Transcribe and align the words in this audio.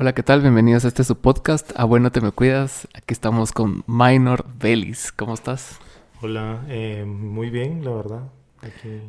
Hola, 0.00 0.14
¿qué 0.14 0.22
tal? 0.22 0.42
Bienvenidos 0.42 0.84
a 0.84 0.88
este 0.88 1.02
su 1.02 1.16
podcast. 1.16 1.72
A 1.74 1.82
bueno 1.82 2.12
te 2.12 2.20
me 2.20 2.30
cuidas. 2.30 2.86
Aquí 2.94 3.12
estamos 3.12 3.50
con 3.50 3.82
Minor 3.88 4.46
Belis. 4.56 5.10
¿Cómo 5.10 5.34
estás? 5.34 5.80
Hola, 6.22 6.64
eh, 6.68 7.04
muy 7.04 7.50
bien, 7.50 7.84
la 7.84 7.90
verdad. 7.90 8.22
Aquí 8.62 9.00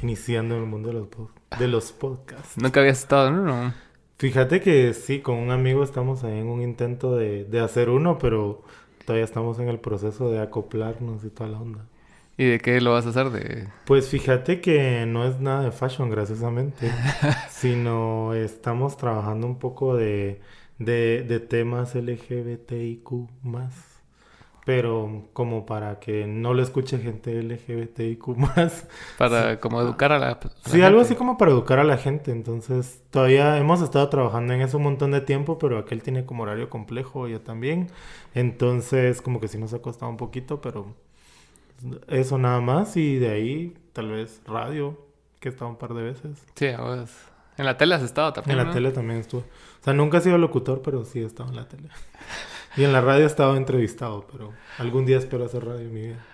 iniciando 0.00 0.54
en 0.54 0.62
el 0.62 0.68
mundo 0.68 0.90
de 0.90 0.94
los, 0.94 1.08
de 1.58 1.66
los 1.66 1.90
podcasts. 1.90 2.56
Nunca 2.56 2.78
habías 2.78 3.00
estado 3.00 3.26
en 3.26 3.34
uno. 3.34 3.74
Fíjate 4.18 4.60
que 4.60 4.94
sí, 4.94 5.22
con 5.22 5.38
un 5.38 5.50
amigo 5.50 5.82
estamos 5.82 6.22
ahí 6.22 6.38
en 6.38 6.46
un 6.46 6.62
intento 6.62 7.16
de, 7.16 7.42
de 7.42 7.58
hacer 7.58 7.90
uno, 7.90 8.18
pero 8.18 8.62
todavía 9.06 9.24
estamos 9.24 9.58
en 9.58 9.68
el 9.68 9.80
proceso 9.80 10.30
de 10.30 10.40
acoplarnos 10.40 11.24
y 11.24 11.30
toda 11.30 11.50
la 11.50 11.58
onda. 11.58 11.84
¿Y 12.38 12.46
de 12.46 12.60
qué 12.60 12.80
lo 12.80 12.92
vas 12.92 13.04
a 13.04 13.10
hacer? 13.10 13.30
De... 13.30 13.68
Pues 13.84 14.08
fíjate 14.08 14.60
que 14.60 15.06
no 15.06 15.24
es 15.26 15.40
nada 15.40 15.64
de 15.64 15.72
fashion, 15.72 16.08
graciosamente, 16.08 16.92
sino 17.50 18.32
estamos 18.32 18.96
trabajando 18.96 19.46
un 19.46 19.58
poco 19.58 19.96
de, 19.96 20.40
de, 20.78 21.24
de 21.26 21.40
temas 21.40 21.96
LGBTIQ 21.96 23.10
más, 23.42 23.74
pero 24.64 25.28
como 25.32 25.66
para 25.66 25.98
que 25.98 26.28
no 26.28 26.54
lo 26.54 26.62
escuche 26.62 26.98
gente 26.98 27.42
LGBTIQ 27.42 28.28
más. 28.36 28.86
Para 29.16 29.58
como 29.58 29.80
educar 29.80 30.12
a 30.12 30.20
la... 30.20 30.28
a 30.28 30.40
la 30.40 30.40
Sí, 30.64 30.80
algo 30.82 31.00
así 31.00 31.16
como 31.16 31.38
para 31.38 31.50
educar 31.50 31.80
a 31.80 31.84
la 31.84 31.96
gente, 31.96 32.30
entonces 32.30 33.02
todavía 33.10 33.58
hemos 33.58 33.82
estado 33.82 34.08
trabajando 34.10 34.54
en 34.54 34.60
eso 34.60 34.76
un 34.76 34.84
montón 34.84 35.10
de 35.10 35.22
tiempo, 35.22 35.58
pero 35.58 35.78
aquel 35.78 36.04
tiene 36.04 36.24
como 36.24 36.44
horario 36.44 36.70
complejo, 36.70 37.26
yo 37.26 37.40
también, 37.40 37.88
entonces 38.34 39.22
como 39.22 39.40
que 39.40 39.48
sí 39.48 39.58
nos 39.58 39.74
ha 39.74 39.82
costado 39.82 40.10
un 40.10 40.18
poquito, 40.18 40.60
pero 40.60 40.94
eso 42.08 42.38
nada 42.38 42.60
más 42.60 42.96
y 42.96 43.18
de 43.18 43.30
ahí 43.30 43.74
tal 43.92 44.10
vez 44.10 44.42
radio, 44.46 44.98
que 45.40 45.48
he 45.48 45.52
estado 45.52 45.70
un 45.70 45.76
par 45.76 45.94
de 45.94 46.02
veces. 46.02 46.44
Sí, 46.54 46.68
vos. 46.78 47.10
En 47.56 47.66
la 47.66 47.76
tele 47.76 47.94
has 47.94 48.02
estado 48.02 48.32
también. 48.32 48.52
En 48.52 48.58
la 48.58 48.64
¿no? 48.64 48.72
tele 48.72 48.92
también 48.92 49.20
estuve. 49.20 49.42
O 49.42 49.84
sea, 49.84 49.92
nunca 49.92 50.18
he 50.18 50.20
sido 50.20 50.38
locutor, 50.38 50.82
pero 50.82 51.04
sí 51.04 51.20
he 51.20 51.24
estado 51.24 51.48
en 51.50 51.56
la 51.56 51.68
tele. 51.68 51.88
Y 52.76 52.84
en 52.84 52.92
la 52.92 53.00
radio 53.00 53.24
he 53.24 53.26
estado 53.26 53.56
entrevistado, 53.56 54.26
pero 54.30 54.52
algún 54.78 55.04
día 55.04 55.18
espero 55.18 55.44
hacer 55.44 55.64
radio 55.64 55.80
en 55.80 55.94
mi 55.94 56.00
vida. 56.02 56.24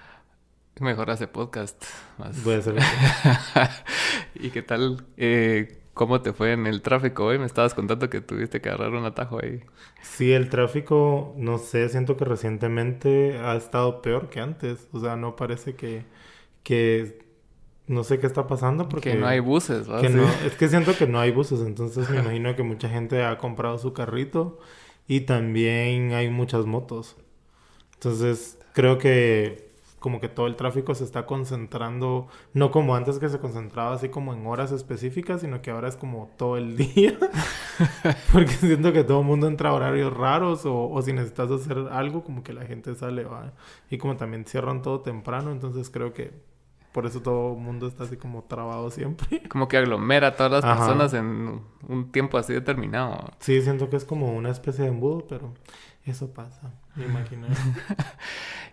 Mejor 0.80 1.10
hace 1.10 1.28
podcast. 1.28 1.82
Más. 2.18 2.42
Voy 2.44 2.54
a 2.54 2.58
hacer. 2.58 2.74
¿Y 4.34 4.50
qué 4.50 4.62
tal? 4.62 5.06
Eh, 5.16 5.83
¿Cómo 5.94 6.20
te 6.22 6.32
fue 6.32 6.52
en 6.52 6.66
el 6.66 6.82
tráfico 6.82 7.24
hoy? 7.26 7.38
Me 7.38 7.46
estabas 7.46 7.74
contando 7.74 8.10
que 8.10 8.20
tuviste 8.20 8.60
que 8.60 8.68
agarrar 8.68 8.92
un 8.92 9.04
atajo 9.04 9.40
ahí. 9.42 9.62
Sí, 10.02 10.32
el 10.32 10.50
tráfico, 10.50 11.34
no 11.38 11.58
sé, 11.58 11.88
siento 11.88 12.16
que 12.16 12.24
recientemente 12.24 13.38
ha 13.38 13.56
estado 13.56 14.02
peor 14.02 14.28
que 14.30 14.40
antes. 14.40 14.88
O 14.92 15.00
sea, 15.00 15.16
no 15.16 15.34
parece 15.36 15.76
que, 15.76 16.04
que 16.62 17.24
no 17.88 18.04
sé 18.04 18.18
qué 18.20 18.26
está 18.26 18.46
pasando 18.46 18.88
porque 18.88 19.14
Que 19.14 19.16
no 19.16 19.26
hay 19.26 19.40
buses, 19.40 19.88
¿va? 19.90 20.00
que 20.00 20.08
Sí. 20.08 20.18
no- 20.18 20.40
es 20.44 20.56
que 20.56 20.68
siento 20.68 20.96
que 20.96 21.06
no 21.08 21.20
hay 21.20 21.32
buses, 21.32 21.60
entonces 21.62 22.10
me 22.10 22.18
imagino 22.18 22.56
que 22.56 22.62
mucha 22.64 22.88
gente 22.90 23.24
ha 23.24 23.38
comprado 23.38 23.78
su 23.78 23.92
carrito 23.94 24.58
y 25.08 25.22
también 25.22 26.12
hay 26.14 26.30
muchas 26.30 26.66
motos. 26.66 27.16
Entonces, 27.94 28.58
creo 28.74 28.98
que 28.98 29.73
como 30.04 30.20
que 30.20 30.28
todo 30.28 30.46
el 30.48 30.54
tráfico 30.54 30.94
se 30.94 31.02
está 31.02 31.24
concentrando, 31.24 32.28
no 32.52 32.70
como 32.70 32.94
antes 32.94 33.18
que 33.18 33.30
se 33.30 33.38
concentraba 33.38 33.94
así 33.94 34.10
como 34.10 34.34
en 34.34 34.46
horas 34.46 34.70
específicas, 34.70 35.40
sino 35.40 35.62
que 35.62 35.70
ahora 35.70 35.88
es 35.88 35.96
como 35.96 36.28
todo 36.36 36.58
el 36.58 36.76
día. 36.94 37.16
Porque 38.30 38.52
siento 38.52 38.92
que 38.92 39.02
todo 39.02 39.20
el 39.20 39.26
mundo 39.26 39.48
entra 39.48 39.70
a 39.70 39.72
horarios 39.72 40.14
raros 40.14 40.66
o, 40.66 40.90
o 40.90 41.00
si 41.00 41.14
necesitas 41.14 41.50
hacer 41.50 41.78
algo, 41.90 42.22
como 42.22 42.42
que 42.42 42.52
la 42.52 42.66
gente 42.66 42.94
sale, 42.94 43.24
va. 43.24 43.54
Y 43.88 43.96
como 43.96 44.18
también 44.18 44.44
cierran 44.44 44.82
todo 44.82 45.00
temprano, 45.00 45.52
entonces 45.52 45.88
creo 45.88 46.12
que 46.12 46.32
por 46.92 47.06
eso 47.06 47.22
todo 47.22 47.54
el 47.54 47.60
mundo 47.60 47.86
está 47.86 48.04
así 48.04 48.18
como 48.18 48.44
trabado 48.44 48.90
siempre. 48.90 49.42
Como 49.48 49.68
que 49.68 49.78
aglomera 49.78 50.28
a 50.28 50.36
todas 50.36 50.52
las 50.52 50.64
Ajá. 50.64 50.76
personas 50.76 51.14
en 51.14 51.62
un 51.88 52.12
tiempo 52.12 52.36
así 52.36 52.52
determinado. 52.52 53.30
Sí, 53.38 53.62
siento 53.62 53.88
que 53.88 53.96
es 53.96 54.04
como 54.04 54.34
una 54.34 54.50
especie 54.50 54.84
de 54.84 54.90
embudo, 54.90 55.26
pero 55.26 55.54
eso 56.06 56.32
pasa, 56.32 56.72
me 56.96 57.04
imagino. 57.06 57.46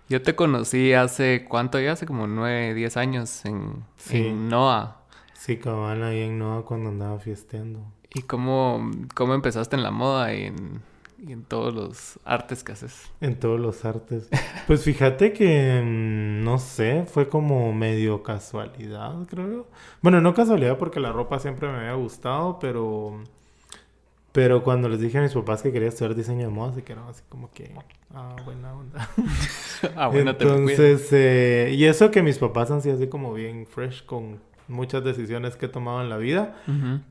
Yo 0.10 0.22
te 0.22 0.36
conocí 0.36 0.94
hace, 0.94 1.46
¿cuánto 1.48 1.80
ya? 1.80 1.94
Hace 1.94 2.06
como 2.06 2.28
nueve, 2.28 2.74
diez 2.74 2.98
años 2.98 3.46
en, 3.46 3.86
Sí. 3.98 4.28
en 4.28 4.50
NOA. 4.50 4.98
Sí, 5.34 5.58
cabal, 5.58 6.04
ahí 6.04 6.22
en 6.22 6.38
Noa 6.38 6.66
cuando 6.66 6.90
andaba 6.90 7.18
fiesteando. 7.20 7.80
¿Y 8.14 8.24
cómo, 8.24 8.92
cómo 9.16 9.34
empezaste 9.34 9.76
en 9.76 9.84
la 9.84 9.90
moda 9.92 10.34
y 10.36 10.44
en, 10.44 10.82
y 11.18 11.32
en 11.32 11.44
todos 11.46 11.74
los 11.74 12.20
artes 12.26 12.64
que 12.64 12.74
haces? 12.74 13.10
En 13.22 13.40
todos 13.40 13.60
los 13.60 13.86
artes. 13.86 14.30
Pues 14.68 14.84
fíjate 14.84 15.34
que, 15.34 15.82
mm, 15.84 16.44
no 16.44 16.58
sé, 16.60 17.06
fue 17.12 17.28
como 17.28 17.74
medio 17.74 18.22
casualidad, 18.24 19.26
creo. 19.28 19.68
Bueno, 20.02 20.22
no 20.22 20.34
casualidad 20.34 20.78
porque 20.78 21.00
la 21.00 21.12
ropa 21.12 21.40
siempre 21.40 21.70
me 21.70 21.80
había 21.80 21.94
gustado, 21.94 22.60
pero... 22.60 23.24
Pero 24.32 24.64
cuando 24.64 24.88
les 24.88 25.02
dije 25.02 25.18
a 25.18 25.22
mis 25.22 25.34
papás 25.34 25.62
que 25.62 25.72
quería 25.72 25.90
estudiar 25.90 26.16
diseño 26.16 26.48
de 26.48 26.54
moda, 26.54 26.74
se 26.74 26.84
quedaron 26.84 27.10
así 27.10 27.22
como 27.28 27.52
que... 27.52 27.72
Ah, 28.14 28.36
buena 28.46 28.74
onda. 28.74 29.10
ah, 29.96 30.08
bueno, 30.08 30.36
te. 30.36 30.44
Entonces, 30.44 31.10
eh, 31.12 31.74
y 31.74 31.86
eso 31.86 32.12
que 32.12 32.22
mis 32.22 32.38
papás 32.38 32.72
han 32.72 32.82
sido 32.82 32.96
así 32.96 33.08
como 33.08 33.34
bien 33.34 33.66
fresh 33.66 34.06
con 34.06 34.40
muchas 34.68 35.04
decisiones 35.04 35.56
que 35.56 35.68
he 35.68 35.70
tomado 35.70 36.02
en 36.02 36.10
la 36.10 36.18
vida. 36.18 36.56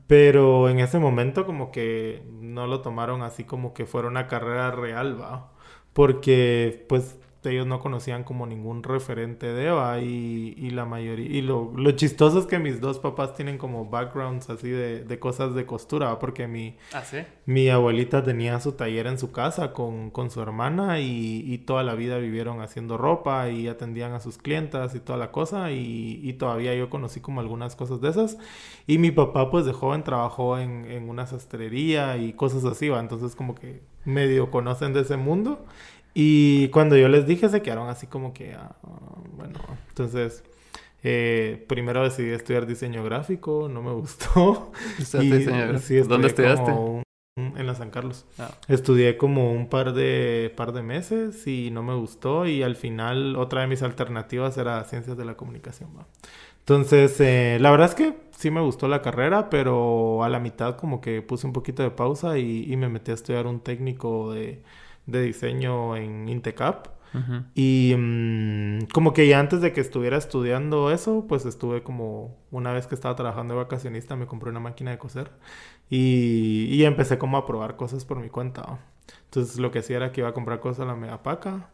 Pero 0.07 0.69
en 0.69 0.79
ese 0.79 0.99
momento 0.99 1.45
como 1.45 1.71
que 1.71 2.23
no 2.41 2.67
lo 2.67 2.81
tomaron 2.81 3.21
así 3.21 3.43
como 3.43 3.73
que 3.73 3.85
fuera 3.85 4.07
una 4.07 4.27
carrera 4.27 4.71
real, 4.71 5.19
va. 5.19 5.51
Porque 5.93 6.85
pues 6.89 7.17
ellos 7.43 7.65
no 7.65 7.79
conocían 7.79 8.23
como 8.23 8.45
ningún 8.45 8.83
referente 8.83 9.51
de 9.51 9.67
Eva 9.67 9.99
y, 9.99 10.53
y 10.57 10.69
la 10.69 10.85
mayoría... 10.85 11.25
Y 11.27 11.41
lo, 11.41 11.73
lo 11.75 11.91
chistoso 11.91 12.39
es 12.39 12.45
que 12.45 12.59
mis 12.59 12.79
dos 12.81 12.99
papás 12.99 13.33
tienen 13.33 13.57
como 13.57 13.89
backgrounds 13.89 14.49
así 14.49 14.69
de, 14.69 15.03
de 15.03 15.19
cosas 15.19 15.55
de 15.55 15.65
costura, 15.65 16.19
porque 16.19 16.47
mi, 16.47 16.77
¿Ah, 16.93 17.03
sí? 17.03 17.17
mi 17.45 17.69
abuelita 17.69 18.23
tenía 18.23 18.59
su 18.59 18.73
taller 18.73 19.07
en 19.07 19.17
su 19.17 19.31
casa 19.31 19.73
con, 19.73 20.11
con 20.11 20.29
su 20.29 20.41
hermana 20.41 20.99
y, 20.99 21.43
y 21.45 21.57
toda 21.59 21.83
la 21.83 21.95
vida 21.95 22.17
vivieron 22.17 22.61
haciendo 22.61 22.97
ropa 22.97 23.49
y 23.49 23.67
atendían 23.67 24.13
a 24.13 24.19
sus 24.19 24.37
clientas 24.37 24.93
y 24.95 24.99
toda 24.99 25.17
la 25.17 25.31
cosa 25.31 25.71
y, 25.71 26.19
y 26.23 26.33
todavía 26.33 26.75
yo 26.75 26.89
conocí 26.89 27.21
como 27.21 27.41
algunas 27.41 27.75
cosas 27.75 28.01
de 28.01 28.09
esas 28.09 28.37
y 28.87 28.97
mi 28.97 29.11
papá 29.11 29.49
pues 29.49 29.65
de 29.65 29.73
joven 29.73 30.03
trabajó 30.03 30.57
en, 30.59 30.85
en 30.85 31.09
una 31.09 31.25
sastrería 31.27 32.17
y 32.17 32.33
cosas 32.33 32.65
así, 32.65 32.89
¿va? 32.89 32.99
entonces 32.99 33.35
como 33.35 33.55
que 33.55 33.81
medio 34.05 34.49
conocen 34.51 34.93
de 34.93 35.01
ese 35.01 35.17
mundo 35.17 35.65
y 36.13 36.67
cuando 36.69 36.97
yo 36.97 37.07
les 37.09 37.25
dije 37.27 37.49
se 37.49 37.61
quedaron 37.61 37.89
así 37.89 38.07
como 38.07 38.33
que, 38.33 38.53
ah, 38.53 38.75
bueno, 39.37 39.59
entonces... 39.89 40.43
eh, 41.03 41.65
primero 41.67 42.03
decidí 42.03 42.29
estudiar 42.31 42.65
diseño 42.67 43.03
gráfico, 43.03 43.67
no 43.69 43.81
me 43.81 43.91
gustó. 43.93 44.71
¿Estudiaste 44.99 45.35
Y, 45.35 45.37
diseño 45.39 45.67
gráfico? 45.67 45.79
sí, 45.87 45.99
¿Dónde 46.07 46.27
estudiaste? 46.27 46.63
como 46.63 46.95
un- 46.97 47.03
un- 47.37 47.57
en 47.57 47.65
la 47.67 47.75
San 47.75 47.89
Carlos. 47.91 48.25
Ah. 48.37 48.51
Estudié 48.67 49.17
como 49.17 49.51
un 49.53 49.67
par 49.69 49.93
de, 49.93 50.53
par 50.55 50.73
de 50.73 50.83
meses 50.83 51.47
y 51.47 51.71
no 51.71 51.81
me 51.83 51.95
gustó 51.95 52.45
y 52.45 52.61
al 52.63 52.75
final 52.75 53.35
otra 53.37 53.61
de 53.61 53.67
mis 53.67 53.81
alternativas 53.83 54.57
era 54.57 54.83
ciencias 54.83 55.17
de 55.17 55.25
la 55.25 55.35
comunicación. 55.35 55.89
¿va? 55.97 56.05
Entonces, 56.59 57.19
eh, 57.21 57.57
la 57.59 57.71
verdad 57.71 57.89
es 57.89 57.95
que 57.95 58.15
sí 58.37 58.51
me 58.51 58.61
gustó 58.61 58.87
la 58.87 59.01
carrera, 59.01 59.49
pero 59.49 60.23
a 60.23 60.29
la 60.29 60.39
mitad 60.39 60.75
como 60.77 61.01
que 61.01 61.21
puse 61.21 61.47
un 61.47 61.53
poquito 61.53 61.83
de 61.83 61.91
pausa 61.91 62.37
y, 62.37 62.71
y 62.71 62.77
me 62.77 62.89
metí 62.89 63.11
a 63.11 63.15
estudiar 63.15 63.47
un 63.47 63.59
técnico 63.61 64.31
de, 64.33 64.61
de 65.05 65.21
diseño 65.21 65.95
en 65.95 66.29
Intecap. 66.29 66.87
Y 67.55 67.93
mm, 67.97 68.85
como 68.93 69.11
que 69.11 69.27
ya 69.27 69.39
antes 69.39 69.59
de 69.59 69.73
que 69.73 69.81
estuviera 69.81 70.17
estudiando 70.17 70.91
eso, 70.91 71.25
pues 71.27 71.45
estuve 71.45 71.83
como 71.83 72.37
una 72.51 72.71
vez 72.71 72.87
que 72.87 72.95
estaba 72.95 73.15
trabajando 73.17 73.53
de 73.53 73.59
vacacionista, 73.59 74.15
me 74.15 74.27
compré 74.27 74.49
una 74.49 74.61
máquina 74.61 74.91
de 74.91 74.97
coser 74.97 75.29
y, 75.89 76.67
y 76.71 76.85
empecé 76.85 77.17
como 77.17 77.35
a 77.35 77.45
probar 77.45 77.75
cosas 77.75 78.05
por 78.05 78.17
mi 78.19 78.29
cuenta. 78.29 78.61
¿va? 78.61 78.79
Entonces 79.25 79.57
lo 79.59 79.71
que 79.71 79.79
hacía 79.79 79.97
era 79.97 80.11
que 80.11 80.21
iba 80.21 80.29
a 80.29 80.33
comprar 80.33 80.61
cosas 80.61 80.81
a 80.81 80.85
la 80.85 80.95
Megapaca. 80.95 81.69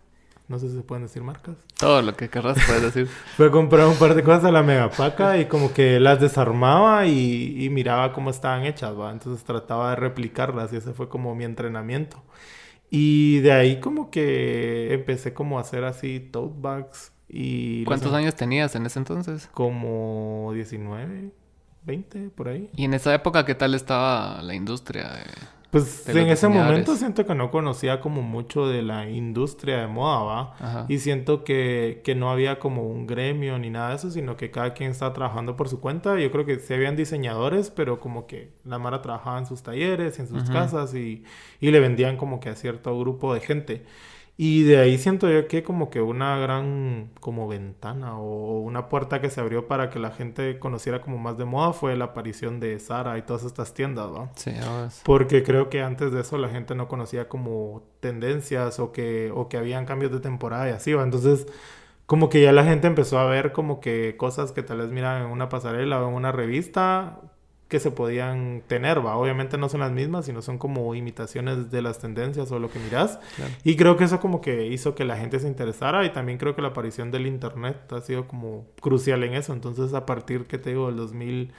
No 0.47 0.59
sé 0.59 0.69
si 0.69 0.77
se 0.77 0.81
pueden 0.81 1.03
decir 1.03 1.23
marcas. 1.23 1.57
Todo 1.77 2.01
lo 2.01 2.15
que 2.15 2.29
querrás 2.29 2.57
puedes 2.65 2.81
decir. 2.81 3.07
Fue 3.35 3.47
a 3.47 3.51
comprar 3.51 3.85
un 3.85 3.97
par 3.97 4.15
de 4.15 4.23
cosas 4.23 4.45
a 4.45 4.51
la 4.51 4.63
Megapaca 4.63 5.37
y 5.37 5.45
como 5.45 5.73
que 5.73 5.99
las 5.99 6.21
desarmaba 6.21 7.05
y, 7.05 7.65
y 7.65 7.69
miraba 7.69 8.13
cómo 8.13 8.29
estaban 8.29 8.63
hechas, 8.63 8.97
¿va? 8.97 9.11
Entonces 9.11 9.43
trataba 9.43 9.89
de 9.89 9.97
replicarlas 9.97 10.71
y 10.71 10.77
ese 10.77 10.93
fue 10.93 11.09
como 11.09 11.35
mi 11.35 11.43
entrenamiento. 11.43 12.23
Y 12.89 13.39
de 13.39 13.51
ahí 13.51 13.79
como 13.79 14.09
que 14.09 14.93
empecé 14.93 15.33
como 15.33 15.57
a 15.57 15.61
hacer 15.61 15.83
así 15.83 16.19
tote 16.19 16.55
bags 16.59 17.11
y... 17.27 17.83
¿Cuántos 17.83 18.09
em- 18.09 18.15
años 18.15 18.35
tenías 18.35 18.75
en 18.75 18.85
ese 18.85 18.99
entonces? 18.99 19.49
Como 19.53 20.51
19, 20.53 21.31
20, 21.83 22.29
por 22.29 22.49
ahí. 22.49 22.69
Y 22.75 22.85
en 22.85 22.93
esa 22.93 23.13
época, 23.13 23.45
¿qué 23.45 23.55
tal 23.55 23.73
estaba 23.73 24.41
la 24.41 24.55
industria? 24.55 25.09
de- 25.09 25.56
Pues 25.71 26.07
en 26.07 26.29
ese 26.29 26.47
momento 26.47 26.95
siento 26.95 27.25
que 27.25 27.35
no 27.35 27.51
conocía 27.51 27.99
como 27.99 28.21
mucho 28.21 28.67
de 28.67 28.81
la 28.81 29.09
industria 29.09 29.79
de 29.79 29.87
moda, 29.87 30.23
¿va? 30.23 30.55
Ajá. 30.59 30.85
Y 30.87 30.99
siento 30.99 31.43
que, 31.43 32.01
que 32.03 32.15
no 32.15 32.31
había 32.31 32.57
como 32.59 32.83
un 32.83 33.05
gremio 33.05 33.59
ni 33.59 33.69
nada 33.69 33.89
de 33.89 33.95
eso, 33.95 34.09
sino 34.09 34.37
que 34.37 34.49
cada 34.49 34.73
quien 34.73 34.91
estaba 34.91 35.13
trabajando 35.13 35.57
por 35.57 35.67
su 35.67 35.81
cuenta. 35.81 36.17
Yo 36.19 36.31
creo 36.31 36.45
que 36.45 36.59
sí 36.59 36.73
habían 36.73 36.95
diseñadores, 36.95 37.69
pero 37.69 37.99
como 37.99 38.27
que 38.27 38.53
la 38.63 38.79
Mara 38.79 39.01
trabajaba 39.01 39.39
en 39.39 39.45
sus 39.45 39.61
talleres 39.61 40.17
en 40.19 40.27
sus 40.27 40.49
casas 40.49 40.93
y, 40.93 41.23
y 41.59 41.71
le 41.71 41.79
vendían 41.79 42.17
como 42.17 42.39
que 42.39 42.49
a 42.49 42.55
cierto 42.55 42.97
grupo 42.99 43.33
de 43.33 43.39
gente. 43.41 43.85
Y 44.39 44.63
de 44.63 44.77
ahí 44.77 44.99
siento 44.99 45.27
yo 45.31 45.47
que 45.47 45.63
como 45.63 45.89
que 45.89 45.99
una 45.99 46.37
gran 46.37 47.09
como 47.19 47.47
ventana 47.47 48.19
o 48.19 48.59
una 48.59 48.87
puerta 48.87 49.19
que 49.19 49.31
se 49.31 49.41
abrió 49.41 49.67
para 49.67 49.89
que 49.89 49.97
la 49.97 50.11
gente 50.11 50.59
conociera 50.59 51.01
como 51.01 51.17
más 51.17 51.39
de 51.39 51.45
moda 51.45 51.73
fue 51.73 51.97
la 51.97 52.05
aparición 52.05 52.59
de 52.59 52.77
Zara 52.77 53.17
y 53.17 53.23
todas 53.23 53.43
estas 53.43 53.73
tiendas, 53.73 54.05
¿va? 54.13 54.29
Sí, 54.35 54.51
sí. 54.51 55.01
Porque 55.03 55.41
creo 55.41 55.69
que 55.71 55.81
antes 55.81 56.11
de 56.11 56.21
eso 56.21 56.37
la 56.37 56.49
gente 56.49 56.75
no 56.75 56.87
conocía 56.87 57.27
como 57.27 57.81
tendencias 57.99 58.79
o 58.79 58.91
que, 58.91 59.31
o 59.33 59.49
que 59.49 59.57
habían 59.57 59.87
cambios 59.87 60.11
de 60.11 60.19
temporada 60.19 60.69
y 60.69 60.71
así, 60.71 60.93
¿va? 60.93 61.03
Entonces 61.03 61.47
como 62.05 62.29
que 62.29 62.41
ya 62.41 62.51
la 62.51 62.63
gente 62.63 62.85
empezó 62.85 63.17
a 63.17 63.25
ver 63.25 63.51
como 63.51 63.79
que 63.81 64.17
cosas 64.17 64.51
que 64.51 64.61
tal 64.61 64.77
vez 64.77 64.91
miran 64.91 65.23
en 65.23 65.31
una 65.31 65.49
pasarela 65.49 65.99
o 66.01 66.09
en 66.09 66.13
una 66.13 66.31
revista 66.31 67.19
que 67.67 67.79
se 67.79 67.91
podían 67.91 68.63
tener, 68.67 69.05
va. 69.05 69.17
Obviamente 69.17 69.57
no 69.57 69.67
son 69.69 69.81
las 69.81 69.91
mismas, 69.91 70.25
sino 70.25 70.41
son 70.41 70.57
como 70.57 70.95
imitaciones 70.95 71.69
de 71.69 71.81
las 71.81 71.99
tendencias 71.99 72.51
o 72.51 72.59
lo 72.59 72.69
que 72.69 72.79
miras. 72.79 73.19
Claro. 73.35 73.51
Y 73.63 73.75
creo 73.75 73.97
que 73.97 74.05
eso 74.05 74.19
como 74.19 74.39
que 74.41 74.67
hizo 74.67 74.95
que 74.95 75.03
la 75.03 75.17
gente 75.17 75.39
se 75.39 75.47
interesara 75.47 76.05
y 76.05 76.11
también 76.11 76.37
creo 76.37 76.55
que 76.55 76.61
la 76.61 76.69
aparición 76.69 77.11
del 77.11 77.27
internet 77.27 77.91
ha 77.91 78.01
sido 78.01 78.27
como 78.27 78.65
crucial 78.79 79.23
en 79.23 79.33
eso. 79.33 79.53
Entonces 79.53 79.93
a 79.93 80.05
partir, 80.05 80.45
que 80.45 80.57
te 80.57 80.69
digo, 80.69 80.87
del 80.87 80.95
2000, 80.95 81.51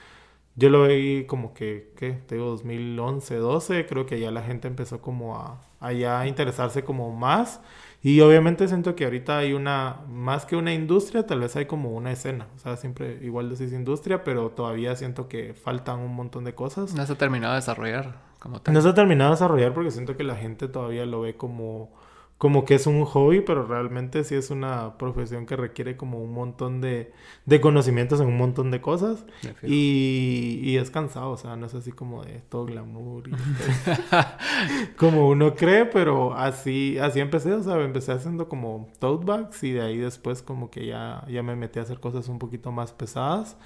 yo 0.55 0.69
lo 0.69 0.81
veí 0.81 1.25
como 1.25 1.53
que, 1.53 1.93
¿qué? 1.95 2.11
Te 2.11 2.35
digo, 2.35 2.47
2011, 2.47 3.35
12, 3.35 3.85
creo 3.85 4.05
que 4.05 4.19
ya 4.19 4.31
la 4.31 4.41
gente 4.41 4.67
empezó 4.67 5.01
como 5.01 5.37
a, 5.37 5.61
a 5.79 5.93
ya 5.93 6.25
interesarse 6.27 6.83
como 6.83 7.15
más. 7.15 7.61
Y 8.01 8.21
obviamente 8.21 8.67
siento 8.69 8.95
que 8.95 9.03
ahorita 9.03 9.39
hay 9.39 9.53
una, 9.53 9.97
más 10.07 10.45
que 10.45 10.55
una 10.55 10.73
industria, 10.73 11.27
tal 11.27 11.41
vez 11.41 11.55
hay 11.57 11.65
como 11.65 11.91
una 11.91 12.13
escena. 12.13 12.47
O 12.55 12.59
sea, 12.59 12.77
siempre 12.77 13.19
igual 13.21 13.49
decís 13.49 13.73
industria, 13.73 14.23
pero 14.23 14.51
todavía 14.51 14.95
siento 14.95 15.27
que 15.27 15.53
faltan 15.53 15.99
un 15.99 16.15
montón 16.15 16.45
de 16.45 16.55
cosas. 16.55 16.93
No 16.93 17.05
se 17.05 17.11
ha 17.11 17.17
terminado 17.17 17.53
de 17.53 17.59
desarrollar 17.59 18.21
como 18.39 18.61
tal. 18.61 18.73
No 18.73 18.81
se 18.81 18.87
ha 18.87 18.93
terminado 18.93 19.31
de 19.31 19.35
desarrollar 19.35 19.73
porque 19.73 19.91
siento 19.91 20.15
que 20.15 20.23
la 20.23 20.37
gente 20.37 20.69
todavía 20.69 21.05
lo 21.05 21.21
ve 21.21 21.35
como, 21.35 21.91
como 22.39 22.63
que 22.63 22.75
es 22.75 22.87
un 22.87 23.03
hobby, 23.03 23.41
pero 23.41 23.65
realmente 23.67 24.23
sí 24.23 24.33
es 24.33 24.49
una 24.49 24.97
profesión 24.97 25.45
que 25.45 25.57
requiere 25.57 25.97
como 25.97 26.23
un 26.23 26.33
montón 26.33 26.79
de, 26.79 27.11
de 27.45 27.59
conocimientos 27.59 28.21
en 28.21 28.27
un 28.27 28.37
montón 28.37 28.71
de 28.71 28.79
cosas. 28.79 29.25
Y 29.61 30.77
es 30.77 30.89
cansado, 30.89 31.31
o 31.31 31.37
sea, 31.37 31.57
no 31.57 31.65
es 31.65 31.75
así 31.75 31.91
como 31.91 32.23
de 32.23 32.39
todo 32.47 32.65
glamour 32.65 33.27
y 33.27 33.31
como 34.95 35.27
uno 35.27 35.53
cree, 35.53 35.85
pero 35.85 36.33
así, 36.33 36.97
así 36.97 37.19
empecé, 37.19 37.51
o 37.51 37.61
sea, 37.61 37.75
empecé 37.81 38.13
haciendo 38.13 38.47
como 38.47 38.87
tote 38.99 39.25
bags 39.25 39.61
y 39.63 39.73
de 39.73 39.81
ahí 39.81 39.97
después 39.97 40.41
como 40.41 40.71
que 40.71 40.85
ya, 40.85 41.25
ya 41.27 41.43
me 41.43 41.57
metí 41.57 41.79
a 41.79 41.81
hacer 41.81 41.99
cosas 41.99 42.29
un 42.29 42.39
poquito 42.39 42.71
más 42.71 42.93
pesadas. 42.93 43.57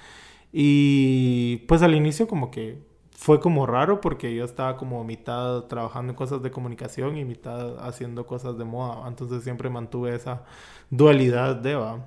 Y 0.52 1.58
pues 1.68 1.82
al 1.82 1.94
inicio 1.94 2.26
como 2.26 2.50
que 2.50 2.82
fue 3.24 3.40
como 3.40 3.64
raro 3.64 4.02
porque 4.02 4.34
yo 4.34 4.44
estaba 4.44 4.76
como 4.76 5.02
mitad 5.02 5.62
trabajando 5.62 6.12
en 6.12 6.14
cosas 6.14 6.42
de 6.42 6.50
comunicación 6.50 7.16
y 7.16 7.24
mitad 7.24 7.78
haciendo 7.78 8.26
cosas 8.26 8.58
de 8.58 8.66
moda. 8.66 9.08
Entonces 9.08 9.42
siempre 9.42 9.70
mantuve 9.70 10.14
esa 10.14 10.42
dualidad 10.90 11.56
de, 11.56 11.74
¿va? 11.74 12.04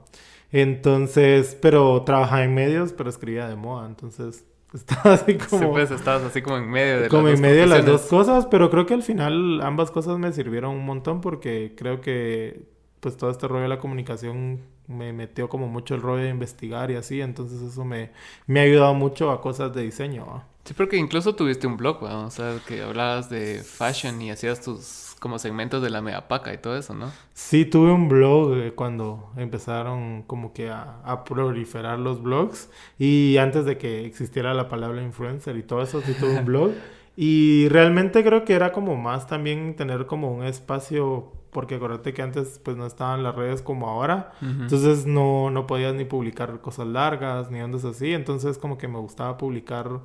Entonces, 0.51 1.57
pero 1.59 2.03
trabajaba 2.03 2.43
en 2.43 2.53
medios, 2.53 2.93
pero 2.93 3.09
escribía 3.09 3.49
de 3.49 3.55
moda. 3.55 3.87
Entonces 3.87 4.45
estaba 4.75 5.15
así 5.15 5.37
como... 5.37 5.63
Sí, 5.63 5.67
pues 5.71 5.89
estabas 5.89 6.21
así 6.21 6.43
como 6.43 6.57
en 6.57 6.69
medio 6.69 7.01
de 7.01 7.09
Como 7.09 7.29
las 7.29 7.33
en 7.33 7.41
medio 7.41 7.61
de 7.61 7.67
las 7.67 7.83
dos 7.83 8.01
cosas, 8.03 8.45
pero 8.45 8.69
creo 8.69 8.85
que 8.85 8.93
al 8.93 9.01
final 9.01 9.61
ambas 9.63 9.89
cosas 9.89 10.19
me 10.19 10.31
sirvieron 10.33 10.75
un 10.75 10.85
montón 10.85 11.21
porque 11.21 11.73
creo 11.75 11.99
que 11.99 12.67
pues 12.99 13.17
todo 13.17 13.31
este 13.31 13.47
rollo 13.47 13.63
de 13.63 13.69
la 13.69 13.79
comunicación 13.79 14.61
me 14.85 15.13
metió 15.13 15.49
como 15.49 15.67
mucho 15.67 15.95
el 15.95 16.01
rollo 16.01 16.25
de 16.25 16.29
investigar 16.29 16.91
y 16.91 16.95
así, 16.95 17.21
entonces 17.21 17.59
eso 17.61 17.83
me, 17.83 18.11
me 18.45 18.59
ha 18.59 18.63
ayudado 18.63 18.93
mucho 18.93 19.31
a 19.31 19.41
cosas 19.41 19.73
de 19.73 19.81
diseño. 19.81 20.27
¿va? 20.27 20.47
Sí, 20.67 20.73
porque 20.73 20.97
incluso 20.97 21.33
tuviste 21.33 21.65
un 21.65 21.77
blog, 21.77 22.03
¿no? 22.03 22.25
O 22.25 22.29
sea, 22.29 22.59
que 22.67 22.83
hablabas 22.83 23.29
de 23.29 23.63
fashion 23.63 24.21
y 24.21 24.31
hacías 24.31 24.59
tus 24.59 25.15
como 25.17 25.39
segmentos 25.39 25.81
de 25.81 25.89
la 25.89 26.01
megapaca 26.01 26.53
y 26.53 26.57
todo 26.57 26.75
eso, 26.75 26.93
¿no? 26.93 27.09
Sí, 27.33 27.63
tuve 27.63 27.93
un 27.93 28.09
blog 28.09 28.53
eh, 28.53 28.73
cuando 28.75 29.31
empezaron 29.37 30.23
como 30.23 30.51
que 30.51 30.69
a, 30.69 30.99
a 31.05 31.23
proliferar 31.23 31.99
los 31.99 32.21
blogs 32.21 32.69
y 32.99 33.37
antes 33.37 33.63
de 33.63 33.77
que 33.77 34.05
existiera 34.05 34.53
la 34.53 34.67
palabra 34.67 35.01
influencer 35.01 35.55
y 35.55 35.63
todo 35.63 35.81
eso, 35.81 36.01
sí 36.01 36.13
tuve 36.19 36.37
un 36.37 36.45
blog. 36.45 36.71
Y 37.15 37.69
realmente 37.69 38.21
creo 38.21 38.43
que 38.43 38.53
era 38.53 38.73
como 38.73 38.97
más 38.97 39.25
también 39.25 39.77
tener 39.77 40.05
como 40.05 40.33
un 40.33 40.43
espacio, 40.43 41.31
porque 41.51 41.75
acuérdate 41.75 42.13
que 42.13 42.21
antes 42.21 42.59
pues 42.61 42.75
no 42.75 42.85
estaban 42.85 43.23
las 43.23 43.35
redes 43.35 43.61
como 43.61 43.87
ahora, 43.87 44.33
entonces 44.41 45.05
no, 45.05 45.49
no 45.49 45.65
podías 45.65 45.95
ni 45.95 46.03
publicar 46.03 46.59
cosas 46.59 46.87
largas 46.87 47.49
ni 47.49 47.61
ondas 47.61 47.85
así, 47.85 48.11
entonces 48.11 48.57
como 48.57 48.77
que 48.77 48.89
me 48.89 48.99
gustaba 48.99 49.37
publicar 49.37 50.01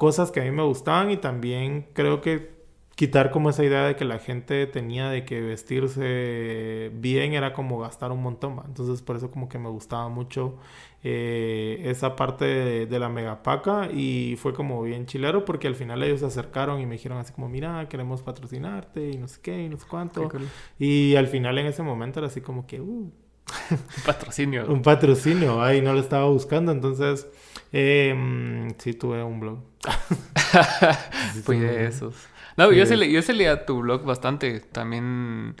cosas 0.00 0.30
que 0.30 0.40
a 0.40 0.44
mí 0.44 0.50
me 0.50 0.62
gustaban 0.62 1.10
y 1.10 1.18
también 1.18 1.86
creo 1.92 2.22
que 2.22 2.54
quitar 2.94 3.30
como 3.30 3.50
esa 3.50 3.62
idea 3.62 3.84
de 3.84 3.96
que 3.96 4.06
la 4.06 4.18
gente 4.18 4.66
tenía 4.66 5.10
de 5.10 5.26
que 5.26 5.42
vestirse 5.42 6.90
bien 6.94 7.34
era 7.34 7.52
como 7.52 7.78
gastar 7.78 8.10
un 8.10 8.22
montón, 8.22 8.58
¿va? 8.58 8.64
Entonces 8.66 9.02
por 9.02 9.16
eso 9.16 9.30
como 9.30 9.50
que 9.50 9.58
me 9.58 9.68
gustaba 9.68 10.08
mucho 10.08 10.56
eh, 11.04 11.82
esa 11.84 12.16
parte 12.16 12.46
de, 12.46 12.86
de 12.86 12.98
la 12.98 13.10
megapaca 13.10 13.90
y 13.92 14.36
fue 14.38 14.54
como 14.54 14.82
bien 14.82 15.04
chilero 15.04 15.44
porque 15.44 15.68
al 15.68 15.74
final 15.74 16.02
ellos 16.02 16.20
se 16.20 16.26
acercaron 16.26 16.80
y 16.80 16.86
me 16.86 16.92
dijeron 16.94 17.18
así 17.18 17.34
como, 17.34 17.50
mira, 17.50 17.86
queremos 17.90 18.22
patrocinarte 18.22 19.10
y 19.10 19.18
no 19.18 19.28
sé 19.28 19.38
qué 19.42 19.64
y 19.64 19.68
no 19.68 19.76
sé 19.76 19.84
cuánto. 19.86 20.30
cool. 20.30 20.48
Y 20.78 21.14
al 21.16 21.26
final 21.26 21.58
en 21.58 21.66
ese 21.66 21.82
momento 21.82 22.20
era 22.20 22.28
así 22.28 22.40
como 22.40 22.66
que, 22.66 22.80
uh, 22.80 23.12
Un 23.70 24.02
patrocinio. 24.06 24.66
un 24.66 24.80
patrocinio, 24.80 25.62
ahí 25.62 25.82
no 25.82 25.92
lo 25.92 26.00
estaba 26.00 26.24
buscando, 26.24 26.72
entonces 26.72 27.26
eh, 27.72 28.68
sí 28.78 28.94
tuve 28.94 29.22
un 29.22 29.40
blog. 29.40 29.58
Fui 31.44 31.58
de 31.58 31.86
esos. 31.86 32.14
No, 32.56 32.64
yo 32.72 32.80
de 32.80 32.86
sí, 32.86 32.92
esos. 32.94 32.98
le- 32.98 33.12
yo 33.12 33.22
sí 33.22 33.32
leía 33.32 33.64
tu 33.66 33.80
blog 33.80 34.04
bastante. 34.04 34.60
También 34.60 35.56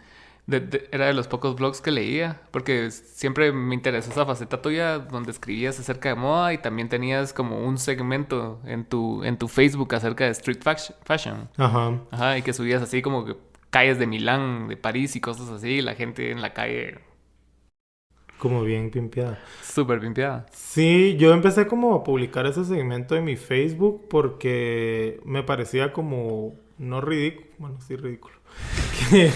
de- 0.46 0.60
de- 0.60 0.88
era 0.92 1.06
de 1.06 1.14
los 1.14 1.28
pocos 1.28 1.54
blogs 1.56 1.80
que 1.80 1.90
leía. 1.90 2.40
Porque 2.50 2.90
siempre 2.90 3.52
me 3.52 3.74
interesó 3.74 4.10
esa 4.10 4.26
faceta 4.26 4.60
tuya 4.60 4.98
donde 4.98 5.30
escribías 5.30 5.78
acerca 5.78 6.08
de 6.10 6.14
moda 6.16 6.52
y 6.52 6.58
también 6.58 6.88
tenías 6.88 7.32
como 7.32 7.64
un 7.64 7.78
segmento 7.78 8.60
en 8.66 8.84
tu, 8.84 9.24
en 9.24 9.38
tu 9.38 9.48
Facebook 9.48 9.94
acerca 9.94 10.24
de 10.24 10.30
street 10.30 10.60
fash- 10.62 10.94
fashion. 11.04 11.48
Ajá. 11.56 11.98
Ajá, 12.10 12.38
y 12.38 12.42
que 12.42 12.52
subías 12.52 12.82
así 12.82 13.00
como 13.02 13.24
que 13.24 13.36
calles 13.70 13.98
de 13.98 14.06
Milán, 14.06 14.68
de 14.68 14.76
París 14.76 15.14
y 15.16 15.20
cosas 15.20 15.48
así. 15.50 15.68
Y 15.68 15.82
la 15.82 15.94
gente 15.94 16.30
en 16.32 16.42
la 16.42 16.52
calle 16.52 16.98
Como 18.40 18.62
bien 18.62 18.90
pimpeada. 18.90 19.38
súper 19.62 20.02
limpiada. 20.02 20.46
Sí, 20.50 21.16
yo 21.18 21.34
empecé 21.34 21.66
como 21.66 21.94
a 21.94 22.02
publicar 22.02 22.46
ese 22.46 22.64
segmento 22.64 23.14
en 23.14 23.24
mi 23.24 23.36
Facebook 23.36 24.06
porque 24.08 25.20
me 25.24 25.42
parecía 25.42 25.92
como, 25.92 26.54
no 26.78 27.02
ridículo, 27.02 27.46
bueno, 27.58 27.80
sí 27.86 27.96
ridículo, 27.96 28.36
que, 29.10 29.30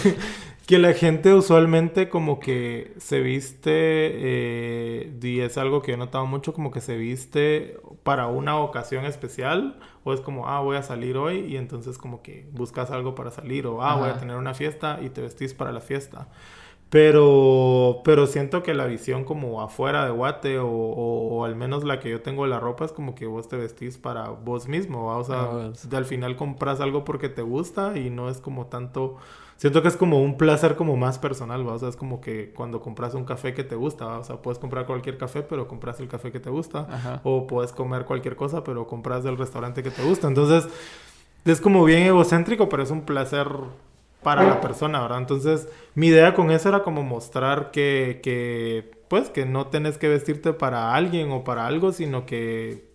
que 0.65 0.79
la 0.79 0.93
gente 0.93 1.33
usualmente 1.35 2.09
como 2.09 2.39
que 2.39 2.93
se 2.97 3.19
viste, 3.19 3.69
eh, 3.71 5.13
y 5.21 5.39
es 5.41 5.59
algo 5.59 5.83
que 5.83 5.93
he 5.93 5.97
notado 5.97 6.25
mucho, 6.25 6.53
como 6.53 6.71
que 6.71 6.81
se 6.81 6.97
viste 6.97 7.77
para 8.01 8.25
una 8.25 8.57
ocasión 8.57 9.05
especial, 9.05 9.79
o 10.03 10.13
es 10.13 10.21
como, 10.21 10.47
ah, 10.47 10.61
voy 10.61 10.77
a 10.77 10.81
salir 10.81 11.17
hoy, 11.17 11.41
y 11.41 11.57
entonces 11.57 11.99
como 11.99 12.23
que 12.23 12.47
buscas 12.51 12.89
algo 12.89 13.13
para 13.13 13.29
salir, 13.29 13.67
o 13.67 13.83
ah, 13.83 13.95
voy 13.97 14.09
a 14.09 14.17
tener 14.17 14.37
una 14.37 14.55
fiesta 14.55 14.99
y 15.03 15.09
te 15.09 15.21
vestís 15.21 15.53
para 15.53 15.71
la 15.71 15.81
fiesta. 15.81 16.29
Pero, 16.89 18.01
pero 18.05 18.25
siento 18.27 18.63
que 18.63 18.73
la 18.73 18.85
visión 18.85 19.25
como 19.25 19.61
afuera 19.61 20.05
de 20.05 20.11
Guate 20.11 20.59
o, 20.59 20.67
o- 20.67 21.27
o 21.39 21.43
al 21.45 21.55
menos 21.55 21.83
la 21.83 21.99
que 21.99 22.09
yo 22.09 22.21
tengo 22.21 22.43
de 22.43 22.49
la 22.49 22.59
ropa 22.59 22.85
es 22.85 22.91
como 22.93 23.15
que 23.15 23.25
vos 23.25 23.47
te 23.49 23.57
vestís 23.57 23.97
para 23.97 24.29
vos 24.29 24.67
mismo, 24.67 25.05
¿va? 25.07 25.17
O 25.17 25.23
sea, 25.23 25.41
vos. 25.45 25.89
de- 25.89 25.97
al 25.97 26.05
final 26.05 26.35
compras 26.37 26.79
algo 26.79 27.03
porque 27.03 27.27
te 27.27 27.41
gusta 27.41 27.97
y 27.97 28.09
no 28.09 28.29
es 28.29 28.39
como 28.39 28.67
tanto... 28.67 29.17
Siento 29.57 29.81
que 29.81 29.87
es 29.87 29.95
como 29.97 30.21
un 30.21 30.37
placer 30.37 30.75
como 30.75 30.97
más 30.97 31.17
personal, 31.17 31.67
¿va? 31.67 31.73
O 31.73 31.79
sea, 31.79 31.89
es 31.89 31.95
como 31.95 32.19
que 32.21 32.51
cuando 32.53 32.81
compras 32.81 33.13
un 33.13 33.23
café 33.25 33.53
que 33.53 33.63
te 33.63 33.75
gusta, 33.75 34.05
¿va? 34.05 34.19
O 34.19 34.23
sea, 34.23 34.37
puedes 34.41 34.59
comprar 34.59 34.85
cualquier 34.85 35.17
café, 35.17 35.43
pero 35.43 35.67
compras 35.67 35.99
el 36.01 36.07
café 36.09 36.31
que 36.31 36.39
te 36.41 36.49
gusta. 36.49 36.87
Ajá. 36.91 37.21
O 37.23 37.47
puedes 37.47 37.71
comer 37.71 38.05
cualquier 38.05 38.35
cosa, 38.35 38.63
pero 38.63 38.85
compras 38.85 39.23
del 39.23 39.37
restaurante 39.37 39.81
que 39.81 39.91
te 39.91 40.03
gusta. 40.03 40.27
Entonces, 40.27 40.67
es 41.45 41.61
como 41.61 41.83
bien 41.85 42.03
egocéntrico, 42.03 42.67
pero 42.69 42.83
es 42.83 42.91
un 42.91 43.01
placer 43.03 43.47
para 44.25 44.43
la 44.43 44.59
persona, 44.59 45.01
¿verdad? 45.03 45.19
Entonces, 45.19 45.69
mi 45.93 46.07
idea 46.07 46.33
con 46.33 46.49
eso 46.49 46.67
era 46.69 46.81
como 46.81 47.03
mostrar 47.03 47.69
que, 47.69 48.21
que, 48.23 48.89
pues, 49.07 49.29
que 49.29 49.45
no 49.45 49.67
tenés 49.67 49.99
que 49.99 50.09
vestirte 50.09 50.51
para 50.51 50.95
alguien 50.95 51.31
o 51.31 51.43
para 51.43 51.67
algo, 51.67 51.91
sino 51.91 52.25
que, 52.25 52.89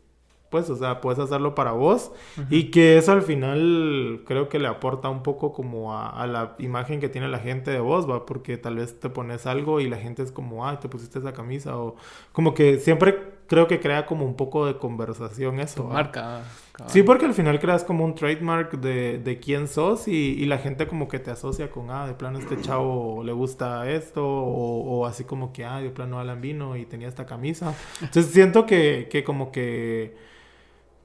pues, 0.50 0.68
o 0.70 0.76
sea, 0.76 1.00
puedes 1.00 1.20
hacerlo 1.20 1.54
para 1.54 1.70
vos 1.70 2.10
y 2.50 2.72
que 2.72 2.98
eso 2.98 3.12
al 3.12 3.22
final 3.22 4.22
creo 4.26 4.48
que 4.48 4.58
le 4.58 4.66
aporta 4.66 5.08
un 5.08 5.22
poco 5.22 5.52
como 5.52 5.94
a, 5.94 6.08
a 6.10 6.26
la 6.26 6.56
imagen 6.58 6.98
que 6.98 7.08
tiene 7.08 7.28
la 7.28 7.38
gente 7.38 7.70
de 7.70 7.78
vos, 7.78 8.10
¿va? 8.10 8.26
Porque 8.26 8.56
tal 8.58 8.74
vez 8.76 8.98
te 8.98 9.08
pones 9.08 9.46
algo 9.46 9.80
y 9.80 9.88
la 9.88 9.98
gente 9.98 10.24
es 10.24 10.32
como, 10.32 10.66
ay, 10.66 10.78
te 10.80 10.88
pusiste 10.88 11.20
esa 11.20 11.32
camisa 11.32 11.78
o 11.78 11.94
como 12.32 12.54
que 12.54 12.78
siempre 12.80 13.39
creo 13.50 13.66
que 13.66 13.80
crea 13.80 14.06
como 14.06 14.24
un 14.24 14.36
poco 14.36 14.64
de 14.64 14.78
conversación 14.78 15.58
eso. 15.58 15.82
Marca. 15.82 16.44
Sí, 16.86 17.02
porque 17.02 17.26
al 17.26 17.34
final 17.34 17.58
creas 17.58 17.82
como 17.82 18.04
un 18.04 18.14
trademark 18.14 18.80
de, 18.80 19.18
de 19.18 19.40
quién 19.40 19.66
sos 19.66 20.06
y, 20.06 20.12
y 20.12 20.46
la 20.46 20.58
gente 20.58 20.86
como 20.86 21.08
que 21.08 21.18
te 21.18 21.32
asocia 21.32 21.68
con, 21.68 21.90
ah, 21.90 22.06
de 22.06 22.14
plano 22.14 22.38
este 22.38 22.60
chavo 22.60 23.24
le 23.24 23.32
gusta 23.32 23.90
esto 23.90 24.24
o, 24.24 25.00
o 25.00 25.04
así 25.04 25.24
como 25.24 25.52
que, 25.52 25.64
ah, 25.64 25.80
de 25.80 25.90
plano 25.90 26.20
Alan 26.20 26.40
vino 26.40 26.76
y 26.76 26.86
tenía 26.86 27.08
esta 27.08 27.26
camisa. 27.26 27.74
Entonces 28.00 28.26
siento 28.32 28.66
que, 28.66 29.08
que 29.10 29.24
como 29.24 29.50
que 29.50 30.14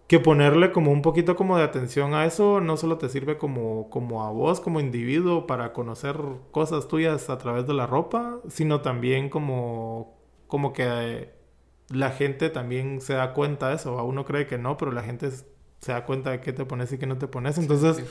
que 0.07 0.19
ponerle 0.19 0.71
como 0.71 0.91
un 0.91 1.01
poquito 1.01 1.35
como 1.35 1.57
de 1.57 1.63
atención 1.63 2.13
a 2.13 2.25
eso 2.25 2.61
no 2.61 2.77
solo 2.77 2.99
te 2.99 3.09
sirve 3.09 3.39
como, 3.39 3.89
como 3.89 4.23
a 4.23 4.29
vos 4.29 4.59
como 4.59 4.79
individuo 4.79 5.47
para 5.47 5.73
conocer 5.73 6.15
cosas 6.51 6.87
tuyas 6.87 7.27
a 7.31 7.39
través 7.39 7.65
de 7.65 7.73
la 7.73 7.87
ropa, 7.87 8.39
sino 8.47 8.81
también 8.81 9.29
como, 9.29 10.13
como 10.47 10.73
que 10.73 11.34
la 11.89 12.11
gente 12.11 12.49
también 12.49 13.01
se 13.01 13.13
da 13.13 13.33
cuenta 13.33 13.69
de 13.69 13.75
eso. 13.75 14.03
Uno 14.03 14.25
cree 14.25 14.47
que 14.47 14.57
no, 14.57 14.77
pero 14.77 14.91
la 14.91 15.03
gente 15.03 15.29
se 15.31 15.91
da 15.91 16.05
cuenta 16.05 16.31
de 16.31 16.41
qué 16.41 16.53
te 16.53 16.65
pones 16.65 16.91
y 16.91 16.97
qué 16.97 17.05
no 17.05 17.17
te 17.17 17.27
pones. 17.27 17.57
Entonces, 17.57 18.03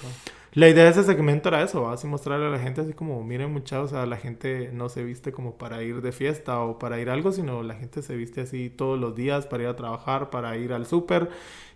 la 0.52 0.68
idea 0.68 0.84
de 0.84 0.90
ese 0.90 1.02
segmento 1.02 1.48
era 1.48 1.62
eso, 1.62 1.88
así 1.88 2.06
mostrarle 2.06 2.46
a 2.46 2.50
la 2.50 2.60
gente 2.60 2.82
así 2.82 2.92
como, 2.92 3.24
miren 3.24 3.52
muchachos, 3.52 3.92
o 3.92 3.96
sea, 3.96 4.06
la 4.06 4.16
gente 4.16 4.70
no 4.72 4.88
se 4.88 5.02
viste 5.02 5.32
como 5.32 5.58
para 5.58 5.82
ir 5.82 6.00
de 6.00 6.12
fiesta 6.12 6.60
o 6.60 6.78
para 6.78 7.00
ir 7.00 7.10
a 7.10 7.14
algo, 7.14 7.32
sino 7.32 7.64
la 7.64 7.74
gente 7.74 8.02
se 8.02 8.14
viste 8.16 8.42
así 8.42 8.70
todos 8.70 8.98
los 9.00 9.16
días 9.16 9.46
para 9.46 9.64
ir 9.64 9.68
a 9.68 9.76
trabajar, 9.76 10.30
para 10.30 10.56
ir 10.56 10.72
al 10.72 10.86
súper 10.86 11.30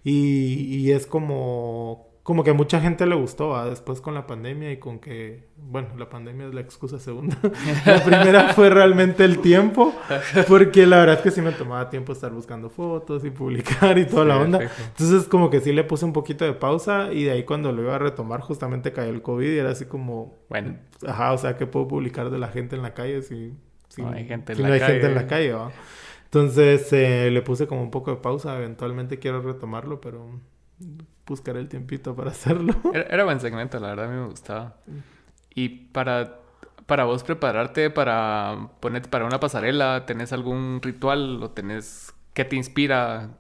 y, 0.05 0.77
y 0.77 0.93
es 0.93 1.07
como 1.09 2.08
como 2.29 2.45
que 2.45 2.51
a 2.51 2.53
mucha 2.53 2.79
gente 2.79 3.07
le 3.07 3.15
gustó, 3.15 3.65
después 3.71 4.03
con 4.03 4.13
la 4.13 4.27
pandemia 4.27 4.71
y 4.71 4.77
con 4.77 4.99
que, 4.99 5.49
bueno, 5.57 5.89
la 5.97 6.11
pandemia 6.11 6.49
es 6.49 6.53
la 6.53 6.61
excusa 6.61 6.99
segunda. 6.99 7.39
la 7.87 8.05
primera 8.05 8.53
fue 8.53 8.69
realmente 8.69 9.25
el 9.25 9.39
tiempo, 9.39 9.95
porque 10.47 10.87
la 10.87 10.99
verdad 10.99 11.15
es 11.15 11.23
que 11.23 11.31
sí 11.31 11.41
me 11.41 11.53
tomaba 11.53 11.89
tiempo 11.89 12.13
estar 12.13 12.31
buscando 12.31 12.69
fotos 12.69 13.25
y 13.25 13.31
publicar 13.31 13.97
y 13.97 14.05
toda 14.05 14.27
la 14.27 14.37
onda. 14.37 14.61
Entonces 14.89 15.27
como 15.27 15.49
que 15.49 15.63
sí 15.63 15.73
le 15.73 15.85
puse 15.85 16.05
un 16.05 16.13
poquito 16.13 16.45
de 16.45 16.53
pausa 16.53 17.15
y 17.15 17.25
de 17.25 17.31
ahí 17.31 17.45
cuando 17.45 17.73
lo 17.73 17.81
iba 17.81 17.95
a 17.95 17.99
retomar 17.99 18.43
justamente 18.43 18.93
cayó 18.93 19.09
el 19.09 19.23
COVID 19.23 19.51
y 19.51 19.57
era 19.57 19.71
así 19.71 19.87
como, 19.87 20.37
bueno, 20.51 20.77
ajá, 21.07 21.33
o 21.33 21.39
sea, 21.39 21.57
¿qué 21.57 21.67
puedo 21.67 21.89
publicar 21.89 22.29
de 22.29 22.39
la 22.39 22.49
gente 22.49 22.77
en 22.77 22.83
la 22.83 22.93
calle 22.93 23.23
si, 23.23 23.55
no 23.97 24.11
hay 24.11 24.27
gente 24.27 24.53
en 24.53 24.65
la 24.65 24.69
calle? 24.69 24.85
gente 24.85 25.07
en 25.07 25.15
la 25.15 25.27
calle, 25.27 25.57
Entonces 26.25 26.93
eh, 26.93 27.31
le 27.31 27.41
puse 27.41 27.67
como 27.67 27.81
un 27.81 27.91
poco 27.91 28.11
de 28.11 28.19
pausa, 28.19 28.55
eventualmente 28.59 29.19
quiero 29.19 29.41
retomarlo, 29.41 30.03
pero 30.03 30.29
buscar 31.29 31.57
el 31.57 31.69
tiempito 31.69 32.15
para 32.17 32.31
hacerlo. 32.31 32.75
Era, 32.95 33.25
buen 33.25 33.41
segmento, 33.41 33.79
la 33.79 33.89
verdad, 33.89 34.07
a 34.07 34.09
mí 34.09 34.17
me 34.17 34.27
gustaba. 34.27 34.77
Y 35.55 35.69
para, 35.69 36.41
para 36.87 37.05
vos 37.05 37.23
prepararte 37.23 37.91
para 37.91 38.71
ponerte 38.81 39.09
para 39.09 39.25
una 39.25 39.41
pasarela, 39.41 40.07
¿tenés 40.07 40.33
algún 40.33 40.81
ritual 40.83 41.43
o 41.43 41.51
tenés 41.51 42.15
qué 42.35 42.45
te 42.45 42.57
inspira? 42.57 43.39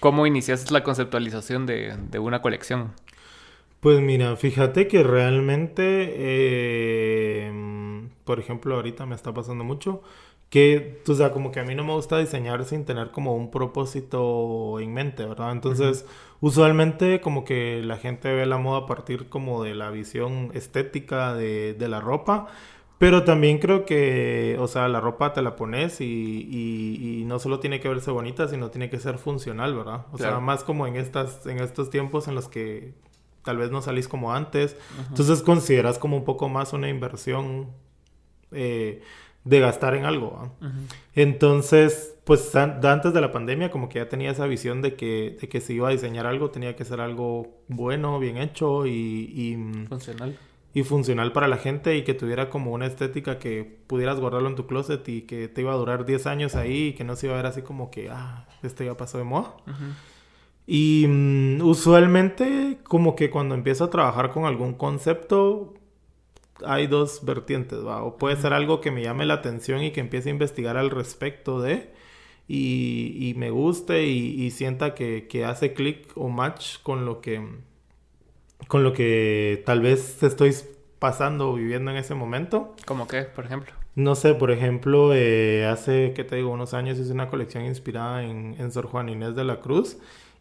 ¿Cómo 0.00 0.26
iniciaste 0.26 0.72
la 0.72 0.82
conceptualización 0.82 1.66
de, 1.66 1.96
de 2.10 2.18
una 2.18 2.42
colección? 2.42 2.92
Pues 3.80 4.00
mira, 4.00 4.36
fíjate 4.36 4.88
que 4.88 5.02
realmente, 5.02 6.12
eh, 6.16 7.52
por 8.24 8.40
ejemplo, 8.40 8.74
ahorita 8.74 9.06
me 9.06 9.14
está 9.14 9.32
pasando 9.32 9.64
mucho 9.64 10.02
que, 10.50 11.02
o 11.06 11.14
sea, 11.14 11.32
como 11.32 11.50
que 11.50 11.60
a 11.60 11.64
mí 11.64 11.74
no 11.74 11.84
me 11.84 11.92
gusta 11.92 12.18
diseñar 12.18 12.64
sin 12.64 12.84
tener 12.84 13.10
como 13.10 13.34
un 13.34 13.50
propósito 13.50 14.78
en 14.80 14.94
mente, 14.94 15.24
¿verdad? 15.26 15.52
Entonces, 15.52 16.06
usualmente 16.40 17.20
como 17.20 17.44
que 17.44 17.82
la 17.84 17.96
gente 17.96 18.32
ve 18.32 18.46
la 18.46 18.58
moda 18.58 18.80
a 18.80 18.86
partir 18.86 19.28
como 19.28 19.64
de 19.64 19.74
la 19.74 19.90
visión 19.90 20.50
estética 20.54 21.34
de, 21.34 21.74
de 21.74 21.88
la 21.88 22.00
ropa, 22.00 22.46
pero 22.98 23.24
también 23.24 23.58
creo 23.58 23.84
que, 23.84 24.56
o 24.58 24.66
sea, 24.68 24.88
la 24.88 25.00
ropa 25.00 25.34
te 25.34 25.42
la 25.42 25.54
pones 25.54 26.00
y, 26.00 26.04
y, 26.04 27.24
no 27.26 27.38
solo 27.38 27.60
tiene 27.60 27.78
que 27.78 27.88
verse 27.88 28.10
bonita, 28.10 28.48
sino 28.48 28.70
tiene 28.70 28.88
que 28.88 28.98
ser 28.98 29.18
funcional, 29.18 29.74
¿verdad? 29.74 30.06
O 30.12 30.18
sea, 30.18 30.40
más 30.40 30.64
como 30.64 30.86
en, 30.86 30.96
estas, 30.96 31.44
en 31.46 31.58
estos 31.58 31.90
tiempos 31.90 32.26
en 32.26 32.34
los 32.34 32.48
que 32.48 32.94
tal 33.42 33.58
vez 33.58 33.70
no 33.70 33.82
salís 33.82 34.08
como 34.08 34.32
antes, 34.32 34.76
entonces 35.10 35.42
consideras 35.42 35.98
como 35.98 36.16
un 36.16 36.24
poco 36.24 36.48
más 36.48 36.72
una 36.72 36.88
inversión. 36.88 37.70
Eh, 38.52 39.02
de 39.46 39.60
gastar 39.60 39.94
en 39.94 40.04
algo. 40.04 40.50
Entonces, 41.14 42.16
pues 42.24 42.54
antes 42.56 43.14
de 43.14 43.20
la 43.20 43.30
pandemia 43.30 43.70
como 43.70 43.88
que 43.88 44.00
ya 44.00 44.08
tenía 44.08 44.32
esa 44.32 44.46
visión 44.46 44.82
de 44.82 44.96
que, 44.96 45.38
de 45.40 45.48
que 45.48 45.60
si 45.60 45.74
iba 45.74 45.88
a 45.88 45.92
diseñar 45.92 46.26
algo 46.26 46.50
tenía 46.50 46.74
que 46.74 46.84
ser 46.84 47.00
algo 47.00 47.62
bueno, 47.68 48.18
bien 48.18 48.38
hecho 48.38 48.86
y, 48.86 49.56
mm, 49.56 49.86
funcional. 49.86 50.36
Y 50.74 50.82
funcional 50.82 51.32
para 51.32 51.46
la 51.46 51.56
gente 51.56 51.96
y 51.96 52.02
que 52.02 52.12
tuviera 52.12 52.50
como 52.50 52.72
una 52.72 52.86
estética 52.86 53.38
que 53.38 53.78
pudieras 53.86 54.18
guardarlo 54.18 54.48
en 54.48 54.56
tu 54.56 54.66
closet 54.66 55.08
y 55.08 55.22
que 55.22 55.48
te 55.48 55.60
iba 55.60 55.72
a 55.72 55.76
durar 55.76 56.04
10 56.04 56.26
años 56.26 56.56
ahí 56.56 56.88
y 56.88 56.92
que 56.92 57.04
no 57.04 57.14
se 57.14 57.26
iba 57.26 57.34
a 57.34 57.38
ver 57.38 57.46
así 57.46 57.62
como 57.62 57.90
que, 57.90 58.10
ah, 58.10 58.46
este 58.62 58.84
ya 58.84 58.96
pasó 58.96 59.16
de 59.16 59.24
moda. 59.24 59.54
Y 60.66 61.06
mm, 61.08 61.62
usualmente 61.62 62.78
como 62.82 63.14
que 63.14 63.30
cuando 63.30 63.54
empiezo 63.54 63.84
a 63.84 63.90
trabajar 63.90 64.32
con 64.32 64.44
algún 64.44 64.74
concepto, 64.74 65.74
hay 66.64 66.86
dos 66.86 67.24
vertientes, 67.24 67.84
¿va? 67.84 68.02
O 68.02 68.16
puede 68.16 68.36
ser 68.36 68.52
algo 68.52 68.80
que 68.80 68.90
me 68.90 69.02
llame 69.02 69.26
la 69.26 69.34
atención 69.34 69.82
y 69.82 69.92
que 69.92 70.00
empiece 70.00 70.28
a 70.28 70.32
investigar 70.32 70.76
al 70.76 70.90
respecto 70.90 71.60
de 71.60 71.94
y, 72.48 73.34
me 73.36 73.50
guste 73.50 74.04
y, 74.06 74.50
sienta 74.50 74.94
que, 74.94 75.44
hace 75.44 75.72
clic 75.72 76.08
o 76.14 76.28
match 76.28 76.78
con 76.82 77.04
lo 77.04 77.20
que 77.20 77.42
con 78.68 78.82
lo 78.82 78.92
que 78.94 79.62
tal 79.66 79.80
vez 79.80 80.22
estoy 80.22 80.54
pasando 80.98 81.50
o 81.50 81.54
viviendo 81.54 81.90
en 81.90 81.98
ese 81.98 82.14
momento. 82.14 82.74
¿Cómo 82.86 83.06
qué, 83.06 83.22
por 83.22 83.44
ejemplo? 83.44 83.72
No 83.94 84.14
sé, 84.14 84.34
por 84.34 84.50
ejemplo, 84.50 85.12
eh, 85.14 85.66
hace, 85.66 86.12
¿qué 86.14 86.24
te 86.24 86.36
digo? 86.36 86.50
Unos 86.50 86.74
años 86.74 86.98
hice 86.98 87.12
una 87.12 87.28
colección 87.28 87.64
inspirada 87.64 88.24
en, 88.24 88.56
en 88.58 88.72
Sor 88.72 88.86
Juan 88.86 89.08
Inés 89.08 89.34
de 89.34 89.44
la 89.44 89.60
Cruz 89.60 89.98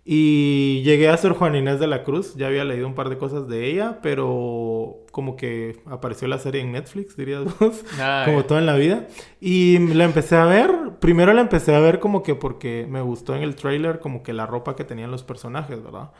y 0.08 0.84
llegué 0.84 1.10
a 1.10 1.18
ser 1.18 1.32
Juan 1.32 1.56
Inés 1.56 1.80
de 1.80 1.88
la 1.88 2.04
Cruz, 2.04 2.36
ya 2.36 2.46
había 2.46 2.64
leído 2.64 2.86
un 2.86 2.94
par 2.94 3.10
de 3.10 3.18
cosas 3.18 3.48
de 3.48 3.66
ella, 3.66 4.02
pero 4.04 4.98
como 5.10 5.36
que 5.36 5.80
apareció 5.88 6.28
la 6.28 6.38
serie 6.38 6.62
en 6.62 6.72
Netflix, 6.72 7.18
dirías 7.18 7.44
vos, 7.60 7.84
ah, 8.00 8.22
como 8.24 8.46
todo 8.46 8.60
en 8.60 8.68
la 8.68 8.76
vida. 8.76 9.08
Y 9.42 9.80
la 9.80 10.04
empecé 10.04 10.36
a 10.36 10.46
ver, 10.46 10.70
primero 11.00 11.34
la 11.34 11.42
empecé 11.42 11.74
a 11.74 11.80
ver 11.80 12.00
como 12.00 12.22
que 12.22 12.36
porque 12.36 12.86
me 12.88 13.02
gustó 13.02 13.36
en 13.36 13.42
el 13.42 13.56
trailer 13.56 14.00
como 14.00 14.22
que 14.22 14.32
la 14.34 14.46
ropa 14.46 14.76
que 14.76 14.84
tenían 14.84 15.10
los 15.10 15.24
personajes, 15.24 15.84
¿verdad? 15.84 16.12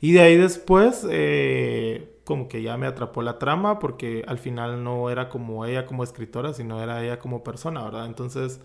Y 0.00 0.12
de 0.12 0.20
ahí 0.20 0.36
después 0.38 1.06
eh, 1.10 2.16
como 2.24 2.48
que 2.48 2.62
ya 2.62 2.78
me 2.78 2.86
atrapó 2.86 3.20
la 3.20 3.38
trama 3.38 3.78
porque 3.78 4.24
al 4.26 4.38
final 4.38 4.82
no 4.82 5.10
era 5.10 5.28
como 5.28 5.66
ella 5.66 5.84
como 5.84 6.04
escritora, 6.04 6.54
sino 6.54 6.82
era 6.82 7.04
ella 7.04 7.18
como 7.18 7.44
persona, 7.44 7.84
¿verdad? 7.84 8.06
Entonces 8.06 8.60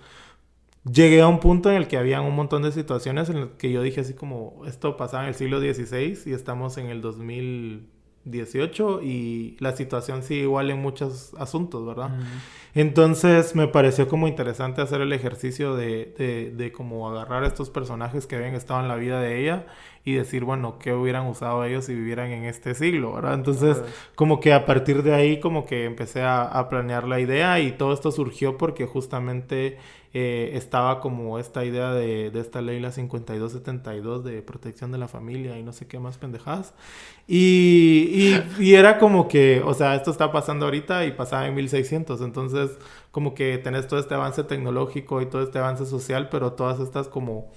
llegué 0.84 1.22
a 1.22 1.28
un 1.28 1.40
punto 1.40 1.70
en 1.70 1.78
el 1.78 1.88
que 1.88 1.98
había 1.98 2.22
un 2.22 2.36
montón 2.36 2.64
de 2.64 2.72
situaciones 2.72 3.30
en 3.30 3.42
las 3.42 3.50
que 3.58 3.72
yo 3.72 3.82
dije 3.82 4.02
así 4.02 4.14
como, 4.14 4.64
esto 4.66 4.98
pasaba 4.98 5.24
en 5.24 5.30
el 5.30 5.36
siglo 5.36 5.60
XVI 5.60 6.18
y 6.26 6.34
estamos 6.34 6.78
en 6.78 6.88
el 6.88 7.02
2018 7.02 9.02
y 9.04 9.58
la 9.60 9.76
situación 9.76 10.24
sigue 10.24 10.42
igual 10.42 10.72
en 10.72 10.82
muchos 10.82 11.34
asuntos, 11.38 11.86
¿verdad? 11.86 12.12
Entonces 12.74 13.56
me 13.56 13.68
pareció 13.68 14.08
como 14.08 14.28
interesante 14.28 14.82
hacer 14.82 15.02
el 15.02 15.14
ejercicio 15.14 15.76
de, 15.76 16.14
de, 16.18 16.52
de 16.52 16.72
como 16.72 17.10
agarrar 17.10 17.44
a 17.44 17.48
estos 17.48 17.70
personajes 17.70 18.28
que 18.28 18.36
habían 18.36 18.56
estado 18.56 18.82
en 18.82 18.88
la 18.88 18.96
vida 18.96 19.22
de 19.22 19.42
ella 19.42 19.68
y 20.04 20.14
decir, 20.14 20.44
bueno, 20.44 20.80
¿qué 20.80 20.94
hubieran 20.94 21.28
usado 21.28 21.64
ellos 21.64 21.86
si 21.86 21.94
vivieran 21.94 22.32
en 22.32 22.46
este 22.46 22.74
siglo, 22.74 23.14
¿verdad? 23.14 23.36
Entonces, 23.36 23.82
como 24.16 24.40
que 24.40 24.54
a 24.54 24.66
partir 24.66 25.04
de 25.04 25.14
ahí, 25.14 25.40
como 25.40 25.66
que 25.66 25.86
empecé 25.86 26.22
a, 26.22 26.44
a 26.44 26.70
planear 26.70 27.08
la 27.08 27.20
idea 27.20 27.60
y 27.60 27.72
todo 27.74 27.94
esto 27.94 28.12
surgió 28.12 28.58
porque 28.58 28.86
justamente 28.86 29.78
eh, 30.14 30.52
estaba 30.56 31.00
como 31.00 31.40
esta 31.40 31.64
idea 31.64 31.94
de, 31.94 32.32
de 32.32 32.40
esta 32.42 32.62
ley, 32.62 32.82
la 32.82 32.92
5272, 32.92 34.26
de 34.26 34.42
protección 34.42 34.92
de 34.92 34.98
la 34.98 35.08
familia 35.08 35.58
y 35.58 35.64
no 35.64 35.72
sé 35.72 35.88
qué 35.88 36.00
más 36.00 36.18
pendejadas. 36.18 36.74
Y, 37.28 38.36
y, 38.60 38.76
era 38.76 38.98
como 39.00 39.30
que, 39.30 39.62
o 39.66 39.74
sea, 39.74 39.96
esto 39.96 40.12
está 40.12 40.32
pasando 40.34 40.66
ahorita 40.66 41.06
y 41.06 41.14
pasaba 41.14 41.48
en 41.48 41.56
1600, 41.56 42.20
entonces 42.22 42.72
como 43.12 43.34
que 43.34 43.58
tenés 43.58 43.88
todo 43.88 44.02
este 44.02 44.14
avance 44.14 44.44
tecnológico 44.44 45.22
y 45.22 45.28
todo 45.28 45.44
este 45.44 45.60
avance 45.60 45.86
social, 45.86 46.28
pero 46.30 46.54
todas 46.54 46.82
estas 46.82 47.08
como 47.08 47.50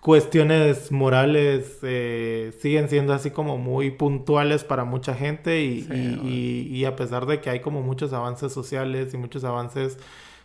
cuestiones 0.00 0.90
morales 0.90 1.78
eh, 1.82 2.52
siguen 2.60 2.88
siendo 2.88 3.12
así 3.12 3.30
como 3.30 3.58
muy 3.58 3.90
puntuales 3.90 4.64
para 4.64 4.84
mucha 4.84 5.14
gente 5.14 5.62
y, 5.62 5.86
y, 6.24 6.68
y, 6.74 6.84
a 6.86 6.96
pesar 6.96 7.26
de 7.26 7.40
que 7.40 7.50
hay 7.50 7.60
como 7.60 7.82
muchos 7.82 8.12
avances 8.12 8.52
sociales 8.52 9.12
y 9.12 9.18
muchos 9.18 9.44
avances 9.44 9.98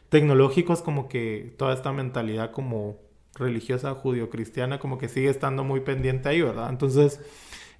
tecnológicos 0.10 0.82
como 0.82 1.08
que 1.08 1.54
toda 1.58 1.74
esta 1.74 1.94
mentalidad 1.94 2.52
como 2.52 2.98
religiosa 3.36 3.94
judio-cristiana 3.94 4.80
como 4.80 4.98
que 4.98 5.08
sigue 5.08 5.30
estando 5.30 5.64
muy 5.64 5.82
pendiente 5.82 6.30
ahí, 6.30 6.42
¿verdad? 6.42 6.70
Entonces, 6.70 7.20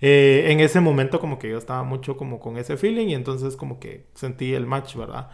eh, 0.02 0.48
en 0.50 0.60
ese 0.60 0.80
momento 0.80 1.20
como 1.20 1.40
que 1.40 1.50
yo 1.50 1.58
estaba 1.58 1.84
mucho 1.84 2.18
como 2.18 2.40
con 2.40 2.58
ese 2.58 2.78
feeling 2.78 3.08
y 3.08 3.16
entonces 3.16 3.56
como 3.56 3.80
que 3.80 4.06
sentí 4.14 4.54
el 4.54 4.66
match, 4.66 4.96
¿verdad? 4.96 5.30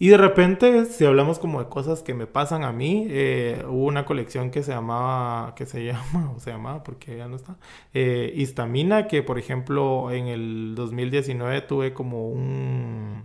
Y 0.00 0.08
de 0.08 0.16
repente, 0.16 0.86
si 0.86 1.04
hablamos 1.04 1.38
como 1.38 1.62
de 1.62 1.68
cosas 1.68 2.02
que 2.02 2.14
me 2.14 2.26
pasan 2.26 2.64
a 2.64 2.72
mí, 2.72 3.06
eh, 3.10 3.62
hubo 3.68 3.84
una 3.84 4.06
colección 4.06 4.50
que 4.50 4.62
se 4.62 4.72
llamaba, 4.72 5.54
que 5.54 5.66
se 5.66 5.84
llama, 5.86 6.32
o 6.34 6.40
se 6.40 6.50
llamaba 6.50 6.82
porque 6.82 7.18
ya 7.18 7.28
no 7.28 7.36
está, 7.36 7.58
eh, 7.92 8.32
Histamina, 8.34 9.06
que 9.08 9.22
por 9.22 9.38
ejemplo 9.38 10.10
en 10.10 10.26
el 10.28 10.74
2019 10.74 11.60
tuve 11.62 11.92
como 11.92 12.28
un 12.30 13.24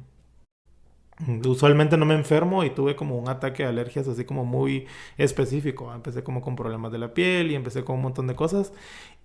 Usualmente 1.46 1.96
no 1.96 2.06
me 2.06 2.14
enfermo 2.14 2.66
y 2.66 2.72
tuve 2.72 2.98
como 2.98 3.18
un 3.18 3.30
ataque 3.30 3.64
de 3.64 3.70
alergias 3.70 4.06
así 4.10 4.26
como 4.26 4.44
muy 4.44 4.86
específico. 5.18 5.94
Empecé 5.94 6.24
como 6.26 6.42
con 6.42 6.58
problemas 6.58 6.92
de 6.92 6.98
la 6.98 7.14
piel 7.14 7.52
y 7.52 7.56
empecé 7.56 7.86
con 7.86 7.96
un 7.96 8.02
montón 8.02 8.28
de 8.28 8.36
cosas. 8.36 8.74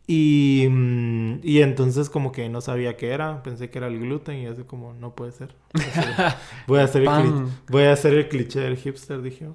Y, 0.07 0.67
mm, 0.69 1.41
y 1.45 1.61
entonces 1.61 2.11
como 2.11 2.33
que 2.33 2.49
no 2.49 2.61
sabía 2.61 2.97
qué 2.97 3.11
era, 3.11 3.43
pensé 3.43 3.71
que 3.71 3.79
era 3.79 3.87
el 3.87 4.01
gluten 4.01 4.39
y 4.39 4.47
así 4.47 4.65
como 4.65 4.93
no 4.95 5.15
puede 5.15 5.33
ser. 5.33 5.55
Voy 6.67 6.81
a 6.81 6.85
hacer, 6.85 7.03
el, 7.03 7.47
voy 7.69 7.85
a 7.85 7.93
hacer 7.93 8.15
el 8.15 8.29
cliché 8.29 8.61
del 8.61 8.77
hipster, 8.77 9.23
dije. 9.23 9.49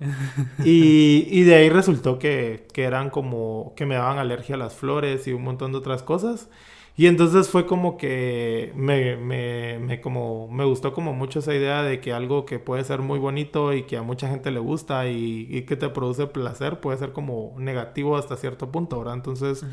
Y, 0.64 1.28
y 1.30 1.44
de 1.44 1.56
ahí 1.56 1.70
resultó 1.70 2.20
que, 2.20 2.68
que 2.74 2.84
eran 2.84 3.10
como 3.10 3.74
que 3.76 3.86
me 3.86 3.96
daban 3.96 4.18
alergia 4.18 4.56
a 4.56 4.58
las 4.58 4.76
flores 4.76 5.28
y 5.28 5.34
un 5.34 5.44
montón 5.44 5.72
de 5.74 5.78
otras 5.80 6.04
cosas. 6.04 6.50
Y 6.98 7.08
entonces 7.08 7.50
fue 7.50 7.66
como 7.66 7.98
que 7.98 8.72
me, 8.76 9.18
me, 9.18 9.80
me, 9.80 10.00
como, 10.00 10.48
me 10.48 10.64
gustó 10.64 10.94
como 10.94 11.14
mucho 11.14 11.40
esa 11.40 11.54
idea 11.54 11.84
de 11.84 12.00
que 12.00 12.14
algo 12.14 12.46
que 12.46 12.58
puede 12.60 12.86
ser 12.86 13.02
muy 13.02 13.20
bonito 13.20 13.74
y 13.74 13.84
que 13.84 13.98
a 13.98 14.02
mucha 14.02 14.30
gente 14.30 14.50
le 14.52 14.60
gusta 14.60 15.08
y, 15.10 15.48
y 15.50 15.64
que 15.64 15.76
te 15.76 15.90
produce 15.90 16.28
placer 16.28 16.80
puede 16.80 16.98
ser 16.98 17.12
como 17.12 17.54
negativo 17.58 18.16
hasta 18.18 18.38
cierto 18.38 18.72
punto, 18.72 18.98
¿verdad? 19.00 19.16
Entonces... 19.16 19.66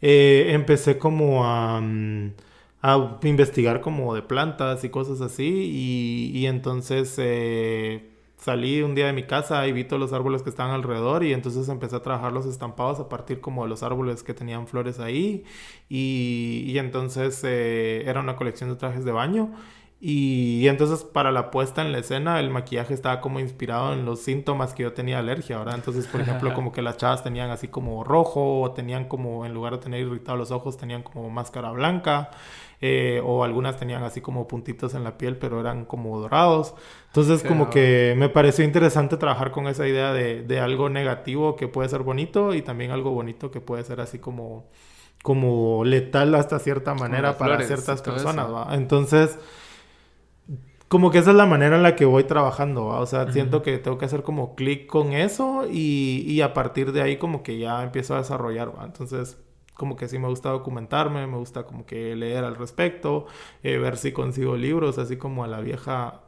Eh, 0.00 0.52
empecé 0.52 0.98
como 0.98 1.44
a, 1.44 1.80
mm, 1.80 2.32
a, 2.82 3.18
investigar 3.24 3.80
como 3.80 4.14
de 4.14 4.22
plantas 4.22 4.84
y 4.84 4.90
cosas 4.90 5.20
así 5.20 5.44
y, 6.32 6.46
entonces 6.46 7.16
eh, 7.18 8.12
salí 8.36 8.82
un 8.82 8.94
día 8.94 9.06
de 9.06 9.12
mi 9.12 9.24
casa 9.24 9.66
y 9.66 9.72
vi 9.72 9.84
todos 9.84 9.98
los 10.00 10.12
árboles 10.12 10.42
que 10.42 10.50
estaban 10.50 10.72
alrededor 10.72 11.24
y 11.24 11.32
entonces 11.32 11.68
empecé 11.68 11.96
a 11.96 12.02
trabajar 12.02 12.32
los 12.32 12.46
estampados 12.46 13.00
a 13.00 13.08
partir 13.08 13.40
como 13.40 13.64
de 13.64 13.70
los 13.70 13.82
árboles 13.82 14.22
que 14.22 14.34
tenían 14.34 14.68
flores 14.68 15.00
ahí 15.00 15.44
y, 15.88 16.62
y 16.66 16.78
entonces 16.78 17.42
eh, 17.44 18.04
era 18.06 18.20
una 18.20 18.36
colección 18.36 18.70
de 18.70 18.76
trajes 18.76 19.04
de 19.04 19.10
baño 19.12 19.50
y, 20.00 20.68
entonces 20.68 21.02
para 21.02 21.32
la 21.32 21.50
puesta 21.50 21.82
en 21.82 21.90
la 21.90 21.98
escena 21.98 22.38
el 22.38 22.50
maquillaje 22.50 22.94
estaba 22.94 23.20
como 23.20 23.40
inspirado 23.40 23.92
en 23.92 24.04
los 24.04 24.20
síntomas 24.20 24.72
que 24.72 24.84
yo 24.84 24.92
tenía 24.92 25.18
alergia, 25.18 25.58
¿verdad? 25.58 25.74
Entonces, 25.74 26.06
por 26.06 26.20
ejemplo, 26.20 26.52
como 26.54 26.70
que 26.70 26.82
las 26.82 26.96
chavas 26.96 27.24
tenían 27.24 27.50
así 27.50 27.66
como 27.66 28.04
rojo 28.04 28.60
o 28.60 28.70
tenían 28.72 29.06
como, 29.06 29.44
en 29.44 29.54
lugar 29.54 29.72
de 29.74 29.78
tener 29.78 30.00
irritados 30.00 30.38
los 30.38 30.50
ojos, 30.52 30.76
tenían 30.76 31.02
como 31.02 31.30
máscara 31.30 31.70
blanca. 31.72 32.30
Eh, 32.80 33.20
o 33.24 33.42
algunas 33.42 33.76
tenían 33.76 34.04
así 34.04 34.20
como 34.20 34.46
puntitos 34.46 34.94
en 34.94 35.02
la 35.02 35.18
piel, 35.18 35.36
pero 35.36 35.58
eran 35.58 35.84
como 35.84 36.20
dorados. 36.20 36.74
Entonces, 37.08 37.42
como 37.42 37.70
que 37.70 38.14
me 38.16 38.28
pareció 38.28 38.64
interesante 38.64 39.16
trabajar 39.16 39.50
con 39.50 39.66
esa 39.66 39.88
idea 39.88 40.12
de, 40.12 40.42
de 40.42 40.60
algo 40.60 40.88
negativo 40.88 41.56
que 41.56 41.66
puede 41.66 41.88
ser 41.88 42.04
bonito 42.04 42.54
y 42.54 42.62
también 42.62 42.92
algo 42.92 43.10
bonito 43.10 43.50
que 43.50 43.60
puede 43.60 43.82
ser 43.82 44.00
así 44.00 44.20
como 44.20 44.68
como 45.22 45.84
letal 45.84 46.34
hasta 46.36 46.58
cierta 46.58 46.94
manera 46.94 47.36
para 47.36 47.60
ciertas 47.62 48.02
personas, 48.02 48.52
¿va? 48.52 48.74
Entonces, 48.74 49.38
como 50.88 51.10
que 51.10 51.18
esa 51.18 51.30
es 51.30 51.36
la 51.36 51.46
manera 51.46 51.76
en 51.76 51.82
la 51.82 51.94
que 51.94 52.06
voy 52.06 52.24
trabajando, 52.24 52.86
o 52.86 53.06
sea, 53.06 53.30
siento 53.30 53.62
que 53.62 53.78
tengo 53.78 53.98
que 53.98 54.06
hacer 54.06 54.22
como 54.22 54.54
clic 54.54 54.86
con 54.86 55.12
eso 55.12 55.66
y, 55.70 56.24
y, 56.26 56.40
a 56.40 56.54
partir 56.54 56.92
de 56.92 57.02
ahí 57.02 57.18
como 57.18 57.42
que 57.42 57.58
ya 57.58 57.82
empiezo 57.82 58.14
a 58.14 58.18
desarrollar, 58.18 58.76
¿va? 58.76 58.84
entonces 58.86 59.38
como 59.78 59.94
que 59.94 60.08
sí 60.08 60.18
me 60.18 60.26
gusta 60.26 60.50
documentarme, 60.50 61.26
me 61.28 61.36
gusta 61.36 61.62
como 61.62 61.86
que 61.86 62.16
leer 62.16 62.44
al 62.44 62.56
respecto, 62.56 63.26
eh, 63.62 63.78
ver 63.78 63.96
si 63.96 64.10
consigo 64.10 64.56
libros, 64.56 64.98
así 64.98 65.16
como 65.16 65.44
a 65.44 65.46
la 65.46 65.60
vieja 65.60 66.22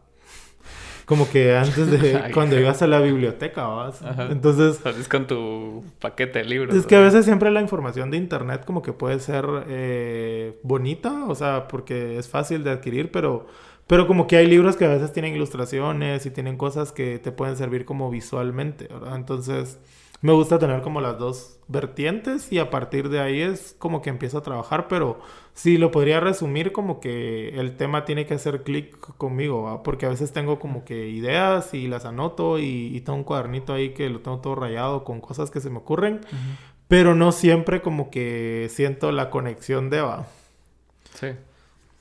como 1.05 1.29
que 1.29 1.57
antes 1.57 1.91
de 1.91 2.31
cuando 2.35 2.59
ibas 2.61 2.81
a 2.83 2.87
la 2.87 3.01
biblioteca, 3.01 3.67
¿vas? 3.67 4.03
Entonces... 4.31 4.77
Sales 4.77 5.09
con 5.09 5.27
tu 5.27 5.85
paquete 5.99 6.39
de 6.39 6.45
libros. 6.45 6.77
Es 6.77 6.87
que 6.87 6.95
a 6.95 7.01
veces 7.01 7.25
siempre 7.25 7.51
la 7.51 7.61
información 7.61 8.13
de 8.13 8.19
internet 8.19 8.65
como 8.65 8.83
que 8.83 8.93
puede 8.93 9.19
ser 9.19 9.45
eh, 9.67 10.61
bonita, 10.63 11.25
o 11.27 11.35
sea, 11.35 11.67
porque 11.67 12.19
es 12.19 12.29
fácil 12.29 12.63
de 12.63 12.71
adquirir, 12.71 13.11
pero 13.11 13.49
pero 13.91 14.07
como 14.07 14.29
que 14.29 14.37
hay 14.37 14.47
libros 14.47 14.77
que 14.77 14.85
a 14.85 14.89
veces 14.89 15.13
tienen 15.13 15.35
ilustraciones 15.35 16.25
y 16.25 16.31
tienen 16.31 16.57
cosas 16.57 16.93
que 16.93 17.19
te 17.19 17.33
pueden 17.33 17.57
servir 17.57 17.85
como 17.85 18.09
visualmente, 18.09 18.87
¿verdad? 18.87 19.17
Entonces, 19.17 19.81
me 20.21 20.33
gusta 20.33 20.61
tener 20.61 20.81
como 20.83 21.01
las 21.01 21.19
dos 21.19 21.59
vertientes 21.67 22.53
y 22.53 22.61
a 22.61 22.71
partir 22.71 23.09
de 23.09 23.19
ahí 23.19 23.41
es 23.41 23.75
como 23.81 24.01
que 24.01 24.09
empiezo 24.09 24.39
a 24.39 24.45
trabajar, 24.45 24.87
pero 24.87 25.19
sí 25.55 25.77
lo 25.77 25.91
podría 25.91 26.21
resumir 26.21 26.71
como 26.71 27.01
que 27.01 27.49
el 27.59 27.77
tema 27.77 28.05
tiene 28.05 28.27
que 28.27 28.35
hacer 28.35 28.63
clic 28.63 28.97
conmigo, 29.17 29.65
¿va? 29.65 29.83
porque 29.83 30.07
a 30.07 30.11
veces 30.11 30.31
tengo 30.31 30.61
como 30.61 30.85
que 30.85 31.09
ideas 31.09 31.75
y 31.75 31.89
las 31.89 32.05
anoto 32.05 32.61
y, 32.61 33.01
tengo 33.01 33.19
un 33.19 33.25
cuadernito 33.25 33.73
ahí 33.73 33.93
que 33.93 34.09
lo 34.09 34.21
tengo 34.21 34.39
todo 34.39 34.55
rayado 34.55 35.03
con 35.03 35.21
cosas 35.21 35.51
que 35.51 35.61
se 35.61 35.69
me 35.69 35.79
ocurren, 35.79 36.21
pero 36.87 37.17
no 37.17 37.33
siempre 37.33 37.83
como 37.83 38.09
que 38.09 38.69
siento 38.71 39.11
la 39.11 39.31
conexión 39.31 39.91
de, 39.91 40.01
¿va? 40.01 40.29
Sí. 41.19 41.31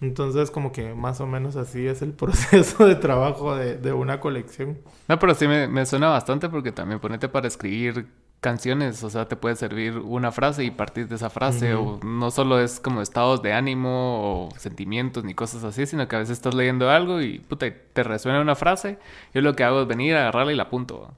Entonces, 0.01 0.49
como 0.51 0.71
que 0.71 0.93
más 0.93 1.19
o 1.21 1.27
menos 1.27 1.55
así 1.55 1.87
es 1.87 2.01
el 2.01 2.13
proceso 2.13 2.85
de 2.85 2.95
trabajo 2.95 3.55
de, 3.55 3.77
de 3.77 3.93
una 3.93 4.19
colección. 4.19 4.79
No, 5.07 5.19
pero 5.19 5.35
sí 5.35 5.47
me, 5.47 5.67
me, 5.67 5.85
suena 5.85 6.09
bastante 6.09 6.49
porque 6.49 6.71
también 6.71 6.99
ponete 6.99 7.29
para 7.29 7.47
escribir 7.47 8.07
canciones, 8.39 9.03
o 9.03 9.09
sea, 9.09 9.27
te 9.27 9.35
puede 9.35 9.55
servir 9.55 9.97
una 9.97 10.31
frase 10.31 10.63
y 10.63 10.71
partir 10.71 11.07
de 11.07 11.15
esa 11.15 11.29
frase, 11.29 11.73
o 11.73 11.99
no 12.03 12.31
solo 12.31 12.59
es 12.59 12.79
como 12.79 13.01
estados 13.01 13.41
de 13.41 13.53
ánimo 13.53 14.45
o 14.45 14.49
sentimientos 14.57 15.23
ni 15.23 15.33
cosas 15.33 15.63
así, 15.63 15.85
sino 15.85 16.07
que 16.07 16.15
a 16.15 16.19
veces 16.19 16.37
estás 16.37 16.53
leyendo 16.53 16.89
algo 16.89 17.21
y 17.21 17.39
puta, 17.39 17.67
te 17.69 18.03
resuena 18.03 18.39
una 18.39 18.55
frase, 18.55 18.97
yo 19.33 19.41
lo 19.41 19.55
que 19.55 19.63
hago 19.63 19.81
es 19.81 19.87
venir, 19.87 20.15
agarrarla 20.15 20.53
y 20.53 20.55
la 20.55 20.63
apunto, 20.63 21.13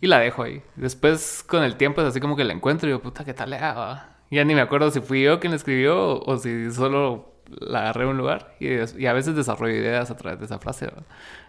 y 0.00 0.06
la 0.06 0.20
dejo 0.20 0.42
ahí. 0.42 0.62
Después, 0.76 1.44
con 1.46 1.62
el 1.62 1.76
tiempo, 1.76 2.00
es 2.00 2.08
así 2.08 2.20
como 2.20 2.34
que 2.34 2.44
la 2.44 2.54
encuentro 2.54 2.88
y 2.88 2.92
digo, 2.92 3.02
puta, 3.02 3.24
¿qué 3.24 3.34
tal 3.34 3.50
le 3.50 3.56
hago? 3.56 4.00
Ya 4.30 4.44
ni 4.44 4.54
me 4.54 4.60
acuerdo 4.60 4.90
si 4.90 5.00
fui 5.00 5.22
yo 5.22 5.40
quien 5.40 5.52
la 5.52 5.56
escribió 5.56 6.20
o 6.20 6.36
si 6.38 6.70
solo 6.70 7.37
la 7.60 7.80
agarré 7.80 8.06
un 8.06 8.16
lugar 8.16 8.54
y, 8.60 8.68
y, 9.00 9.06
a 9.06 9.12
veces 9.12 9.34
desarrollo 9.34 9.74
ideas 9.74 10.10
a 10.10 10.16
través 10.16 10.38
de 10.38 10.46
esa 10.46 10.58
frase. 10.58 10.90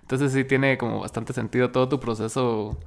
Entonces 0.01 0.31
sí 0.31 0.43
tiene 0.43 0.77
como 0.77 0.99
bastante 1.01 1.33
sentido 1.33 1.71
todo 1.71 1.89
tu 1.89 1.99
proceso 1.99 2.77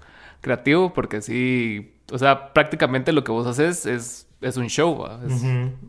creativo 0.40 0.92
porque 0.92 1.22
sí, 1.22 1.94
o 2.12 2.18
sea, 2.18 2.52
prácticamente 2.52 3.12
lo 3.12 3.24
que 3.24 3.32
vos 3.32 3.46
haces 3.46 3.86
es, 3.86 4.28
es 4.40 4.56
un 4.56 4.68
show, 4.68 4.98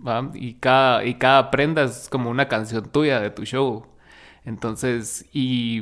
¿va? 0.07 0.31
Y, 0.33 0.53
cada, 0.55 1.03
y 1.05 1.15
cada 1.15 1.51
prenda 1.51 1.83
es 1.83 2.07
como 2.09 2.29
una 2.29 2.47
canción 2.47 2.89
tuya 2.89 3.19
de 3.19 3.31
tu 3.31 3.45
show. 3.45 3.85
Entonces, 4.45 5.25
y, 5.33 5.81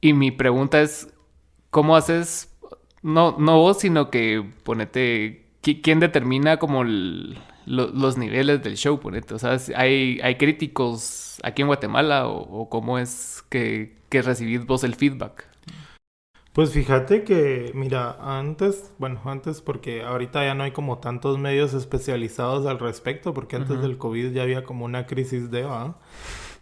y 0.00 0.12
mi 0.12 0.30
pregunta 0.32 0.80
es, 0.80 1.12
¿cómo 1.70 1.96
haces, 1.96 2.54
no, 3.02 3.36
no 3.38 3.58
vos, 3.58 3.78
sino 3.80 4.10
que 4.10 4.44
ponete, 4.64 5.46
¿quién 5.60 6.00
determina 6.00 6.58
como 6.58 6.82
el 6.82 7.38
los 7.66 8.16
niveles 8.16 8.62
del 8.62 8.76
show, 8.76 8.98
ponete. 8.98 9.34
O 9.34 9.38
sea, 9.38 9.58
hay, 9.74 10.20
hay 10.22 10.36
críticos 10.36 11.38
aquí 11.42 11.62
en 11.62 11.68
Guatemala 11.68 12.28
o, 12.28 12.68
cómo 12.68 12.98
es 12.98 13.44
que, 13.48 13.96
que, 14.08 14.22
recibís 14.22 14.64
vos 14.64 14.84
el 14.84 14.94
feedback. 14.94 15.48
Pues 16.52 16.72
fíjate 16.72 17.22
que, 17.22 17.72
mira, 17.74 18.16
antes, 18.20 18.94
bueno, 18.98 19.20
antes 19.26 19.60
porque 19.60 20.02
ahorita 20.02 20.42
ya 20.44 20.54
no 20.54 20.64
hay 20.64 20.70
como 20.70 20.98
tantos 20.98 21.38
medios 21.38 21.74
especializados 21.74 22.64
al 22.64 22.78
respecto, 22.78 23.34
porque 23.34 23.56
antes 23.56 23.82
del 23.82 23.98
COVID 23.98 24.32
ya 24.32 24.42
había 24.42 24.64
como 24.64 24.84
una 24.86 25.06
crisis 25.06 25.50
de... 25.50 25.66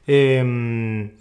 Eh, 0.06 1.14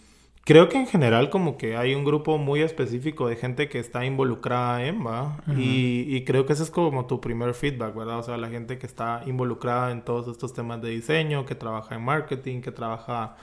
Creo 0.46 0.68
que 0.68 0.78
en 0.78 0.88
general 0.88 1.30
como 1.30 1.58
que 1.58 1.78
hay 1.78 1.96
un 1.96 2.04
grupo 2.04 2.38
muy 2.38 2.62
específico 2.62 3.30
de 3.30 3.38
gente 3.38 3.70
que 3.70 3.80
está 3.80 4.06
involucrada 4.06 4.86
en, 4.86 5.06
¿va? 5.06 5.38
y, 5.48 6.22
creo 6.26 6.46
que 6.46 6.52
ese 6.52 6.64
es 6.64 6.72
como 6.72 7.06
tu 7.06 7.22
primer 7.22 7.54
feedback, 7.54 7.96
¿verdad? 7.96 8.20
O 8.20 8.24
sea, 8.24 8.36
la 8.36 8.50
gente 8.50 8.78
que 8.78 8.86
está 8.86 9.24
involucrada 9.26 9.92
en 9.92 10.04
todos 10.04 10.28
estos 10.28 10.54
temas 10.54 10.82
de 10.82 10.90
diseño, 10.90 11.46
que 11.46 11.56
trabaja 11.56 11.96
en 11.96 12.04
marketing, 12.04 12.60
que 12.60 12.72
trabaja 12.74 13.38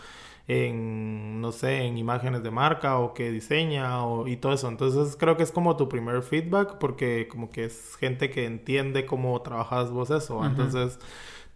en, 0.47 1.41
no 1.41 1.53
sé, 1.53 1.85
en 1.85 1.97
imágenes 1.97 2.43
de 2.43 2.51
marca 2.51 2.99
o 2.99 3.15
que 3.15 3.31
diseña 3.31 4.05
o, 4.05 4.27
y 4.27 4.37
todo 4.37 4.53
eso. 4.53 4.69
Entonces 4.69 5.17
creo 5.17 5.37
que 5.39 5.45
es 5.45 5.53
como 5.53 5.77
tu 5.77 5.89
primer 5.89 6.23
feedback 6.23 6.77
porque 6.79 7.29
como 7.31 7.51
que 7.51 7.65
es 7.65 7.97
gente 7.97 8.31
que 8.31 8.45
entiende 8.45 9.07
cómo 9.07 9.41
trabajas 9.43 9.91
vos 9.91 10.11
eso. 10.11 10.45
Entonces 10.45 10.99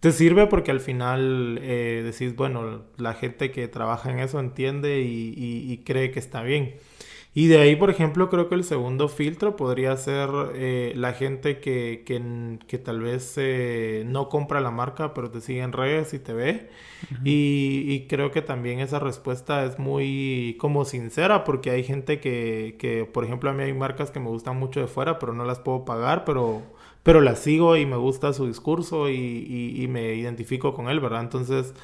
te 0.05 0.11
sirve 0.11 0.45
porque 0.45 0.69
al 0.69 0.81
final 0.81 1.57
eh, 1.63 2.03
decís, 2.05 2.35
bueno, 2.35 2.83
la 2.97 3.15
gente 3.15 3.49
que 3.49 3.67
trabaja 3.67 4.11
en 4.11 4.19
eso 4.19 4.39
entiende 4.39 5.01
y, 5.01 5.81
cree 5.83 6.11
que 6.11 6.19
está 6.19 6.43
bien. 6.43 6.75
Y 7.33 7.47
de 7.47 7.57
ahí, 7.57 7.75
por 7.75 7.89
ejemplo, 7.89 8.29
creo 8.29 8.47
que 8.47 8.53
el 8.53 8.63
segundo 8.63 9.09
filtro 9.09 9.55
podría 9.55 9.97
ser 9.97 10.29
eh, 10.53 10.93
la 10.95 11.13
gente 11.13 11.59
que, 11.59 12.03
que, 12.05 12.77
tal 12.77 13.01
vez 13.01 13.33
eh, 13.37 14.03
no 14.05 14.29
compra 14.29 14.61
la 14.61 14.69
marca, 14.69 15.15
pero 15.15 15.31
te 15.31 15.41
sigue 15.41 15.61
en 15.61 15.71
redes 15.71 16.13
y 16.13 16.19
te 16.19 16.33
ve. 16.33 16.69
y, 17.23 17.85
y, 17.87 18.05
creo 18.07 18.29
que 18.29 18.43
también 18.43 18.81
esa 18.81 18.99
respuesta 18.99 19.65
es 19.65 19.79
muy 19.79 20.55
como 20.59 20.85
sincera, 20.85 21.43
porque 21.43 21.71
hay 21.71 21.83
gente 21.83 22.19
que, 22.19 22.75
que, 22.77 23.05
por 23.05 23.25
ejemplo, 23.25 23.49
a 23.49 23.53
mí 23.53 23.63
hay 23.63 23.73
marcas 23.73 24.11
que 24.11 24.19
me 24.19 24.29
gustan 24.29 24.55
mucho 24.55 24.81
de 24.81 24.85
fuera, 24.87 25.17
pero 25.17 25.33
no 25.33 25.45
las 25.45 25.57
puedo 25.57 25.83
pagar, 25.83 26.25
pero 26.25 26.61
pero 27.05 27.21
la 27.21 27.35
sigo 27.35 27.77
y 27.77 27.85
me 27.85 27.97
gusta 27.97 28.33
su 28.33 28.47
discurso 28.47 29.11
y, 29.11 29.85
me 29.91 30.15
identifico 30.15 30.73
con 30.73 30.89
él, 30.89 30.99
¿verdad? 30.99 31.21
Entonces, 31.21 31.75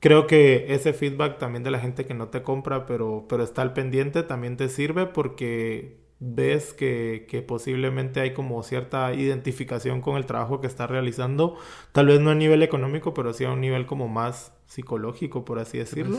creo 0.00 0.26
que 0.26 0.74
ese 0.74 0.92
feedback 0.92 1.38
también 1.38 1.62
de 1.62 1.70
la 1.70 1.78
gente 1.78 2.06
que 2.06 2.12
no 2.12 2.26
te 2.26 2.42
compra, 2.42 2.84
pero, 2.84 3.24
pero 3.28 3.44
está 3.44 3.62
al 3.62 3.72
pendiente, 3.72 4.24
también 4.24 4.56
te 4.56 4.68
sirve 4.68 5.06
porque 5.06 6.00
ves 6.18 6.74
que, 6.74 7.24
que, 7.30 7.40
posiblemente 7.40 8.18
hay 8.18 8.34
como 8.34 8.60
cierta 8.64 9.14
identificación 9.14 10.00
con 10.00 10.16
el 10.16 10.26
trabajo 10.26 10.60
que 10.60 10.66
está 10.66 10.88
realizando, 10.88 11.56
tal 11.92 12.06
vez 12.06 12.18
no 12.18 12.30
a 12.30 12.34
nivel 12.34 12.64
económico, 12.64 13.14
pero 13.14 13.32
sí 13.32 13.44
a 13.44 13.52
un 13.52 13.60
nivel 13.60 13.86
como 13.86 14.08
más 14.08 14.52
psicológico, 14.66 15.44
por 15.44 15.60
así 15.60 15.78
decirlo. 15.78 16.18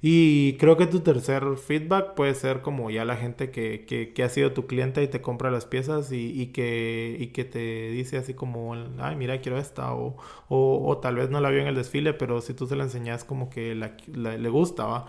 Y 0.00 0.56
creo 0.58 0.76
que 0.76 0.86
tu 0.86 1.00
tercer 1.00 1.42
feedback 1.56 2.14
puede 2.14 2.34
ser 2.36 2.60
como 2.60 2.88
ya 2.88 3.04
la 3.04 3.16
gente 3.16 3.50
que, 3.50 3.84
que, 3.84 4.12
que 4.12 4.22
ha 4.22 4.28
sido 4.28 4.52
tu 4.52 4.68
cliente 4.68 5.02
y 5.02 5.08
te 5.08 5.20
compra 5.20 5.50
las 5.50 5.66
piezas 5.66 6.12
y, 6.12 6.40
y, 6.40 6.46
que, 6.52 7.16
y 7.18 7.28
que 7.28 7.44
te 7.44 7.90
dice 7.90 8.16
así 8.16 8.32
como, 8.32 8.74
ay, 8.98 9.16
mira, 9.16 9.40
quiero 9.40 9.58
esta, 9.58 9.92
o, 9.94 10.16
o, 10.48 10.88
o, 10.88 10.98
tal 10.98 11.16
vez 11.16 11.30
no 11.30 11.40
la 11.40 11.50
vio 11.50 11.62
en 11.62 11.66
el 11.66 11.74
desfile, 11.74 12.14
pero 12.14 12.40
si 12.40 12.54
tú 12.54 12.68
se 12.68 12.76
la 12.76 12.84
enseñas 12.84 13.24
como 13.24 13.50
que 13.50 13.74
la, 13.74 13.96
le 14.06 14.48
gusta, 14.50 14.84
¿va? 14.84 15.06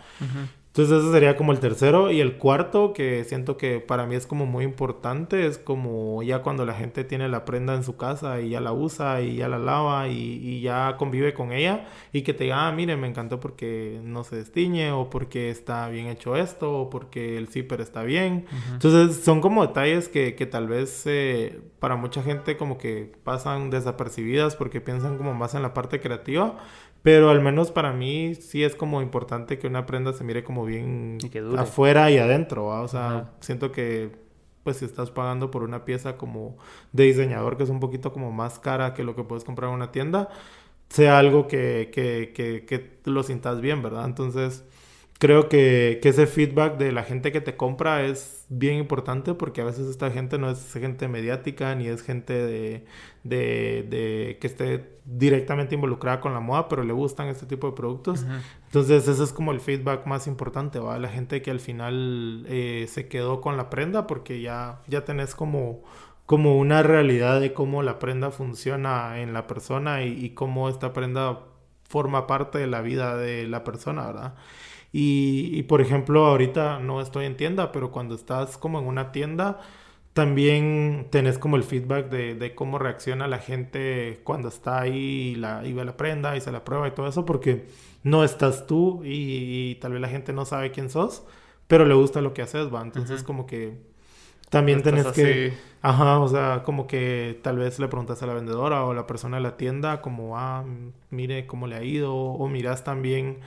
Entonces 0.70 1.00
ese 1.00 1.12
sería 1.12 1.36
como 1.36 1.52
el 1.52 1.60
tercero. 1.60 2.12
Y 2.12 2.22
el 2.22 2.38
cuarto, 2.38 2.94
que 2.94 3.24
siento 3.24 3.58
que 3.58 3.80
para 3.80 4.06
mí 4.06 4.16
es 4.16 4.28
como 4.28 4.46
muy 4.46 4.64
importante, 4.64 5.48
es 5.48 5.58
como 5.58 6.22
ya 6.22 6.44
cuando 6.44 6.66
la 6.66 6.74
gente 6.74 7.04
tiene 7.04 7.28
la 7.28 7.44
prenda 7.44 7.74
en 7.74 7.84
su 7.84 7.98
casa 7.98 8.40
y 8.40 8.50
ya 8.50 8.62
la 8.62 8.72
usa 8.72 9.22
y 9.22 9.38
ya 9.38 9.48
la 9.48 9.58
lava 9.58 10.08
y, 10.08 10.16
y 10.16 10.62
ya 10.62 10.96
convive 10.98 11.34
con 11.34 11.52
ella 11.52 11.88
y 12.14 12.22
que 12.22 12.34
te 12.34 12.46
diga, 12.46 12.68
ah, 12.68 12.72
mire, 12.72 12.98
me 12.98 13.08
encantó 13.08 13.40
porque 13.40 14.00
no 14.04 14.24
se 14.24 14.36
destiñe 14.36 14.92
o 14.92 15.10
porque 15.10 15.50
está 15.50 15.90
bien 15.90 16.08
hecho 16.08 16.36
esto 16.36 16.82
o 16.82 16.90
porque 16.90 17.38
el 17.38 17.48
zipper 17.48 17.82
está 17.82 18.04
bien. 18.04 18.46
Entonces 18.72 19.24
son 19.24 19.42
como 19.42 19.66
detalles 19.66 20.08
que, 20.08 20.36
que 20.36 20.46
tal 20.46 20.68
vez 20.68 21.04
eh, 21.08 21.62
para 21.80 21.96
mucha 21.96 22.22
gente 22.22 22.58
como 22.58 22.78
que 22.78 23.12
pasan 23.24 23.72
desapercibidas 23.72 24.56
porque 24.56 24.82
piensan 24.82 25.18
como 25.18 25.34
más 25.34 25.56
en 25.56 25.64
la 25.64 25.74
parte 25.74 26.00
creativa. 26.00 26.58
Pero 27.02 27.30
al 27.30 27.42
menos 27.42 27.72
para 27.72 27.94
mí 27.94 28.36
sí 28.36 28.64
es 28.64 28.76
como 28.76 29.02
importante 29.02 29.58
que 29.58 29.68
una 29.68 29.86
prenda 29.86 30.14
se 30.14 30.24
mire 30.24 30.44
como 30.44 30.66
bien 30.66 31.18
afuera 31.58 32.12
y 32.12 32.18
adentro, 32.18 32.66
¿va? 32.66 32.82
O 32.82 32.88
sea, 32.88 33.32
siento 33.40 33.72
que 33.72 34.12
pues 34.64 34.78
si 34.78 34.86
estás 34.86 35.10
pagando 35.10 35.50
por 35.52 35.64
una 35.64 35.86
pieza 35.86 36.18
como 36.18 36.58
de 36.92 37.06
diseñador 37.06 37.58
que 37.58 37.64
es 37.64 37.70
un 37.70 37.80
poquito 37.80 38.12
como 38.12 38.32
más 38.32 38.60
cara 38.60 38.94
que 38.94 39.04
lo 39.04 39.16
que 39.16 39.24
puedes 39.24 39.46
comprar 39.46 39.70
en 39.70 39.76
una 39.76 39.92
tienda, 39.92 40.30
sea 40.90 41.20
algo 41.20 41.48
que, 41.48 41.90
que, 41.94 42.34
que, 42.36 42.66
que 42.66 43.00
lo 43.06 43.24
sientas 43.24 43.62
bien, 43.62 43.82
¿verdad? 43.82 44.06
Entonces 44.06 44.66
creo 45.20 45.50
que, 45.50 46.00
que, 46.02 46.10
ese 46.10 46.28
feedback 46.28 46.78
de 46.78 46.94
la 46.94 47.04
gente 47.04 47.32
que 47.34 47.42
te 47.42 47.58
compra 47.58 48.04
es 48.04 48.46
bien 48.48 48.78
importante 48.78 49.34
porque 49.34 49.62
a 49.62 49.66
veces 49.66 49.88
esta 49.88 50.10
gente 50.12 50.40
no 50.40 50.50
es 50.50 50.74
gente 50.74 51.10
mediática 51.10 51.76
ni 51.76 51.88
es 51.88 52.02
gente 52.02 52.34
de, 52.34 52.86
de, 53.24 53.86
de 53.90 54.38
que 54.40 54.48
esté 54.48 54.98
directamente 55.04 55.76
involucrada 55.76 56.22
con 56.22 56.34
la 56.34 56.40
moda, 56.40 56.70
pero 56.70 56.84
le 56.84 56.94
gustan 56.94 57.28
este 57.28 57.46
tipo 57.46 57.68
de 57.68 57.76
productos. 57.76 58.26
Entonces 58.66 59.08
ese 59.08 59.22
es 59.22 59.34
como 59.34 59.52
el 59.52 59.60
feedback 59.60 60.06
más 60.06 60.26
importante, 60.26 60.80
¿va? 60.80 60.98
La 60.98 61.10
gente 61.10 61.42
que 61.42 61.52
al 61.52 61.60
final 61.60 62.46
eh, 62.48 62.86
se 62.88 63.10
quedó 63.10 63.42
con 63.42 63.58
la 63.58 63.70
prenda 63.70 64.08
porque 64.08 64.42
ya, 64.42 64.82
ya 64.88 65.04
tenés 65.06 65.36
como 65.36 65.84
como 66.26 66.60
una 66.60 66.84
realidad 66.84 67.42
de 67.42 67.54
cómo 67.54 67.82
la 67.82 67.98
prenda 67.98 68.30
funciona 68.30 69.20
en 69.20 69.34
la 69.34 69.48
persona 69.48 70.04
y, 70.04 70.26
y 70.26 70.30
cómo 70.36 70.70
esta 70.70 70.94
prenda 70.94 71.40
forma 71.90 72.28
parte 72.28 72.60
de 72.60 72.68
la 72.68 72.82
vida 72.82 73.18
de 73.18 73.48
la 73.48 73.64
persona, 73.64 74.06
¿verdad? 74.06 74.36
Y, 74.92 75.52
y, 75.54 75.64
por 75.64 75.82
ejemplo, 75.82 76.26
ahorita 76.26 76.80
no 76.80 77.02
estoy 77.02 77.26
en 77.26 77.38
tienda, 77.38 77.72
pero 77.72 77.92
cuando 77.92 78.16
estás 78.16 78.58
como 78.58 78.80
en 78.80 78.86
una 78.88 79.12
tienda, 79.12 79.60
también 80.14 81.08
tenés 81.12 81.38
como 81.40 81.56
el 81.58 81.64
feedback 81.64 82.10
de, 82.10 82.36
de 82.36 82.56
cómo 82.56 82.80
reacciona 82.80 83.28
la 83.28 83.38
gente 83.40 84.22
cuando 84.24 84.50
está 84.50 84.82
ahí 84.82 85.34
y, 85.34 85.36
la, 85.36 85.66
y 85.66 85.74
ve 85.74 85.86
la 85.86 85.96
prenda 85.98 86.36
y 86.36 86.42
se 86.42 86.52
la 86.52 86.64
prueba 86.66 86.88
y 86.88 86.92
todo 86.92 87.08
eso, 87.08 87.26
porque 87.26 87.68
no 88.04 88.24
estás 88.24 88.66
tú 88.68 89.02
y, 89.06 89.72
y 89.72 89.76
tal 89.76 89.94
vez 89.94 90.02
la 90.02 90.10
gente 90.10 90.34
no 90.34 90.46
sabe 90.46 90.72
quién 90.72 90.90
sos, 90.90 91.24
pero 91.68 91.86
le 91.86 91.94
gusta 91.94 92.22
lo 92.22 92.34
que 92.34 92.42
haces, 92.42 92.74
va. 92.74 92.82
Entonces, 92.82 93.22
uh 93.22 93.24
-huh. 93.24 93.28
como 93.28 93.46
que 93.46 93.78
también 94.50 94.82
tenés 94.84 95.08
que. 95.08 95.54
Ajá, 95.82 96.20
o 96.20 96.28
sea, 96.28 96.64
como 96.64 96.88
que 96.88 97.40
tal 97.44 97.58
vez 97.58 97.80
le 97.80 97.88
preguntas 97.88 98.22
a 98.24 98.28
la 98.28 98.34
vendedora 98.34 98.84
o 98.86 98.92
a 98.92 98.94
la 98.96 99.08
persona 99.08 99.38
de 99.38 99.44
la 99.44 99.58
tienda, 99.58 100.02
como, 100.02 100.38
ah, 100.38 100.66
mire 101.10 101.46
cómo 101.48 101.68
le 101.68 101.76
ha 101.76 101.84
ido, 101.84 102.14
o 102.16 102.48
miras 102.50 102.84
también 102.84 103.40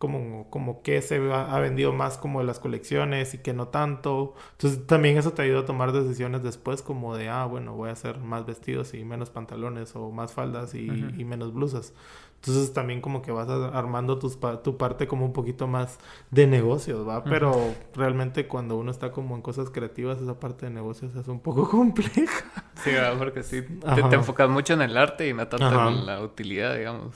como, 0.00 0.48
como 0.48 0.80
que 0.80 1.02
se 1.02 1.18
ha, 1.30 1.54
ha, 1.54 1.60
vendido 1.60 1.92
más 1.92 2.16
como 2.16 2.40
de 2.40 2.46
las 2.46 2.58
colecciones 2.58 3.34
y 3.34 3.38
que 3.38 3.52
no 3.52 3.68
tanto. 3.68 4.32
Entonces 4.52 4.86
también 4.86 5.18
eso 5.18 5.34
te 5.34 5.42
ayuda 5.42 5.60
a 5.60 5.64
tomar 5.66 5.92
decisiones 5.92 6.42
después 6.42 6.80
como 6.80 7.14
de, 7.18 7.28
ah, 7.28 7.44
bueno, 7.44 7.74
voy 7.74 7.90
a 7.90 7.92
hacer 7.92 8.16
más 8.18 8.46
vestidos 8.46 8.94
y 8.94 9.04
menos 9.04 9.28
pantalones 9.28 9.94
o 9.94 10.10
más 10.10 10.32
faldas 10.32 10.74
y, 10.74 10.88
uh 10.88 10.94
-huh. 10.94 11.20
y 11.20 11.24
menos 11.26 11.52
blusas. 11.52 11.92
Entonces 12.36 12.72
también 12.72 13.02
como 13.02 13.20
que 13.20 13.30
vas 13.30 13.50
armando 13.50 14.18
tus, 14.18 14.38
tu 14.62 14.78
parte 14.78 15.06
como 15.06 15.26
un 15.26 15.34
poquito 15.34 15.66
más 15.66 15.98
de 16.30 16.46
negocios, 16.46 17.06
¿va? 17.06 17.18
Uh 17.18 17.20
-huh. 17.20 17.28
Pero 17.28 17.74
realmente 17.94 18.48
cuando 18.48 18.78
uno 18.78 18.90
está 18.90 19.12
como 19.12 19.36
en 19.36 19.42
cosas 19.42 19.68
creativas, 19.68 20.18
esa 20.22 20.40
parte 20.40 20.64
de 20.64 20.72
negocios 20.72 21.14
es 21.14 21.28
un 21.28 21.40
poco 21.40 21.68
compleja. 21.68 22.46
Sí, 22.82 22.92
¿verdad? 22.92 23.18
porque 23.18 23.42
sí, 23.42 23.60
te, 23.60 24.02
te, 24.02 24.14
enfocas 24.14 24.48
mucho 24.48 24.72
en 24.72 24.80
el 24.80 24.96
arte 24.96 25.28
y 25.28 25.34
no 25.34 25.46
tanto 25.46 25.66
Ajá. 25.66 25.88
en 25.90 26.06
la 26.06 26.22
utilidad, 26.22 26.74
digamos. 26.74 27.14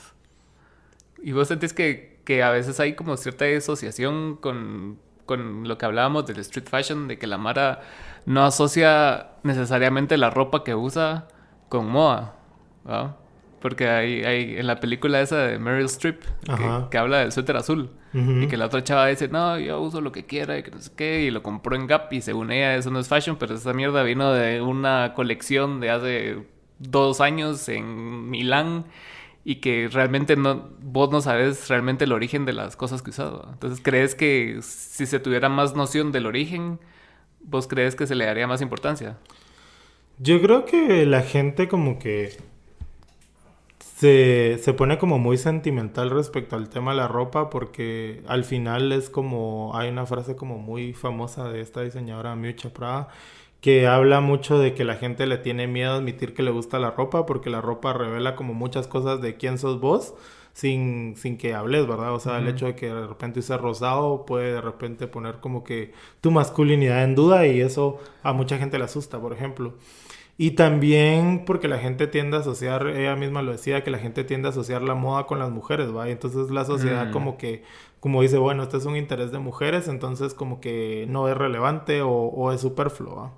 ¿Y 1.23 1.31
vos 1.31 1.47
sentís 1.47 1.73
que 1.73 2.14
que 2.25 2.43
a 2.43 2.49
veces 2.49 2.79
hay 2.79 2.93
como 2.95 3.15
cierta 3.17 3.45
asociación 3.45 4.35
con, 4.35 4.97
con 5.25 5.67
lo 5.67 5.77
que 5.77 5.85
hablábamos 5.85 6.25
del 6.25 6.39
street 6.39 6.67
fashion, 6.67 7.07
de 7.07 7.17
que 7.17 7.27
la 7.27 7.37
Mara 7.37 7.81
no 8.25 8.43
asocia 8.43 9.27
necesariamente 9.43 10.17
la 10.17 10.29
ropa 10.29 10.63
que 10.63 10.75
usa 10.75 11.27
con 11.69 11.87
moda, 11.87 12.35
¿no? 12.83 13.15
Porque 13.61 13.89
hay, 13.89 14.23
hay 14.23 14.57
en 14.57 14.67
la 14.67 14.79
película 14.79 15.21
esa 15.21 15.37
de 15.37 15.57
Meryl 15.57 15.85
Streep, 15.85 16.21
que, 16.45 16.89
que, 16.91 16.97
habla 16.97 17.19
del 17.19 17.31
suéter 17.31 17.57
azul, 17.57 17.89
uh 18.13 18.17
-huh. 18.17 18.43
y 18.43 18.47
que 18.47 18.57
la 18.57 18.65
otra 18.65 18.83
chava 18.83 19.07
dice, 19.07 19.27
no, 19.27 19.57
yo 19.57 19.81
uso 19.81 20.01
lo 20.01 20.11
que 20.11 20.25
quiera 20.25 20.57
y 20.57 20.63
que 20.63 20.69
no 20.69 20.79
sé 20.79 20.91
qué, 20.95 21.21
y 21.21 21.31
lo 21.31 21.41
compró 21.41 21.75
en 21.75 21.87
Gap, 21.87 22.13
y 22.13 22.21
según 22.21 22.51
ella 22.51 22.75
eso 22.75 22.91
no 22.91 22.99
es 22.99 23.07
fashion, 23.07 23.37
pero 23.37 23.55
esa 23.55 23.73
mierda 23.73 24.03
vino 24.03 24.31
de 24.33 24.61
una 24.61 25.13
colección 25.15 25.79
de 25.79 25.89
hace 25.89 26.37
dos 26.77 27.21
años 27.21 27.67
en 27.69 28.29
Milán, 28.29 28.85
y 29.47 29.57
que 29.57 29.87
realmente 29.89 30.35
no, 30.35 30.69
vos 30.81 31.11
no 31.11 31.21
sabes 31.21 31.69
realmente 31.69 32.05
el 32.05 32.11
origen 32.11 32.45
de 32.45 32.53
las 32.53 32.75
cosas 32.75 33.03
que 33.03 33.11
usado. 33.11 33.47
Entonces, 33.53 33.79
¿crees 33.81 34.15
que 34.15 34.57
si 34.63 35.05
se 35.05 35.19
tuviera 35.19 35.49
más 35.49 35.75
noción 35.75 36.11
del 36.11 36.25
origen, 36.25 36.79
vos 37.41 37.67
crees 37.67 37.95
que 37.95 38.07
se 38.07 38.15
le 38.15 38.25
daría 38.25 38.47
más 38.47 38.61
importancia? 38.61 39.17
Yo 40.17 40.41
creo 40.41 40.65
que 40.65 41.05
la 41.05 41.21
gente 41.21 41.67
como 41.67 41.99
que 41.99 42.35
se, 43.97 44.57
se 44.59 44.73
pone 44.73 44.97
como 44.97 45.19
muy 45.19 45.37
sentimental 45.37 46.09
respecto 46.09 46.55
al 46.55 46.67
tema 46.67 46.91
de 46.91 46.97
la 46.97 47.07
ropa 47.07 47.51
porque 47.51 48.23
al 48.27 48.45
final 48.45 48.91
es 48.93 49.11
como, 49.11 49.77
hay 49.77 49.89
una 49.89 50.07
frase 50.07 50.35
como 50.35 50.57
muy 50.57 50.93
famosa 50.93 51.49
de 51.49 51.61
esta 51.61 51.81
diseñadora 51.81 52.35
Miuccia 52.35 52.73
Prada 52.73 53.09
que 53.61 53.87
habla 53.87 54.21
mucho 54.21 54.59
de 54.59 54.73
que 54.73 54.83
la 54.83 54.95
gente 54.95 55.25
le 55.25 55.37
tiene 55.37 55.67
miedo 55.67 55.93
a 55.93 55.95
admitir 55.95 56.33
que 56.33 56.43
le 56.43 56.51
gusta 56.51 56.79
la 56.79 56.91
ropa 56.91 57.25
porque 57.25 57.49
la 57.49 57.61
ropa 57.61 57.93
revela 57.93 58.35
como 58.35 58.53
muchas 58.53 58.87
cosas 58.87 59.21
de 59.21 59.37
quién 59.37 59.57
sos 59.57 59.79
vos 59.79 60.13
sin, 60.53 61.15
sin 61.17 61.37
que 61.37 61.53
hables, 61.53 61.85
¿verdad? 61.85 62.13
O 62.13 62.19
sea, 62.19 62.33
uh 62.33 62.35
-huh. 62.35 62.39
el 62.39 62.47
hecho 62.47 62.65
de 62.67 62.75
que 62.75 62.87
de 62.87 63.07
repente 63.07 63.39
uses 63.39 63.59
rosado 63.59 64.25
puede 64.25 64.53
de 64.53 64.61
repente 64.61 65.07
poner 65.07 65.39
como 65.41 65.63
que 65.63 65.91
tu 66.21 66.31
masculinidad 66.31 67.03
en 67.03 67.15
duda 67.15 67.45
y 67.45 67.59
eso 67.61 67.99
a 68.23 68.33
mucha 68.33 68.57
gente 68.57 68.77
le 68.77 68.85
asusta, 68.85 69.19
por 69.19 69.33
ejemplo. 69.33 69.73
Y 70.37 70.51
también 70.51 71.43
porque 71.45 71.67
la 71.67 71.77
gente 71.79 72.07
tiende 72.07 72.37
a 72.37 72.41
asociar, 72.41 72.87
ella 72.87 73.15
misma 73.15 73.41
lo 73.41 73.51
decía, 73.53 73.83
que 73.83 73.91
la 73.91 73.99
gente 73.99 74.23
tiende 74.25 74.47
a 74.49 74.51
asociar 74.51 74.81
la 74.81 74.95
moda 74.95 75.25
con 75.27 75.39
las 75.39 75.49
mujeres, 75.51 75.95
¿va? 75.95 76.07
Y 76.09 76.11
entonces 76.11 76.51
la 76.51 76.65
sociedad 76.65 77.07
mm. 77.07 77.11
como 77.11 77.37
que, 77.37 77.63
como 78.01 78.21
dice, 78.21 78.37
bueno, 78.37 78.63
este 78.63 78.77
es 78.77 78.85
un 78.85 78.97
interés 78.97 79.31
de 79.31 79.39
mujeres, 79.39 79.87
entonces 79.87 80.33
como 80.33 80.59
que 80.61 81.05
no 81.09 81.27
es 81.29 81.37
relevante 81.37 82.01
o, 82.01 82.09
o 82.11 82.51
es 82.51 82.61
superfluo, 82.61 83.15
¿va? 83.15 83.31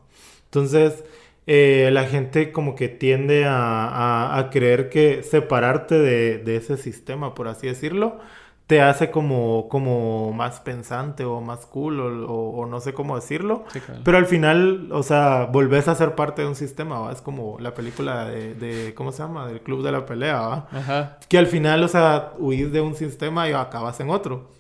Entonces, 0.47 1.03
eh, 1.45 1.89
la 1.93 2.03
gente 2.05 2.51
como 2.51 2.75
que 2.75 2.89
tiende 2.89 3.45
a, 3.45 3.88
a, 3.88 4.38
a 4.38 4.49
creer 4.49 4.89
que 4.89 5.23
separarte 5.23 5.95
de, 5.97 6.39
de, 6.39 6.57
ese 6.57 6.75
sistema, 6.75 7.36
por 7.36 7.47
así 7.47 7.67
decirlo, 7.67 8.19
te 8.67 8.81
hace 8.81 9.12
como, 9.12 9.69
como 9.69 10.33
más 10.33 10.60
pensante 10.60 11.23
o 11.23 11.39
más 11.39 11.65
cool 11.65 12.01
o, 12.01 12.29
o, 12.29 12.62
o 12.62 12.65
no 12.65 12.81
sé 12.81 12.93
cómo 12.93 13.15
decirlo. 13.15 13.63
Sí, 13.71 13.79
claro. 13.79 14.01
Pero 14.03 14.17
al 14.17 14.25
final, 14.25 14.89
o 14.91 15.03
sea, 15.03 15.45
volvés 15.45 15.88
a 15.88 15.95
ser 15.95 16.15
parte 16.15 16.41
de 16.41 16.49
un 16.49 16.55
sistema, 16.55 16.99
¿va? 16.99 17.13
Es 17.13 17.21
como 17.21 17.57
la 17.62 17.73
película 17.73 18.25
de, 18.25 18.53
de 18.55 18.93
¿cómo 18.93 19.13
se 19.13 19.19
llama? 19.23 19.47
Del 19.47 19.62
Club 19.62 19.83
de 19.83 19.91
la 19.93 20.05
Pelea, 20.05 20.41
¿va? 20.41 20.67
Ajá. 20.71 21.17
Que 21.29 21.38
al 21.38 21.47
final, 21.47 21.81
o 21.81 21.88
sea, 21.88 22.33
huís 22.39 22.73
de 22.73 22.81
un 22.81 22.95
sistema 22.95 23.47
y 23.49 23.53
acabas 23.53 23.99
en 24.01 24.10
otro. 24.10 24.56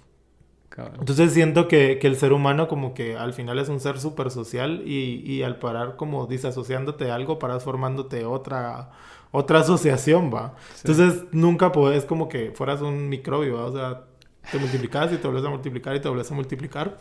Entonces 0.77 1.33
siento 1.33 1.67
que, 1.67 1.97
que, 1.99 2.07
el 2.07 2.15
ser 2.17 2.33
humano 2.33 2.67
como 2.67 2.93
que 2.93 3.17
al 3.17 3.33
final 3.33 3.57
es 3.57 3.67
un 3.69 3.79
ser 3.79 3.99
súper 3.99 4.29
social 4.29 4.83
y, 4.85 5.23
y, 5.25 5.41
al 5.41 5.57
parar 5.57 5.95
como 5.95 6.27
disasociándote 6.27 7.05
de 7.05 7.11
algo, 7.11 7.39
paras 7.39 7.63
formándote 7.63 8.25
otra, 8.25 8.91
otra 9.31 9.59
asociación, 9.59 10.31
¿va? 10.33 10.53
Sí. 10.75 10.87
Entonces 10.87 11.25
nunca 11.31 11.71
puedes 11.71 12.05
como 12.05 12.29
que 12.29 12.51
fueras 12.51 12.81
un 12.81 13.09
microbio, 13.09 13.55
¿va? 13.55 13.65
O 13.65 13.73
sea, 13.73 14.03
te 14.51 14.59
multiplicas 14.59 15.11
y 15.11 15.17
te 15.17 15.27
vuelves 15.27 15.45
a 15.45 15.49
multiplicar 15.49 15.95
y 15.95 15.99
te 15.99 16.09
vuelves 16.09 16.31
a 16.31 16.35
multiplicar. 16.35 16.97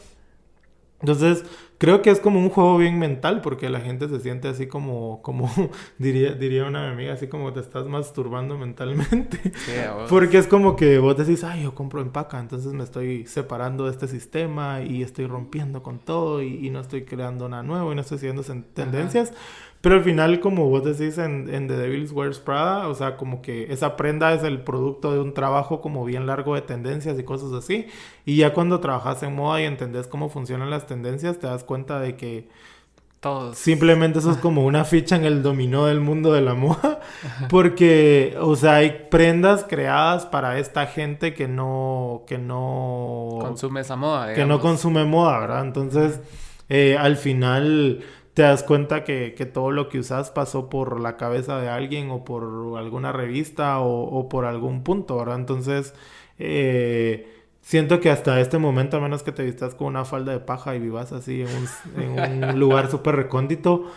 Entonces, 1.00 1.44
creo 1.78 2.00
que 2.00 2.10
es 2.10 2.20
como 2.20 2.40
un 2.40 2.48
juego 2.48 2.78
bien 2.78 2.98
mental 2.98 3.42
porque 3.42 3.68
la 3.68 3.80
gente 3.80 4.08
se 4.08 4.20
siente 4.20 4.48
así 4.48 4.66
como, 4.66 5.20
como 5.22 5.50
diría, 5.98 6.32
diría 6.32 6.64
una 6.64 6.90
amiga, 6.90 7.12
así 7.12 7.28
como 7.28 7.52
te 7.52 7.60
estás 7.60 7.86
masturbando 7.86 8.56
mentalmente. 8.56 9.38
Porque 10.08 10.38
es 10.38 10.46
como 10.46 10.76
que 10.76 10.98
vos 10.98 11.16
decís, 11.16 11.44
ay, 11.44 11.64
yo 11.64 11.74
compro 11.74 12.00
en 12.00 12.10
paca, 12.10 12.38
entonces 12.40 12.72
me 12.72 12.84
estoy 12.84 13.26
separando 13.26 13.84
de 13.84 13.90
este 13.90 14.08
sistema 14.08 14.80
y 14.82 15.02
estoy 15.02 15.26
rompiendo 15.26 15.82
con 15.82 15.98
todo 15.98 16.42
y, 16.42 16.66
y 16.66 16.70
no 16.70 16.80
estoy 16.80 17.04
creando 17.04 17.48
nada 17.48 17.62
nuevo 17.62 17.92
y 17.92 17.94
no 17.94 18.00
estoy 18.00 18.18
siguiendo 18.18 18.42
tendencias. 18.42 19.30
Ajá. 19.30 19.38
Pero 19.80 19.96
al 19.96 20.02
final, 20.02 20.40
como 20.40 20.68
vos 20.68 20.84
decís 20.84 21.18
en, 21.18 21.52
en, 21.52 21.68
The 21.68 21.76
Devil's 21.76 22.12
Wears 22.12 22.38
Prada, 22.38 22.88
o 22.88 22.94
sea, 22.94 23.16
como 23.16 23.42
que 23.42 23.72
esa 23.72 23.96
prenda 23.96 24.32
es 24.32 24.42
el 24.42 24.60
producto 24.60 25.12
de 25.12 25.20
un 25.20 25.34
trabajo 25.34 25.80
como 25.80 26.04
bien 26.04 26.26
largo 26.26 26.54
de 26.54 26.62
tendencias 26.62 27.18
y 27.18 27.22
cosas 27.22 27.52
así. 27.52 27.86
Y 28.24 28.36
ya 28.36 28.52
cuando 28.52 28.80
trabajas 28.80 29.22
en 29.22 29.34
moda 29.34 29.60
y 29.60 29.64
entendés 29.64 30.06
cómo 30.06 30.28
funcionan 30.28 30.70
las 30.70 30.86
tendencias, 30.86 31.38
te 31.38 31.46
das 31.46 31.62
cuenta 31.62 32.00
de 32.00 32.16
que 32.16 32.48
Simplemente 33.54 34.20
eso 34.20 34.30
es 34.30 34.36
como 34.36 34.64
una 34.64 34.84
ficha 34.84 35.16
en 35.16 35.24
el 35.24 35.42
dominó 35.42 35.86
del 35.86 36.00
mundo 36.00 36.32
de 36.32 36.42
la 36.42 36.54
moda. 36.54 37.00
Porque, 37.48 38.36
o 38.40 38.56
sea, 38.56 38.76
hay 38.76 39.06
prendas 39.10 39.64
creadas 39.64 40.26
para 40.26 40.58
esta 40.58 40.86
gente 40.86 41.34
que 41.34 41.48
no... 41.48 42.22
Que 42.26 42.38
no... 42.38 43.38
Consume 43.40 43.80
esa 43.80 43.96
moda, 43.96 44.32
Que 44.34 44.44
no 44.44 44.60
consume 44.60 45.04
moda, 45.04 45.38
¿verdad? 45.40 45.64
Entonces, 45.64 46.20
eh, 46.68 46.96
al 46.98 47.16
final 47.16 48.04
te 48.36 48.42
das 48.42 48.62
cuenta 48.62 49.02
que, 49.02 49.34
que, 49.34 49.46
todo 49.46 49.72
lo 49.72 49.88
que 49.88 49.98
usas 49.98 50.30
pasó 50.30 50.68
por 50.68 51.00
la 51.00 51.16
cabeza 51.16 51.58
de 51.58 51.68
alguien 51.68 52.10
o 52.10 52.24
por 52.24 52.78
alguna 52.78 53.10
revista 53.10 53.80
o, 53.80 54.04
o 54.04 54.28
por 54.28 54.44
algún 54.44 54.84
punto, 54.84 55.16
¿verdad? 55.16 55.38
Entonces, 55.38 55.94
eh, 56.38 57.32
Siento 57.66 57.98
que 57.98 58.10
hasta 58.10 58.40
este 58.40 58.58
momento, 58.58 58.96
a 58.96 59.00
menos 59.00 59.24
que 59.24 59.32
te 59.32 59.42
vistas 59.42 59.74
con 59.74 59.88
una 59.88 60.04
falda 60.04 60.30
de 60.30 60.38
paja 60.38 60.76
y 60.76 60.78
vivas 60.78 61.10
así 61.10 61.44
en 61.96 62.44
un, 62.44 62.60
lugar 62.60 62.88
súper 62.88 63.16
recóndito, 63.16 63.90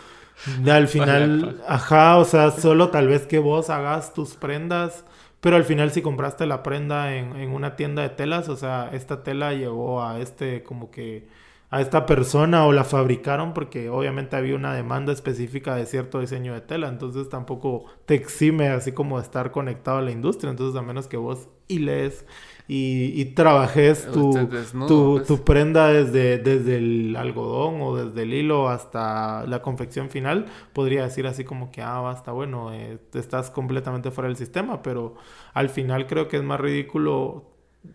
al 0.68 0.88
final, 0.88 1.62
ajá, 1.68 2.16
o 2.16 2.24
sea, 2.24 2.50
solo 2.50 2.88
tal 2.88 3.06
vez 3.06 3.28
que 3.28 3.38
vos 3.38 3.70
hagas 3.70 4.12
tus 4.12 4.34
prendas, 4.34 5.04
pero 5.40 5.54
al 5.54 5.62
final 5.62 5.92
si 5.92 6.02
compraste 6.02 6.46
la 6.46 6.64
prenda 6.64 7.14
en, 7.14 7.36
en 7.36 7.52
una 7.52 7.76
tienda 7.76 8.02
de 8.02 8.08
telas, 8.08 8.48
o 8.48 8.56
sea, 8.56 8.90
esta 8.92 9.22
tela 9.22 9.52
llegó 9.52 10.02
a 10.02 10.18
este 10.18 10.64
como 10.64 10.90
que 10.90 11.28
a 11.70 11.80
esta 11.80 12.04
persona 12.04 12.66
o 12.66 12.72
la 12.72 12.82
fabricaron 12.82 13.54
porque 13.54 13.88
obviamente 13.88 14.34
había 14.34 14.56
una 14.56 14.74
demanda 14.74 15.12
específica 15.12 15.76
de 15.76 15.86
cierto 15.86 16.18
diseño 16.18 16.52
de 16.52 16.60
tela, 16.60 16.88
entonces 16.88 17.28
tampoco 17.28 17.84
te 18.06 18.14
exime 18.14 18.68
así 18.68 18.90
como 18.90 19.18
de 19.18 19.22
estar 19.22 19.52
conectado 19.52 19.98
a 19.98 20.02
la 20.02 20.10
industria, 20.10 20.50
entonces 20.50 20.78
a 20.78 20.82
menos 20.82 21.06
que 21.06 21.16
vos 21.16 21.48
y 21.68 21.78
lees 21.78 22.26
y, 22.72 23.24
trabajes 23.34 24.06
tu, 24.12 24.32
tu, 24.86 25.22
pues. 25.26 25.40
prenda 25.40 25.88
desde, 25.88 26.38
desde 26.38 26.76
el 26.76 27.16
algodón 27.16 27.80
o 27.80 27.96
desde 27.96 28.22
el 28.22 28.32
hilo 28.32 28.68
hasta 28.68 29.44
la 29.46 29.60
confección 29.60 30.08
final, 30.08 30.46
podría 30.72 31.02
decir 31.02 31.26
así 31.26 31.42
como 31.42 31.72
que, 31.72 31.82
ah, 31.82 31.98
basta, 31.98 32.30
bueno, 32.30 32.72
eh, 32.72 32.98
estás 33.14 33.50
completamente 33.50 34.12
fuera 34.12 34.28
del 34.28 34.36
sistema, 34.36 34.82
pero 34.82 35.16
al 35.52 35.68
final 35.68 36.06
creo 36.06 36.28
que 36.28 36.36
es 36.36 36.44
más 36.44 36.60
ridículo 36.60 37.49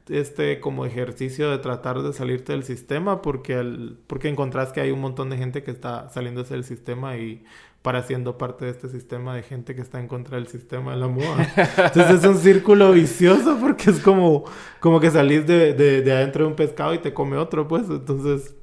este 0.09 0.59
como 0.59 0.85
ejercicio 0.85 1.51
de 1.51 1.57
tratar 1.59 2.01
de 2.01 2.13
salirte 2.13 2.53
del 2.53 2.63
sistema 2.63 3.21
porque, 3.21 3.53
el, 3.53 3.97
porque 4.07 4.29
encontrás 4.29 4.71
que 4.71 4.81
hay 4.81 4.91
un 4.91 5.01
montón 5.01 5.29
de 5.29 5.37
gente 5.37 5.63
que 5.63 5.71
está 5.71 6.09
saliéndose 6.09 6.53
del 6.55 6.63
sistema 6.63 7.17
y 7.17 7.43
para 7.81 8.01
siendo 8.01 8.37
parte 8.39 8.65
de 8.65 8.71
este 8.71 8.89
sistema 8.89 9.35
de 9.35 9.43
gente 9.43 9.75
que 9.75 9.81
está 9.81 9.99
en 9.99 10.07
contra 10.07 10.37
del 10.37 10.47
sistema 10.47 10.93
de 10.93 10.97
la 10.97 11.07
moda. 11.07 11.47
Entonces 11.77 12.23
es 12.23 12.25
un 12.25 12.37
círculo 12.39 12.91
vicioso 12.93 13.59
porque 13.61 13.91
es 13.91 13.99
como, 13.99 14.43
como 14.79 14.99
que 14.99 15.11
salís 15.11 15.45
de, 15.45 15.73
de, 15.73 16.01
de 16.01 16.11
adentro 16.11 16.45
de 16.45 16.49
un 16.49 16.55
pescado 16.55 16.95
y 16.95 16.97
te 16.97 17.13
come 17.13 17.37
otro, 17.37 17.67
pues. 17.67 17.87
Entonces 17.87 18.54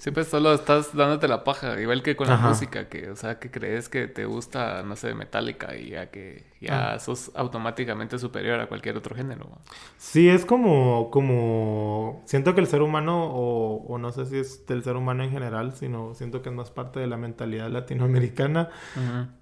Siempre 0.00 0.24
solo 0.24 0.54
estás 0.54 0.96
dándote 0.96 1.28
la 1.28 1.44
paja, 1.44 1.78
igual 1.78 2.02
que 2.02 2.16
con 2.16 2.26
la 2.26 2.38
música, 2.38 2.88
que, 2.88 3.10
o 3.10 3.16
sea, 3.16 3.38
que 3.38 3.50
crees 3.50 3.90
que 3.90 4.08
te 4.08 4.24
gusta, 4.24 4.82
no 4.82 4.96
sé, 4.96 5.12
metálica 5.12 5.76
y 5.76 5.90
ya 5.90 6.10
que 6.10 6.46
ya 6.58 6.94
ah. 6.94 6.98
sos 6.98 7.30
automáticamente 7.34 8.18
superior 8.18 8.60
a 8.60 8.66
cualquier 8.66 8.96
otro 8.96 9.14
género. 9.14 9.58
Sí, 9.98 10.30
es 10.30 10.46
como, 10.46 11.10
como, 11.10 12.22
siento 12.24 12.54
que 12.54 12.62
el 12.62 12.66
ser 12.66 12.80
humano, 12.80 13.26
o, 13.26 13.84
o, 13.88 13.98
no 13.98 14.10
sé 14.10 14.24
si 14.24 14.38
es 14.38 14.66
del 14.66 14.82
ser 14.82 14.96
humano 14.96 15.22
en 15.22 15.32
general, 15.32 15.74
sino 15.74 16.14
siento 16.14 16.40
que 16.40 16.48
es 16.48 16.54
más 16.54 16.70
parte 16.70 16.98
de 16.98 17.06
la 17.06 17.18
mentalidad 17.18 17.68
latinoamericana, 17.68 18.70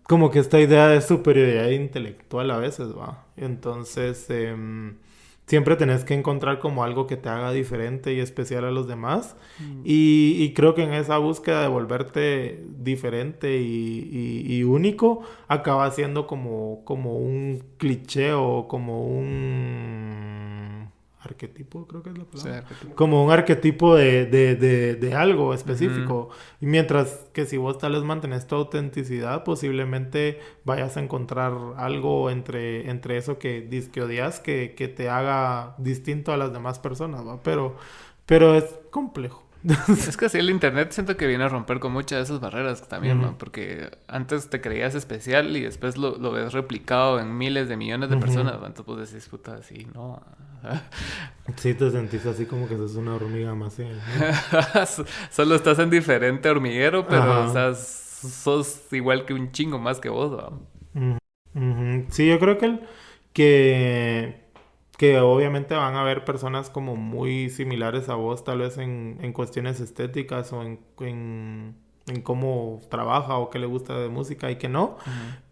como 0.03 0.33
que 0.33 0.41
esta 0.41 0.59
idea 0.59 0.89
de 0.89 1.01
superioridad 1.03 1.69
intelectual 1.69 2.51
a 2.51 2.59
veces, 2.59 2.89
va. 2.99 3.27
Entonces, 3.37 4.27
eh, 4.29 4.57
siempre 5.49 5.77
tenés 5.77 6.05
que 6.05 6.13
encontrar 6.13 6.59
como 6.59 6.85
algo 6.85 7.07
que 7.07 7.17
te 7.17 7.31
haga 7.31 7.53
diferente 7.53 8.13
y 8.13 8.21
especial 8.21 8.67
a 8.67 8.71
los 8.71 8.87
demás. 8.87 9.35
Mm. 9.59 9.81
Y, 9.83 10.53
creo 10.53 10.75
que 10.75 10.83
en 10.85 10.93
esa 10.93 11.17
búsqueda 11.19 11.63
de 11.63 11.69
volverte 11.69 12.63
diferente 12.79 13.59
y, 13.59 14.63
único, 14.63 15.23
acaba 15.49 15.91
siendo 15.91 16.27
como, 16.27 16.83
como 16.85 17.17
un 17.17 17.65
cliché 17.79 18.35
o 18.35 18.69
como 18.69 19.07
un 19.07 20.78
arquetipo, 21.21 21.87
creo 21.87 22.03
que 22.03 22.11
es 22.11 22.19
la 22.19 22.25
palabra. 22.25 22.65
como 22.95 23.25
un 23.25 23.31
arquetipo 23.31 23.97
de, 23.97 24.27
de, 24.27 24.55
de, 24.95 25.15
algo 25.15 25.53
específico. 25.53 26.31
Y 26.61 26.67
mientras 26.67 27.27
que 27.33 27.47
si 27.47 27.57
vos 27.57 27.79
tal 27.79 27.93
vez 27.93 28.03
mantenés 28.03 28.47
tu 28.47 28.55
autenticidad, 28.55 29.45
posiblemente 29.45 30.41
vayas 30.65 30.97
a 30.97 31.01
encontrar 31.01 31.53
algo 31.77 32.31
entre, 32.31 32.89
entre 32.91 33.17
eso 33.17 33.39
que, 33.39 33.89
que 33.93 34.03
odias 34.03 34.41
que, 34.41 34.75
que 34.77 34.89
te 34.89 35.09
haga 35.09 35.75
distinto 35.79 36.33
a 36.33 36.37
las 36.37 36.53
demás 36.53 36.79
personas, 36.79 37.27
¿va? 37.27 37.43
Pero, 37.43 37.77
pero 38.27 38.55
es 38.55 38.65
complejo. 38.91 39.45
es 39.89 40.17
que 40.17 40.29
sí, 40.29 40.39
el 40.39 40.51
internet 40.51 40.93
siento 40.93 41.17
que 41.17 41.27
viene 41.27 41.45
a 41.45 41.49
romper 41.49 41.81
con 41.81 41.93
muchas 41.93 42.19
de 42.19 42.23
esas 42.23 42.41
barreras 42.41 42.87
también, 42.89 43.21
¿no? 43.21 43.37
Porque 43.39 43.91
antes 44.07 44.49
te 44.49 44.61
creías 44.61 44.95
especial 44.95 45.57
y 45.57 45.63
después 45.63 45.97
lo, 45.97 46.17
lo 46.17 46.31
ves 46.31 46.53
replicado 46.53 47.19
en 47.19 47.37
miles 47.37 47.69
de 47.69 47.77
millones 47.77 48.09
de 48.09 48.17
personas. 48.19 48.55
Entonces 48.55 48.85
pues 48.85 49.11
decís, 49.11 49.29
puta, 49.29 49.55
así, 49.55 49.89
¿no? 49.95 50.23
Sí, 51.57 51.75
te 51.75 51.91
sentís 51.91 52.27
así 52.27 52.47
como 52.47 52.69
que 52.69 52.77
sos 52.77 52.97
una 52.97 53.15
hormiga 53.15 53.55
más. 53.55 53.79
¿eh? 53.79 53.89
Solo 55.31 55.55
estás 55.55 55.79
en 55.79 55.91
diferente 55.91 56.49
hormiguero, 56.49 57.07
pero 57.07 57.47
o 57.47 57.53
sea, 57.53 57.75
sos 57.75 58.93
igual 58.93 59.25
que 59.25 59.35
un 59.35 59.53
chingo 59.53 59.79
más 59.79 60.01
que 60.01 60.09
vos, 60.09 60.31
¿no? 60.95 61.19
Sí, 62.11 62.29
yo 62.29 62.39
creo 62.39 62.59
que, 62.59 62.81
que 63.33 64.49
que 64.99 65.21
obviamente 65.21 65.77
van 65.77 65.95
a 65.95 66.01
haber 66.01 66.25
personas 66.25 66.71
como 66.71 66.97
muy 66.97 67.51
similares 67.51 68.09
a 68.09 68.17
vos, 68.17 68.43
tal 68.43 68.59
vez 68.59 68.79
en, 68.79 69.17
en 69.23 69.33
cuestiones 69.33 69.79
estéticas 69.79 70.53
o 70.53 70.63
en, 70.63 70.81
en, 70.99 71.77
en, 72.09 72.21
cómo 72.23 72.81
trabaja 72.91 73.37
o 73.37 73.49
qué 73.49 73.61
le 73.61 73.67
gusta 73.67 73.97
de 73.97 74.09
música 74.09 74.51
y 74.51 74.57
que 74.57 74.69
no, 74.69 74.97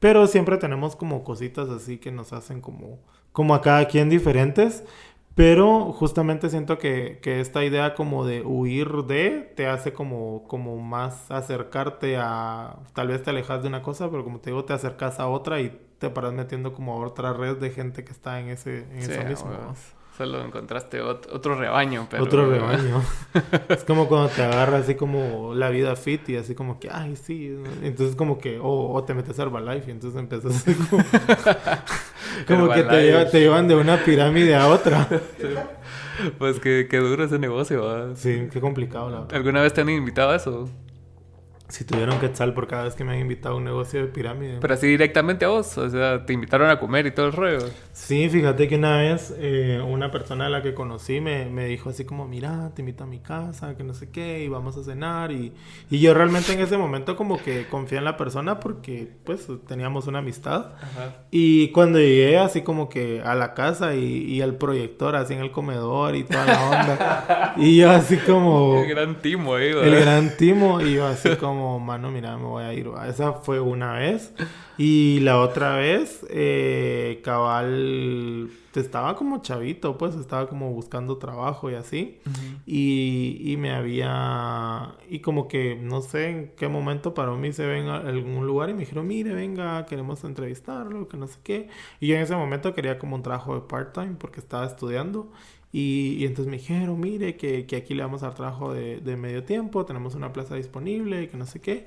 pero 0.01 0.27
siempre 0.27 0.57
tenemos 0.57 0.97
como 0.97 1.23
cositas 1.23 1.69
así 1.71 1.99
que 1.99 2.11
nos 2.11 2.33
hacen 2.33 2.61
como, 2.61 2.99
como 3.37 3.55
a 3.55 3.61
cada 3.61 3.87
quien 3.87 4.09
diferentes. 4.09 4.83
Pero 5.35 5.93
justamente 5.93 6.49
siento 6.49 6.79
que, 6.79 7.19
que, 7.21 7.43
esta 7.43 7.63
idea 7.63 7.95
como 7.95 8.25
de 8.25 8.41
huir 8.41 9.05
de 9.05 9.53
te 9.55 9.67
hace 9.67 9.93
como, 9.93 10.45
como 10.49 10.79
más 10.79 11.31
acercarte 11.31 12.17
a... 12.17 12.79
Tal 12.95 13.09
vez 13.09 13.23
te 13.23 13.29
alejas 13.29 13.61
de 13.61 13.69
una 13.69 13.83
cosa, 13.83 14.11
pero 14.11 14.25
como 14.25 14.41
te 14.41 14.49
digo, 14.49 14.65
te 14.65 14.73
acercas 14.73 15.21
a 15.21 15.29
otra 15.29 15.61
y 15.61 15.79
te 15.99 16.09
paras 16.09 16.33
metiendo 16.33 16.73
como 16.73 16.95
a 16.95 17.07
otra 17.07 17.35
red 17.35 17.59
de 17.59 17.69
gente 17.69 18.05
que 18.05 18.13
está 18.13 18.41
en 18.41 18.49
ese 18.49 18.85
en 18.85 19.11
eso 19.11 19.23
mismo. 19.25 19.51
Solo 20.17 20.43
encontraste 20.43 21.03
otro 21.03 21.57
rebaño, 21.57 22.07
pero... 22.11 22.23
Otro 22.23 22.49
rebaño. 22.49 23.03
es 23.69 23.85
como 23.85 24.09
cuando 24.09 24.29
te 24.29 24.43
agarra 24.43 24.79
así 24.79 24.95
como 24.95 25.53
la 25.55 25.69
vida 25.69 25.95
fit 25.95 26.27
y 26.31 26.37
así 26.37 26.55
como 26.55 26.81
que, 26.81 26.89
ay, 26.91 27.17
sí. 27.17 27.55
Entonces 27.83 28.17
como 28.17 28.39
que, 28.39 28.59
o, 28.63 29.05
te 29.05 29.13
metes 29.13 29.39
a 29.39 29.43
Herbalife 29.43 29.89
y 29.89 29.91
entonces 29.93 30.19
empiezas 30.19 30.57
así 30.57 30.75
como... 30.75 31.05
como 32.49 32.69
que 32.71 32.83
te, 32.83 33.25
te, 33.27 33.41
llevan 33.41 33.69
de 33.69 33.77
una 33.77 34.03
pirámide 34.03 34.55
a 34.55 34.69
otra. 34.69 35.07
Pues 36.39 36.61
qué, 36.61 36.87
qué 36.89 36.97
duro 36.97 37.25
ese 37.25 37.39
negocio, 37.39 38.17
Sí, 38.17 38.49
qué 38.51 38.59
complicado, 38.59 39.11
la 39.11 39.21
verdad. 39.21 39.37
¿Alguna 39.37 39.61
vez 39.61 39.75
te 39.75 39.83
han 39.83 39.91
invitado 39.91 40.31
a 40.31 40.37
eso? 40.37 40.71
Si 41.69 41.85
tuvieron 41.85 42.21
quetzal 42.21 42.55
por 42.55 42.69
cada 42.69 42.85
vez 42.85 42.95
que 42.95 43.03
me 43.03 43.13
han 43.13 43.19
invitado 43.19 43.57
a 43.57 43.59
un 43.59 43.65
negocio 43.65 44.01
de 44.01 44.07
pirámide. 44.07 44.59
Pero 44.61 44.75
así 44.75 44.87
directamente 44.87 45.45
a 45.45 45.49
vos, 45.49 45.77
o 45.79 45.91
sea, 45.91 46.25
te 46.25 46.33
invitaron 46.33 46.71
a 46.71 46.79
comer 46.79 47.07
y 47.07 47.11
todo 47.11 47.27
el 47.27 47.33
rollo. 47.33 47.59
Sí, 47.93 48.29
fíjate 48.29 48.69
que 48.69 48.77
una 48.77 48.99
vez 48.99 49.35
eh, 49.37 49.83
una 49.85 50.13
persona 50.13 50.47
a 50.47 50.49
la 50.49 50.63
que 50.63 50.75
conocí 50.75 51.21
me, 51.21 51.47
me, 51.47 51.67
dijo 51.67 51.91
así 51.91 52.05
como, 52.05 52.29
mira, 52.29 52.71
te 52.75 52.83
invito 52.83 53.03
a 53.03 53.07
mi 53.09 53.19
casa, 53.19 53.77
que 53.77 53.83
no 53.83 53.95
sé 53.95 54.11
qué, 54.11 54.45
y 54.45 54.49
vamos 54.49 54.77
a 54.77 54.85
cenar. 54.85 55.33
Y, 55.33 55.53
y 55.91 55.99
yo 55.99 56.15
realmente 56.15 56.53
en 56.53 56.61
ese 56.61 56.79
momento 56.79 57.17
como 57.17 57.43
que 57.43 57.67
confié 57.67 57.99
en 57.99 58.05
la 58.05 58.17
persona 58.17 58.61
porque 58.61 59.09
pues 59.25 59.49
teníamos 59.67 60.07
una 60.07 60.21
amistad. 60.21 60.67
Y 61.33 61.73
cuando 61.73 61.99
llegué 61.99 62.39
así 62.39 62.63
como 62.63 62.89
que 62.89 63.23
a 63.25 63.35
la 63.35 63.55
casa 63.55 63.97
y, 63.97 64.23
y 64.23 64.41
al 64.41 64.55
proyector 64.55 65.17
así 65.17 65.35
en 65.35 65.41
el 65.41 65.51
comedor 65.51 66.15
y 66.15 66.23
toda 66.23 66.47
la 66.47 66.65
onda. 66.65 67.55
y 67.57 67.77
yo 67.77 67.91
así 67.91 68.19
como... 68.19 68.85
El 68.85 68.89
gran 68.89 69.21
timo 69.21 69.57
ahí, 69.57 69.71
El 69.71 70.01
gran 70.01 70.37
timo 70.37 70.81
y 70.81 70.95
yo 70.95 71.07
así 71.07 71.31
como 71.37 71.56
como, 71.57 71.81
mano, 71.81 72.11
mira, 72.11 72.37
me 72.37 72.45
voy 72.45 72.65
a 72.65 72.75
ir. 72.75 72.91
Esa 73.09 73.33
fue 73.33 73.61
una 73.61 73.95
vez. 73.95 74.35
Y 74.77 75.21
la 75.21 75.41
otra 75.41 75.77
vez, 75.77 76.27
eh, 76.29 77.21
cabal, 77.25 78.51
estaba 78.75 79.17
como 79.17 79.41
chavito, 79.41 79.97
pues 79.97 80.15
estaba 80.17 80.49
como 80.49 80.71
buscando 80.73 81.17
trabajo 81.17 81.71
y 81.71 81.75
así. 81.75 82.19
y, 82.67 83.41
y, 83.43 83.57
me 83.57 83.71
había, 83.73 84.97
y 85.09 85.21
como 85.21 85.49
que 85.49 85.77
no 85.77 86.03
sé 86.03 86.29
en 86.29 86.53
qué 86.57 86.69
momento 86.69 87.15
paró 87.15 87.37
mí 87.37 87.53
se 87.53 87.67
ven 87.67 87.89
a 87.89 87.97
algún 87.97 88.47
lugar 88.47 88.69
y 88.69 88.75
me 88.75 88.81
dijeron, 88.81 89.07
mire, 89.07 89.33
venga, 89.33 89.87
queremos 89.87 90.23
entrevistarlo, 90.25 91.09
que 91.09 91.17
no 91.17 91.27
sé 91.27 91.39
qué. 91.43 91.69
Y 92.01 92.09
yo 92.09 92.17
en 92.17 92.23
ese 92.23 92.37
momento 92.37 92.75
quería 92.75 92.99
como 92.99 93.17
un 93.17 93.23
trabajo 93.23 93.55
de 93.55 93.63
part-time 93.63 94.17
porque 94.19 94.41
estaba 94.41 94.67
estudiando. 94.67 95.33
Y, 95.73 96.25
entonces 96.25 96.51
me 96.51 96.59
dijeron, 96.59 96.99
mire, 96.99 97.37
que, 97.37 97.67
que, 97.67 97.77
aquí 97.77 97.95
le 97.95 98.03
vamos 98.03 98.23
a 98.23 98.27
dar 98.27 98.35
trabajo 98.35 98.73
de, 98.73 99.01
de 99.01 99.17
medio 99.17 99.45
tiempo, 99.45 99.85
tenemos 99.85 100.15
una 100.15 100.33
plaza 100.33 100.55
disponible 100.55 101.25
y 101.25 101.29
que 101.29 101.37
no 101.37 101.47
sé 101.47 101.61
qué. 101.61 101.87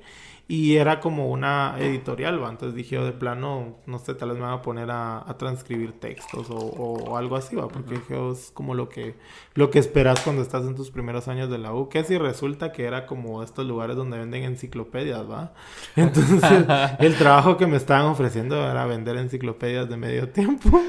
Y 0.52 0.78
era 0.78 1.00
como 1.00 1.30
una 1.30 1.76
editorial, 1.78 2.42
¿va? 2.42 2.50
Entonces 2.50 2.76
dije, 2.76 2.96
yo 2.96 3.06
de 3.06 3.12
plano, 3.12 3.76
no 3.86 4.00
sé, 4.00 4.15
tal 4.15 4.30
vez 4.30 4.39
me 4.39 4.46
van 4.46 4.56
a 4.56 4.62
poner 4.63 4.89
a, 4.89 5.20
a 5.20 5.38
transcribir 5.38 6.00
textos 6.00 6.50
o, 6.50 6.56
o, 6.56 7.18
algo 7.18 7.36
así, 7.36 7.56
¿va? 7.56 7.68
Porque 7.68 7.94
dije, 7.98 8.15
oh, 8.15 8.32
es 8.32 8.50
como 8.52 8.74
lo 8.74 8.89
que, 8.89 9.13
lo 9.54 9.70
que 9.70 9.78
esperas 9.78 10.22
cuando 10.22 10.42
estás 10.42 10.65
en 10.65 10.74
tus 10.74 10.89
primeros 10.89 11.28
años 11.28 11.52
de 11.52 11.60
la 11.60 11.72
U. 11.76 11.88
Que 11.88 12.00
así 12.00 12.18
resulta 12.18 12.72
que 12.72 12.86
era 12.86 13.06
como 13.06 13.44
estos 13.44 13.68
lugares 13.68 13.96
donde 13.96 14.18
venden 14.18 14.42
enciclopedias, 14.42 15.30
¿va? 15.30 15.54
Entonces, 15.96 16.42
el 16.98 17.15
trabajo 17.15 17.56
que 17.56 17.68
me 17.68 17.78
estaban 17.78 18.08
ofreciendo 18.08 18.56
era 18.56 18.88
vender 18.88 19.18
enciclopedias 19.18 19.88
de 19.88 19.98
medio 19.98 20.30
tiempo. 20.30 20.82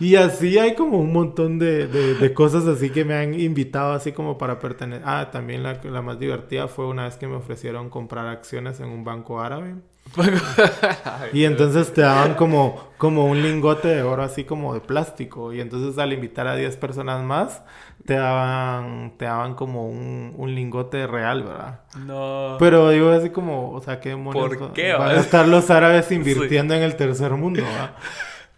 Y 0.00 0.14
así 0.16 0.58
hay 0.58 0.74
como 0.74 0.98
un 0.98 1.12
montón 1.12 1.58
de, 1.58 1.88
de, 1.88 2.32
cosas 2.32 2.66
así 2.66 2.90
que 2.90 3.04
me 3.04 3.14
han 3.14 3.38
invitado 3.38 3.92
así 3.92 4.12
como 4.12 4.38
para 4.38 4.60
pertenecer. 4.60 5.02
Ah, 5.04 5.30
también 5.32 5.64
la, 5.64 5.80
la, 5.82 6.02
más 6.02 6.20
divertida 6.20 6.68
fue 6.68 6.86
una 6.86 7.04
vez 7.04 7.16
que 7.16 7.26
me 7.26 7.34
ofrecieron 7.34 7.90
comprar 7.90 8.26
acciones 8.28 8.78
en 8.78 8.90
un 8.90 9.04
banco 9.04 9.40
árabe. 9.40 9.74
y 11.32 11.44
entonces 11.44 11.92
te 11.92 12.00
daban 12.00 12.34
como, 12.34 12.90
como 12.96 13.26
un 13.26 13.42
lingote 13.42 13.88
de 13.88 14.02
oro 14.02 14.22
así 14.22 14.44
como 14.44 14.72
de 14.72 14.80
plástico. 14.80 15.52
Y 15.52 15.60
entonces 15.60 15.98
al 15.98 16.12
invitar 16.12 16.46
a 16.46 16.54
10 16.54 16.76
personas 16.76 17.22
más, 17.24 17.62
te 18.06 18.14
daban, 18.14 19.14
te 19.18 19.24
daban 19.24 19.54
como 19.54 19.88
un, 19.88 20.32
un 20.36 20.54
lingote 20.54 21.06
real, 21.08 21.42
¿verdad? 21.42 21.80
No. 22.06 22.56
Pero 22.60 22.88
digo 22.90 23.10
así 23.10 23.30
como, 23.30 23.72
o 23.72 23.80
sea, 23.80 24.00
¿qué 24.00 24.10
demonios? 24.10 24.56
¿Por 24.56 24.72
qué? 24.72 24.92
Van 24.92 25.10
a 25.10 25.20
estar 25.20 25.46
los 25.48 25.70
árabes 25.70 26.10
invirtiendo 26.12 26.74
en 26.74 26.82
el 26.82 26.96
tercer 26.96 27.32
mundo, 27.32 27.62
¿verdad? 27.62 27.96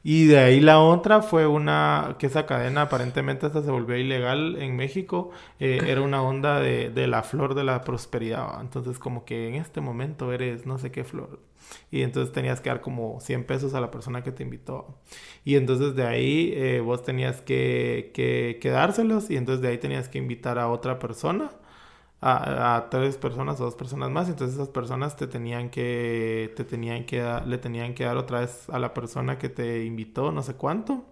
Y 0.02 0.26
de 0.26 0.38
ahí 0.38 0.60
la 0.60 0.80
otra 0.80 1.20
fue 1.20 1.46
una, 1.46 2.16
que 2.18 2.26
esa 2.26 2.46
cadena 2.46 2.82
aparentemente 2.82 3.46
hasta 3.46 3.62
se 3.62 3.70
volvió 3.70 3.96
ilegal 3.96 4.56
en 4.56 4.74
México, 4.74 5.30
eh, 5.58 5.80
era 5.86 6.00
una 6.00 6.22
onda 6.22 6.58
de, 6.60 6.90
de, 6.90 7.06
la 7.06 7.22
flor 7.22 7.54
de 7.54 7.64
la 7.64 7.82
prosperidad. 7.82 8.60
Entonces 8.62 8.98
como 8.98 9.24
que 9.26 9.48
en 9.48 9.56
este 9.56 9.80
momento 9.82 10.32
eres 10.32 10.66
no 10.66 10.78
sé 10.78 10.90
qué 10.90 11.04
flor. 11.04 11.40
Y 11.90 12.02
entonces 12.02 12.32
tenías 12.32 12.60
que 12.60 12.70
dar 12.70 12.80
como 12.80 13.20
100 13.20 13.44
pesos 13.44 13.74
a 13.74 13.80
la 13.80 13.90
persona 13.90 14.22
que 14.22 14.32
te 14.32 14.42
invitó. 14.42 14.98
Y 15.44 15.56
entonces 15.56 15.94
de 15.94 16.06
ahí 16.06 16.52
eh, 16.54 16.80
vos 16.80 17.02
tenías 17.02 17.42
que, 17.42 18.10
que, 18.14 18.58
que 18.60 18.70
dárselos 18.70 19.30
y 19.30 19.36
entonces 19.36 19.62
de 19.62 19.68
ahí 19.68 19.78
tenías 19.78 20.08
que 20.08 20.18
invitar 20.18 20.58
a 20.58 20.68
otra 20.70 20.98
persona 20.98 21.50
a, 22.20 22.88
tres 22.90 23.16
personas 23.16 23.60
o 23.60 23.64
dos 23.64 23.74
personas 23.74 24.10
más. 24.10 24.28
Entonces 24.28 24.56
esas 24.56 24.68
personas 24.68 25.16
te 25.16 25.26
tenían 25.26 25.70
que, 25.70 26.52
te 26.56 26.64
tenían 26.64 27.04
que, 27.04 27.40
le 27.46 27.58
tenían 27.58 27.94
que 27.94 28.04
dar 28.04 28.16
otra 28.16 28.40
vez 28.40 28.68
a 28.70 28.78
la 28.78 28.94
persona 28.94 29.38
que 29.38 29.48
te 29.48 29.84
invitó, 29.84 30.32
no 30.32 30.42
sé 30.42 30.54
cuánto. 30.54 31.04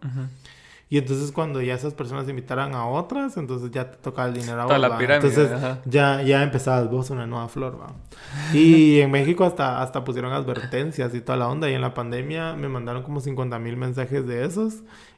Y 0.91 0.97
entonces 0.97 1.33
cuando 1.33 1.61
ya 1.61 1.75
esas 1.75 1.93
personas 1.93 2.29
invitaran 2.31 2.75
a 2.75 2.87
otras, 2.87 3.37
entonces 3.37 3.71
ya 3.71 3.91
te 3.91 3.99
tocaba 3.99 4.29
el 4.29 4.35
dinero 4.35 4.63
a 4.63 4.65
vos. 4.65 4.79
La 4.79 5.17
entonces 5.17 5.51
ya, 5.85 6.23
ya 6.23 6.43
empezabas 6.43 6.91
vos 6.91 7.11
una 7.11 7.27
nueva 7.27 7.49
flor, 7.49 7.79
¿va? 7.79 7.93
Y 8.55 9.01
en 9.01 9.11
México 9.11 9.45
hasta, 9.45 9.83
hasta 9.83 10.03
pusieron 10.05 10.33
advertencias 10.33 11.15
y 11.15 11.21
toda 11.21 11.37
la 11.37 11.49
onda. 11.49 11.69
Y 11.69 11.75
en 11.75 11.83
la 11.83 11.93
pandemia 11.93 12.55
me 12.55 12.69
mandaron 12.69 13.03
como 13.03 13.21
50 13.21 13.59
mil 13.59 13.77
mensajes 13.77 14.27
de 14.27 14.47
esos. 14.47 14.77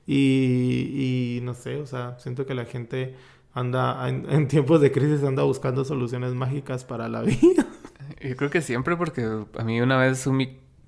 Y, 0.08 1.36
y 1.36 1.40
no 1.42 1.54
sé, 1.54 1.76
o 1.76 1.86
sea, 1.86 2.18
siento 2.18 2.46
que 2.46 2.54
la 2.54 2.64
gente 2.64 3.14
anda 3.52 4.08
en, 4.08 4.48
tiempos 4.48 4.80
de 4.80 4.92
crisis 4.92 5.24
anda 5.24 5.42
buscando 5.42 5.84
soluciones 5.84 6.34
mágicas 6.34 6.84
para 6.84 7.08
la 7.08 7.22
vida. 7.22 7.66
Yo 8.20 8.36
creo 8.36 8.50
que 8.50 8.60
siempre 8.60 8.96
porque 8.96 9.26
a 9.58 9.64
mí 9.64 9.80
una 9.80 9.96
vez 9.96 10.26
un 10.26 10.36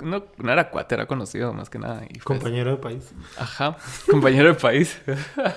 no, 0.03 0.25
no 0.39 0.53
era 0.53 0.71
cuate, 0.71 0.95
era 0.95 1.07
conocido 1.07 1.53
más 1.53 1.71
que 1.71 1.79
nada. 1.79 2.05
Y 2.09 2.15
pues 2.15 2.25
compañero 2.25 2.73
de 2.73 2.77
país. 2.77 3.15
Ajá, 3.39 3.77
compañero 4.11 4.49
de 4.49 4.55
país. 4.55 5.01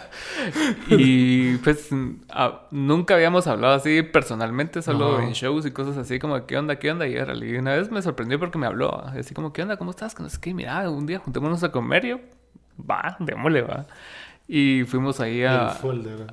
y 0.89 1.57
pues 1.57 1.89
nunca 2.71 3.15
habíamos 3.15 3.47
hablado 3.47 3.73
así 3.73 4.03
personalmente, 4.03 4.81
solo 4.81 5.19
en 5.19 5.33
shows 5.33 5.65
y 5.65 5.71
cosas 5.71 5.97
así 5.97 6.19
como, 6.19 6.45
¿qué 6.45 6.57
onda, 6.57 6.77
qué 6.77 6.91
onda? 6.91 7.07
Y, 7.07 7.15
y 7.15 7.57
una 7.57 7.75
vez 7.75 7.91
me 7.91 8.01
sorprendió 8.01 8.39
porque 8.39 8.57
me 8.57 8.67
habló, 8.67 9.03
así 9.07 9.33
como, 9.33 9.51
¿qué 9.51 9.63
onda, 9.63 9.77
cómo 9.77 9.91
estás? 9.91 10.17
No 10.19 10.29
sé 10.29 10.39
qué, 10.39 10.53
mira, 10.53 10.89
un 10.89 11.05
día 11.05 11.19
juntémonos 11.19 11.63
a 11.63 11.71
comer 11.71 12.05
yo, 12.05 12.19
va, 12.79 13.17
démosle, 13.19 13.61
va. 13.61 13.87
Y 14.47 14.83
fuimos 14.83 15.19
ahí 15.19 15.43
a, 15.43 15.75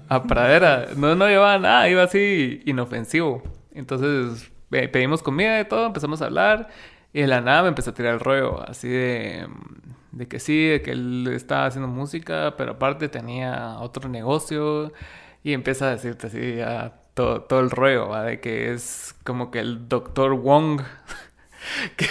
a 0.09 0.23
Pradera. 0.25 0.89
No, 0.97 1.15
no 1.15 1.27
llevaba 1.29 1.59
nada, 1.59 1.89
iba 1.89 2.03
así 2.03 2.63
inofensivo. 2.67 3.43
Entonces 3.73 4.51
pedimos 4.71 5.23
comida 5.23 5.61
y 5.61 5.65
todo, 5.65 5.87
empezamos 5.87 6.21
a 6.23 6.27
hablar. 6.27 6.69
Y 7.13 7.21
de 7.23 7.27
la 7.27 7.41
nada 7.41 7.63
me 7.63 7.69
empezó 7.69 7.91
a 7.91 7.95
tirar 7.95 8.15
el 8.15 8.21
rollo, 8.21 8.63
así 8.69 8.89
de, 8.89 9.47
de 10.13 10.29
que 10.29 10.41
sí, 10.41 10.67
de 10.67 10.83
que 10.83 10.93
él 10.93 11.29
estaba 11.33 11.67
haciendo 11.67 11.89
música, 11.89 12.55
pero 12.57 12.73
aparte 12.73 13.09
tenía 13.09 13.79
otro 13.81 14.09
negocio. 14.09 14.93
Y 15.43 15.53
empieza 15.53 15.89
a 15.89 15.91
decirte 15.91 16.29
así 16.29 16.57
ya 16.57 17.01
todo, 17.15 17.43
todo 17.43 17.61
el 17.61 17.71
rollo, 17.71 18.15
de 18.23 18.41
que 18.41 18.73
es 18.73 19.15
como 19.25 19.51
que 19.51 19.61
el 19.61 19.89
doctor 19.89 20.35
Wong. 20.35 20.81
que, 21.97 22.07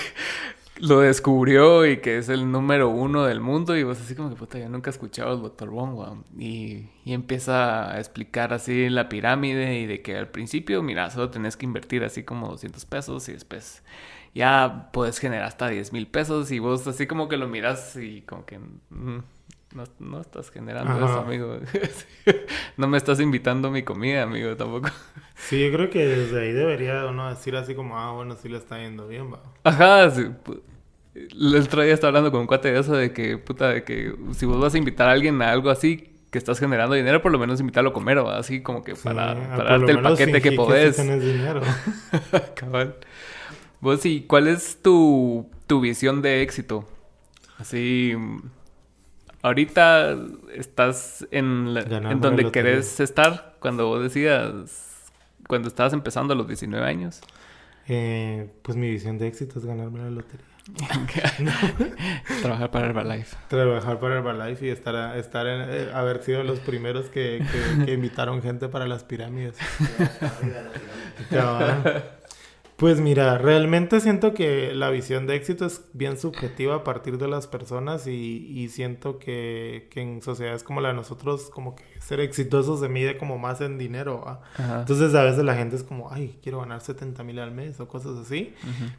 lo 0.81 0.99
descubrió 0.99 1.85
y 1.85 1.97
que 1.97 2.17
es 2.17 2.27
el 2.29 2.51
número 2.51 2.89
uno 2.89 3.25
del 3.25 3.39
mundo 3.39 3.77
y 3.77 3.83
vos 3.83 4.01
así 4.01 4.15
como 4.15 4.29
que 4.29 4.35
puta, 4.35 4.57
yo 4.57 4.67
nunca 4.67 4.89
he 4.89 4.93
escuchado 4.93 5.31
al 5.31 5.41
Dr. 5.41 5.69
Wong, 5.69 6.23
y, 6.37 6.89
y, 7.05 7.13
empieza 7.13 7.91
a 7.91 7.99
explicar 7.99 8.51
así 8.51 8.89
la 8.89 9.07
pirámide 9.07 9.79
y 9.79 9.85
de 9.85 10.01
que 10.01 10.17
al 10.17 10.29
principio, 10.29 10.81
mira, 10.81 11.09
solo 11.11 11.29
tenés 11.29 11.55
que 11.55 11.65
invertir 11.65 12.03
así 12.03 12.23
como 12.23 12.49
200 12.49 12.83
pesos 12.85 13.29
y 13.29 13.33
después 13.33 13.83
ya 14.33 14.89
puedes 14.91 15.19
generar 15.19 15.45
hasta 15.45 15.67
10 15.67 15.93
mil 15.93 16.07
pesos 16.07 16.51
y 16.51 16.59
vos 16.59 16.87
así 16.87 17.05
como 17.05 17.29
que 17.29 17.37
lo 17.37 17.47
miras 17.47 17.95
y 17.95 18.21
como 18.21 18.45
que... 18.45 18.59
Mm, 18.59 19.19
no, 19.75 19.83
no, 19.99 20.19
estás 20.19 20.49
generando 20.49 20.97
eso, 20.97 21.19
amigo. 21.19 21.57
no 22.77 22.87
me 22.89 22.97
estás 22.97 23.21
invitando 23.21 23.69
a 23.69 23.71
mi 23.71 23.83
comida, 23.83 24.23
amigo, 24.23 24.57
tampoco. 24.57 24.89
Sí, 25.35 25.61
yo 25.65 25.71
creo 25.71 25.89
que 25.89 26.05
desde 26.05 26.41
ahí 26.41 26.51
debería 26.51 27.05
uno 27.05 27.29
decir 27.29 27.55
así 27.55 27.73
como, 27.73 27.97
ah, 27.97 28.11
bueno, 28.11 28.35
sí 28.35 28.49
le 28.49 28.57
está 28.57 28.79
yendo 28.79 29.07
bien, 29.07 29.31
va. 29.31 29.41
Ajá, 29.63 30.11
sí. 30.11 30.25
El 31.13 31.55
otro 31.55 31.81
día 31.81 31.93
estaba 31.93 32.09
hablando 32.09 32.31
con 32.31 32.41
un 32.41 32.47
cuate 32.47 32.71
de 32.71 32.79
eso, 32.79 32.95
de 32.95 33.11
que, 33.11 33.37
puta, 33.37 33.69
de 33.69 33.83
que 33.83 34.15
si 34.33 34.45
vos 34.45 34.59
vas 34.59 34.73
a 34.73 34.77
invitar 34.77 35.09
a 35.09 35.11
alguien 35.11 35.41
a 35.41 35.51
algo 35.51 35.69
así, 35.69 36.11
que 36.31 36.37
estás 36.37 36.59
generando 36.59 36.95
dinero, 36.95 37.21
por 37.21 37.31
lo 37.31 37.39
menos 37.39 37.59
invitarlo 37.59 37.89
a 37.89 37.93
comer, 37.93 38.17
o 38.19 38.29
así 38.29 38.61
como 38.61 38.83
que 38.83 38.95
para, 38.95 39.35
para 39.55 39.77
darte 39.77 39.91
el 39.91 40.01
paquete 40.01 40.41
que 40.41 40.53
podés. 40.53 40.95
Que 40.95 41.19
dinero. 41.19 41.61
Cabal. 42.55 42.95
Vos, 43.81 44.05
¿y 44.05 44.21
cuál 44.21 44.47
es 44.47 44.81
tu, 44.81 45.49
tu 45.67 45.81
visión 45.81 46.21
de 46.21 46.41
éxito? 46.41 46.87
Así, 47.57 48.15
ahorita 49.41 50.17
estás 50.53 51.27
en, 51.31 51.75
en 51.77 52.21
donde 52.21 52.49
querés 52.51 52.99
estar 52.99 53.57
cuando 53.59 53.87
vos 53.87 54.01
decías, 54.01 55.11
cuando 55.47 55.67
estabas 55.67 55.93
empezando 55.93 56.33
a 56.33 56.37
los 56.37 56.47
19 56.47 56.85
años. 56.85 57.21
Eh, 57.87 58.49
pues 58.61 58.77
mi 58.77 58.89
visión 58.89 59.17
de 59.17 59.27
éxito 59.27 59.59
es 59.59 59.65
ganarme 59.65 59.99
la 59.99 60.11
lotería. 60.11 60.45
Trabajar 62.41 62.71
para 62.71 62.87
Herbalife. 62.87 63.35
Trabajar 63.47 63.99
para 63.99 64.17
Herbalife 64.17 64.67
y 64.67 64.69
estar, 64.69 65.17
estar 65.17 65.47
eh, 65.47 65.91
haber 65.93 66.21
sido 66.23 66.43
los 66.43 66.59
primeros 66.59 67.07
que, 67.07 67.43
que, 67.85 67.93
invitaron 67.93 68.41
gente 68.41 68.67
para 68.67 68.87
las 68.87 69.03
pirámides. 69.03 69.55
Pues 72.81 72.99
mira, 72.99 73.37
realmente 73.37 73.99
siento 73.99 74.33
que 74.33 74.73
la 74.73 74.89
visión 74.89 75.27
de 75.27 75.35
éxito 75.35 75.67
es 75.67 75.85
bien 75.93 76.17
subjetiva 76.17 76.77
a 76.77 76.83
partir 76.83 77.19
de 77.19 77.27
las 77.27 77.45
personas 77.45 78.07
y, 78.07 78.11
y 78.11 78.69
siento 78.69 79.19
que, 79.19 79.87
que, 79.91 80.01
en 80.01 80.23
sociedades 80.23 80.63
como 80.63 80.81
la 80.81 80.87
de 80.87 80.95
nosotros, 80.95 81.51
como 81.51 81.75
que 81.75 81.83
ser 81.99 82.19
exitoso 82.19 82.79
se 82.79 82.89
mide 82.89 83.19
como 83.19 83.37
más 83.37 83.61
en 83.61 83.77
dinero. 83.77 84.39
Entonces 84.57 85.13
a 85.13 85.21
veces 85.21 85.43
la 85.43 85.53
gente 85.53 85.75
es 85.75 85.83
como, 85.83 86.11
ay, 86.11 86.39
quiero 86.41 86.61
ganar 86.61 86.81
70 86.81 87.23
mil 87.23 87.37
al 87.37 87.51
mes 87.51 87.79
o 87.79 87.87
cosas 87.87 88.17
así. 88.17 88.55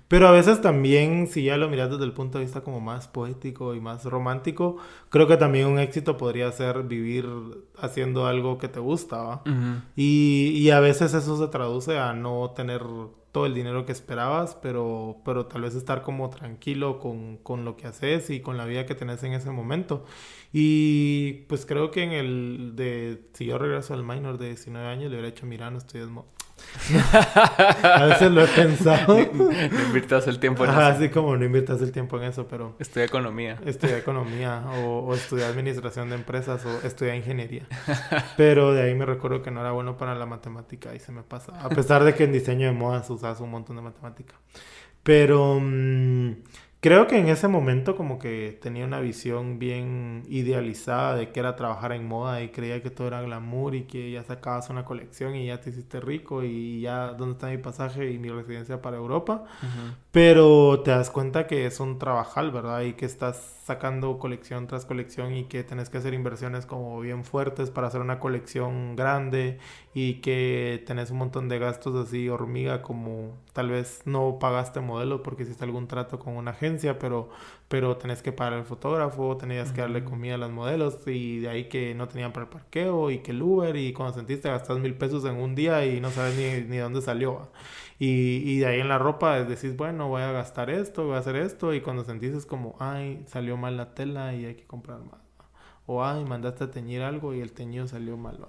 Pero 0.06 0.28
a 0.28 0.30
veces 0.30 0.60
también, 0.60 1.26
si 1.26 1.42
ya 1.42 1.56
lo 1.56 1.68
miras 1.68 1.90
desde 1.90 2.04
el 2.04 2.12
punto 2.12 2.38
de 2.38 2.44
vista 2.44 2.60
como 2.60 2.78
más 2.78 3.08
poético 3.08 3.74
y 3.74 3.80
más 3.80 4.04
romántico, 4.04 4.76
creo 5.08 5.26
que 5.26 5.36
también 5.36 5.66
un 5.66 5.80
éxito 5.80 6.16
podría 6.16 6.52
ser 6.52 6.84
vivir 6.84 7.28
haciendo 7.76 8.26
algo 8.26 8.58
que 8.58 8.68
te 8.68 8.78
gusta. 8.78 9.42
y, 9.96 10.52
y 10.54 10.70
a 10.70 10.78
veces 10.78 11.14
eso 11.14 11.36
se 11.36 11.48
traduce 11.48 11.98
a 11.98 12.12
no 12.12 12.52
tener 12.54 12.82
todo 13.32 13.46
el 13.46 13.54
dinero 13.54 13.86
que 13.86 13.92
esperabas, 13.92 14.54
pero, 14.54 15.16
pero 15.24 15.46
tal 15.46 15.62
vez 15.62 15.74
estar 15.74 16.02
como 16.02 16.28
tranquilo 16.28 17.00
con, 17.00 17.38
con, 17.38 17.64
lo 17.64 17.76
que 17.76 17.86
haces 17.86 18.28
y 18.28 18.40
con 18.40 18.58
la 18.58 18.66
vida 18.66 18.84
que 18.84 18.94
tenés 18.94 19.22
en 19.22 19.32
ese 19.32 19.50
momento. 19.50 20.04
Y 20.52 21.44
pues 21.48 21.64
creo 21.64 21.90
que 21.90 22.02
en 22.02 22.12
el 22.12 22.72
de, 22.76 23.30
si 23.32 23.46
yo 23.46 23.56
regreso 23.56 23.94
al 23.94 24.04
minor 24.04 24.36
de 24.36 24.48
19 24.48 24.86
años, 24.86 25.10
le 25.10 25.16
hubiera 25.16 25.28
hecho, 25.28 25.46
mira, 25.46 25.70
no 25.70 25.78
estoy 25.78 26.02
a 27.82 28.06
veces 28.06 28.30
lo 28.30 28.44
he 28.44 28.48
pensado. 28.48 29.18
No, 29.32 29.50
inviertas 29.86 30.26
el 30.26 30.38
tiempo 30.38 30.64
en 30.64 30.70
eso. 30.70 30.80
Así 30.80 31.08
como 31.08 31.36
no 31.36 31.44
inviertas 31.44 31.80
el 31.80 31.92
tiempo 31.92 32.16
en 32.18 32.24
eso, 32.24 32.46
pero... 32.48 32.74
Estudia 32.78 33.06
economía. 33.06 33.58
Estudia 33.64 33.98
economía 33.98 34.64
o, 34.76 35.00
o 35.00 35.14
estudia 35.14 35.48
administración 35.48 36.08
de 36.10 36.16
empresas 36.16 36.64
o 36.66 36.86
estudia 36.86 37.14
ingeniería. 37.14 37.66
Pero 38.36 38.72
de 38.72 38.82
ahí 38.82 38.94
me 38.94 39.06
recuerdo 39.06 39.42
que 39.42 39.50
no 39.50 39.60
era 39.60 39.72
bueno 39.72 39.96
para 39.96 40.14
la 40.14 40.26
matemática 40.26 40.94
y 40.94 41.00
se 41.00 41.12
me 41.12 41.22
pasa. 41.22 41.52
A 41.60 41.68
pesar 41.68 42.04
de 42.04 42.14
que 42.14 42.24
en 42.24 42.32
diseño 42.32 42.66
de 42.66 42.72
modas 42.72 43.08
usas 43.10 43.40
un 43.40 43.50
montón 43.50 43.76
de 43.76 43.82
matemática. 43.82 44.34
Pero... 45.02 45.58
Mm, 45.60 46.34
Creo 46.82 47.06
que 47.06 47.16
en 47.16 47.28
ese 47.28 47.46
momento 47.46 47.94
como 47.94 48.18
que 48.18 48.58
tenía 48.60 48.84
una 48.84 48.98
visión 48.98 49.60
bien 49.60 50.24
idealizada 50.28 51.14
de 51.14 51.30
que 51.30 51.38
era 51.38 51.54
trabajar 51.54 51.92
en 51.92 52.08
moda 52.08 52.42
y 52.42 52.48
creía 52.48 52.82
que 52.82 52.90
todo 52.90 53.06
era 53.06 53.22
glamour 53.22 53.76
y 53.76 53.84
que 53.84 54.10
ya 54.10 54.24
sacabas 54.24 54.68
una 54.68 54.84
colección 54.84 55.36
y 55.36 55.46
ya 55.46 55.60
te 55.60 55.70
hiciste 55.70 56.00
rico 56.00 56.42
y 56.42 56.80
ya 56.80 57.12
dónde 57.12 57.34
está 57.34 57.46
mi 57.50 57.58
pasaje 57.58 58.10
y 58.10 58.18
mi 58.18 58.30
residencia 58.30 58.82
para 58.82 58.96
Europa. 58.96 59.44
Pero 60.10 60.80
te 60.80 60.90
das 60.90 61.08
cuenta 61.10 61.46
que 61.46 61.66
es 61.66 61.78
un 61.78 62.00
trabajal, 62.00 62.50
¿verdad? 62.50 62.80
Y 62.80 62.94
que 62.94 63.06
estás 63.06 63.61
sacando 63.64 64.18
colección 64.18 64.66
tras 64.66 64.84
colección 64.84 65.34
y 65.34 65.44
que 65.44 65.62
tenés 65.62 65.88
que 65.88 65.98
hacer 65.98 66.14
inversiones 66.14 66.66
como 66.66 67.00
bien 67.00 67.24
fuertes 67.24 67.70
para 67.70 67.86
hacer 67.86 68.00
una 68.00 68.18
colección 68.18 68.96
grande 68.96 69.58
y 69.94 70.14
que 70.14 70.82
tenés 70.84 71.12
un 71.12 71.18
montón 71.18 71.48
de 71.48 71.60
gastos 71.60 71.94
así 71.94 72.28
hormiga 72.28 72.82
como 72.82 73.38
tal 73.52 73.70
vez 73.70 74.02
no 74.04 74.38
pagaste 74.40 74.80
modelo 74.80 75.22
porque 75.22 75.44
hiciste 75.44 75.64
algún 75.64 75.86
trato 75.86 76.18
con 76.18 76.36
una 76.36 76.50
agencia 76.50 76.98
pero 76.98 77.30
pero 77.68 77.96
tenés 77.96 78.20
que 78.20 78.32
pagar 78.32 78.54
al 78.54 78.64
fotógrafo 78.64 79.36
tenías 79.36 79.70
que 79.70 79.82
darle 79.82 80.02
comida 80.02 80.34
a 80.34 80.38
los 80.38 80.50
modelos 80.50 80.98
y 81.06 81.38
de 81.38 81.48
ahí 81.48 81.68
que 81.68 81.94
no 81.94 82.08
tenían 82.08 82.32
para 82.32 82.46
el 82.46 82.50
parqueo 82.50 83.12
y 83.12 83.18
que 83.18 83.30
el 83.30 83.42
Uber 83.42 83.76
y 83.76 83.92
cuando 83.92 84.14
sentiste 84.14 84.48
gastas 84.48 84.78
mil 84.80 84.94
pesos 84.94 85.24
en 85.24 85.36
un 85.36 85.54
día 85.54 85.86
y 85.86 86.00
no 86.00 86.10
sabes 86.10 86.36
ni, 86.36 86.68
ni 86.68 86.78
dónde 86.78 87.00
salió 87.00 87.48
y, 88.04 88.42
y, 88.50 88.58
de 88.58 88.66
ahí 88.66 88.80
en 88.80 88.88
la 88.88 88.98
ropa 88.98 89.44
decís, 89.44 89.76
bueno, 89.76 90.08
voy 90.08 90.22
a 90.22 90.32
gastar 90.32 90.70
esto, 90.70 91.06
voy 91.06 91.14
a 91.14 91.18
hacer 91.18 91.36
esto. 91.36 91.72
Y 91.72 91.82
cuando 91.82 92.02
sentís 92.02 92.34
es 92.34 92.46
como, 92.46 92.74
ay, 92.80 93.22
salió 93.28 93.56
mal 93.56 93.76
la 93.76 93.94
tela 93.94 94.34
y 94.34 94.44
hay 94.44 94.56
que 94.56 94.66
comprar 94.66 94.98
más. 95.04 95.20
O, 95.86 96.04
ay, 96.04 96.24
mandaste 96.24 96.64
a 96.64 96.70
teñir 96.72 97.02
algo 97.02 97.32
y 97.32 97.40
el 97.40 97.52
teñido 97.52 97.86
salió 97.86 98.16
mal. 98.16 98.44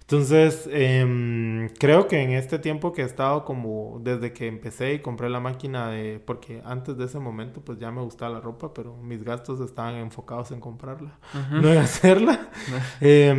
Entonces, 0.00 0.68
eh, 0.72 1.70
creo 1.78 2.08
que 2.08 2.22
en 2.22 2.32
este 2.32 2.58
tiempo 2.58 2.92
que 2.92 3.02
he 3.02 3.04
estado 3.04 3.44
como 3.44 4.00
desde 4.02 4.32
que 4.32 4.48
empecé 4.48 4.94
y 4.94 4.98
compré 4.98 5.30
la 5.30 5.38
máquina 5.38 5.88
de... 5.88 6.18
Porque 6.18 6.60
antes 6.64 6.96
de 6.96 7.04
ese 7.04 7.20
momento 7.20 7.60
pues 7.60 7.78
ya 7.78 7.92
me 7.92 8.02
gustaba 8.02 8.34
la 8.34 8.40
ropa, 8.40 8.74
pero 8.74 8.96
mis 8.96 9.22
gastos 9.22 9.60
estaban 9.60 9.94
enfocados 9.94 10.50
en 10.50 10.58
comprarla, 10.58 11.20
no 11.52 11.68
en 11.68 11.78
hacerla. 11.78 12.48
eh, 13.00 13.30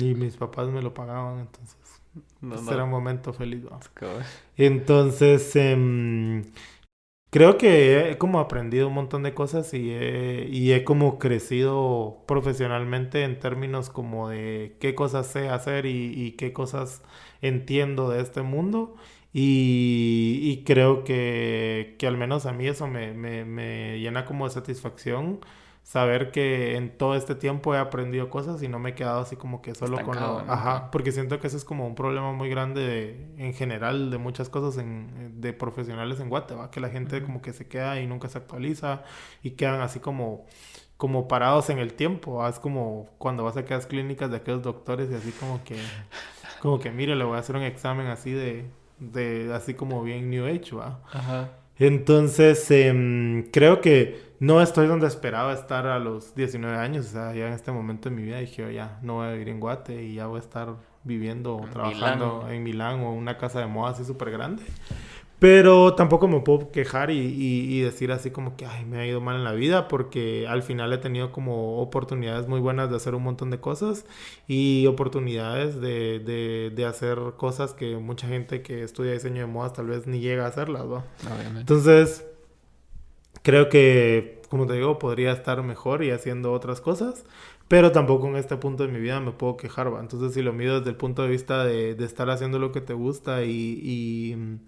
y 0.00 0.14
mis 0.16 0.36
papás 0.36 0.66
me 0.68 0.82
lo 0.82 0.92
pagaban, 0.94 1.38
entonces 1.38 1.87
no, 2.40 2.72
Era 2.72 2.84
un 2.84 2.90
momento 2.90 3.32
feliz. 3.32 3.64
Entonces, 4.56 5.54
em, 5.56 6.44
creo 7.30 7.58
que 7.58 8.10
he 8.10 8.18
como 8.18 8.40
aprendido 8.40 8.88
un 8.88 8.94
montón 8.94 9.22
de 9.22 9.34
cosas 9.34 9.74
y 9.74 9.90
he, 9.90 10.48
y 10.50 10.72
he 10.72 10.84
como 10.84 11.18
crecido 11.18 12.24
profesionalmente 12.26 13.24
en 13.24 13.38
términos 13.40 13.90
como 13.90 14.28
de 14.28 14.76
qué 14.80 14.94
cosas 14.94 15.26
sé 15.26 15.48
hacer 15.48 15.86
y, 15.86 16.32
qué 16.38 16.52
cosas 16.52 17.02
entiendo 17.42 18.10
de 18.10 18.22
este 18.22 18.42
mundo. 18.42 18.96
Y, 19.32 20.40
y 20.42 20.64
creo 20.64 21.04
que, 21.04 21.96
que, 21.98 22.06
al 22.06 22.16
menos 22.16 22.46
a 22.46 22.52
mí 22.52 22.66
eso 22.66 22.86
me, 22.88 23.12
me, 23.12 23.44
me 23.44 24.00
llena 24.00 24.24
como 24.24 24.46
de 24.48 24.54
satisfacción 24.54 25.40
saber 25.88 26.32
que 26.32 26.76
en 26.76 26.98
todo 26.98 27.14
este 27.14 27.34
tiempo 27.34 27.74
he 27.74 27.78
aprendido 27.78 28.28
cosas 28.28 28.62
y 28.62 28.68
no 28.68 28.78
me 28.78 28.90
he 28.90 28.94
quedado 28.94 29.20
así 29.20 29.36
como 29.36 29.62
que 29.62 29.74
solo 29.74 29.96
con 30.04 30.20
lo... 30.20 30.40
Ajá, 30.40 30.90
porque 30.90 31.12
siento 31.12 31.40
que 31.40 31.46
ese 31.46 31.56
es 31.56 31.64
como 31.64 31.86
un 31.86 31.94
problema 31.94 32.30
muy 32.34 32.50
grande 32.50 33.32
en 33.38 33.54
general 33.54 34.10
de 34.10 34.18
muchas 34.18 34.50
cosas 34.50 34.76
en, 34.76 35.40
de 35.40 35.54
profesionales 35.54 36.20
en 36.20 36.28
Guatemala, 36.28 36.70
que 36.70 36.80
la 36.80 36.90
gente 36.90 37.22
como 37.22 37.40
que 37.40 37.54
se 37.54 37.68
queda 37.68 37.98
y 38.02 38.06
nunca 38.06 38.28
se 38.28 38.36
actualiza 38.36 39.02
y 39.42 39.52
quedan 39.52 39.80
así 39.80 39.98
como 39.98 40.44
como 40.98 41.26
parados 41.26 41.70
en 41.70 41.78
el 41.78 41.94
tiempo, 41.94 42.46
es 42.46 42.58
como 42.58 43.08
cuando 43.16 43.42
vas 43.44 43.56
a 43.56 43.60
aquellas 43.60 43.86
clínicas 43.86 44.30
de 44.30 44.36
aquellos 44.36 44.62
doctores 44.62 45.10
y 45.10 45.14
así 45.14 45.32
como 45.32 45.64
que 45.64 45.78
como 46.60 46.80
que 46.80 46.90
mire, 46.90 47.16
le 47.16 47.24
voy 47.24 47.36
a 47.36 47.40
hacer 47.40 47.56
un 47.56 47.62
examen 47.62 48.08
así 48.08 48.32
de 48.32 48.66
de 48.98 49.54
así 49.54 49.72
como 49.72 50.02
bien 50.02 50.28
New 50.28 50.44
Age, 50.44 50.76
¿va? 50.76 51.00
Ajá. 51.10 51.48
Entonces, 51.78 52.70
em, 52.70 53.44
creo 53.50 53.80
que 53.80 54.20
no 54.40 54.60
estoy 54.60 54.86
donde 54.86 55.06
esperaba 55.06 55.52
estar 55.52 55.86
a 55.86 55.98
los 55.98 56.34
19 56.34 56.76
años. 56.76 57.06
O 57.06 57.10
sea, 57.10 57.34
ya 57.34 57.46
en 57.46 57.52
este 57.52 57.72
momento 57.72 58.08
de 58.08 58.16
mi 58.16 58.22
vida 58.22 58.38
dije, 58.38 58.72
ya 58.72 58.98
no 59.02 59.14
voy 59.14 59.28
a 59.28 59.32
vivir 59.32 59.48
en 59.48 59.60
Guate 59.60 60.02
y 60.02 60.14
ya 60.14 60.26
voy 60.26 60.38
a 60.38 60.42
estar 60.42 60.76
viviendo 61.04 61.56
o 61.56 61.66
trabajando 61.66 62.46
en 62.50 62.62
Milán 62.62 63.00
o 63.00 63.12
en 63.12 63.18
una 63.18 63.38
casa 63.38 63.60
de 63.60 63.66
moda 63.66 63.92
así 63.92 64.04
súper 64.04 64.30
grande. 64.30 64.62
Pero 65.38 65.94
tampoco 65.94 66.26
me 66.26 66.40
puedo 66.40 66.72
quejar 66.72 67.12
y, 67.12 67.18
y, 67.18 67.80
decir 67.80 68.10
así 68.10 68.32
como 68.32 68.56
que, 68.56 68.66
ay, 68.66 68.84
me 68.84 68.98
ha 68.98 69.06
ido 69.06 69.20
mal 69.20 69.36
en 69.36 69.44
la 69.44 69.52
vida, 69.52 69.86
porque 69.86 70.48
al 70.48 70.64
final 70.64 70.92
he 70.92 70.98
tenido 70.98 71.30
como 71.30 71.80
oportunidades 71.80 72.48
muy 72.48 72.58
buenas 72.58 72.90
de 72.90 72.96
hacer 72.96 73.14
un 73.14 73.22
montón 73.22 73.50
de 73.50 73.60
cosas 73.60 74.04
y 74.48 74.86
oportunidades 74.86 75.80
de, 75.80 76.18
de, 76.18 76.72
de 76.74 76.84
hacer 76.84 77.18
cosas 77.36 77.72
que 77.72 77.96
mucha 77.98 78.26
gente 78.26 78.62
que 78.62 78.82
estudia 78.82 79.12
diseño 79.12 79.42
de 79.42 79.46
modas 79.46 79.74
tal 79.74 79.86
vez 79.86 80.08
ni 80.08 80.18
llega 80.18 80.44
a 80.44 80.48
hacerlas, 80.48 80.86
¿no? 80.86 81.04
Entonces, 81.56 82.26
creo 83.42 83.68
que, 83.68 84.42
como 84.48 84.66
te 84.66 84.72
digo, 84.72 84.98
podría 84.98 85.30
estar 85.30 85.62
mejor 85.62 86.02
y 86.02 86.10
haciendo 86.10 86.52
otras 86.52 86.80
cosas, 86.80 87.24
pero 87.68 87.92
tampoco 87.92 88.26
en 88.26 88.36
este 88.36 88.56
punto 88.56 88.84
de 88.84 88.92
mi 88.92 88.98
vida 88.98 89.20
me 89.20 89.30
puedo 89.30 89.56
quejar, 89.56 89.94
¿va? 89.94 90.00
Entonces, 90.00 90.34
si 90.34 90.42
lo 90.42 90.52
mido 90.52 90.78
desde 90.78 90.90
el 90.90 90.96
punto 90.96 91.22
de 91.22 91.28
vista 91.28 91.64
de, 91.64 91.94
de 91.94 92.04
estar 92.04 92.28
haciendo 92.28 92.58
lo 92.58 92.72
que 92.72 92.80
te 92.80 92.92
gusta 92.92 93.44
y, 93.44 93.80
y 93.84 94.58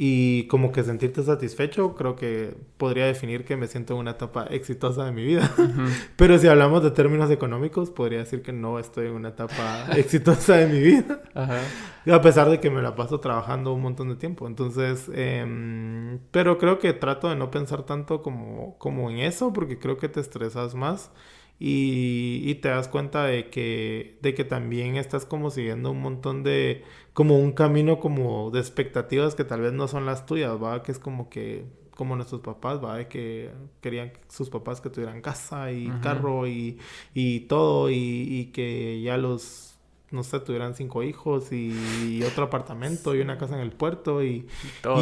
y 0.00 0.46
como 0.46 0.70
que 0.70 0.84
sentirte 0.84 1.24
satisfecho, 1.24 1.96
creo 1.96 2.14
que 2.14 2.54
podría 2.76 3.06
definir 3.06 3.44
que 3.44 3.56
me 3.56 3.66
siento 3.66 3.94
en 3.94 3.98
una 3.98 4.12
etapa 4.12 4.44
exitosa 4.44 5.04
de 5.04 5.10
mi 5.10 5.24
vida. 5.24 5.50
Pero 6.16 6.38
si 6.38 6.46
hablamos 6.46 6.84
de 6.84 6.92
términos 6.92 7.32
económicos, 7.32 7.90
podría 7.90 8.20
decir 8.20 8.42
que 8.42 8.52
no 8.52 8.78
estoy 8.78 9.08
en 9.08 9.14
una 9.14 9.30
etapa 9.30 9.86
exitosa 9.96 10.54
de 10.54 10.68
mi 10.68 10.78
vida. 10.78 11.20
A 11.34 12.22
pesar 12.22 12.48
de 12.48 12.60
que 12.60 12.70
me 12.70 12.80
la 12.80 12.94
paso 12.94 13.18
trabajando 13.18 13.72
un 13.72 13.82
montón 13.82 14.08
de 14.08 14.14
tiempo. 14.14 14.46
Entonces, 14.46 15.10
eh, 15.12 16.16
pero 16.30 16.58
creo 16.58 16.78
que 16.78 16.92
trato 16.92 17.28
de 17.28 17.34
no 17.34 17.50
pensar 17.50 17.82
tanto 17.82 18.22
como, 18.22 18.78
como 18.78 19.10
en 19.10 19.18
eso, 19.18 19.52
porque 19.52 19.80
creo 19.80 19.96
que 19.96 20.08
te 20.08 20.20
estresas 20.20 20.76
más. 20.76 21.10
Y, 21.60 22.42
y, 22.44 22.54
te 22.56 22.68
das 22.68 22.86
cuenta 22.86 23.24
de 23.24 23.50
que, 23.50 24.16
de 24.22 24.34
que 24.34 24.44
también 24.44 24.96
estás 24.96 25.24
como 25.24 25.50
siguiendo 25.50 25.90
un 25.90 26.00
montón 26.00 26.44
de, 26.44 26.84
como 27.14 27.36
un 27.36 27.50
camino 27.52 27.98
como 27.98 28.50
de 28.52 28.60
expectativas 28.60 29.34
que 29.34 29.42
tal 29.44 29.62
vez 29.62 29.72
no 29.72 29.88
son 29.88 30.06
las 30.06 30.24
tuyas, 30.24 30.52
¿va? 30.62 30.84
Que 30.84 30.92
es 30.92 31.00
como 31.00 31.28
que, 31.28 31.64
como 31.96 32.14
nuestros 32.14 32.42
papás, 32.42 32.82
¿va? 32.82 32.96
De 32.96 33.08
que 33.08 33.50
querían 33.80 34.12
sus 34.28 34.50
papás 34.50 34.80
que 34.80 34.88
tuvieran 34.88 35.20
casa 35.20 35.72
y 35.72 35.88
carro 36.00 36.46
y, 36.46 36.78
y 37.12 37.40
todo 37.40 37.90
y, 37.90 37.96
y 37.96 38.46
que 38.52 39.00
ya 39.02 39.16
los 39.16 39.67
no 40.10 40.22
sé, 40.22 40.40
tuvieran 40.40 40.74
cinco 40.74 41.02
hijos 41.02 41.52
y, 41.52 42.22
otro 42.22 42.44
apartamento 42.44 43.14
y 43.14 43.20
una 43.20 43.36
casa 43.36 43.54
en 43.54 43.60
el 43.60 43.72
puerto 43.72 44.22
y, 44.22 44.46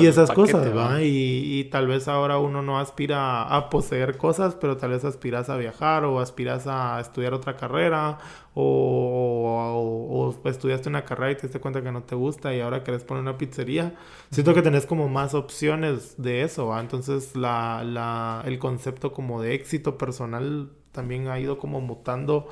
y 0.01 0.07
esas 0.07 0.31
cosas, 0.31 0.77
¿va? 0.77 1.03
Y, 1.03 1.61
y, 1.61 1.65
tal 1.65 1.87
vez 1.87 2.09
ahora 2.09 2.39
uno 2.39 2.63
no 2.63 2.79
aspira 2.79 3.43
a 3.43 3.71
poseer 3.71 4.17
cosas, 4.17 4.57
pero 4.57 4.77
tal 4.77 4.91
vez 4.91 5.05
aspiras 5.05 5.49
a 5.49 5.57
viajar 5.57 6.05
o 6.05 6.21
aspiras 6.21 6.67
a 6.67 7.01
estudiar 7.01 7.35
otra 7.35 7.57
carrera 7.57 8.19
o, 8.55 10.35
o, 10.43 10.49
estudiaste 10.49 10.89
una 10.89 11.05
carrera 11.05 11.33
y 11.33 11.35
te 11.37 11.43
diste 11.43 11.61
cuenta 11.61 11.83
que 11.83 11.93
no 11.93 12.03
te 12.03 12.15
gusta 12.15 12.55
y 12.55 12.61
ahora 12.61 12.83
querés 12.83 13.05
poner 13.05 13.23
una 13.23 13.39
pizzería. 13.39 13.95
Siento 14.31 14.55
que 14.55 14.63
tenés 14.63 14.87
como 14.87 15.09
más 15.09 15.35
opciones 15.35 16.21
de 16.21 16.43
eso, 16.43 16.67
¿va? 16.67 16.81
Entonces 16.81 17.37
la, 17.37 17.85
la, 17.85 18.43
el 18.45 18.59
concepto 18.59 19.13
como 19.13 19.41
de 19.41 19.55
éxito 19.55 19.99
personal 19.99 20.71
también 20.93 21.29
ha 21.29 21.39
ido 21.39 21.59
como 21.59 21.81
mutando 21.81 22.49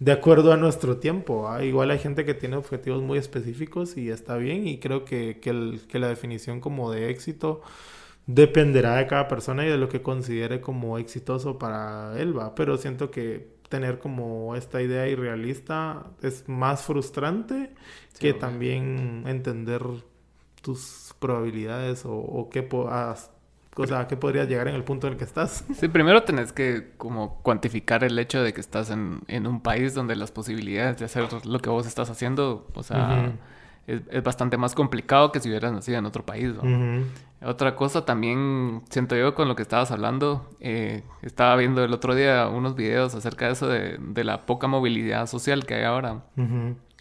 de 0.00 0.12
acuerdo 0.12 0.52
a 0.52 0.56
nuestro 0.56 0.98
tiempo. 0.98 1.48
Igual 1.60 1.90
hay 1.90 1.98
gente 1.98 2.24
que 2.24 2.34
tiene 2.34 2.56
objetivos 2.56 3.02
muy 3.02 3.18
específicos 3.18 3.96
y 3.96 4.10
está 4.10 4.36
bien 4.36 4.66
y 4.66 4.78
creo 4.78 5.04
que, 5.04 5.40
que, 5.40 5.98
la 5.98 6.08
definición 6.08 6.60
como 6.60 6.90
de 6.92 7.10
éxito 7.10 7.62
dependerá 8.26 8.96
de 8.96 9.06
cada 9.06 9.26
persona 9.28 9.64
y 9.66 9.68
de 9.68 9.78
lo 9.78 9.88
que 9.88 10.02
considere 10.02 10.60
como 10.60 10.98
exitoso 10.98 11.58
para 11.58 12.20
él, 12.20 12.36
va. 12.36 12.54
Pero 12.54 12.76
siento 12.76 13.10
que 13.10 13.58
tener 13.68 13.98
como 13.98 14.56
esta 14.56 14.80
idea 14.82 15.08
irrealista 15.08 16.06
es 16.22 16.48
más 16.48 16.82
frustrante 16.82 17.74
que 18.18 18.32
también 18.32 19.24
entender 19.26 19.82
tus 20.62 21.14
probabilidades 21.18 22.04
o, 22.04 22.14
o 22.14 22.48
qué 22.50 22.62
puedas 22.62 23.30
o 23.78 23.86
sea, 23.86 24.08
¿qué 24.08 24.16
podrías 24.16 24.48
llegar 24.48 24.68
en 24.68 24.74
el 24.74 24.82
punto 24.82 25.06
en 25.06 25.14
el 25.14 25.18
que 25.18 25.24
estás? 25.24 25.64
Sí, 25.74 25.88
primero 25.88 26.22
tenés 26.24 26.52
que 26.52 26.92
como 26.96 27.40
cuantificar 27.42 28.02
el 28.04 28.18
hecho 28.18 28.42
de 28.42 28.52
que 28.52 28.60
estás 28.60 28.90
en, 28.90 29.20
en 29.28 29.46
un 29.46 29.60
país 29.60 29.94
donde 29.94 30.16
las 30.16 30.32
posibilidades 30.32 30.98
de 30.98 31.04
hacer 31.04 31.28
lo 31.46 31.60
que 31.60 31.70
vos 31.70 31.86
estás 31.86 32.10
haciendo, 32.10 32.66
o 32.74 32.82
sea, 32.82 33.32
es, 33.86 34.22
bastante 34.22 34.56
más 34.56 34.74
complicado 34.74 35.32
que 35.32 35.40
si 35.40 35.48
hubieras 35.48 35.72
nacido 35.72 35.98
en 35.98 36.06
otro 36.06 36.26
país. 36.26 36.52
Otra 37.40 37.76
cosa 37.76 38.04
también, 38.04 38.82
siento 38.90 39.16
yo 39.16 39.34
con 39.34 39.46
lo 39.46 39.54
que 39.54 39.62
estabas 39.62 39.92
hablando, 39.92 40.50
eh, 40.60 41.04
estaba 41.22 41.54
viendo 41.54 41.84
el 41.84 41.94
otro 41.94 42.16
día 42.16 42.48
unos 42.48 42.74
videos 42.74 43.14
acerca 43.14 43.46
de 43.46 43.52
eso, 43.52 43.68
de, 43.68 43.96
de 43.98 44.24
la 44.24 44.44
poca 44.44 44.66
movilidad 44.66 45.26
social 45.28 45.64
que 45.64 45.74
hay 45.74 45.84
ahora. 45.84 46.24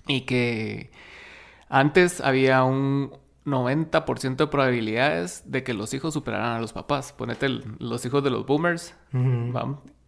Y 0.07 0.21
que 0.21 0.91
antes 1.69 2.21
había 2.21 2.63
un, 2.63 3.11
90% 3.47 4.35
de 4.35 4.47
probabilidades 4.47 5.43
de 5.45 5.63
que 5.63 5.73
los 5.73 5.93
hijos 5.93 6.13
superaran 6.13 6.57
a 6.57 6.59
los 6.59 6.73
papás. 6.73 7.13
Ponete 7.13 7.47
los 7.79 8.05
hijos 8.05 8.23
de 8.23 8.29
los 8.29 8.45
boomers, 8.45 8.93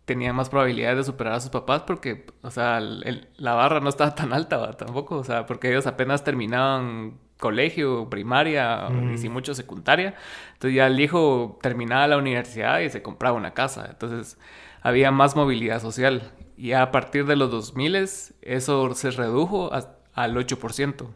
tenían 0.05 0.35
más 0.35 0.49
probabilidades 0.49 0.97
de 0.97 1.03
superar 1.05 1.33
a 1.33 1.39
sus 1.39 1.49
papás 1.49 1.83
porque, 1.83 2.25
o 2.41 2.51
sea, 2.51 2.79
la 2.81 3.53
barra 3.53 3.79
no 3.79 3.89
estaba 3.89 4.13
tan 4.13 4.33
alta 4.33 4.73
tampoco, 4.73 5.17
o 5.17 5.23
sea, 5.23 5.45
porque 5.45 5.69
ellos 5.69 5.87
apenas 5.87 6.23
terminaban 6.23 7.17
colegio, 7.39 8.09
primaria, 8.09 8.89
y 9.13 9.17
sí 9.17 9.29
mucho 9.29 9.55
secundaria. 9.55 10.15
Entonces 10.53 10.75
ya 10.75 10.87
el 10.87 10.99
hijo 10.99 11.57
terminaba 11.61 12.07
la 12.07 12.17
universidad 12.17 12.81
y 12.81 12.89
se 12.89 13.01
compraba 13.01 13.37
una 13.37 13.53
casa. 13.53 13.87
Entonces 13.89 14.37
había 14.81 15.11
más 15.11 15.35
movilidad 15.35 15.79
social. 15.81 16.33
Y 16.57 16.73
a 16.73 16.91
partir 16.91 17.25
de 17.25 17.37
los 17.37 17.49
2000 17.51 17.95
eso 18.41 18.93
se 18.93 19.11
redujo 19.11 19.71
al 19.71 20.35
8%. 20.35 21.07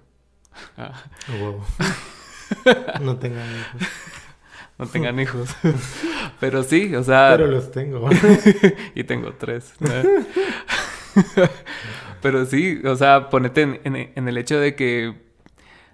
no 3.01 3.18
tengan 3.18 3.47
hijos. 3.49 3.82
No 4.78 4.88
tengan 4.88 5.20
hijos. 5.22 5.56
Pero 6.39 6.64
sí, 6.64 6.95
o 6.95 7.04
sea... 7.04 7.30
Pero 7.32 7.47
los 7.47 7.72
tengo. 7.72 8.10
y 8.95 9.04
tengo 9.04 9.34
tres. 9.34 9.74
Pero 12.22 12.45
sí, 12.45 12.82
o 12.86 12.95
sea, 12.95 13.30
ponete 13.30 13.82
en 13.84 14.28
el 14.28 14.38
hecho 14.38 14.60
de 14.60 14.76
que 14.76 15.24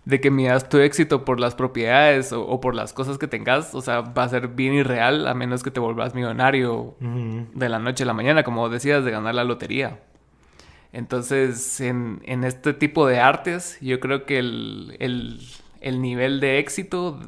de 0.09 0.19
que 0.19 0.31
midas 0.31 0.69
tu 0.69 0.79
éxito 0.79 1.23
por 1.23 1.39
las 1.39 1.53
propiedades 1.53 2.33
o, 2.33 2.59
por 2.59 2.73
las 2.73 2.93
cosas 2.93 3.19
que 3.19 3.27
tengas, 3.27 3.75
o 3.75 3.81
sea, 3.81 4.01
va 4.01 4.23
a 4.23 4.29
ser 4.29 4.47
bien 4.49 4.73
irreal 4.73 5.27
a 5.27 5.35
menos 5.35 5.61
que 5.61 5.69
te 5.69 5.79
vuelvas 5.79 6.15
millonario 6.15 6.95
de 6.99 7.69
la 7.69 7.77
noche 7.77 8.03
a 8.03 8.07
la 8.07 8.13
mañana, 8.13 8.43
como 8.43 8.69
decías, 8.69 9.05
de 9.05 9.11
ganar 9.11 9.35
la 9.35 9.43
lotería. 9.43 9.99
Entonces, 10.91 11.81
en, 11.81 12.21
este 12.25 12.73
tipo 12.73 13.07
de 13.07 13.19
artes, 13.19 13.77
yo 13.81 13.99
creo 13.99 14.25
que 14.25 14.39
el, 14.39 15.39
nivel 15.81 16.39
de 16.39 16.59
éxito 16.59 17.19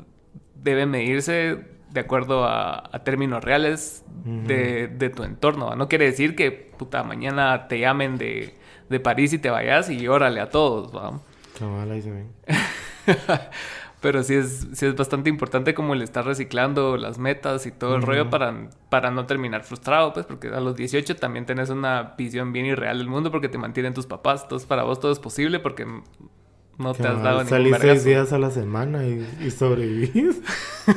debe 0.55 0.85
medirse 0.85 1.59
de 1.91 1.99
acuerdo 1.99 2.45
a, 2.45 2.89
términos 3.03 3.43
reales 3.43 4.03
de, 4.25 5.11
tu 5.15 5.23
entorno. 5.23 5.75
No 5.75 5.87
quiere 5.87 6.05
decir 6.05 6.35
que 6.35 6.51
puta 6.51 7.03
mañana 7.03 7.67
te 7.67 7.79
llamen 7.79 8.17
de, 8.17 8.55
de 8.89 8.99
París 8.99 9.33
y 9.33 9.39
te 9.39 9.49
vayas 9.49 9.89
y 9.89 10.07
órale 10.07 10.41
a 10.41 10.49
todos, 10.49 10.95
¿va? 10.95 11.19
Pero 14.01 14.23
sí 14.23 14.33
es, 14.33 14.67
sí 14.73 14.87
es 14.87 14.95
bastante 14.95 15.29
importante 15.29 15.75
como 15.75 15.93
el 15.93 16.01
estar 16.01 16.25
reciclando 16.25 16.97
las 16.97 17.19
metas 17.19 17.67
y 17.67 17.71
todo 17.71 17.95
el 17.95 18.01
rollo 18.01 18.31
para, 18.31 18.69
para 18.89 19.11
no 19.11 19.27
terminar 19.27 19.63
frustrado, 19.63 20.11
pues, 20.11 20.25
porque 20.25 20.47
a 20.47 20.59
los 20.59 20.75
18 20.75 21.17
también 21.17 21.45
tenés 21.45 21.69
una 21.69 22.15
visión 22.17 22.51
bien 22.51 22.65
irreal 22.65 22.97
del 22.97 23.07
mundo 23.07 23.29
porque 23.31 23.47
te 23.47 23.59
mantienen 23.59 23.93
tus 23.93 24.07
papás. 24.07 24.41
Entonces, 24.43 24.67
para 24.67 24.83
vos 24.83 24.99
todo 24.99 25.11
es 25.11 25.19
posible 25.19 25.59
porque 25.59 25.85
no 26.81 26.93
te 26.93 27.07
has 27.07 27.21
dado 27.21 27.45
Salís 27.45 27.75
seis 27.79 28.03
días 28.03 28.33
a 28.33 28.39
la 28.39 28.49
semana 28.49 29.05
y, 29.05 29.25
y 29.39 29.51
sobrevivís. 29.51 30.41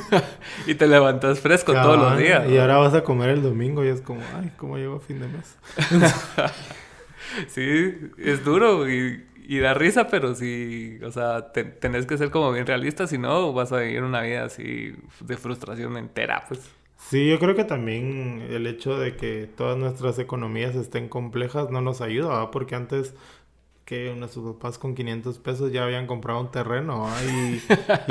y 0.66 0.74
te 0.74 0.86
levantas 0.86 1.40
fresco 1.40 1.72
todos 1.72 1.98
los 1.98 2.18
días. 2.18 2.48
Y 2.48 2.56
ahora 2.56 2.78
vas 2.78 2.94
a 2.94 3.04
comer 3.04 3.30
el 3.30 3.42
domingo 3.42 3.84
y 3.84 3.88
es 3.88 4.00
como, 4.00 4.20
ay, 4.34 4.50
¿cómo 4.56 4.78
llego 4.78 4.96
a 4.96 5.00
fin 5.00 5.20
de 5.20 5.28
mes? 5.28 5.56
sí, 7.48 7.94
es 8.18 8.44
duro 8.44 8.88
y 8.88 9.24
y 9.46 9.58
da 9.58 9.74
risa, 9.74 10.08
pero 10.08 10.34
sí, 10.34 10.98
o 11.04 11.10
sea, 11.10 11.52
tenés 11.52 12.06
que 12.06 12.18
ser 12.18 12.30
como 12.30 12.50
bien 12.52 12.66
realista, 12.66 13.06
si 13.06 13.18
no 13.18 13.52
vas 13.52 13.72
a 13.72 13.80
vivir 13.80 14.02
una 14.02 14.22
vida 14.22 14.44
así 14.44 14.94
de 15.20 15.36
frustración 15.36 15.96
entera, 15.96 16.44
pues. 16.48 16.60
Sí, 16.96 17.28
yo 17.28 17.38
creo 17.38 17.54
que 17.54 17.64
también 17.64 18.46
el 18.48 18.66
hecho 18.66 18.98
de 18.98 19.16
que 19.16 19.46
todas 19.56 19.76
nuestras 19.76 20.18
economías 20.18 20.74
estén 20.74 21.08
complejas 21.08 21.70
no 21.70 21.82
nos 21.82 22.00
ayuda, 22.00 22.50
porque 22.50 22.74
antes 22.74 23.14
que 23.84 24.14
nuestros 24.14 24.54
papás 24.54 24.78
con 24.78 24.94
500 24.94 25.38
pesos 25.38 25.70
ya 25.70 25.84
habían 25.84 26.06
comprado 26.06 26.40
un 26.40 26.50
terreno 26.50 27.06
y, 27.28 27.60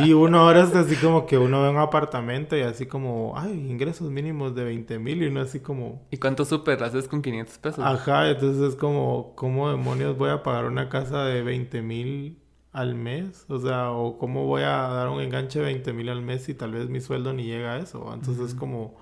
y, 0.03 0.13
uno 0.13 0.41
ahora 0.41 0.63
es 0.63 0.76
así 0.76 0.95
como 0.95 1.26
que 1.26 1.38
uno 1.38 1.63
ve 1.63 1.69
un 1.69 1.78
apartamento 1.78 2.55
y 2.55 2.61
así 2.61 2.86
como, 2.86 3.34
ay, 3.36 3.53
ingresos 3.53 4.11
mínimos 4.11 4.53
de 4.53 4.65
20 4.65 4.99
mil 4.99 5.24
y 5.24 5.28
uno 5.28 5.41
así 5.41 5.61
como... 5.61 6.05
¿Y 6.11 6.17
cuánto 6.17 6.45
super 6.45 6.84
haces 6.84 7.07
con 7.07 7.24
500 7.24 7.57
pesos? 7.57 7.84
Ajá, 7.84 8.30
entonces 8.30 8.61
es 8.61 8.76
como, 8.76 9.34
¿cómo 9.36 9.71
demonios 9.71 10.15
voy 10.15 10.30
a 10.30 10.43
pagar 10.43 10.65
una 10.65 10.89
casa 10.89 11.26
de 11.26 11.41
20 11.41 11.82
mil 11.82 12.38
al 12.71 12.93
mes? 12.93 13.45
O 13.49 13.59
sea, 13.59 13.91
o 13.91 14.19
cómo 14.19 14.45
voy 14.45 14.61
a 14.61 14.78
dar 14.78 15.09
un 15.09 15.21
enganche 15.21 15.59
de 15.59 15.65
20 15.65 15.91
mil 15.93 16.09
al 16.09 16.21
mes 16.21 16.43
si 16.43 16.53
tal 16.53 16.74
vez 16.74 16.88
mi 16.88 17.01
sueldo 17.01 17.34
ni 17.34 17.45
llega 17.45 17.74
a 17.74 17.80
eso. 17.80 18.11
Entonces 18.13 18.49
es 18.49 18.53
como 18.53 18.95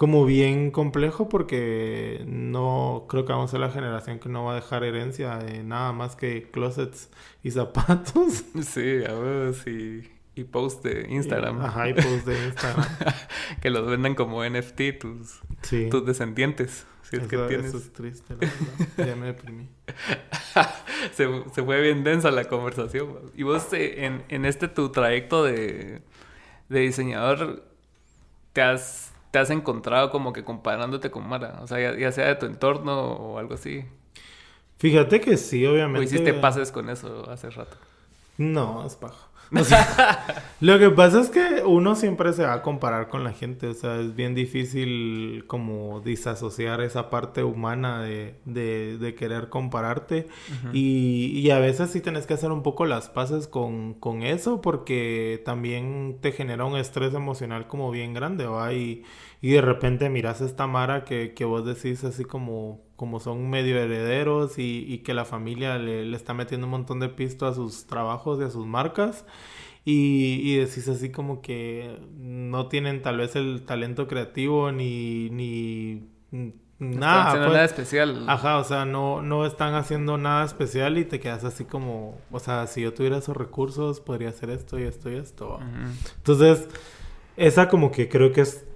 como 0.00 0.24
bien 0.24 0.70
complejo 0.70 1.28
porque 1.28 2.24
no 2.26 3.04
creo 3.06 3.26
que 3.26 3.34
vamos 3.34 3.50
a 3.50 3.52
ser 3.52 3.60
la 3.60 3.70
generación 3.70 4.18
que 4.18 4.30
no 4.30 4.44
va 4.44 4.52
a 4.52 4.54
dejar 4.54 4.82
herencia 4.82 5.36
de 5.36 5.62
nada 5.62 5.92
más 5.92 6.16
que 6.16 6.50
closets 6.50 7.10
y 7.42 7.50
zapatos. 7.50 8.44
Sí, 8.62 9.04
a 9.06 9.12
ver, 9.12 9.52
sí. 9.52 10.10
Y 10.34 10.44
post 10.44 10.82
de 10.82 11.06
Instagram. 11.10 11.60
ajá, 11.60 11.90
y 11.90 11.92
post 11.92 12.26
de 12.26 12.46
Instagram. 12.46 12.86
que 13.60 13.68
los 13.68 13.86
vendan 13.86 14.14
como 14.14 14.42
NFT 14.42 14.80
tus, 14.98 15.40
tus 15.90 16.06
descendientes. 16.06 16.86
Si 17.02 17.16
es 17.16 17.24
que 17.24 17.36
tienes... 17.36 17.66
eso 17.66 17.76
es 17.76 17.92
triste, 17.92 18.36
la 18.36 18.36
verdad. 18.36 19.06
ya 19.06 19.16
me 19.16 19.26
deprimí. 19.26 19.68
se, 21.12 21.28
se, 21.52 21.62
fue 21.62 21.78
bien 21.82 22.04
densa 22.04 22.30
la 22.30 22.44
conversación. 22.44 23.18
Y 23.34 23.42
vos 23.42 23.70
eh, 23.74 24.06
en, 24.06 24.24
en 24.30 24.46
este 24.46 24.66
tu 24.66 24.88
trayecto 24.92 25.44
de, 25.44 26.00
de 26.70 26.80
diseñador, 26.80 27.64
te 28.54 28.62
has 28.62 29.09
te 29.30 29.38
has 29.38 29.50
encontrado 29.50 30.10
como 30.10 30.32
que 30.32 30.44
comparándote 30.44 31.10
con 31.10 31.28
Mara? 31.28 31.60
O 31.62 31.66
sea, 31.66 31.96
ya, 31.96 32.12
sea 32.12 32.26
de 32.26 32.34
tu 32.36 32.46
entorno 32.46 33.00
o 33.00 33.38
algo 33.38 33.54
así. 33.54 33.84
Fíjate 34.78 35.20
que 35.20 35.36
sí, 35.36 35.64
obviamente. 35.66 36.00
¿O 36.00 36.02
hiciste 36.02 36.34
pases 36.34 36.72
con 36.72 36.88
eso 36.88 37.28
hace 37.30 37.50
rato? 37.50 37.76
No, 38.38 38.86
es 38.86 38.96
paja. 38.96 39.29
lo 40.60 40.78
que 40.78 40.90
pasa 40.90 41.20
es 41.20 41.28
que 41.28 41.62
uno 41.64 41.96
siempre 41.96 42.32
se 42.32 42.44
va 42.44 42.54
a 42.54 42.62
comparar 42.62 43.08
con 43.08 43.24
la 43.24 43.32
gente, 43.32 43.66
o 43.66 43.74
sea, 43.74 43.98
es 43.98 44.14
bien 44.14 44.34
difícil 44.34 45.44
como 45.48 46.00
disasociar 46.00 46.80
esa 46.80 47.10
parte 47.10 47.42
humana 47.42 48.00
de, 48.02 48.38
de, 48.44 49.14
querer 49.16 49.48
compararte 49.48 50.28
y, 50.72 51.32
y, 51.34 51.50
a 51.50 51.58
veces 51.58 51.90
sí 51.90 52.00
tenés 52.00 52.26
que 52.26 52.34
hacer 52.34 52.52
un 52.52 52.62
poco 52.62 52.86
las 52.86 53.08
paces 53.08 53.48
con, 53.48 53.94
con, 53.94 54.22
eso 54.22 54.60
porque 54.60 55.42
también 55.44 56.18
te 56.20 56.30
genera 56.30 56.64
un 56.64 56.76
estrés 56.76 57.12
emocional 57.14 57.66
como 57.66 57.90
bien 57.90 58.14
grande, 58.14 58.46
¿va? 58.46 58.72
Y, 58.72 59.02
y 59.42 59.50
de 59.50 59.62
repente 59.62 60.10
miras 60.10 60.40
esta 60.40 60.66
Mara 60.68 61.04
que, 61.04 61.34
que 61.34 61.44
vos 61.44 61.64
decís 61.66 62.04
así 62.04 62.24
como 62.24 62.80
como 63.00 63.18
son 63.18 63.48
medio 63.48 63.78
herederos 63.78 64.58
y, 64.58 64.84
y 64.86 64.98
que 64.98 65.14
la 65.14 65.24
familia 65.24 65.78
le, 65.78 66.04
le, 66.04 66.14
está 66.14 66.34
metiendo 66.34 66.66
un 66.66 66.72
montón 66.72 67.00
de 67.00 67.08
pisto 67.08 67.46
a 67.46 67.54
sus 67.54 67.86
trabajos 67.86 68.38
y 68.40 68.44
a 68.44 68.50
sus 68.50 68.66
marcas. 68.66 69.24
Y, 69.86 70.42
y, 70.42 70.56
decís 70.56 70.86
así 70.86 71.10
como 71.10 71.40
que 71.40 71.98
no 72.18 72.68
tienen 72.68 73.00
tal 73.00 73.16
vez 73.16 73.36
el 73.36 73.62
talento 73.62 74.06
creativo 74.06 74.70
ni, 74.70 75.30
ni 75.30 76.10
nada. 76.78 77.30
Pues. 77.38 77.48
nada 77.48 77.64
especial. 77.64 78.26
Ajá, 78.28 78.58
o 78.58 78.64
sea, 78.64 78.84
no, 78.84 79.22
no 79.22 79.46
están 79.46 79.72
haciendo 79.76 80.18
nada 80.18 80.44
especial 80.44 80.98
y 80.98 81.06
te 81.06 81.20
quedas 81.20 81.44
así 81.44 81.64
como, 81.64 82.18
o 82.30 82.38
sea, 82.38 82.66
si 82.66 82.82
yo 82.82 82.92
tuviera 82.92 83.16
esos 83.16 83.34
recursos 83.34 84.00
podría 84.00 84.28
hacer 84.28 84.50
esto 84.50 84.78
y 84.78 84.82
esto 84.82 85.10
y 85.10 85.14
esto. 85.14 85.58
Entonces, 86.18 86.68
esa 87.38 87.70
como 87.70 87.92
que 87.92 88.10
creo 88.10 88.34
que 88.34 88.42
es 88.42 88.66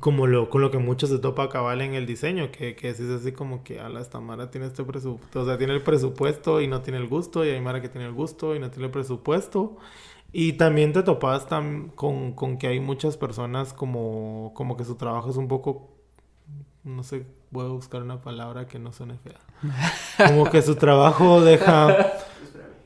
como 0.00 0.26
lo, 0.26 0.50
con 0.50 0.60
lo 0.60 0.70
que 0.70 0.78
muchos 0.78 1.10
se 1.10 1.18
topa 1.18 1.48
cabal 1.48 1.80
en 1.80 1.94
el 1.94 2.06
diseño, 2.06 2.50
que, 2.50 2.76
que 2.76 2.90
es 2.90 3.00
así 3.00 3.32
como 3.32 3.64
que 3.64 3.80
a 3.80 3.88
la 3.88 4.00
esta 4.00 4.20
Mara 4.20 4.50
tiene 4.50 4.66
este 4.66 4.84
presupuesto, 4.84 5.40
o 5.40 5.46
sea, 5.46 5.58
tiene 5.58 5.74
el 5.74 5.82
presupuesto 5.82 6.60
y 6.60 6.68
no 6.68 6.82
tiene 6.82 6.98
el 6.98 7.08
gusto, 7.08 7.44
y 7.44 7.50
hay 7.50 7.60
Mara 7.60 7.80
que 7.80 7.88
tiene 7.88 8.06
el 8.06 8.12
gusto 8.12 8.54
y 8.54 8.58
no 8.58 8.70
tiene 8.70 8.86
el 8.86 8.92
presupuesto. 8.92 9.76
Y 10.32 10.54
también 10.54 10.92
te 10.92 11.02
topas 11.02 11.46
con, 11.94 12.32
con 12.32 12.58
que 12.58 12.66
hay 12.66 12.80
muchas 12.80 13.16
personas 13.16 13.72
como, 13.72 14.52
como 14.54 14.76
que 14.76 14.84
su 14.84 14.96
trabajo 14.96 15.30
es 15.30 15.36
un 15.36 15.48
poco, 15.48 15.88
no 16.84 17.02
sé, 17.04 17.24
voy 17.50 17.64
a 17.64 17.68
buscar 17.68 18.02
una 18.02 18.20
palabra 18.20 18.66
que 18.66 18.78
no 18.78 18.92
suene 18.92 19.16
fea. 19.18 19.40
Como 20.28 20.50
que 20.50 20.60
su 20.62 20.76
trabajo 20.76 21.40
deja 21.40 22.12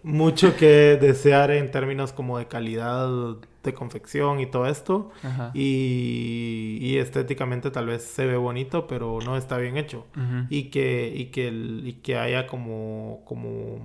mucho 0.02 0.56
que 0.56 0.96
desear 1.00 1.50
en 1.50 1.70
términos 1.70 2.12
como 2.12 2.38
de 2.38 2.46
calidad 2.46 3.36
de 3.62 3.74
confección 3.74 4.40
y 4.40 4.46
todo 4.46 4.66
esto. 4.66 5.10
Y, 5.54 6.78
y, 6.80 6.98
estéticamente 6.98 7.70
tal 7.70 7.86
vez 7.86 8.02
se 8.02 8.26
ve 8.26 8.36
bonito, 8.36 8.86
pero 8.86 9.18
no 9.24 9.36
está 9.36 9.58
bien 9.58 9.76
hecho. 9.76 10.06
Y 10.48 10.64
que, 10.70 11.12
y 11.14 11.26
que, 11.26 11.48
y 11.48 11.92
que 12.02 12.16
haya 12.16 12.46
como, 12.46 13.22
como, 13.24 13.80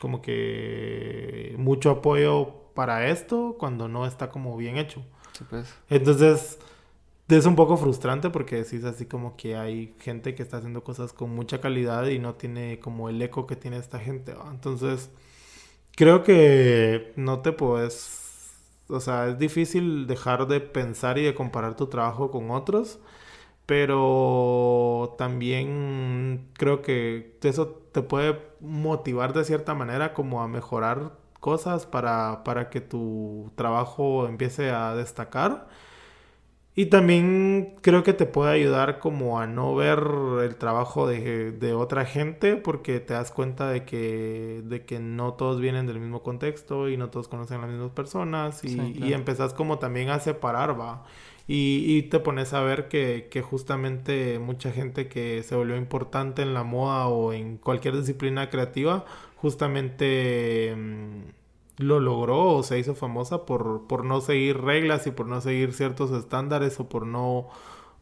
como 0.00 0.22
que 0.22 1.54
mucho 1.58 1.90
apoyo 1.90 2.54
para 2.74 3.08
esto 3.08 3.56
cuando 3.58 3.88
no 3.88 4.06
está 4.06 4.28
como 4.28 4.56
bien 4.56 4.76
hecho. 4.76 5.02
Pues. 5.50 5.74
Entonces 5.88 6.58
es 7.28 7.46
un 7.46 7.56
poco 7.56 7.76
frustrante 7.76 8.30
porque 8.30 8.56
decís 8.56 8.84
así 8.84 9.06
como 9.06 9.36
que 9.36 9.56
hay 9.56 9.94
gente 10.00 10.34
que 10.34 10.42
está 10.42 10.58
haciendo 10.58 10.84
cosas 10.84 11.12
con 11.12 11.34
mucha 11.34 11.60
calidad 11.60 12.06
y 12.06 12.18
no 12.18 12.34
tiene 12.34 12.78
como 12.78 13.08
el 13.08 13.20
eco 13.22 13.46
que 13.46 13.56
tiene 13.56 13.78
esta 13.78 13.98
gente. 13.98 14.34
Entonces 14.50 15.10
creo 15.96 16.22
que 16.22 17.12
no 17.16 17.40
te 17.40 17.52
puedes 17.52 18.21
o 18.92 19.00
sea, 19.00 19.28
es 19.28 19.38
difícil 19.38 20.06
dejar 20.06 20.46
de 20.48 20.60
pensar 20.60 21.18
y 21.18 21.22
de 21.22 21.34
comparar 21.34 21.76
tu 21.76 21.88
trabajo 21.88 22.30
con 22.30 22.50
otros, 22.50 23.00
pero 23.66 25.14
también 25.18 26.48
creo 26.54 26.82
que 26.82 27.38
eso 27.42 27.68
te 27.92 28.02
puede 28.02 28.40
motivar 28.60 29.32
de 29.34 29.44
cierta 29.44 29.74
manera 29.74 30.14
como 30.14 30.42
a 30.42 30.48
mejorar 30.48 31.12
cosas 31.40 31.86
para, 31.86 32.44
para 32.44 32.70
que 32.70 32.80
tu 32.80 33.52
trabajo 33.56 34.26
empiece 34.28 34.70
a 34.70 34.94
destacar. 34.94 35.68
Y 36.74 36.86
también 36.86 37.74
creo 37.82 38.02
que 38.02 38.14
te 38.14 38.24
puede 38.24 38.52
ayudar 38.52 38.98
como 38.98 39.38
a 39.38 39.46
no 39.46 39.74
ver 39.74 40.02
el 40.42 40.56
trabajo 40.56 41.06
de, 41.06 41.52
de, 41.52 41.74
otra 41.74 42.06
gente 42.06 42.56
porque 42.56 42.98
te 42.98 43.12
das 43.12 43.30
cuenta 43.30 43.68
de 43.68 43.84
que, 43.84 44.62
de 44.64 44.86
que 44.86 44.98
no 44.98 45.34
todos 45.34 45.60
vienen 45.60 45.86
del 45.86 46.00
mismo 46.00 46.22
contexto 46.22 46.88
y 46.88 46.96
no 46.96 47.10
todos 47.10 47.28
conocen 47.28 47.58
a 47.58 47.62
las 47.62 47.70
mismas 47.72 47.90
personas 47.90 48.64
y, 48.64 48.80
y 49.04 49.12
empezás 49.12 49.52
como 49.52 49.78
también 49.78 50.08
a 50.08 50.18
separar, 50.18 50.80
va. 50.80 51.04
Y, 51.46 51.84
y, 51.86 52.02
te 52.04 52.20
pones 52.20 52.54
a 52.54 52.62
ver 52.62 52.88
que, 52.88 53.28
que, 53.30 53.42
justamente 53.42 54.38
mucha 54.38 54.70
gente 54.70 55.08
que 55.08 55.42
se 55.42 55.56
volvió 55.56 55.76
importante 55.76 56.40
en 56.40 56.54
la 56.54 56.62
moda 56.62 57.08
o 57.08 57.32
en 57.34 57.58
cualquier 57.58 57.98
disciplina 57.98 58.48
creativa, 58.48 59.04
justamente... 59.36 60.74
Lo 61.78 62.00
logró 62.00 62.56
o 62.56 62.62
se 62.62 62.78
hizo 62.78 62.94
famosa 62.94 63.46
por, 63.46 63.86
por 63.86 64.04
no 64.04 64.20
seguir 64.20 64.60
reglas 64.60 65.06
y 65.06 65.10
por 65.10 65.26
no 65.26 65.40
seguir 65.40 65.72
ciertos 65.72 66.10
estándares 66.10 66.78
o 66.80 66.88
por 66.88 67.06
no, 67.06 67.48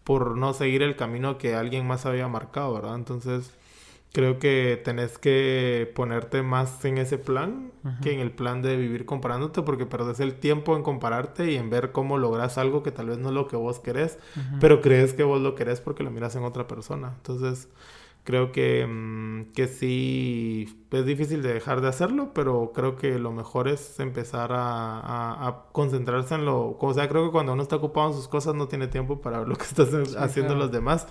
por 0.04 0.36
no 0.36 0.54
seguir 0.54 0.82
el 0.82 0.96
camino 0.96 1.38
que 1.38 1.54
alguien 1.54 1.86
más 1.86 2.06
había 2.06 2.26
marcado, 2.28 2.74
¿verdad? 2.74 2.96
Entonces, 2.96 3.52
creo 4.12 4.38
que 4.38 4.80
tenés 4.84 5.18
que 5.18 5.90
ponerte 5.94 6.42
más 6.42 6.84
en 6.84 6.98
ese 6.98 7.16
plan 7.16 7.70
que 8.02 8.12
en 8.12 8.20
el 8.20 8.32
plan 8.32 8.60
de 8.60 8.76
vivir 8.76 9.06
comparándote 9.06 9.62
porque 9.62 9.86
perdés 9.86 10.20
el 10.20 10.34
tiempo 10.34 10.76
en 10.76 10.82
compararte 10.82 11.50
y 11.52 11.56
en 11.56 11.70
ver 11.70 11.92
cómo 11.92 12.18
logras 12.18 12.58
algo 12.58 12.82
que 12.82 12.90
tal 12.90 13.06
vez 13.06 13.18
no 13.18 13.28
es 13.28 13.34
lo 13.34 13.46
que 13.46 13.56
vos 13.56 13.78
querés, 13.78 14.18
pero 14.60 14.80
crees 14.80 15.14
que 15.14 15.22
vos 15.22 15.40
lo 15.40 15.54
querés 15.54 15.80
porque 15.80 16.02
lo 16.02 16.10
miras 16.10 16.34
en 16.36 16.44
otra 16.44 16.66
persona. 16.66 17.12
Entonces, 17.16 17.68
Creo 18.30 18.52
que, 18.52 18.86
mm, 18.86 19.52
que 19.54 19.66
sí 19.66 20.84
es 20.92 21.04
difícil 21.04 21.42
de 21.42 21.52
dejar 21.52 21.80
de 21.80 21.88
hacerlo, 21.88 22.30
pero 22.32 22.70
creo 22.72 22.94
que 22.94 23.18
lo 23.18 23.32
mejor 23.32 23.66
es 23.66 23.98
empezar 23.98 24.52
a, 24.52 25.48
a, 25.48 25.64
concentrarse 25.72 26.36
en 26.36 26.44
lo... 26.44 26.76
O 26.78 26.94
sea, 26.94 27.08
creo 27.08 27.24
que 27.24 27.32
cuando 27.32 27.54
uno 27.54 27.62
está 27.62 27.74
ocupado 27.74 28.10
en 28.10 28.14
sus 28.14 28.28
cosas 28.28 28.54
no 28.54 28.68
tiene 28.68 28.86
tiempo 28.86 29.20
para 29.20 29.40
ver 29.40 29.48
lo 29.48 29.56
que 29.56 29.64
están 29.64 29.88
haciendo 30.16 30.54
los 30.54 30.70
demás. 30.70 31.08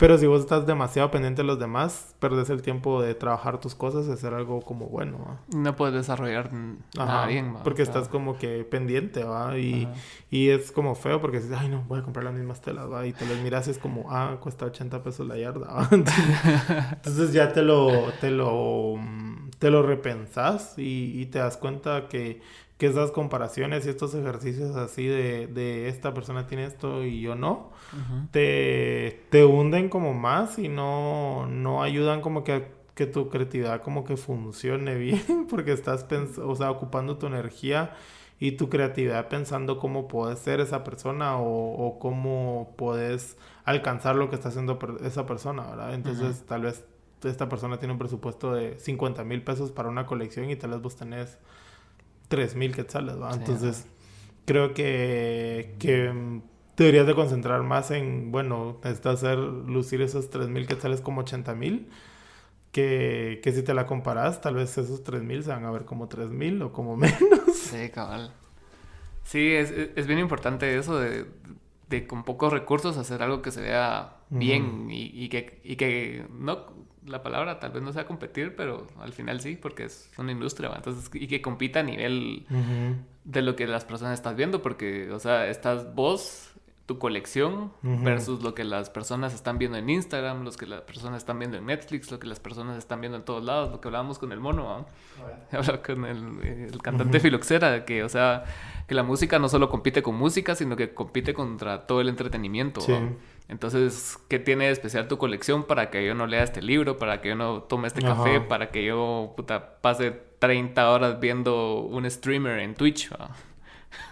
Pero 0.00 0.16
si 0.16 0.26
vos 0.26 0.40
estás 0.40 0.66
demasiado 0.66 1.10
pendiente 1.10 1.42
de 1.42 1.46
los 1.46 1.58
demás, 1.58 2.14
perdes 2.20 2.48
el 2.48 2.62
tiempo 2.62 3.02
de 3.02 3.14
trabajar 3.14 3.60
tus 3.60 3.74
cosas 3.74 4.06
y 4.08 4.10
hacer 4.10 4.32
algo 4.32 4.62
como 4.62 4.86
bueno. 4.86 5.38
No 5.54 5.76
puedes 5.76 5.94
desarrollar 5.94 6.50
nada 6.96 7.26
bien. 7.26 7.56
Porque 7.62 7.82
estás 7.82 8.08
como 8.08 8.38
que 8.38 8.64
pendiente, 8.64 9.24
¿va? 9.24 9.58
Y, 9.58 9.86
y, 10.30 10.48
es 10.48 10.72
como 10.72 10.94
feo 10.94 11.20
porque 11.20 11.38
dices, 11.38 11.54
ay, 11.54 11.68
no, 11.68 11.82
voy 11.82 11.98
a 11.98 12.02
comprar 12.02 12.24
las 12.24 12.32
mismas 12.32 12.62
telas, 12.62 12.90
¿va? 12.90 13.06
Y 13.06 13.12
te 13.12 13.26
las 13.26 13.38
miras 13.40 13.68
y 13.68 13.72
es 13.72 13.78
como, 13.78 14.10
ah, 14.10 14.38
cuesta 14.40 14.64
80 14.64 15.02
pesos 15.02 15.28
la 15.28 15.36
yarda, 15.36 15.86
Entonces 15.90 17.34
ya 17.34 17.52
te 17.52 17.60
lo, 17.60 17.90
te 18.22 18.30
lo, 18.30 18.94
te 19.58 19.70
lo 19.70 19.82
repensas 19.82 20.78
y, 20.78 21.20
y 21.20 21.26
te 21.26 21.40
das 21.40 21.58
cuenta 21.58 22.08
que 22.08 22.40
que 22.80 22.86
esas 22.86 23.10
comparaciones 23.10 23.84
y 23.84 23.90
estos 23.90 24.14
ejercicios 24.14 24.74
así 24.74 25.06
de, 25.06 25.48
de 25.48 25.88
esta 25.88 26.14
persona 26.14 26.46
tiene 26.46 26.64
esto 26.64 27.04
y 27.04 27.20
yo 27.20 27.34
no, 27.34 27.72
te, 28.30 29.26
te, 29.28 29.44
hunden 29.44 29.90
como 29.90 30.14
más 30.14 30.58
y 30.58 30.68
no, 30.68 31.46
no 31.46 31.82
ayudan 31.82 32.22
como 32.22 32.42
que, 32.42 32.68
que 32.94 33.04
tu 33.04 33.28
creatividad 33.28 33.82
como 33.82 34.04
que 34.04 34.16
funcione 34.16 34.94
bien 34.96 35.46
porque 35.50 35.72
estás 35.72 36.06
o 36.42 36.56
sea, 36.56 36.70
ocupando 36.70 37.18
tu 37.18 37.26
energía 37.26 37.92
y 38.38 38.52
tu 38.52 38.70
creatividad 38.70 39.28
pensando 39.28 39.78
cómo 39.78 40.08
puedes 40.08 40.38
ser 40.38 40.60
esa 40.60 40.82
persona 40.82 41.36
o, 41.36 41.86
o 41.86 41.98
cómo 41.98 42.72
puedes 42.78 43.36
alcanzar 43.66 44.16
lo 44.16 44.30
que 44.30 44.36
está 44.36 44.48
haciendo 44.48 44.78
esa 45.04 45.26
persona, 45.26 45.66
¿verdad? 45.68 45.92
Entonces 45.92 46.46
tal 46.46 46.62
vez 46.62 46.82
esta 47.24 47.46
persona 47.50 47.78
tiene 47.78 47.92
un 47.92 47.98
presupuesto 47.98 48.54
de 48.54 48.78
50 48.78 49.22
mil 49.24 49.42
pesos 49.42 49.70
para 49.70 49.90
una 49.90 50.06
colección 50.06 50.48
y 50.48 50.56
tal 50.56 50.70
vez 50.70 50.80
vos 50.80 50.96
tenés 50.96 51.36
3000 52.30 52.74
quetzales, 52.74 53.20
¿va? 53.20 53.32
Entonces, 53.34 53.86
creo 54.46 54.72
que, 54.72 55.74
que 55.80 56.10
mm, 56.10 56.42
deberías 56.76 57.06
de 57.06 57.14
concentrar 57.14 57.62
más 57.64 57.90
en, 57.90 58.30
bueno, 58.30 58.78
necesitas 58.84 59.16
hacer 59.16 59.38
lucir 59.38 60.00
esos 60.00 60.30
3000 60.30 60.66
quetzales 60.66 61.00
como 61.02 61.20
80000. 61.22 61.88
Que, 62.72 63.40
que 63.42 63.50
si 63.50 63.64
te 63.64 63.74
la 63.74 63.84
comparas, 63.84 64.40
tal 64.40 64.54
vez 64.54 64.78
esos 64.78 65.02
3000 65.02 65.42
se 65.42 65.50
van 65.50 65.64
a 65.64 65.72
ver 65.72 65.84
como 65.84 66.06
3000 66.06 66.62
o 66.62 66.72
como 66.72 66.96
menos. 66.96 67.52
Sí, 67.52 67.90
cabal. 67.90 68.32
Sí, 69.24 69.52
es, 69.52 69.72
es 69.72 70.06
bien 70.06 70.20
importante 70.20 70.78
eso 70.78 70.98
de, 70.98 71.26
de, 71.88 72.06
con 72.06 72.22
pocos 72.22 72.52
recursos 72.52 72.96
hacer 72.96 73.24
algo 73.24 73.42
que 73.42 73.50
se 73.50 73.60
vea 73.60 74.18
bien 74.28 74.88
y, 74.88 75.10
y, 75.12 75.28
que, 75.28 75.60
y 75.64 75.74
que 75.74 76.24
no 76.30 76.66
la 77.10 77.22
palabra 77.22 77.58
tal 77.60 77.72
vez 77.72 77.82
no 77.82 77.92
sea 77.92 78.06
competir, 78.06 78.54
pero 78.56 78.86
al 79.00 79.12
final 79.12 79.40
sí, 79.40 79.56
porque 79.56 79.84
es 79.84 80.10
una 80.18 80.32
industria, 80.32 80.72
entonces, 80.74 81.10
y 81.12 81.26
que 81.26 81.42
compita 81.42 81.80
a 81.80 81.82
nivel 81.82 82.46
de 83.24 83.42
lo 83.42 83.56
que 83.56 83.66
las 83.66 83.84
personas 83.84 84.14
están 84.14 84.36
viendo, 84.36 84.62
porque, 84.62 85.10
o 85.10 85.18
sea, 85.18 85.48
estás 85.48 85.94
vos, 85.94 86.50
tu 86.86 86.98
colección, 86.98 87.72
versus 87.82 88.42
lo 88.42 88.54
que 88.54 88.64
las 88.64 88.90
personas 88.90 89.34
están 89.34 89.58
viendo 89.58 89.78
en 89.78 89.88
Instagram, 89.88 90.44
lo 90.44 90.50
que 90.52 90.66
las 90.66 90.80
personas 90.80 91.18
están 91.18 91.38
viendo 91.38 91.56
en 91.56 91.66
Netflix, 91.66 92.10
lo 92.10 92.18
que 92.18 92.26
las 92.26 92.40
personas 92.40 92.78
están 92.78 93.00
viendo 93.00 93.16
en 93.16 93.24
todos 93.24 93.44
lados, 93.44 93.70
lo 93.70 93.80
que 93.80 93.88
hablábamos 93.88 94.18
con 94.18 94.32
el 94.32 94.40
mono, 94.40 94.86
Hablaba 95.52 95.82
con 95.82 96.04
el, 96.04 96.76
cantante 96.82 97.20
Filoxera, 97.20 97.84
que, 97.84 98.02
o 98.02 98.08
sea, 98.08 98.44
que 98.88 98.94
la 98.94 99.02
música 99.02 99.38
no 99.38 99.48
solo 99.48 99.68
compite 99.68 100.02
con 100.02 100.16
música, 100.16 100.54
sino 100.54 100.74
que 100.76 100.92
compite 100.92 101.34
contra 101.34 101.86
todo 101.86 102.00
el 102.00 102.08
entretenimiento, 102.08 102.80
entonces, 103.50 104.16
¿qué 104.28 104.38
tiene 104.38 104.66
de 104.66 104.70
especial 104.70 105.08
tu 105.08 105.18
colección 105.18 105.64
para 105.64 105.90
que 105.90 106.06
yo 106.06 106.14
no 106.14 106.28
lea 106.28 106.44
este 106.44 106.62
libro, 106.62 106.98
para 106.98 107.20
que 107.20 107.30
yo 107.30 107.34
no 107.34 107.64
tome 107.64 107.88
este 107.88 108.00
café, 108.00 108.40
para 108.40 108.70
que 108.70 108.84
yo 108.84 109.34
puta, 109.36 109.80
pase 109.80 110.12
30 110.38 110.88
horas 110.88 111.18
viendo 111.18 111.80
un 111.80 112.08
streamer 112.08 112.60
en 112.60 112.76
Twitch? 112.76 113.10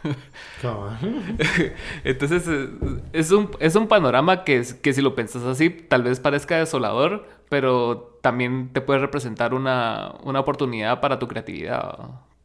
Entonces, 2.02 2.48
eh, 2.48 2.68
es 3.12 3.30
un, 3.30 3.52
es 3.60 3.76
un 3.76 3.86
panorama 3.86 4.42
que, 4.42 4.60
que 4.82 4.92
si 4.92 5.02
lo 5.02 5.14
pensás 5.14 5.44
así, 5.44 5.70
tal 5.70 6.02
vez 6.02 6.18
parezca 6.18 6.58
desolador, 6.58 7.28
pero 7.48 8.18
también 8.20 8.72
te 8.72 8.80
puede 8.80 8.98
representar 8.98 9.54
una, 9.54 10.16
una 10.24 10.40
oportunidad 10.40 11.00
para 11.00 11.20
tu 11.20 11.28
creatividad. 11.28 11.96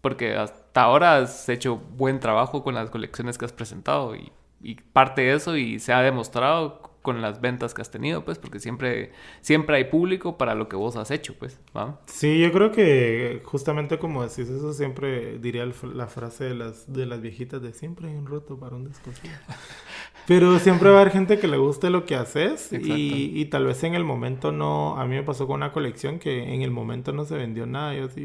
Porque 0.02 0.36
hasta 0.36 0.84
ahora 0.84 1.18
has 1.18 1.50
hecho 1.50 1.78
buen 1.78 2.20
trabajo 2.20 2.64
con 2.64 2.76
las 2.76 2.92
colecciones 2.92 3.40
que 3.40 3.46
has 3.46 3.54
presentado 3.54 4.16
y 4.16 4.32
y 4.64 4.76
parte 4.76 5.22
de 5.22 5.34
eso 5.36 5.58
y 5.58 5.80
se 5.80 5.94
ha 5.94 6.02
demostrado 6.02 6.94
con 7.04 7.22
las 7.22 7.42
ventas 7.42 7.74
que 7.74 7.82
has 7.82 7.92
tenido, 7.92 8.24
pues, 8.24 8.40
porque 8.40 8.60
siempre, 8.60 9.12
siempre 9.42 9.76
hay 9.76 9.84
público 9.84 10.38
para 10.38 10.56
lo 10.56 10.70
que 10.70 10.78
vos 10.78 10.96
has 10.96 11.12
hecho, 11.12 11.36
pues, 11.38 11.60
¿va? 11.76 12.00
Sí, 12.06 12.40
yo 12.40 12.52
creo 12.52 12.72
que 12.72 13.42
justamente 13.44 14.00
como 14.00 14.24
decís 14.24 14.50
eso, 14.50 14.74
siempre 14.74 15.38
diría 15.38 15.70
la 15.94 16.08
frase 16.08 16.46
de 16.46 16.56
las, 16.56 16.92
de 16.92 17.06
las 17.06 17.22
viejitas 17.22 17.62
de 17.62 17.74
siempre 17.74 18.08
hay 18.08 18.16
un 18.16 18.26
roto 18.26 18.58
para 18.58 18.76
un 18.76 18.86
descosido. 18.86 19.34
Pero 20.26 20.58
siempre 20.60 20.90
va 20.90 21.00
a 21.00 21.02
haber 21.02 21.12
gente 21.12 21.38
que 21.38 21.50
le 21.50 21.58
guste 21.58 21.90
lo 21.90 22.06
que 22.06 22.16
haces 22.16 22.72
y, 22.72 23.38
y, 23.38 23.46
tal 23.46 23.66
vez 23.66 23.84
en 23.84 23.94
el 23.94 24.06
momento 24.06 24.54
no, 24.54 24.98
a 24.98 25.06
mí 25.06 25.16
me 25.16 25.24
pasó 25.24 25.48
con 25.48 25.58
una 25.58 25.74
colección 25.74 26.18
que 26.18 26.54
en 26.54 26.62
el 26.62 26.72
momento 26.72 27.12
no 27.12 27.26
se 27.26 27.36
vendió 27.36 27.66
nada, 27.66 27.94
yo 27.94 28.06
así, 28.06 28.22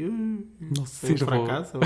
no 0.59 0.85
sé, 0.85 1.17
fracaso, 1.17 1.81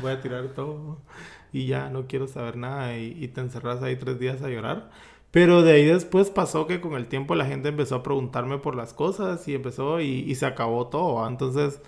voy 0.00 0.12
a 0.12 0.20
tirar 0.20 0.54
todo 0.54 1.02
y 1.56 1.66
ya 1.66 1.88
no 1.88 2.06
quiero 2.06 2.28
saber 2.28 2.56
nada 2.56 2.98
y, 2.98 3.28
te 3.28 3.40
encerras 3.40 3.82
ahí 3.82 3.96
tres 3.96 4.18
días 4.18 4.42
a 4.42 4.48
llorar. 4.48 4.90
Pero 5.30 5.62
de 5.62 5.72
ahí 5.72 5.84
después 5.84 6.30
pasó 6.30 6.66
que 6.66 6.80
con 6.80 6.94
el 6.94 7.06
tiempo 7.08 7.34
la 7.34 7.46
gente 7.46 7.70
empezó 7.70 7.96
a 7.96 8.02
preguntarme 8.02 8.58
por 8.58 8.74
las 8.76 8.92
cosas 8.92 9.46
y 9.48 9.54
empezó 9.54 10.00
y, 10.00 10.20
y 10.20 10.34
se 10.34 10.46
acabó 10.46 10.88
todo. 10.88 11.26
Entonces 11.26 11.80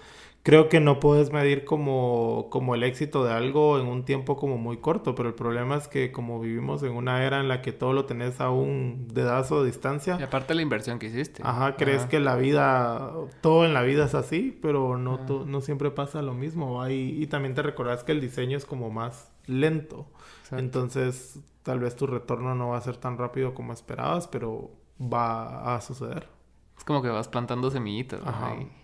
creo 0.42 0.70
que 0.70 0.80
no 0.80 1.00
puedes 1.00 1.32
medir 1.32 1.66
como, 1.66 2.48
como 2.50 2.74
el 2.74 2.82
éxito 2.82 3.24
de 3.24 3.32
algo 3.32 3.78
en 3.78 3.86
un 3.86 4.04
tiempo 4.06 4.36
como 4.38 4.56
muy 4.56 4.78
corto, 4.78 5.14
pero 5.14 5.28
el 5.28 5.34
problema 5.34 5.76
es 5.76 5.88
que 5.88 6.10
como 6.12 6.40
vivimos 6.40 6.82
en 6.82 6.92
una 6.92 7.22
era 7.24 7.40
en 7.40 7.48
la 7.48 7.60
que 7.60 7.72
todo 7.72 7.92
lo 7.92 8.06
tenés 8.06 8.40
a 8.40 8.48
un 8.48 9.08
dedazo 9.12 9.60
de 9.60 9.66
distancia. 9.66 10.16
Y 10.18 10.22
aparte 10.22 10.54
la 10.54 10.62
inversión 10.62 10.98
que 10.98 11.08
hiciste. 11.08 11.42
Ajá, 11.44 11.76
crees 11.76 12.06
que 12.06 12.20
la 12.20 12.36
vida, 12.36 13.12
todo 13.42 13.66
en 13.66 13.74
la 13.74 13.82
vida 13.82 14.06
es 14.06 14.14
así, 14.14 14.58
pero 14.62 14.96
no, 14.96 15.18
no 15.44 15.60
siempre 15.60 15.90
pasa 15.90 16.22
lo 16.22 16.32
mismo. 16.32 16.88
Y, 16.88 17.22
y 17.22 17.26
también 17.26 17.54
te 17.54 17.60
recordás 17.60 18.02
que 18.02 18.12
el 18.12 18.22
diseño 18.22 18.56
es 18.56 18.64
como 18.64 18.88
más 18.88 19.30
lento. 19.48 20.06
Entonces, 20.50 21.40
tal 21.62 21.80
vez 21.80 21.96
tu 21.96 22.06
retorno 22.06 22.54
no 22.54 22.68
va 22.68 22.78
a 22.78 22.80
ser 22.80 22.96
tan 22.96 23.18
rápido 23.18 23.54
como 23.54 23.72
esperabas, 23.72 24.28
pero 24.28 24.70
va 25.00 25.74
a 25.74 25.80
suceder. 25.80 26.28
Es 26.76 26.84
como 26.84 27.02
que 27.02 27.08
vas 27.08 27.28
plantando 27.28 27.70
semillitas 27.70 28.20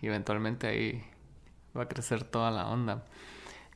y 0.03 0.07
eventualmente 0.07 0.67
ahí 0.67 1.05
va 1.77 1.85
a 1.85 1.89
crecer 1.89 2.25
toda 2.25 2.51
la 2.51 2.69
onda. 2.69 3.05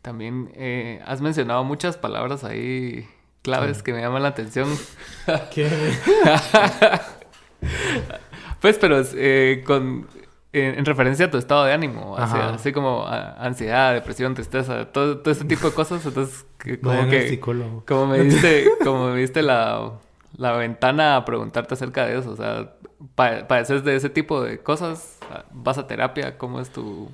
También 0.03 0.51
eh, 0.55 1.03
has 1.07 1.21
mencionado 1.21 1.65
muchas 1.65 1.97
palabras 1.97 2.45
ahí 2.45 3.09
claves 3.43 3.83
que 3.83 3.93
me 3.93 4.01
llaman 4.01 4.23
la 4.23 4.29
atención. 4.29 4.69
¿Qué? 5.53 5.71
pues, 8.61 8.79
pero 8.79 9.03
eh, 9.15 9.63
con 9.67 10.07
en, 10.53 10.85
referencia 10.85 11.27
a 11.27 11.31
tu 11.31 11.39
estado 11.39 11.65
de 11.65 11.73
ánimo, 11.73 12.17
así, 12.17 12.73
como 12.73 13.07
ansiedad, 13.07 13.93
depresión, 13.95 14.35
tristeza, 14.35 14.87
todo, 14.87 15.19
todo 15.19 15.33
ese 15.33 15.45
tipo 15.45 15.69
de 15.69 15.75
cosas. 15.75 16.05
Entonces, 16.05 16.47
como 16.83 17.09
que, 17.09 17.41
como 17.41 18.07
me 18.07 18.19
diste, 18.25 18.69
como 18.83 19.11
me 19.11 19.21
diste 19.21 19.43
la, 19.43 19.93
la 20.37 20.53
ventana 20.53 21.17
a 21.17 21.25
preguntarte 21.25 21.75
acerca 21.75 22.07
de 22.07 22.19
eso, 22.19 22.31
o 22.31 22.37
sea, 22.37 22.75
padeces 23.15 23.85
de 23.85 23.97
ese 23.97 24.11
tipo 24.11 24.43
de 24.43 24.59
cosas, 24.59 25.19
vas 25.53 25.79
a 25.79 25.87
terapia, 25.87 26.39
¿cómo 26.39 26.61
es 26.61 26.71
tu 26.71 27.11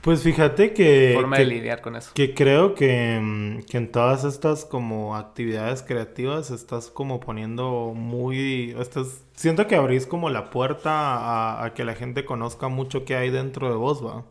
Pues 0.00 0.22
fíjate 0.22 0.72
que... 0.72 1.12
Forma 1.14 1.36
que, 1.36 1.42
de 1.42 1.48
lidiar 1.48 1.80
con 1.80 1.96
eso. 1.96 2.12
Que 2.14 2.34
creo 2.34 2.74
que, 2.74 3.18
mm, 3.20 3.62
que, 3.62 3.78
en 3.78 3.92
todas 3.92 4.24
estas 4.24 4.64
como 4.64 5.16
actividades 5.16 5.82
creativas 5.82 6.50
estás 6.50 6.90
como 6.90 7.20
poniendo 7.20 7.92
muy... 7.94 8.74
Estás, 8.78 9.24
siento 9.40 9.66
que 9.66 9.74
abrís 9.74 10.06
como 10.06 10.28
la 10.28 10.50
puerta 10.50 11.64
a, 11.64 11.72
que 11.72 11.84
la 11.84 11.94
gente 11.94 12.26
conozca 12.26 12.68
mucho 12.68 13.06
qué 13.06 13.16
hay 13.16 13.30
dentro 13.30 13.70
de 13.70 13.76
vos, 13.76 14.04
¿va? 14.04 14.26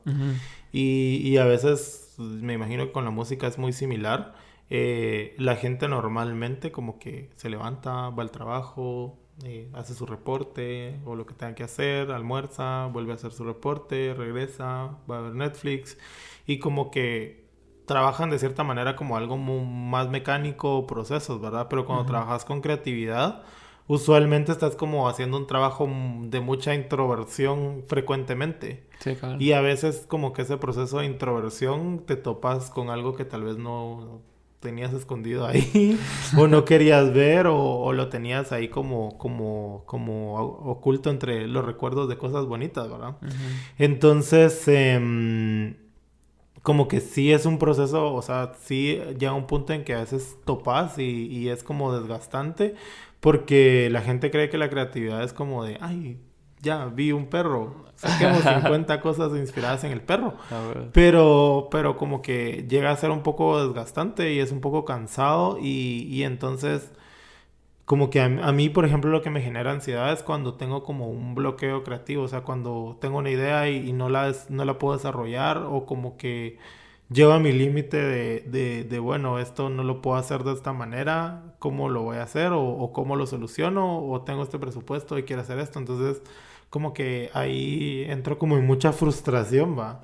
y, 0.71 1.21
y, 1.23 1.37
a 1.37 1.45
veces 1.45 2.13
me 2.19 2.53
imagino 2.53 2.85
que 2.85 2.91
con 2.91 3.05
la 3.05 3.11
música 3.11 3.47
es 3.47 3.57
muy 3.57 3.73
similar. 3.73 4.35
Eh, 4.69 5.33
la 5.39 5.55
gente 5.55 5.87
normalmente 5.87 6.71
como 6.71 6.99
que 6.99 7.31
se 7.37 7.49
levanta, 7.49 8.09
va 8.09 8.21
al 8.21 8.29
trabajo, 8.29 9.17
eh, 9.43 9.67
hace 9.73 9.95
su 9.95 10.05
reporte 10.05 10.99
o 11.05 11.15
lo 11.15 11.25
que 11.25 11.33
tenga 11.33 11.55
que 11.55 11.63
hacer, 11.63 12.11
almuerza, 12.11 12.85
vuelve 12.85 13.13
a 13.13 13.15
hacer 13.15 13.31
su 13.31 13.43
reporte, 13.43 14.13
regresa, 14.13 14.97
va 15.09 15.17
a 15.17 15.21
ver 15.21 15.33
Netflix 15.33 15.97
y 16.45 16.59
como 16.59 16.91
que 16.91 17.49
trabajan 17.87 18.29
de 18.29 18.37
cierta 18.37 18.63
manera 18.63 18.95
como 18.95 19.17
algo 19.17 19.37
más 19.37 20.07
mecánico, 20.09 20.85
procesos, 20.85 21.41
¿verdad? 21.41 21.65
Pero 21.67 21.87
cuando 21.87 22.05
trabajas 22.05 22.45
con 22.45 22.61
creatividad, 22.61 23.43
usualmente 23.89 24.51
estás 24.51 24.75
como 24.75 25.09
haciendo 25.09 25.35
un 25.35 25.47
trabajo 25.47 25.89
de 26.25 26.39
mucha 26.41 26.75
introversión 26.75 27.83
frecuentemente. 27.87 28.83
Sí, 28.99 29.15
claro. 29.15 29.41
Y 29.41 29.51
a 29.53 29.61
veces 29.61 30.05
como 30.07 30.31
que 30.31 30.43
ese 30.43 30.57
proceso 30.57 30.99
de 30.99 31.07
introversión 31.07 32.03
te 32.05 32.15
topas 32.15 32.69
con 32.69 32.91
algo 32.91 33.15
que 33.15 33.25
tal 33.25 33.43
vez 33.43 33.57
no 33.57 34.21
tenías 34.59 34.93
escondido 34.93 35.47
ahí 35.47 35.99
o 36.37 36.47
no 36.47 36.65
querías 36.65 37.11
ver 37.13 37.47
o, 37.47 37.91
lo 37.93 38.09
tenías 38.09 38.51
ahí 38.51 38.67
como, 38.67 39.17
como, 39.17 39.83
como 39.87 40.35
oculto 40.35 41.09
entre 41.09 41.47
los 41.47 41.65
recuerdos 41.65 42.07
de 42.09 42.17
cosas 42.17 42.45
bonitas, 42.45 42.91
¿verdad? 42.91 43.15
Entonces, 43.79 44.67
em, 44.67 45.77
como 46.61 46.87
que 46.87 46.99
sí 46.99 47.31
es 47.31 47.47
un 47.47 47.57
proceso, 47.57 48.13
o 48.13 48.21
sea, 48.21 48.51
sí 48.61 49.01
llega 49.17 49.33
un 49.33 49.47
punto 49.47 49.73
en 49.73 49.83
que 49.83 49.95
a 49.95 50.01
veces 50.01 50.37
topas 50.45 50.99
y, 50.99 51.25
y 51.25 51.49
es 51.49 51.63
como 51.63 51.97
desgastante 51.97 52.75
porque 53.19 53.89
la 53.91 54.01
gente 54.01 54.31
cree 54.31 54.49
que 54.49 54.57
la 54.57 54.69
creatividad 54.69 55.23
es 55.23 55.33
como 55.33 55.63
de, 55.63 55.77
ay, 55.81 56.19
ya 56.61 56.85
vi 56.85 57.11
un 57.11 57.27
perro, 57.27 57.85
saquemos 57.95 58.43
50 58.63 59.01
cosas 59.01 59.31
inspiradas 59.37 59.83
en 59.83 59.91
el 59.91 60.01
perro. 60.01 60.35
Pero, 60.93 61.67
pero 61.71 61.97
como 61.97 62.21
que 62.21 62.65
llega 62.69 62.91
a 62.91 62.95
ser 62.95 63.11
un 63.11 63.23
poco 63.23 63.65
desgastante 63.65 64.33
y 64.33 64.39
es 64.39 64.51
un 64.51 64.61
poco 64.61 64.85
cansado 64.85 65.57
y, 65.59 66.07
y 66.09 66.23
entonces 66.23 66.91
como 67.89 68.11
que 68.11 68.21
a, 68.21 68.29
mí, 68.29 68.69
por 68.69 68.85
ejemplo, 68.85 69.09
lo 69.09 69.23
que 69.23 69.31
me 69.31 69.41
genera 69.41 69.71
ansiedad 69.71 70.13
es 70.13 70.21
cuando 70.21 70.53
tengo 70.53 70.83
como 70.83 71.09
un 71.09 71.33
bloqueo 71.33 71.83
creativo, 71.83 72.21
o 72.21 72.27
sea, 72.27 72.41
cuando 72.41 72.99
tengo 73.01 73.17
una 73.17 73.31
idea 73.31 73.67
y, 73.67 73.93
no, 73.93 74.09
la, 74.09 74.31
no 74.49 74.63
la 74.63 74.77
puedo 74.77 74.95
desarrollar 74.95 75.57
o 75.57 75.87
como 75.87 76.15
que 76.15 76.59
llego 77.09 77.31
a 77.33 77.39
mi 77.39 77.51
límite 77.51 77.97
de, 77.97 78.41
de, 78.41 78.83
de, 78.83 78.99
bueno, 78.99 79.39
esto 79.39 79.69
no 79.69 79.83
lo 79.83 80.01
puedo 80.01 80.17
hacer 80.17 80.43
de 80.43 80.53
esta 80.53 80.73
manera, 80.73 81.55
¿cómo 81.59 81.89
lo 81.89 82.03
voy 82.03 82.17
a 82.17 82.23
hacer? 82.23 82.51
O, 82.53 82.61
o 82.63 82.93
cómo 82.93 83.15
lo 83.15 83.25
soluciono, 83.27 84.05
o 84.09 84.21
tengo 84.23 84.43
este 84.43 84.59
presupuesto 84.59 85.17
y 85.17 85.23
quiero 85.23 85.41
hacer 85.41 85.59
esto, 85.59 85.79
entonces 85.79 86.21
como 86.69 86.93
que 86.93 87.31
ahí 87.33 88.05
entró 88.07 88.37
como 88.37 88.57
en 88.57 88.65
mucha 88.65 88.93
frustración, 88.93 89.77
va. 89.77 90.01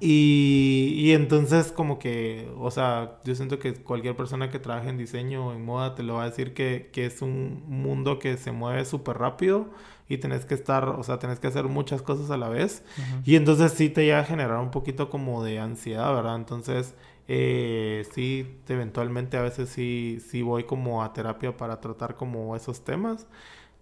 Y, 0.00 0.94
y, 0.96 1.12
entonces 1.12 1.70
como 1.70 1.98
que, 1.98 2.50
o 2.58 2.70
sea, 2.70 3.18
yo 3.24 3.34
siento 3.34 3.58
que 3.58 3.74
cualquier 3.74 4.16
persona 4.16 4.48
que 4.48 4.58
trabaje 4.58 4.88
en 4.88 4.96
diseño 4.96 5.48
o 5.48 5.52
en 5.52 5.64
moda 5.64 5.94
te 5.94 6.02
lo 6.02 6.14
va 6.14 6.22
a 6.22 6.30
decir 6.30 6.54
que, 6.54 6.88
que 6.92 7.04
es 7.04 7.20
un 7.20 7.62
mundo 7.66 8.18
que 8.18 8.38
se 8.38 8.52
mueve 8.52 8.86
súper 8.86 9.18
rápido 9.18 9.68
y 10.08 10.16
tenés 10.16 10.46
que 10.46 10.54
estar, 10.54 10.88
o 10.88 11.02
sea, 11.02 11.18
tenés 11.18 11.40
que 11.40 11.48
hacer 11.48 11.64
muchas 11.64 12.00
cosas 12.00 12.30
a 12.30 12.38
la 12.38 12.48
vez. 12.48 12.82
Y 13.26 13.36
entonces 13.36 13.72
sí 13.72 13.90
te 13.90 14.04
llega 14.04 14.20
a 14.20 14.24
generar 14.24 14.58
un 14.60 14.70
poquito 14.70 15.10
como 15.10 15.44
de 15.44 15.58
ansiedad, 15.58 16.12
¿verdad? 16.14 16.36
Entonces... 16.36 16.94
Eh, 17.30 18.06
sí, 18.14 18.56
eventualmente 18.68 19.36
a 19.36 19.42
veces 19.42 19.68
sí, 19.68 20.18
sí 20.30 20.40
voy 20.40 20.64
como 20.64 21.02
a 21.02 21.12
terapia 21.12 21.54
para 21.54 21.78
tratar 21.78 22.16
como 22.16 22.56
esos 22.56 22.84
temas, 22.84 23.26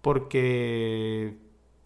porque 0.03 1.37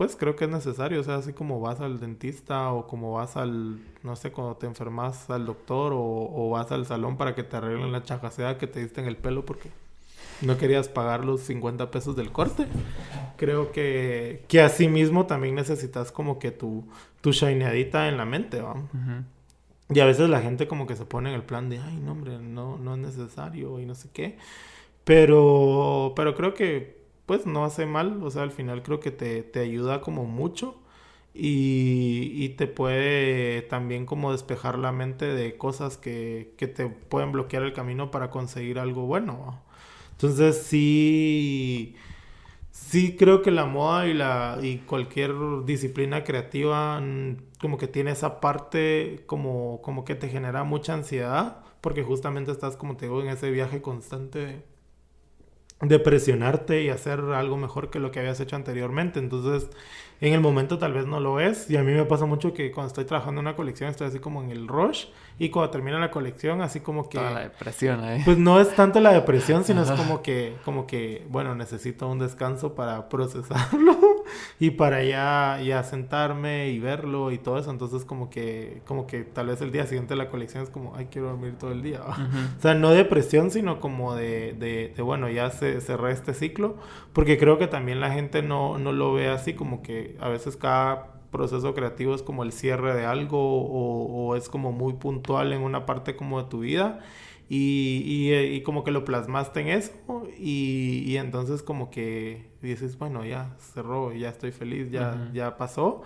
pues 0.01 0.17
creo 0.17 0.35
que 0.35 0.47
es 0.47 0.51
necesario, 0.51 0.99
o 0.99 1.05
sea, 1.05 1.17
así 1.17 1.35
como 1.35 1.61
vas 1.61 1.79
al 1.83 2.01
dentista 2.01 2.73
o 2.73 2.87
como 2.87 3.13
vas 3.13 3.37
al, 3.37 3.79
no 4.03 4.17
sé, 4.17 4.33
cuando 4.33 4.57
te 4.57 4.67
enfermas 4.67 5.29
al 5.29 5.45
doctor 5.45 5.93
o, 5.95 6.49
vas 6.49 6.73
al 6.73 6.87
salón 6.87 7.19
para 7.19 7.35
que 7.35 7.43
te 7.43 7.59
arreglen 7.59 7.93
la 7.93 8.03
chajacea 8.03 8.57
que 8.57 8.67
te 8.67 8.81
diste 8.81 9.03
en 9.03 9.09
el 9.09 9.19
pelo 9.19 9.45
porque 9.45 9.69
no 10.41 10.57
querías 10.57 10.89
pagar 10.89 11.27
los 11.27 11.43
50 11.43 11.91
pesos 11.91 12.17
del 12.17 12.33
corte. 12.33 12.67
Creo 13.37 13.73
que, 13.73 14.43
que 14.49 14.63
así 14.63 14.89
mismo 14.89 15.27
también 15.27 15.55
necesitas 15.55 16.13
como 16.13 16.39
que 16.39 16.51
tu, 16.51 16.87
tu 17.21 17.33
shineadita 17.33 18.09
en 18.09 18.17
la 18.17 18.25
mente, 18.25 18.63
¿va? 18.63 18.77
Y 19.91 20.01
a 20.01 20.07
veces 20.07 20.31
la 20.31 20.41
gente 20.41 20.67
como 20.67 20.87
que 20.87 20.97
se 20.97 21.05
pone 21.05 21.29
en 21.29 21.35
el 21.35 21.43
plan 21.43 21.69
de, 21.69 21.79
ay, 21.79 22.01
no, 22.03 22.13
hombre, 22.13 22.39
no, 22.39 22.79
no 22.79 22.95
es 22.95 23.01
necesario 23.01 23.79
y 23.79 23.85
no 23.85 23.95
sé 23.95 24.09
qué. 24.15 24.39
Pero, 25.05 26.15
pero 26.17 26.35
creo 26.35 26.55
que 26.55 27.00
pues 27.31 27.47
no 27.47 27.64
hace 27.64 27.87
mal, 27.87 28.20
o 28.24 28.31
sea, 28.33 28.43
al 28.43 28.51
final 28.51 28.83
creo 28.83 28.99
que 28.99 29.12
te, 29.12 29.61
ayuda 29.61 30.01
como 30.01 30.24
mucho 30.24 30.74
y, 31.33 32.49
te 32.59 32.66
puede 32.66 33.62
también 33.62 34.05
como 34.05 34.33
despejar 34.33 34.76
la 34.81 34.91
mente 34.91 35.26
de 35.26 35.57
cosas 35.57 35.97
que, 35.97 36.53
te 36.59 36.89
pueden 36.89 37.31
bloquear 37.31 37.62
el 37.62 37.72
camino 37.72 38.11
para 38.11 38.31
conseguir 38.31 38.81
algo 38.81 39.03
bueno. 39.07 39.62
Entonces 40.11 40.61
sí, 40.64 41.95
sí 42.72 43.14
creo 43.16 43.43
que 43.43 43.53
la 43.53 43.66
moda 43.66 44.09
y, 44.09 44.14
la, 44.14 44.59
y 44.61 44.78
cualquier 44.78 45.33
disciplina 45.64 46.24
creativa 46.24 47.01
mm, 47.01 47.37
como 47.61 47.78
que 47.78 47.87
tiene 47.87 48.11
esa 48.11 48.41
parte 48.41 49.22
como, 49.26 49.81
como 49.83 50.05
que 50.05 50.16
te 50.16 50.28
genera 50.28 50.64
mucha 50.64 50.95
ansiedad 50.95 51.62
porque 51.81 52.03
justamente 52.03 52.51
estás 52.51 52.76
como 52.76 52.97
te 52.97 53.07
digo 53.07 53.22
en 53.22 53.28
ese 53.28 53.53
viaje 53.53 53.81
constante 53.83 54.64
de 55.81 55.99
presionarte 55.99 56.83
y 56.83 56.91
hacer 56.91 57.20
algo 57.20 57.57
mejor 57.57 57.91
que 57.91 57.99
lo 58.01 58.11
que 58.11 58.18
habías 58.20 58.39
hecho 58.41 58.57
anteriormente. 58.57 59.18
Entonces, 59.18 59.70
en 60.20 60.35
el 60.35 60.41
momento 60.41 60.78
tal 60.78 60.93
vez 60.93 61.07
no 61.07 61.20
lo 61.20 61.41
es. 61.41 61.70
Y 61.70 61.76
a 61.76 61.83
mí 61.83 61.93
me 61.93 62.05
pasa 62.05 62.26
mucho 62.26 62.53
que 62.53 62.70
cuando 62.70 62.89
estoy 62.89 63.05
trabajando 63.07 63.41
en 63.41 63.47
una 63.47 63.57
colección 63.57 63.91
estoy 63.91 64.09
así 64.09 64.18
como 64.18 64.43
en 64.43 64.51
el 64.51 64.68
rush. 64.68 65.07
Y 65.41 65.49
cuando 65.49 65.70
termina 65.70 65.99
la 65.99 66.11
colección, 66.11 66.61
así 66.61 66.80
como 66.80 67.09
que... 67.09 67.16
Toda 67.16 67.30
la 67.30 67.41
depresión 67.41 68.05
ahí. 68.05 68.20
Pues 68.26 68.36
no 68.36 68.61
es 68.61 68.76
tanto 68.76 69.01
la 69.01 69.11
depresión, 69.11 69.64
sino 69.64 69.82
es 69.82 69.91
como 69.91 70.20
que, 70.20 70.59
como 70.66 70.86
que, 70.86 71.26
bueno, 71.30 71.55
necesito 71.55 72.07
un 72.09 72.18
descanso 72.18 72.74
para 72.74 73.09
procesarlo 73.09 73.97
y 74.61 74.72
para 74.72 75.03
ya, 75.03 75.59
ya 75.64 75.82
sentarme 75.82 76.68
y 76.68 76.78
verlo 76.78 77.32
y 77.32 77.38
todo 77.38 77.57
eso. 77.57 77.70
Entonces 77.70 78.05
como 78.05 78.28
que, 78.28 78.82
como 78.84 79.07
que 79.07 79.22
tal 79.24 79.47
vez 79.47 79.62
el 79.62 79.72
día 79.72 79.86
siguiente 79.86 80.12
de 80.12 80.18
la 80.18 80.28
colección 80.28 80.62
es 80.62 80.68
como, 80.68 80.95
ay, 80.95 81.09
quiero 81.11 81.28
dormir 81.28 81.57
todo 81.59 81.72
el 81.72 81.82
día. 81.82 82.03
O 82.59 82.61
sea, 82.61 82.74
no 82.74 82.91
depresión, 82.91 83.51
sino 83.51 83.80
como 83.80 84.14
de, 84.14 84.53
de, 84.59 84.93
de 84.95 85.03
bueno, 85.03 85.30
ya 85.30 85.49
se 85.51 85.80
cerré 85.80 86.12
este 86.12 86.34
ciclo. 86.34 86.76
Porque 87.14 87.38
creo 87.38 87.57
que 87.57 87.66
también 87.66 87.99
la 87.99 88.11
gente 88.11 88.43
no, 88.43 88.76
no 88.76 88.93
lo 88.93 89.14
ve 89.14 89.30
así 89.30 89.55
como 89.55 89.80
que 89.80 90.18
a 90.20 90.28
veces 90.28 90.59
cada 90.59 91.20
proceso 91.31 91.74
creativo 91.74 92.14
es 92.14 92.22
como 92.22 92.43
el 92.43 92.53
cierre 92.53 92.95
de 92.95 93.07
algo 93.07 93.39
o, 93.41 94.37
es 94.37 94.49
como 94.49 94.72
muy 94.72 94.95
puntual 94.95 95.53
en 95.53 95.62
una 95.62 95.87
parte 95.87 96.16
como 96.16 96.43
de 96.43 96.49
tu 96.49 96.61
vida 96.61 97.01
y, 97.49 98.33
y, 98.33 98.62
como 98.62 98.85
que 98.85 98.93
lo 98.93 99.05
plasmaste 99.05 99.61
en 99.61 99.68
eso 99.68 99.93
y, 100.39 101.03
y, 101.05 101.16
entonces 101.16 101.62
como 101.64 101.91
que 101.91 102.53
dices, 102.62 102.97
bueno, 102.97 103.24
ya 103.24 103.57
cerró, 103.59 104.12
ya 104.12 104.28
estoy 104.28 104.53
feliz, 104.53 104.91
ya, 104.91 105.31
ya 105.33 105.57
pasó. 105.57 106.03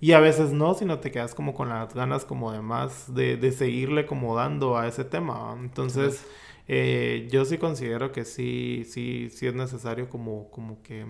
Y 0.00 0.12
a 0.12 0.20
veces 0.20 0.52
no, 0.52 0.74
sino 0.74 1.00
te 1.00 1.10
quedas 1.10 1.34
como 1.34 1.54
con 1.54 1.70
las 1.70 1.94
ganas 1.94 2.24
como 2.24 2.52
de 2.52 2.60
más, 2.60 3.14
de, 3.14 3.36
de 3.36 3.50
seguirle 3.50 4.06
como 4.06 4.36
dando 4.36 4.76
a 4.76 4.86
ese 4.86 5.04
tema. 5.04 5.56
Entonces, 5.58 6.24
eh, 6.68 7.28
yo 7.32 7.44
sí 7.44 7.58
considero 7.58 8.12
que 8.12 8.24
sí, 8.24 8.84
sí, 8.84 9.28
sí 9.30 9.46
es 9.46 9.54
necesario 9.54 10.08
como, 10.08 10.50
como 10.50 10.82
que... 10.82 11.06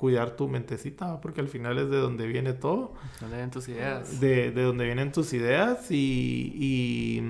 Mm, 0.00 0.10
cuidar 0.10 0.30
tu 0.36 0.48
mentecita, 0.48 1.20
porque 1.20 1.40
al 1.40 1.48
final 1.48 1.78
es 1.78 1.90
de 1.90 1.98
donde 1.98 2.26
viene 2.26 2.52
todo. 2.54 2.94
De 3.20 3.20
donde 3.20 3.36
vienen 3.36 3.50
tus 3.50 3.68
ideas. 3.68 4.20
De, 4.20 4.50
de 4.50 4.62
donde 4.62 4.84
vienen 4.86 5.12
tus 5.12 5.32
ideas 5.32 5.90
y, 5.90 6.52
y, 6.54 7.22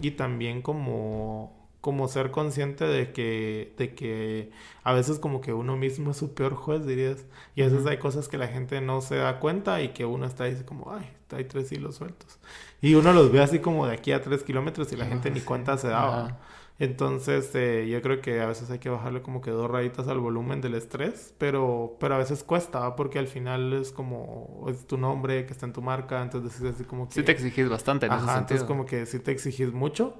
y, 0.00 0.10
también 0.12 0.62
como, 0.62 1.68
como 1.80 2.08
ser 2.08 2.30
consciente 2.30 2.86
de 2.86 3.12
que, 3.12 3.74
de 3.76 3.94
que 3.94 4.50
a 4.82 4.94
veces 4.94 5.18
como 5.18 5.40
que 5.40 5.52
uno 5.52 5.76
mismo 5.76 6.12
es 6.12 6.16
su 6.16 6.34
peor 6.34 6.54
juez, 6.54 6.86
dirías. 6.86 7.26
Y 7.54 7.62
a 7.62 7.68
veces 7.68 7.86
hay 7.86 7.98
cosas 7.98 8.28
que 8.28 8.38
la 8.38 8.48
gente 8.48 8.80
no 8.80 9.00
se 9.02 9.16
da 9.16 9.38
cuenta 9.38 9.82
y 9.82 9.88
que 9.88 10.06
uno 10.06 10.24
está 10.26 10.44
ahí 10.44 10.56
como, 10.64 10.92
ay, 10.92 11.10
hay 11.30 11.44
tres 11.44 11.70
hilos 11.72 11.96
sueltos. 11.96 12.38
Y 12.80 12.94
uno 12.94 13.12
los 13.12 13.30
ve 13.32 13.40
así 13.40 13.58
como 13.58 13.86
de 13.86 13.94
aquí 13.94 14.12
a 14.12 14.22
tres 14.22 14.42
kilómetros 14.42 14.92
y 14.92 14.96
la 14.96 15.06
gente 15.06 15.30
ni 15.30 15.40
cuenta 15.40 15.76
se 15.76 15.88
daba. 15.88 16.38
Entonces, 16.78 17.54
eh, 17.54 17.86
yo 17.88 18.02
creo 18.02 18.20
que 18.20 18.40
a 18.40 18.46
veces 18.46 18.68
hay 18.70 18.80
que 18.80 18.88
bajarle 18.88 19.22
como 19.22 19.40
que 19.40 19.52
dos 19.52 19.70
rayitas 19.70 20.08
al 20.08 20.18
volumen 20.18 20.60
del 20.60 20.74
estrés, 20.74 21.32
pero, 21.38 21.96
pero 22.00 22.16
a 22.16 22.18
veces 22.18 22.42
cuesta, 22.42 22.96
porque 22.96 23.20
al 23.20 23.28
final 23.28 23.72
es 23.74 23.92
como, 23.92 24.66
es 24.68 24.84
tu 24.86 24.98
nombre 24.98 25.46
que 25.46 25.52
está 25.52 25.66
en 25.66 25.72
tu 25.72 25.82
marca, 25.82 26.20
entonces 26.20 26.60
es 26.60 26.74
así 26.74 26.84
como 26.84 27.08
que... 27.08 27.14
Sí 27.14 27.22
te 27.22 27.30
exigís 27.30 27.68
bastante 27.68 28.06
en 28.06 28.12
ese 28.12 28.20
sentido. 28.22 28.40
entonces 28.40 28.64
como 28.66 28.86
que 28.86 29.06
sí 29.06 29.20
te 29.20 29.30
exigís 29.30 29.72
mucho 29.72 30.16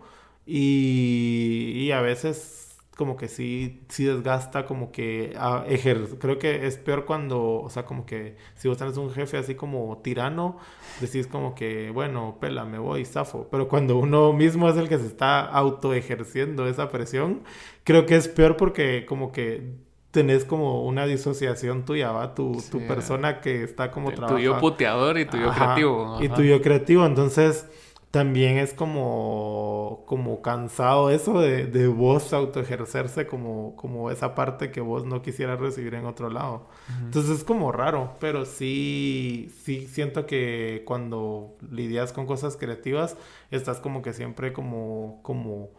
y, 0.47 1.73
y 1.75 1.91
a 1.91 2.01
veces 2.01 2.64
como 2.95 3.17
que 3.17 3.29
sí, 3.29 3.83
sí 3.89 4.05
desgasta, 4.05 4.65
como 4.67 4.93
que 4.93 5.35
a 5.37 5.65
ejer 5.69 6.19
creo 6.19 6.39
que 6.39 6.67
es 6.67 6.77
peor 6.77 7.05
cuando, 7.05 7.61
o 7.61 7.71
sea, 7.71 7.85
como 7.85 8.07
que 8.07 8.37
si 8.55 8.69
vos 8.69 8.79
tenés 8.79 8.97
un 8.97 9.11
jefe 9.11 9.37
así 9.37 9.55
como 9.55 10.01
tirano, 10.03 10.59
decís 11.01 11.27
como 11.27 11.55
que, 11.55 11.91
bueno, 11.91 12.39
pela, 12.41 12.65
me 12.65 12.79
voy, 12.79 13.05
zafo, 13.05 13.49
pero 13.51 13.69
cuando 13.69 13.97
uno 13.97 14.33
mismo 14.33 14.69
es 14.69 14.77
el 14.77 14.89
que 14.89 14.99
se 14.99 15.07
está 15.07 15.41
auto 15.41 15.93
ejerciendo 15.93 16.67
esa 16.67 16.91
presión, 16.91 17.43
creo 17.83 18.07
que 18.07 18.17
es 18.17 18.29
peor 18.29 18.57
porque 18.57 19.07
como 19.07 19.33
que 19.33 19.73
tenés 20.11 20.45
como 20.45 20.85
una 20.85 21.07
disociación 21.07 21.85
tuya, 21.85 22.13
¿va? 22.13 22.37
Tu, 22.37 22.63
tu 22.71 22.87
persona 22.87 23.41
que 23.41 23.65
está 23.65 23.91
como 23.91 24.13
trabajando. 24.13 24.37
Tu 24.37 24.45
yo 24.45 24.61
puteador 24.61 25.19
y 25.19 25.25
tu 25.25 25.37
yo 25.37 25.51
creativo. 25.51 26.19
Y 26.23 26.29
tu 26.29 26.43
yo 26.43 26.63
creativo, 26.63 27.05
entonces 27.05 27.67
también 28.15 28.59
es 28.59 28.73
como, 28.73 30.05
como 30.07 30.41
cansado 30.41 31.11
eso 31.11 31.41
de, 31.41 31.67
de 31.67 31.89
vos 31.89 32.33
autoejercerse 32.33 33.27
como, 33.27 33.75
como 33.75 34.09
esa 34.13 34.37
parte 34.37 34.71
que 34.71 34.81
vos 34.81 35.05
no 35.05 35.21
quisieras 35.21 35.59
recibir 35.59 35.95
en 35.95 36.07
otro 36.07 36.31
lado. 36.31 36.69
Entonces 37.03 37.39
es 37.39 37.43
como 37.45 37.73
raro, 37.73 38.13
pero 38.21 38.45
sí, 38.45 39.53
sí 39.65 39.89
siento 39.89 40.27
que 40.27 40.85
cuando 40.87 41.57
lidias 41.73 42.13
con 42.13 42.27
cosas 42.27 42.57
creativas, 42.57 43.17
estás 43.51 43.81
como 43.81 44.01
que 44.01 44.13
siempre 44.13 44.53
como, 44.53 45.19
como, 45.23 45.71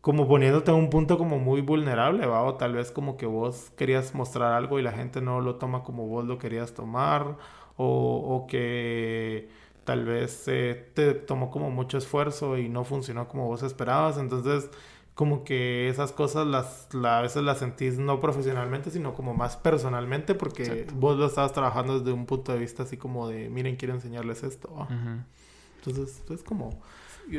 como 0.00 0.28
poniéndote 0.28 0.70
en 0.70 0.76
un 0.76 0.88
punto 0.88 1.18
como 1.18 1.40
muy 1.40 1.62
vulnerable, 1.62 2.26
¿va? 2.26 2.44
O 2.44 2.54
tal 2.54 2.74
vez 2.74 2.92
como 2.92 3.16
que 3.16 3.26
vos 3.26 3.72
querías 3.76 4.14
mostrar 4.14 4.52
algo 4.52 4.78
y 4.78 4.82
la 4.82 4.92
gente 4.92 5.20
no 5.20 5.40
lo 5.40 5.56
toma 5.56 5.82
como 5.82 6.06
vos 6.06 6.24
lo 6.24 6.38
querías 6.38 6.74
tomar, 6.74 7.38
o, 7.76 7.86
o 8.36 8.46
que 8.46 9.48
tal 9.84 10.04
vez 10.04 10.44
eh, 10.46 10.90
te 10.94 11.14
tomó 11.14 11.50
como 11.50 11.70
mucho 11.70 11.98
esfuerzo 11.98 12.56
y 12.58 12.68
no 12.68 12.84
funcionó 12.84 13.28
como 13.28 13.46
vos 13.46 13.62
esperabas, 13.62 14.18
entonces 14.18 14.70
como 15.14 15.44
que 15.44 15.88
esas 15.88 16.12
cosas 16.12 16.46
las, 16.46 16.88
a 17.04 17.20
veces 17.20 17.42
las 17.42 17.58
sentís 17.58 17.98
no 17.98 18.20
profesionalmente, 18.20 18.90
sino 18.90 19.14
como 19.14 19.34
más 19.34 19.56
personalmente, 19.56 20.34
porque 20.34 20.86
vos 20.94 21.18
lo 21.18 21.26
estabas 21.26 21.52
trabajando 21.52 21.98
desde 21.98 22.12
un 22.12 22.24
punto 22.24 22.52
de 22.52 22.58
vista 22.58 22.84
así 22.84 22.96
como 22.96 23.28
de, 23.28 23.50
miren, 23.50 23.76
quiero 23.76 23.94
enseñarles 23.94 24.42
esto. 24.42 24.88
Entonces 25.76 26.22
es 26.30 26.42
como, 26.42 26.80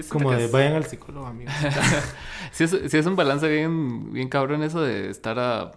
como 0.09 0.31
de, 0.31 0.47
vayan 0.47 0.73
al 0.73 0.85
psicólogo, 0.85 1.25
amigos. 1.25 1.53
sí, 2.51 2.65
es, 2.65 2.73
es, 2.73 3.05
un 3.07 3.15
balance 3.15 3.47
bien, 3.47 4.13
bien 4.13 4.29
cabrón 4.29 4.63
eso 4.63 4.81
de 4.81 5.09
estar 5.09 5.39
a... 5.39 5.71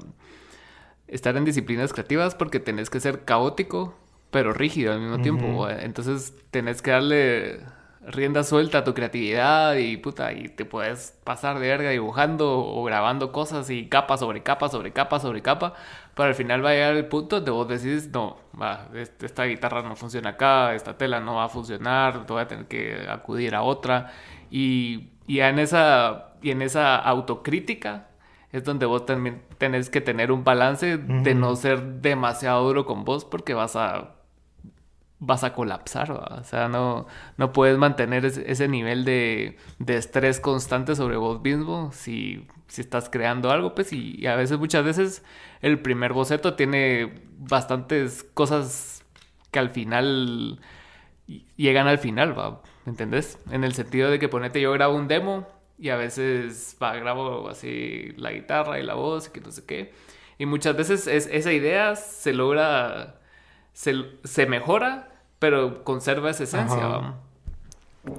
Estar 1.08 1.36
en 1.36 1.44
disciplinas 1.44 1.92
creativas 1.92 2.34
porque 2.34 2.58
tenés 2.58 2.90
que 2.90 2.98
ser 2.98 3.24
caótico 3.24 3.94
pero 4.30 4.52
rígido 4.52 4.92
al 4.92 5.00
mismo 5.00 5.20
tiempo. 5.20 5.68
Entonces 5.68 6.34
tenés 6.50 6.82
que 6.82 6.90
darle 6.90 7.60
rienda 8.06 8.44
suelta 8.44 8.78
a 8.78 8.84
tu 8.84 8.94
creatividad 8.94 9.74
y 9.76 9.96
puta, 9.96 10.32
y 10.32 10.48
te 10.48 10.64
puedes 10.64 11.18
pasar 11.24 11.58
de 11.58 11.68
verga 11.68 11.90
dibujando 11.90 12.58
o 12.60 12.84
grabando 12.84 13.32
cosas 13.32 13.68
y 13.70 13.88
capa 13.88 14.16
sobre 14.16 14.42
capa 14.42 14.68
sobre 14.68 14.92
capa 14.92 15.18
sobre 15.18 15.42
capa, 15.42 15.74
pero 16.14 16.28
al 16.28 16.34
final 16.36 16.64
va 16.64 16.70
a 16.70 16.72
llegar 16.74 16.96
el 16.96 17.06
punto 17.06 17.40
de 17.40 17.50
vos 17.50 17.66
decís, 17.68 18.08
no, 18.12 18.36
va, 18.60 18.88
esta 18.94 19.44
guitarra 19.44 19.82
no 19.82 19.96
funciona 19.96 20.30
acá, 20.30 20.74
esta 20.74 20.96
tela 20.96 21.20
no 21.20 21.34
va 21.36 21.44
a 21.44 21.48
funcionar, 21.48 22.26
voy 22.26 22.42
a 22.42 22.46
tener 22.46 22.66
que 22.66 23.06
acudir 23.08 23.54
a 23.56 23.62
otra 23.62 24.12
y, 24.50 25.10
y 25.26 25.40
en 25.40 25.58
esa 25.58 26.34
y 26.42 26.50
en 26.52 26.62
esa 26.62 26.96
autocrítica 26.96 28.08
es 28.52 28.62
donde 28.62 28.86
vos 28.86 29.04
también 29.04 29.42
tenés 29.58 29.90
que 29.90 30.00
tener 30.00 30.30
un 30.30 30.44
balance 30.44 30.96
de 30.98 31.34
no 31.34 31.56
ser 31.56 31.82
demasiado 32.00 32.64
duro 32.64 32.86
con 32.86 33.04
vos 33.04 33.24
porque 33.24 33.52
vas 33.54 33.74
a 33.74 34.15
vas 35.18 35.44
a 35.44 35.54
colapsar, 35.54 36.10
o 36.10 36.44
sea, 36.44 36.68
no, 36.68 37.06
no 37.38 37.52
puedes 37.52 37.78
mantener 37.78 38.24
ese, 38.26 38.68
nivel 38.68 39.04
de, 39.04 39.56
estrés 39.86 40.40
constante 40.40 40.94
sobre 40.94 41.16
vos 41.16 41.40
mismo 41.42 41.90
si, 41.92 42.46
si 42.68 42.82
estás 42.82 43.08
creando 43.08 43.50
algo, 43.50 43.74
pues, 43.74 43.92
y, 43.92 44.26
a 44.26 44.36
veces, 44.36 44.58
muchas 44.58 44.84
veces, 44.84 45.24
el 45.62 45.80
primer 45.80 46.12
boceto 46.12 46.54
tiene 46.54 47.22
bastantes 47.38 48.24
cosas 48.34 49.04
que 49.50 49.58
al 49.58 49.70
final 49.70 50.60
llegan 51.56 51.86
al 51.88 51.98
final, 51.98 52.38
¿va? 52.38 52.62
¿Me 52.84 52.90
entendés? 52.90 53.38
En 53.50 53.64
el 53.64 53.74
sentido 53.74 54.10
de 54.10 54.18
que 54.18 54.28
ponete, 54.28 54.60
yo 54.60 54.72
grabo 54.72 54.96
un 54.96 55.08
demo 55.08 55.46
y 55.78 55.88
a 55.90 55.96
veces 55.96 56.76
va, 56.82 56.94
grabo 56.96 57.48
así 57.48 58.12
la 58.16 58.32
guitarra 58.32 58.78
y 58.78 58.82
la 58.82 58.94
voz 58.94 59.28
y 59.28 59.30
que 59.30 59.40
no 59.40 59.50
sé 59.50 59.64
qué. 59.66 59.92
Y 60.38 60.46
muchas 60.46 60.76
veces 60.76 61.06
esa 61.06 61.52
idea 61.52 61.96
se 61.96 62.32
logra 62.32 63.20
se, 63.76 64.46
mejora, 64.46 65.08
pero 65.38 65.84
conserva 65.84 66.30
esa 66.30 66.44
esencia. 66.44 67.14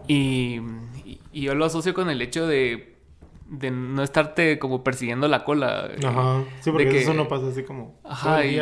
Y, 0.08 0.62
yo 1.34 1.55
lo 1.55 1.66
asocio 1.66 1.93
con 1.93 2.10
el 2.10 2.22
hecho 2.22 2.47
de, 2.47 2.95
de 3.49 3.72
no 3.72 4.03
estarte 4.03 4.60
como 4.60 4.84
persiguiendo 4.84 5.28
la 5.28 5.43
cola. 5.43 5.88
Eh, 5.89 6.05
Ajá. 6.05 6.43
Sí, 6.62 6.72
porque 6.72 6.99
eso 6.99 7.14
no 7.14 7.28
pasa 7.28 7.47
así 7.47 7.64
como. 7.64 7.99
Ajá. 8.03 8.45
Y, 8.45 8.60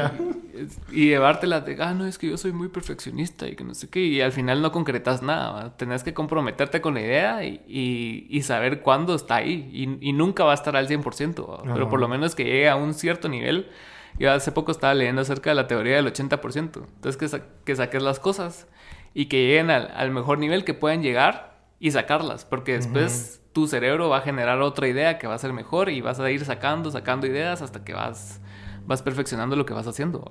y, 0.91 1.09
llevártela 1.09 1.61
de, 1.61 1.81
ah, 1.81 1.93
no, 1.93 2.05
es 2.05 2.17
que 2.17 2.29
yo 2.29 2.37
soy 2.37 2.53
muy 2.53 2.69
perfeccionista 2.69 3.47
y 3.47 3.55
que 3.55 3.65
no 3.65 3.73
sé 3.73 3.89
qué. 3.89 3.99
Y 3.99 4.21
al 4.21 4.31
final 4.31 4.61
no 4.61 4.71
concretas 4.71 5.21
nada. 5.21 5.75
Tenés 5.75 6.03
que 6.03 6.13
comprometerte 6.13 6.79
con 6.79 6.93
la 6.93 7.01
idea 7.01 7.43
y, 7.43 8.25
y 8.29 8.41
saber 8.43 8.81
cuándo 8.81 9.15
está 9.15 9.35
ahí. 9.35 9.69
Y, 10.01 10.13
nunca 10.13 10.45
va 10.45 10.51
a 10.51 10.55
estar 10.55 10.77
al 10.77 10.87
100%. 10.87 11.61
Pero 11.73 11.89
por 11.89 11.99
lo 11.99 12.07
menos 12.07 12.35
que 12.35 12.45
llegue 12.45 12.69
a 12.69 12.77
un 12.77 12.93
cierto 12.93 13.27
nivel 13.27 13.69
yo 14.19 14.31
hace 14.31 14.51
poco 14.51 14.71
estaba 14.71 14.93
leyendo 14.93 15.21
acerca 15.21 15.49
de 15.49 15.55
la 15.55 15.67
teoría 15.67 15.95
del 15.95 16.07
80%. 16.07 16.55
Entonces, 16.55 17.17
que, 17.17 17.41
que 17.65 17.75
saques 17.75 18.01
las 18.01 18.19
cosas 18.19 18.67
y 19.13 19.25
que 19.25 19.47
lleguen 19.47 19.71
al, 19.71 20.11
mejor 20.11 20.39
nivel 20.39 20.63
que 20.63 20.73
puedan 20.73 21.01
llegar 21.01 21.57
y 21.79 21.91
sacarlas. 21.91 22.45
Porque 22.45 22.73
después 22.73 23.41
tu 23.53 23.67
cerebro 23.67 24.09
va 24.09 24.17
a 24.17 24.21
generar 24.21 24.61
otra 24.61 24.87
idea 24.87 25.17
que 25.17 25.27
va 25.27 25.35
a 25.35 25.39
ser 25.39 25.53
mejor 25.53 25.89
y 25.89 26.01
vas 26.01 26.19
a 26.19 26.29
ir 26.31 26.43
sacando, 26.45 26.91
sacando 26.91 27.27
ideas 27.27 27.61
hasta 27.61 27.83
que 27.83 27.93
vas, 27.93 28.41
vas 28.85 29.01
perfeccionando 29.01 29.55
lo 29.55 29.65
que 29.65 29.73
vas 29.73 29.87
haciendo. 29.87 30.29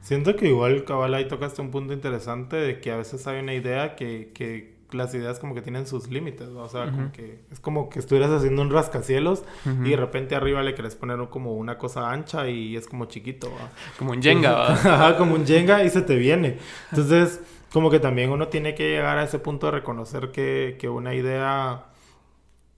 Siento 0.00 0.34
que 0.36 0.48
igual, 0.48 0.84
cabal, 0.84 1.14
ahí 1.14 1.28
tocaste 1.28 1.62
un 1.62 1.70
punto 1.70 1.92
interesante 1.92 2.56
de 2.56 2.80
que 2.80 2.90
a 2.90 2.96
veces 2.96 3.26
hay 3.26 3.40
una 3.40 3.54
idea 3.54 3.94
que, 3.94 4.32
que 4.34 4.71
las 4.92 5.14
ideas 5.14 5.38
como 5.38 5.54
que 5.54 5.62
tienen 5.62 5.86
sus 5.86 6.08
límites, 6.08 6.48
o 6.48 6.68
sea, 6.68 6.90
como 6.90 7.12
que 7.12 7.40
es 7.50 7.60
como 7.60 7.88
que 7.88 7.98
estuvieras 7.98 8.30
haciendo 8.30 8.62
un 8.62 8.70
rascacielos 8.70 9.44
y 9.84 9.90
de 9.90 9.96
repente 9.96 10.34
arriba 10.34 10.62
le 10.62 10.74
querés 10.74 10.94
poner 10.94 11.18
como 11.30 11.54
una 11.56 11.78
cosa 11.78 12.10
ancha 12.10 12.48
y 12.48 12.76
es 12.76 12.86
como 12.86 13.06
chiquito, 13.06 13.50
como 13.98 14.12
un 14.12 14.22
Jenga, 14.22 14.72
Ajá, 14.72 15.16
como 15.16 15.34
un 15.34 15.46
Jenga 15.46 15.84
y 15.84 15.90
se 15.90 16.02
te 16.02 16.16
viene. 16.16 16.58
Entonces, 16.90 17.40
como 17.72 17.90
que 17.90 18.00
también 18.00 18.30
uno 18.30 18.48
tiene 18.48 18.74
que 18.74 18.90
llegar 18.90 19.18
a 19.18 19.24
ese 19.24 19.38
punto 19.38 19.66
de 19.66 19.72
reconocer 19.72 20.30
que, 20.30 20.76
que 20.78 20.88
una 20.88 21.14
idea 21.14 21.86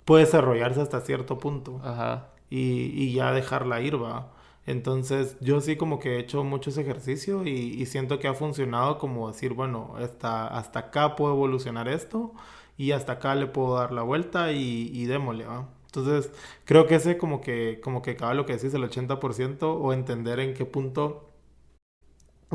puede 0.04 0.24
desarrollarse 0.24 0.80
hasta 0.80 1.00
cierto 1.00 1.38
punto 1.38 1.80
Ajá. 1.82 2.28
Y, 2.50 2.92
y 2.94 3.12
ya 3.14 3.32
dejarla 3.32 3.80
ir, 3.80 4.00
va. 4.00 4.33
Entonces 4.66 5.36
yo 5.40 5.60
sí 5.60 5.76
como 5.76 5.98
que 5.98 6.16
he 6.16 6.18
hecho 6.18 6.42
muchos 6.44 6.78
ejercicios 6.78 7.46
y, 7.46 7.84
siento 7.86 8.18
que 8.18 8.28
ha 8.28 8.34
funcionado 8.34 8.98
como 8.98 9.28
decir, 9.28 9.52
bueno, 9.52 9.94
hasta, 9.98 10.46
hasta 10.46 10.78
acá 10.80 11.16
puedo 11.16 11.34
evolucionar 11.34 11.88
esto 11.88 12.32
y 12.76 12.92
hasta 12.92 13.14
acá 13.14 13.34
le 13.34 13.46
puedo 13.46 13.76
dar 13.76 13.92
la 13.92 14.02
vuelta 14.02 14.52
y, 14.52 14.90
y 14.92 15.06
démosle, 15.06 15.44
¿va? 15.44 15.68
Entonces 15.86 16.32
creo 16.64 16.86
que 16.86 16.96
ese 16.96 17.18
como 17.18 17.40
que, 17.40 17.80
como 17.82 18.02
que 18.02 18.12
acaba 18.12 18.34
lo 18.34 18.46
que 18.46 18.54
decís, 18.54 18.74
el 18.74 18.82
80% 18.82 19.62
o 19.62 19.92
entender 19.92 20.40
en 20.40 20.54
qué 20.54 20.64
punto 20.64 21.30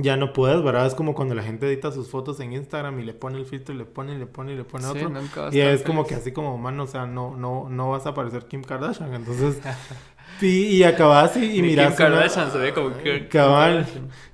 ya 0.01 0.18
no 0.18 0.34
puedes, 0.34 0.64
¿verdad? 0.64 0.86
Es 0.86 0.95
como 0.95 1.14
cuando 1.14 1.36
la 1.36 1.43
gente 1.43 1.68
edita 1.68 1.91
sus 1.91 2.10
fotos 2.10 2.39
en 2.39 2.53
Instagram 2.53 2.99
y 2.99 3.03
le 3.03 3.14
pone 3.14 3.38
el 3.38 3.45
filtro 3.45 3.74
y 3.74 3.78
le 3.78 3.86
pone 3.86 4.14
y 4.14 4.18
le 4.18 4.28
pone 4.28 4.53
y 4.53 4.55
le 4.55 4.64
pone 4.64 4.86
otro. 4.86 5.12
y 5.51 5.60
es 5.60 5.84
como 5.84 6.05
que 6.05 6.16
así 6.16 6.32
como, 6.32 6.57
mano, 6.57 6.84
o 6.84 6.88
sea, 6.88 7.05
no, 7.05 7.36
no, 7.36 7.70
no 7.70 7.89
vas 7.89 8.05
a 8.05 8.14
parecer 8.14 8.45
Kim 8.45 8.64
Kardashian. 8.64 9.14
Entonces, 9.14 9.60
y, 10.42 10.48
y 10.48 10.84
acabas 10.84 11.36
y, 11.38 11.58
y 11.58 11.62
miras. 11.62 11.90
Kim 11.90 11.98
Kardashian 11.98 12.52
se 12.52 12.58
ve 12.58 12.74
como 12.74 12.96
que. 12.98 13.28
Cabal. 13.28 13.86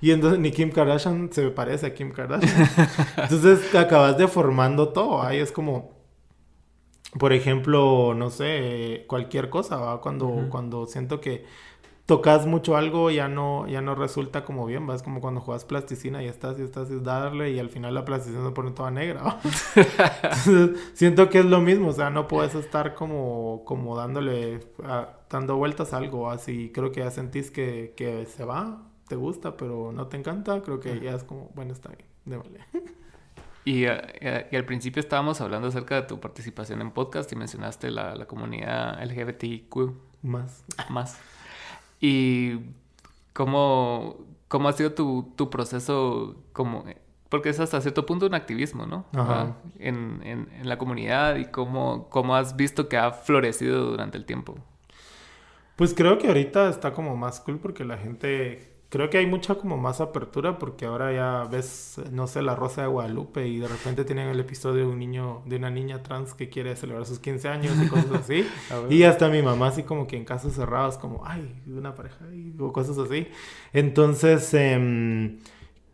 Y 0.01 0.11
entonces 0.11 0.39
ni 0.39 0.51
Kim 0.51 0.71
Kardashian 0.71 1.31
se 1.31 1.49
parece 1.49 1.87
a 1.87 1.93
Kim 1.93 2.11
Kardashian. 2.11 2.69
entonces 3.17 3.73
acabas 3.75 4.17
deformando 4.17 4.89
todo. 4.89 5.21
Ahí 5.21 5.39
es 5.39 5.51
como. 5.51 5.93
Por 7.17 7.31
ejemplo, 7.31 8.13
no 8.13 8.29
sé, 8.29 9.05
cualquier 9.07 9.49
cosa, 9.49 9.77
¿va? 9.77 10.01
Cuando, 10.01 10.47
cuando 10.49 10.85
siento 10.85 11.21
que 11.21 11.45
tocas 12.05 12.45
mucho 12.45 12.77
algo, 12.77 13.09
ya 13.09 13.27
no, 13.27 13.67
ya 13.67 13.81
no 13.81 13.95
resulta 13.95 14.45
como 14.45 14.65
bien, 14.65 14.87
¿va? 14.87 14.95
Es 14.95 15.01
como 15.01 15.21
cuando 15.21 15.41
juegas 15.41 15.65
plasticina 15.65 16.23
y 16.23 16.27
estás 16.27 16.59
y 16.59 16.61
estás 16.61 16.89
y 16.91 16.99
darle 16.99 17.51
y 17.51 17.59
al 17.59 17.69
final 17.69 17.93
la 17.93 18.05
plasticina 18.05 18.45
se 18.45 18.51
pone 18.51 18.71
toda 18.71 18.91
negra. 18.91 19.39
siento 20.93 21.29
que 21.29 21.39
es 21.39 21.45
lo 21.45 21.61
mismo, 21.61 21.89
o 21.89 21.93
sea, 21.93 22.09
no 22.09 22.27
puedes 22.27 22.53
estar 22.53 22.93
como, 22.93 23.63
como 23.65 23.97
dándole, 23.97 24.59
dando 25.35 25.57
vueltas 25.57 25.93
a 25.93 25.97
algo 25.97 26.29
así. 26.29 26.71
Creo 26.73 26.91
que 26.91 27.01
ya 27.01 27.11
sentís 27.11 27.51
que, 27.51 27.93
que 27.95 28.25
se 28.25 28.45
va, 28.45 28.83
te 29.07 29.15
gusta, 29.15 29.57
pero 29.57 29.91
no 29.91 30.07
te 30.07 30.17
encanta. 30.17 30.61
Creo 30.61 30.79
que 30.79 30.99
ya 30.99 31.13
es 31.13 31.23
como, 31.23 31.51
bueno, 31.55 31.73
está 31.73 31.89
bien, 31.89 32.07
démosle. 32.25 32.59
Y, 33.67 33.85
eh, 33.85 34.47
y, 34.51 34.55
al 34.55 34.63
principio 34.63 34.99
estábamos 34.99 35.41
hablando 35.41 35.69
acerca 35.69 35.95
de 35.95 36.03
tu 36.03 36.19
participación 36.19 36.81
en 36.81 36.91
podcast 36.91 37.31
y 37.31 37.35
mencionaste 37.35 37.89
la, 37.89 38.13
la 38.13 38.27
comunidad 38.27 39.03
LGBTQ. 39.03 39.91
Más. 40.21 40.63
Más. 40.91 41.19
Y 41.99 42.59
cómo, 43.33 44.17
cómo 44.47 44.69
ha 44.69 44.73
sido 44.73 44.93
tu, 44.93 45.33
tu 45.35 45.49
proceso 45.49 46.35
como... 46.53 46.85
Porque 47.29 47.49
es 47.49 47.59
hasta 47.59 47.81
cierto 47.81 48.05
punto 48.05 48.27
un 48.27 48.35
activismo, 48.35 48.85
¿no? 48.85 49.05
Ajá. 49.13 49.55
En, 49.79 50.21
en, 50.23 50.69
la 50.69 50.77
comunidad 50.77 51.37
y 51.37 51.45
cómo, 51.45 52.07
cómo 52.09 52.35
has 52.35 52.55
visto 52.55 52.87
que 52.87 52.97
ha 52.97 53.11
florecido 53.11 53.89
durante 53.89 54.19
el 54.19 54.25
tiempo. 54.25 54.59
Pues 55.75 55.93
creo 55.93 56.17
que 56.17 56.27
ahorita 56.27 56.69
está 56.69 56.93
como 56.93 57.17
más 57.17 57.39
cool 57.41 57.59
porque 57.59 57.83
la 57.83 57.97
gente 57.97 58.75
creo 58.89 59.09
que 59.09 59.17
hay 59.17 59.25
mucha 59.25 59.55
como 59.55 59.77
más 59.77 59.99
apertura 59.99 60.57
porque 60.57 60.85
ahora 60.85 61.11
ya 61.11 61.49
ves, 61.49 61.99
no 62.11 62.27
sé, 62.27 62.41
la 62.41 62.55
Rosa 62.55 62.83
de 62.83 62.87
Guadalupe 62.87 63.45
y 63.45 63.57
de 63.59 63.67
repente 63.67 64.05
tienen 64.05 64.29
el 64.29 64.39
episodio 64.39 64.85
de 64.85 64.91
un 64.93 64.99
niño, 64.99 65.41
de 65.45 65.57
una 65.57 65.69
niña 65.69 66.01
trans 66.01 66.33
que 66.33 66.49
quiere 66.49 66.77
celebrar 66.77 67.05
sus 67.05 67.19
15 67.19 67.49
años 67.49 67.73
y 67.83 67.87
cosas 67.87 68.11
así. 68.13 68.47
y 68.89 69.03
hasta 69.03 69.27
mi 69.27 69.41
mamá 69.41 69.67
así 69.67 69.83
como 69.83 70.07
que 70.07 70.15
en 70.15 70.23
casos 70.23 70.53
cerrados 70.53 70.97
como, 70.97 71.25
ay, 71.25 71.61
una 71.67 71.93
pareja 71.93 72.25
o 72.57 72.71
cosas 72.71 72.97
así. 72.97 73.27
Entonces, 73.73 74.53
eh, 74.53 75.37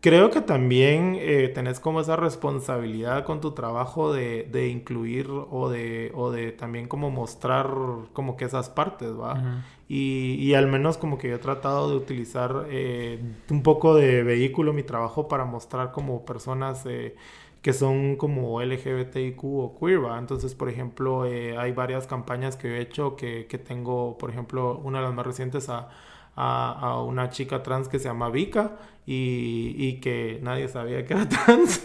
Creo 0.02 0.30
que 0.30 0.40
también 0.40 1.16
eh, 1.20 1.48
tenés 1.54 1.78
como 1.78 2.00
esa 2.00 2.16
responsabilidad 2.16 3.24
con 3.24 3.40
tu 3.40 3.52
trabajo 3.52 4.12
de, 4.12 4.48
de 4.50 4.66
incluir 4.66 5.28
o 5.30 5.68
de, 5.70 6.10
o 6.16 6.32
de 6.32 6.50
también 6.50 6.88
como 6.88 7.12
mostrar 7.12 7.68
como 8.12 8.36
que 8.36 8.44
esas 8.46 8.68
partes, 8.68 9.12
¿va? 9.12 9.62
y, 9.88 10.34
y, 10.40 10.54
al 10.54 10.66
menos 10.66 10.98
como 10.98 11.18
que 11.18 11.28
yo 11.28 11.36
he 11.36 11.38
tratado 11.38 11.88
de 11.88 11.94
utilizar 11.94 12.66
eh, 12.68 13.22
un 13.48 13.62
poco 13.62 13.94
de 13.94 14.24
vehículo 14.24 14.72
mi 14.72 14.82
trabajo 14.82 15.28
para 15.28 15.44
mostrar 15.44 15.92
como 15.92 16.24
personas 16.24 16.84
eh, 16.86 17.14
que 17.62 17.72
son 17.72 18.16
como 18.16 18.60
LGBTIQ 18.60 19.44
o 19.44 19.78
queer, 19.78 20.04
¿va? 20.04 20.18
Entonces, 20.18 20.56
por 20.56 20.68
ejemplo, 20.68 21.26
eh, 21.26 21.56
hay 21.56 21.70
varias 21.70 22.08
campañas 22.08 22.56
que 22.56 22.78
he 22.78 22.80
hecho 22.80 23.14
que, 23.14 23.46
que 23.46 23.58
tengo, 23.58 24.18
por 24.18 24.30
ejemplo, 24.30 24.80
una 24.82 24.98
de 24.98 25.04
las 25.04 25.14
más 25.14 25.26
recientes 25.26 25.68
a 25.68 25.90
a, 26.34 27.02
una 27.02 27.30
chica 27.30 27.62
trans 27.62 27.88
que 27.88 27.98
se 27.98 28.08
llama 28.08 28.30
Vika 28.30 28.72
y, 29.04 29.94
que 30.00 30.38
nadie 30.42 30.68
sabía 30.68 31.04
que 31.04 31.14
era 31.14 31.28
trans, 31.28 31.84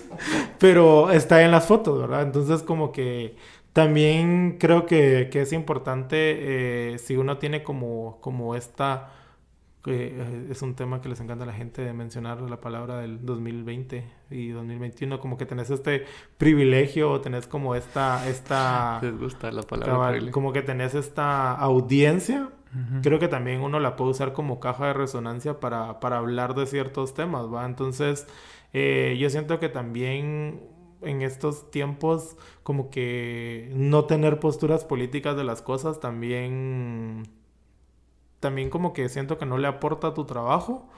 pero 0.60 1.12
está 1.12 1.44
en 1.44 1.52
las 1.52 1.66
fotos, 1.66 2.00
¿verdad? 2.00 2.22
Entonces 2.24 2.64
como 2.64 2.92
que 2.92 3.36
también 3.74 4.58
creo 4.60 4.86
que, 4.86 5.30
es 5.32 5.54
importante 5.54 6.16
eh, 6.94 6.98
si 6.98 7.16
uno 7.16 7.38
tiene 7.38 7.64
como, 7.64 8.20
como 8.22 8.56
esta... 8.56 9.12
Eh, 9.90 10.48
es 10.52 10.62
un 10.64 10.76
tema 10.76 11.00
que 11.00 11.08
les 11.08 11.22
encanta 11.22 11.46
a 11.46 11.48
la 11.48 11.54
gente 11.54 11.82
de 11.82 11.94
mencionar 11.94 12.42
la 12.42 12.60
palabra 12.60 12.98
del 12.98 13.26
2020 13.26 14.04
y 14.32 14.50
2021, 14.50 15.20
como 15.22 15.38
que 15.38 15.46
tenés 15.46 15.70
este 15.70 16.04
privilegio 16.38 17.10
o 17.10 17.22
tenés 17.22 17.48
como 17.48 17.74
esta... 17.74 18.28
esta 18.28 19.00
Les 19.02 19.18
gusta 19.18 19.52
la 19.52 19.62
palabra. 19.62 20.20
como 20.32 20.52
que 20.52 20.62
tenés 20.62 20.94
esta 20.94 21.54
audiencia 21.54 22.50
Creo 23.02 23.20
que 23.20 23.28
también 23.28 23.62
uno 23.62 23.80
la 23.80 23.96
puede 23.96 24.12
usar 24.12 24.34
como 24.34 24.60
caja 24.60 24.88
de 24.88 24.94
resonancia 24.94 25.60
para, 25.60 26.00
para 26.00 26.18
hablar 26.18 26.54
de 26.56 26.66
ciertos 26.66 27.14
temas, 27.14 27.52
¿va? 27.52 27.66
Entonces, 27.66 28.28
eh, 28.74 29.18
yo 29.20 29.30
siento 29.30 29.60
que 29.60 29.70
también 29.70 30.62
en 31.02 31.22
estos 31.22 31.72
tiempos 31.72 32.38
como 32.64 32.90
que 32.90 33.72
no 33.74 34.06
tener 34.06 34.40
posturas 34.40 34.84
políticas 34.84 35.38
de 35.38 35.44
las 35.44 35.62
cosas 35.62 36.00
también 36.00 37.24
también 38.40 38.70
como 38.70 38.94
que 38.94 39.10
siento 39.10 39.38
que 39.38 39.46
no 39.46 39.58
le 39.58 39.68
aporta 39.68 40.08
a 40.08 40.14
tu 40.14 40.26
trabajo 40.26 40.90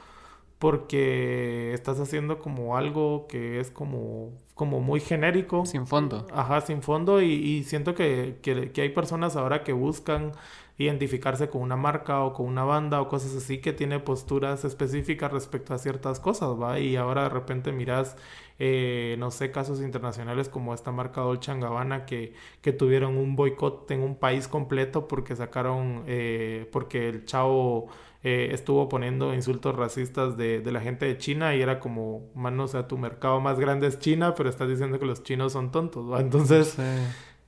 porque 0.59 1.74
estás 1.74 1.99
haciendo 2.01 2.39
como 2.39 2.76
algo 2.76 3.28
que 3.28 3.61
es 3.61 3.72
como, 3.72 4.34
como 4.55 4.82
muy 4.82 4.99
genérico. 4.99 5.65
Sin 5.65 5.88
fondo. 5.88 6.28
Ajá, 6.34 6.59
sin 6.59 6.82
fondo 6.82 7.22
y, 7.22 7.32
y 7.32 7.63
siento 7.63 7.95
que, 7.95 8.39
que, 8.41 8.72
que, 8.74 8.82
hay 8.82 8.89
personas 8.89 9.38
ahora 9.38 9.63
que 9.63 9.72
buscan 9.72 10.34
identificarse 10.80 11.50
con 11.50 11.62
una 11.62 11.76
marca 11.76 12.22
o 12.24 12.34
con 12.34 12.46
una 12.46 12.64
banda 12.64 13.02
o 13.02 13.10
cosas 13.10 13.36
así 13.36 13.60
que 13.60 13.74
tiene 13.74 14.00
posturas 14.00 14.64
específicas 14.64 15.32
respecto 15.32 15.74
a 15.74 15.78
ciertas 15.78 16.22
cosas, 16.22 16.52
¿va? 16.52 16.80
Y 16.80 16.96
ahora 16.96 17.24
de 17.24 17.30
repente 17.30 17.74
miras, 17.74 18.16
eh, 18.60 19.18
no 19.20 19.30
sé, 19.30 19.52
casos 19.52 19.82
internacionales 19.82 20.48
como 20.48 20.74
esta 20.74 20.94
marca 20.94 21.20
Dolce 21.20 21.54
Gabbana 21.60 22.06
que, 22.06 22.34
que 22.62 22.72
tuvieron 22.72 23.18
un 23.18 23.36
boicot 23.36 23.92
en 23.92 24.02
un 24.02 24.16
país 24.16 24.48
completo 24.48 25.06
porque 25.08 25.36
sacaron, 25.36 26.04
eh, 26.08 26.68
porque 26.72 27.10
el 27.10 27.26
chavo... 27.26 27.88
Eh, 28.22 28.50
estuvo 28.52 28.90
poniendo 28.90 29.34
insultos 29.34 29.74
racistas 29.78 30.36
de, 30.36 30.60
de, 30.60 30.72
la 30.74 30.82
gente 30.82 31.06
de 31.06 31.18
China 31.18 31.56
y 31.56 31.62
era 31.62 31.80
como, 31.80 32.30
mano, 32.36 32.66
o 32.66 32.68
sea, 32.68 32.86
tu 32.86 32.98
mercado 32.98 33.40
más 33.40 33.58
grande 33.62 33.88
es 33.88 33.98
China, 33.98 34.36
pero 34.36 34.50
estás 34.50 34.68
diciendo 34.68 35.00
que 35.00 35.06
los 35.06 35.24
chinos 35.24 35.54
son 35.54 35.72
tontos, 35.72 36.12
¿va? 36.12 36.20
Entonces, 36.20 36.76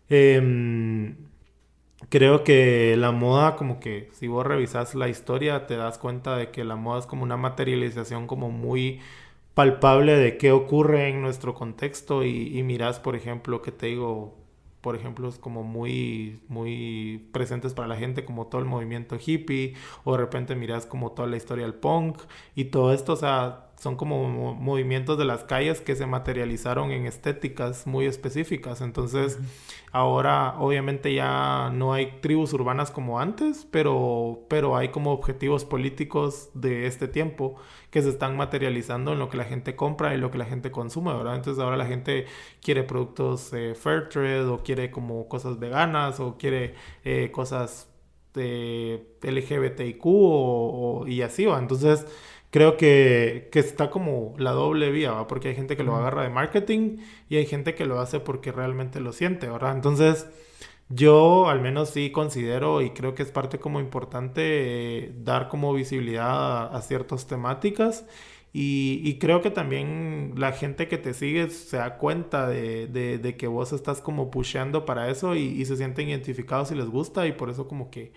eh, 0.07 1.13
creo 2.11 2.43
que 2.43 2.95
la 2.97 3.11
moda 3.11 3.55
como 3.55 3.79
que 3.79 4.09
si 4.13 4.27
vos 4.27 4.45
revisas 4.45 4.95
la 4.95 5.09
historia 5.09 5.65
te 5.67 5.77
das 5.77 5.97
cuenta 5.97 6.37
de 6.37 6.51
que 6.51 6.63
la 6.63 6.75
moda 6.75 6.99
es 6.99 7.07
como 7.07 7.23
una 7.23 7.37
materialización 7.37 8.27
como 8.27 8.51
muy 8.51 8.99
palpable 9.55 10.15
de 10.15 10.37
qué 10.37 10.51
ocurre 10.51 11.09
en 11.09 11.21
nuestro 11.23 11.55
contexto 11.55 12.23
y, 12.23 12.57
y 12.57 12.63
miras 12.63 12.99
por 12.99 13.15
ejemplo 13.15 13.61
que 13.63 13.71
te 13.71 13.87
digo 13.87 14.37
por 14.81 14.95
ejemplo, 14.95 15.29
es 15.29 15.37
como 15.37 15.63
muy, 15.63 16.41
muy 16.47 17.29
presentes 17.31 17.73
para 17.73 17.87
la 17.87 17.95
gente, 17.97 18.25
como 18.25 18.47
todo 18.47 18.61
el 18.61 18.67
movimiento 18.67 19.17
hippie, 19.23 19.75
o 20.03 20.13
de 20.13 20.17
repente 20.17 20.55
miras 20.55 20.87
como 20.87 21.11
toda 21.11 21.27
la 21.27 21.37
historia 21.37 21.65
del 21.65 21.75
punk, 21.75 22.19
y 22.55 22.65
todo 22.65 22.91
esto, 22.93 23.13
o 23.13 23.15
sea, 23.15 23.67
son 23.81 23.95
como 23.95 24.53
movimientos 24.53 25.17
de 25.17 25.25
las 25.25 25.43
calles 25.43 25.81
que 25.81 25.95
se 25.95 26.05
materializaron 26.05 26.91
en 26.91 27.07
estéticas 27.07 27.87
muy 27.87 28.05
específicas. 28.05 28.79
Entonces, 28.79 29.39
ahora 29.91 30.53
obviamente 30.59 31.11
ya 31.15 31.71
no 31.73 31.91
hay 31.91 32.19
tribus 32.21 32.53
urbanas 32.53 32.91
como 32.91 33.19
antes, 33.19 33.67
pero, 33.71 34.45
pero 34.49 34.77
hay 34.77 34.89
como 34.89 35.11
objetivos 35.11 35.65
políticos 35.65 36.51
de 36.53 36.85
este 36.85 37.07
tiempo 37.07 37.55
que 37.89 38.03
se 38.03 38.09
están 38.09 38.37
materializando 38.37 39.13
en 39.13 39.19
lo 39.19 39.29
que 39.29 39.37
la 39.37 39.45
gente 39.45 39.75
compra 39.75 40.13
y 40.13 40.19
lo 40.19 40.29
que 40.29 40.37
la 40.37 40.45
gente 40.45 40.69
consume, 40.69 41.11
¿verdad? 41.15 41.37
Entonces 41.37 41.63
ahora 41.63 41.75
la 41.75 41.87
gente 41.87 42.27
quiere 42.61 42.83
productos 42.83 43.51
eh, 43.51 43.73
fair 43.73 44.09
trade 44.09 44.43
o 44.45 44.59
quiere 44.61 44.91
como 44.91 45.27
cosas 45.27 45.57
veganas 45.57 46.19
o 46.19 46.37
quiere 46.37 46.75
eh, 47.03 47.31
cosas 47.31 47.89
de 48.35 49.17
LGBTIQ 49.23 50.01
o, 50.05 51.05
y 51.07 51.23
así, 51.23 51.45
¿va? 51.45 51.57
Entonces 51.57 52.05
creo 52.51 52.77
que, 52.77 53.49
que, 53.51 53.59
está 53.59 53.89
como 53.89 54.35
la 54.37 54.51
doble 54.51 54.91
vía, 54.91 55.11
¿va? 55.11 55.27
porque 55.27 55.49
hay 55.49 55.55
gente 55.55 55.77
que 55.77 55.83
lo 55.83 55.95
agarra 55.95 56.23
de 56.23 56.29
marketing 56.29 56.97
y 57.29 57.37
hay 57.37 57.45
gente 57.45 57.75
que 57.75 57.85
lo 57.85 57.99
hace 57.99 58.19
porque 58.19 58.51
realmente 58.51 58.99
lo 58.99 59.13
siente, 59.13 59.49
¿verdad? 59.49 59.73
Entonces, 59.75 60.27
yo 60.89 61.49
al 61.49 61.61
menos 61.61 61.89
sí 61.91 62.11
considero 62.11 62.81
y 62.81 62.91
creo 62.91 63.15
que 63.15 63.23
es 63.23 63.31
parte 63.31 63.59
como 63.59 63.79
importante 63.79 65.05
eh, 65.05 65.13
dar 65.23 65.47
como 65.49 65.73
visibilidad 65.73 66.75
a, 66.75 66.81
ciertas 66.81 67.27
temáticas 67.27 68.05
y, 68.53 69.01
y, 69.05 69.17
creo 69.17 69.41
que 69.41 69.49
también 69.49 70.33
la 70.35 70.51
gente 70.51 70.89
que 70.89 70.97
te 70.97 71.13
sigue 71.13 71.49
se 71.49 71.77
da 71.77 71.97
cuenta 71.97 72.49
de, 72.49 72.87
de, 72.87 73.17
de 73.17 73.37
que 73.37 73.47
vos 73.47 73.71
estás 73.71 74.01
como 74.01 74.29
pusheando 74.29 74.83
para 74.85 75.09
eso 75.09 75.35
y, 75.35 75.43
y 75.43 75.65
se 75.65 75.77
sienten 75.77 76.09
identificados 76.09 76.71
y 76.71 76.75
les 76.75 76.87
gusta 76.87 77.27
y 77.27 77.31
por 77.31 77.49
eso 77.49 77.69
como 77.69 77.89
que 77.89 78.11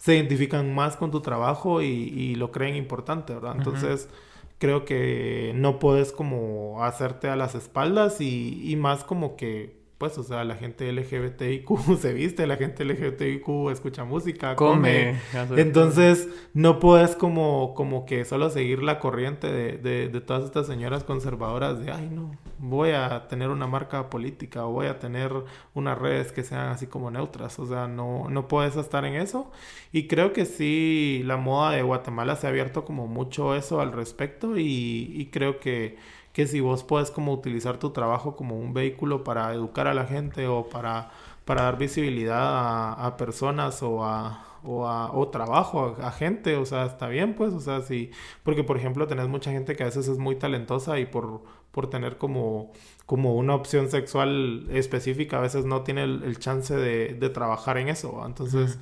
se 0.00 0.16
identifican 0.16 0.74
más 0.74 0.96
con 0.96 1.10
tu 1.10 1.20
trabajo 1.20 1.82
y, 1.82 2.34
lo 2.36 2.50
creen 2.50 2.74
importante, 2.74 3.34
¿verdad? 3.34 3.54
Entonces, 3.58 4.08
creo 4.56 4.86
que 4.86 5.52
no 5.54 5.78
puedes 5.78 6.10
como 6.10 6.82
hacerte 6.82 7.28
a 7.28 7.36
las 7.36 7.54
espaldas 7.54 8.22
y, 8.22 8.62
y 8.64 8.76
más 8.76 9.04
como 9.04 9.36
que 9.36 9.78
pues, 9.98 10.16
o 10.16 10.22
sea, 10.22 10.44
la 10.44 10.54
gente 10.54 10.90
LGBTIQ 10.90 11.98
se 12.00 12.14
viste, 12.14 12.46
la 12.46 12.56
gente 12.56 12.86
LGBTIQ 12.86 13.70
escucha 13.70 14.02
música, 14.04 14.56
come. 14.56 15.20
Entonces, 15.58 16.26
no 16.54 16.80
puedes 16.80 17.14
como, 17.14 17.74
como 17.74 18.06
que 18.06 18.24
solo 18.24 18.48
seguir 18.48 18.82
la 18.82 18.98
corriente 18.98 19.52
de, 19.52 19.76
de, 19.76 20.08
de, 20.08 20.20
todas 20.22 20.44
estas 20.44 20.66
señoras 20.66 21.04
conservadoras 21.04 21.84
de, 21.84 21.92
ay, 21.92 22.08
no, 22.10 22.30
voy 22.60 22.90
a 22.90 23.26
tener 23.28 23.48
una 23.48 23.66
marca 23.66 24.10
política 24.10 24.66
o 24.66 24.72
voy 24.72 24.86
a 24.86 24.98
tener 24.98 25.32
unas 25.74 25.98
redes 25.98 26.30
que 26.32 26.42
sean 26.44 26.68
así 26.68 26.86
como 26.86 27.10
neutras. 27.10 27.58
O 27.58 27.66
sea, 27.66 27.88
no, 27.88 28.28
no 28.28 28.48
puedes 28.48 28.76
estar 28.76 29.04
en 29.04 29.14
eso. 29.16 29.50
Y 29.92 30.06
creo 30.08 30.32
que 30.32 30.44
sí, 30.44 31.22
la 31.24 31.36
moda 31.38 31.72
de 31.72 31.82
Guatemala 31.82 32.36
se 32.36 32.46
ha 32.46 32.50
abierto 32.50 32.84
como 32.84 33.06
mucho 33.06 33.54
eso 33.54 33.80
al 33.80 33.92
respecto 33.92 34.58
y, 34.58 35.28
creo 35.32 35.60
que 35.60 35.96
que 36.32 36.46
si 36.46 36.60
vos 36.60 36.84
puedes 36.84 37.10
como 37.10 37.32
utilizar 37.32 37.78
tu 37.78 37.90
trabajo 37.90 38.36
como 38.36 38.56
un 38.56 38.72
vehículo 38.72 39.24
para 39.24 39.52
educar 39.52 39.88
a 39.88 39.94
la 39.94 40.06
gente 40.06 40.46
o 40.46 40.68
para, 40.68 41.10
para 41.44 41.62
dar 41.62 41.78
visibilidad 41.78 43.04
a, 43.04 43.16
personas 43.16 43.82
o 43.82 44.04
a, 44.04 44.44
o, 44.62 44.86
a, 44.86 45.30
trabajo 45.32 45.96
a, 46.00 46.12
gente, 46.12 46.56
o 46.56 46.64
sea, 46.64 46.86
está 46.86 47.08
bien 47.08 47.34
pues, 47.34 47.52
o 47.52 47.60
sea, 47.60 47.80
sí, 47.82 48.10
porque 48.44 48.62
por 48.64 48.76
ejemplo 48.76 49.06
tenés 49.08 49.28
mucha 49.28 49.50
gente 49.50 49.74
que 49.74 49.82
a 49.82 49.86
veces 49.86 50.06
es 50.08 50.18
muy 50.18 50.36
talentosa 50.36 51.00
y 51.00 51.06
por, 51.06 51.42
por 51.70 51.90
tener 51.90 52.16
como, 52.16 52.72
como 53.06 53.34
una 53.36 53.54
opción 53.54 53.90
sexual 53.90 54.66
específica 54.70 55.38
a 55.38 55.40
veces 55.40 55.64
no 55.64 55.82
tiene 55.82 56.04
el, 56.04 56.38
chance 56.38 56.74
de, 56.74 57.14
de, 57.14 57.30
trabajar 57.30 57.78
en 57.78 57.88
eso, 57.88 58.22
entonces 58.26 58.78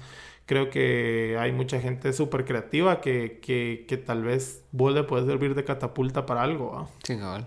creo 0.48 0.70
que 0.70 1.36
hay 1.38 1.52
mucha 1.52 1.78
gente 1.80 2.12
súper 2.14 2.46
creativa 2.46 3.02
que, 3.02 3.38
que, 3.42 3.84
que, 3.86 3.98
tal 3.98 4.24
vez 4.24 4.64
vos 4.72 4.94
le 4.94 5.04
puede 5.04 5.26
servir 5.26 5.54
de 5.54 5.62
catapulta 5.62 6.24
para 6.24 6.42
algo. 6.42 6.88
Sí, 7.04 7.18
cabal. 7.18 7.46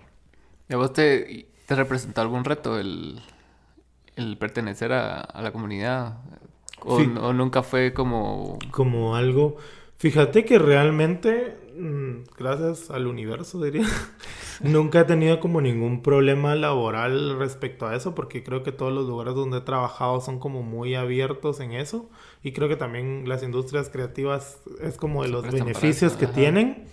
¿Y 0.68 0.74
a 0.74 0.76
vos 0.76 0.92
te, 0.92 1.48
te 1.66 1.74
representó 1.74 2.20
algún 2.20 2.44
reto 2.44 2.78
el, 2.78 3.20
el 4.14 4.38
pertenecer 4.38 4.92
a, 4.92 5.20
a, 5.20 5.42
la 5.42 5.50
comunidad? 5.50 6.18
¿O, 6.80 6.94
¿O, 6.94 7.32
nunca 7.32 7.64
fue 7.64 7.92
como...? 7.92 8.58
Como 8.70 9.16
algo... 9.16 9.56
Fíjate 10.02 10.44
que 10.44 10.58
realmente, 10.58 11.56
mm, 11.78 12.24
gracias 12.36 12.90
al 12.90 13.06
universo, 13.06 13.62
diría, 13.62 13.86
nunca 14.60 15.02
he 15.02 15.04
tenido 15.04 15.38
como 15.38 15.60
ningún 15.60 16.02
problema 16.02 16.56
laboral 16.56 17.38
respecto 17.38 17.86
a 17.86 17.94
eso, 17.94 18.12
porque 18.12 18.42
creo 18.42 18.64
que 18.64 18.72
todos 18.72 18.92
los 18.92 19.06
lugares 19.06 19.36
donde 19.36 19.58
he 19.58 19.60
trabajado 19.60 20.20
son 20.20 20.40
como 20.40 20.64
muy 20.64 20.96
abiertos 20.96 21.60
en 21.60 21.70
eso, 21.70 22.10
y 22.42 22.50
creo 22.50 22.68
que 22.68 22.74
también 22.74 23.28
las 23.28 23.44
industrias 23.44 23.90
creativas 23.90 24.58
es 24.80 24.96
como 24.96 25.22
de 25.22 25.28
los 25.28 25.48
beneficios 25.48 26.14
que 26.14 26.26
tienen. 26.26 26.84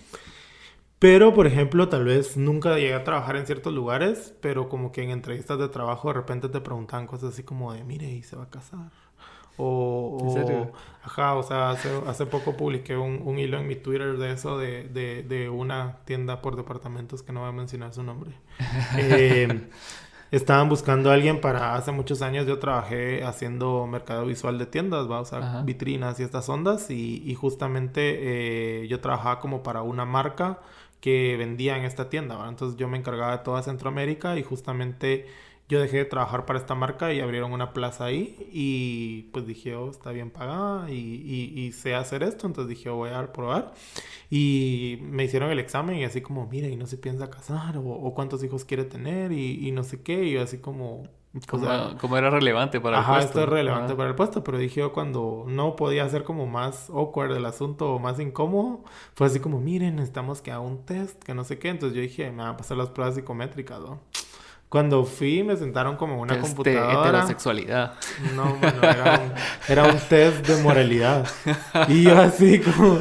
Pero, 1.00 1.34
por 1.34 1.48
ejemplo, 1.48 1.90
tal 1.90 2.06
vez 2.06 2.38
nunca 2.38 2.76
llegué 2.76 2.94
a 2.94 3.04
trabajar 3.04 3.38
en 3.38 3.48
ciertos 3.48 3.74
lugares, 3.74 4.36
pero 4.40 4.70
como 4.70 4.92
que 4.92 5.02
en 5.02 5.10
entrevistas 5.10 5.58
de 5.58 5.70
trabajo 5.70 6.10
de 6.10 6.14
repente 6.14 6.48
te 6.48 6.62
preguntan 6.62 7.08
cosas 7.08 7.34
así 7.34 7.42
como 7.42 7.74
de, 7.74 7.84
mire, 7.84 8.08
¿y 8.12 8.22
se 8.22 8.36
va 8.36 8.44
a 8.44 8.50
casar? 8.52 8.92
O, 9.62 10.18
¿En 10.22 10.32
serio? 10.32 10.72
Ajá, 11.04 11.36
o 11.36 11.44
sea, 11.44 11.72
hace, 11.72 11.90
hace 12.08 12.26
poco 12.26 12.56
publiqué 12.56 12.96
un, 12.96 13.22
un, 13.26 13.38
hilo 13.40 13.60
en 13.60 13.68
mi 13.68 13.76
Twitter 13.76 14.18
de 14.18 14.32
eso, 14.32 14.58
de, 14.58 14.84
de, 14.88 15.24
de, 15.24 15.50
una 15.50 15.98
tienda 16.06 16.42
por 16.42 16.56
departamentos 16.56 17.24
que 17.24 17.34
no 17.34 17.42
voy 17.42 17.50
a 17.50 17.52
mencionar 17.52 17.94
su 17.94 18.02
nombre. 18.02 18.32
eh, 18.98 19.68
estaban 20.32 20.70
buscando 20.70 21.12
a 21.12 21.16
alguien 21.16 21.42
para 21.42 21.76
hace 21.76 21.92
muchos 21.92 22.22
años 22.22 22.46
yo 22.46 22.60
trabajé 22.60 23.24
haciendo 23.24 23.86
mercado 23.86 24.26
visual 24.26 24.58
de 24.58 24.66
tiendas, 24.66 25.12
va 25.12 25.18
a 25.18 25.22
usar 25.22 25.66
vitrinas 25.66 26.20
y 26.20 26.24
estas 26.24 26.48
ondas 26.48 26.90
y, 26.90 27.22
y 27.26 27.36
justamente 27.36 28.84
eh, 28.84 28.88
yo 28.88 29.02
trabajaba 29.02 29.40
como 29.40 29.62
para 29.62 29.82
una 29.82 30.06
marca 30.06 30.60
que 31.02 31.36
vendía 31.38 31.78
en 31.78 31.84
esta 31.84 32.10
tienda, 32.10 32.36
¿va? 32.36 32.48
entonces 32.48 32.78
yo 32.78 32.88
me 32.88 32.98
encargaba 32.98 33.38
de 33.38 33.44
toda 33.44 33.62
Centroamérica 33.64 34.38
y 34.38 34.44
justamente 34.44 35.28
yo 35.70 35.80
dejé 35.80 35.98
de 35.98 36.06
trabajar 36.06 36.48
para 36.48 36.58
esta 36.58 36.74
marca 36.74 37.14
y 37.14 37.20
abrieron 37.20 37.54
una 37.54 37.74
plaza 37.74 38.06
ahí 38.06 38.50
y 38.52 39.30
pues 39.32 39.46
dije, 39.46 39.76
oh, 39.76 39.92
está 39.92 40.12
bien 40.12 40.32
pagada 40.32 40.90
y, 40.90 40.96
y, 41.56 41.72
sé 41.74 41.94
hacer 41.94 42.24
esto, 42.24 42.48
entonces 42.48 42.68
dije, 42.68 42.90
oh, 42.90 42.96
voy 42.96 43.12
a 43.12 43.32
probar. 43.32 43.74
Y 44.32 44.98
me 45.04 45.24
hicieron 45.26 45.52
el 45.52 45.60
examen 45.60 45.98
y 45.98 46.06
así 46.06 46.22
como, 46.22 46.48
mire, 46.48 46.70
y 46.70 46.76
no 46.76 46.88
se 46.88 46.98
piensa 46.98 47.30
casar 47.30 47.76
o, 47.78 48.14
cuántos 48.16 48.44
hijos 48.44 48.66
quiere 48.66 48.84
tener 48.84 49.32
y, 49.32 49.72
no 49.72 49.84
sé 49.84 50.02
qué, 50.02 50.24
y 50.26 50.38
así 50.38 50.58
como... 50.58 51.04
Como, 51.48 52.18
era 52.18 52.32
relevante 52.32 52.82
para 52.82 53.02
el 53.02 53.06
puesto. 53.06 53.26
esto 53.28 53.44
es 53.44 53.50
relevante 53.50 53.94
para 53.94 54.10
el 54.10 54.16
puesto, 54.16 54.44
pero 54.44 54.58
dije 54.58 54.80
yo 54.80 54.92
cuando 54.92 55.46
no 55.48 55.76
podía 55.76 56.10
ser 56.10 56.24
como 56.24 56.48
más 56.48 56.90
awkward 56.90 57.32
el 57.36 57.46
asunto 57.46 57.94
o 57.94 58.00
más 58.00 58.20
incómodo, 58.20 58.84
fue 59.14 59.28
así 59.28 59.40
como, 59.40 59.62
miren, 59.62 59.98
necesitamos 59.98 60.42
que 60.42 60.50
haga 60.50 60.62
un 60.62 60.84
test, 60.86 61.22
que 61.22 61.36
no 61.36 61.44
sé 61.44 61.60
qué, 61.60 61.70
entonces 61.70 61.96
yo 61.96 62.02
dije, 62.02 62.32
me 62.32 62.38
van 62.38 62.56
a 62.56 62.58
pasar 62.58 62.78
las 62.78 62.90
pruebas 62.90 63.14
psicométricas, 63.14 63.80
¿no? 63.80 64.00
Cuando 64.70 65.04
fui, 65.04 65.42
me 65.42 65.58
sentaron 65.58 65.98
como 65.98 66.22
una 66.22 66.36
test 66.36 66.46
computadora. 66.46 67.02
De 67.02 67.10
heterosexualidad. 67.10 67.94
No, 68.36 68.56
bueno, 68.56 68.84
era 68.84 69.20
un, 69.20 69.34
era 69.68 69.84
un 69.86 70.00
test 70.08 70.48
de 70.48 70.62
moralidad. 70.62 71.28
Y 71.88 72.04
yo 72.04 72.18
así 72.18 72.60
como. 72.60 73.00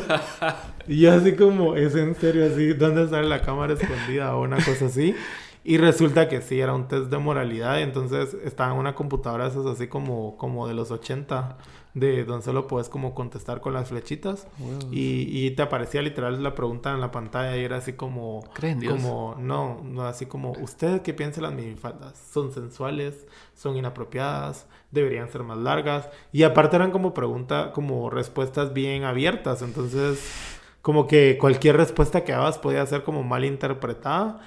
Y 0.87 1.01
yo 1.01 1.13
así 1.13 1.37
como, 1.37 1.77
es 1.77 1.95
en 1.95 2.15
serio, 2.15 2.47
así, 2.47 2.73
¿dónde 2.73 3.07
sale 3.09 3.29
la 3.29 3.43
cámara 3.43 3.75
escondida 3.75 4.35
o 4.35 4.43
una 4.43 4.57
cosa 4.57 4.87
así? 4.87 5.15
Y 5.63 5.77
resulta 5.77 6.29
que 6.29 6.41
sí, 6.41 6.59
era 6.59 6.73
un 6.75 6.89
test 6.89 7.11
de 7.11 7.19
moralidad. 7.19 7.79
Y 7.79 7.83
entonces 7.83 8.35
estaba 8.43 8.73
en 8.73 8.79
una 8.79 8.95
computadora, 8.95 9.47
esas 9.47 9.67
así 9.67 9.89
como, 9.89 10.39
como 10.39 10.67
de 10.67 10.73
los 10.73 10.91
80 10.91 11.59
de 11.95 12.25
donde 12.25 12.45
solo 12.45 12.67
puedes 12.67 12.89
como 12.89 13.15
contestar 13.15 13.61
con 13.61 13.73
las 13.75 13.89
flechitas. 13.89 14.47
Y, 14.91 15.47
y, 15.47 15.51
te 15.53 15.63
aparecía 15.63 16.03
literal 16.03 16.43
la 16.43 16.55
pregunta 16.55 16.93
en 16.93 17.01
la 17.01 17.11
pantalla 17.11 17.57
y 17.57 17.65
era 17.65 17.79
así 17.79 17.95
como 17.95 18.45
¿Creen 18.55 18.81
Dios? 18.81 18.95
como 18.95 19.37
no, 19.39 19.81
no 19.83 20.03
así 20.03 20.27
como 20.27 20.53
usted 20.53 21.03
qué 21.03 21.15
piensa 21.15 21.41
las 21.41 21.53
minifaldas 21.53 22.19
son 22.33 22.53
sensuales 22.53 23.27
son 23.55 23.77
inapropiadas 23.77 24.67
deberían 24.91 25.31
ser 25.31 25.43
más 25.43 25.59
largas. 25.59 26.09
Y 26.33 26.43
aparte 26.43 26.77
eran 26.77 26.91
como 26.91 27.15
preguntas 27.15 27.73
como 27.73 28.11
respuestas 28.11 28.73
bien 28.73 29.05
abiertas. 29.05 29.63
Entonces 29.63 30.21
como 30.83 31.07
que 31.07 31.37
cualquier 31.39 31.77
respuesta 31.77 32.25
que 32.25 32.33
hagas 32.33 32.59
podía 32.59 32.87
ser 32.87 33.03
como 33.03 33.23
mal 33.23 33.45
interpretada 33.45 34.41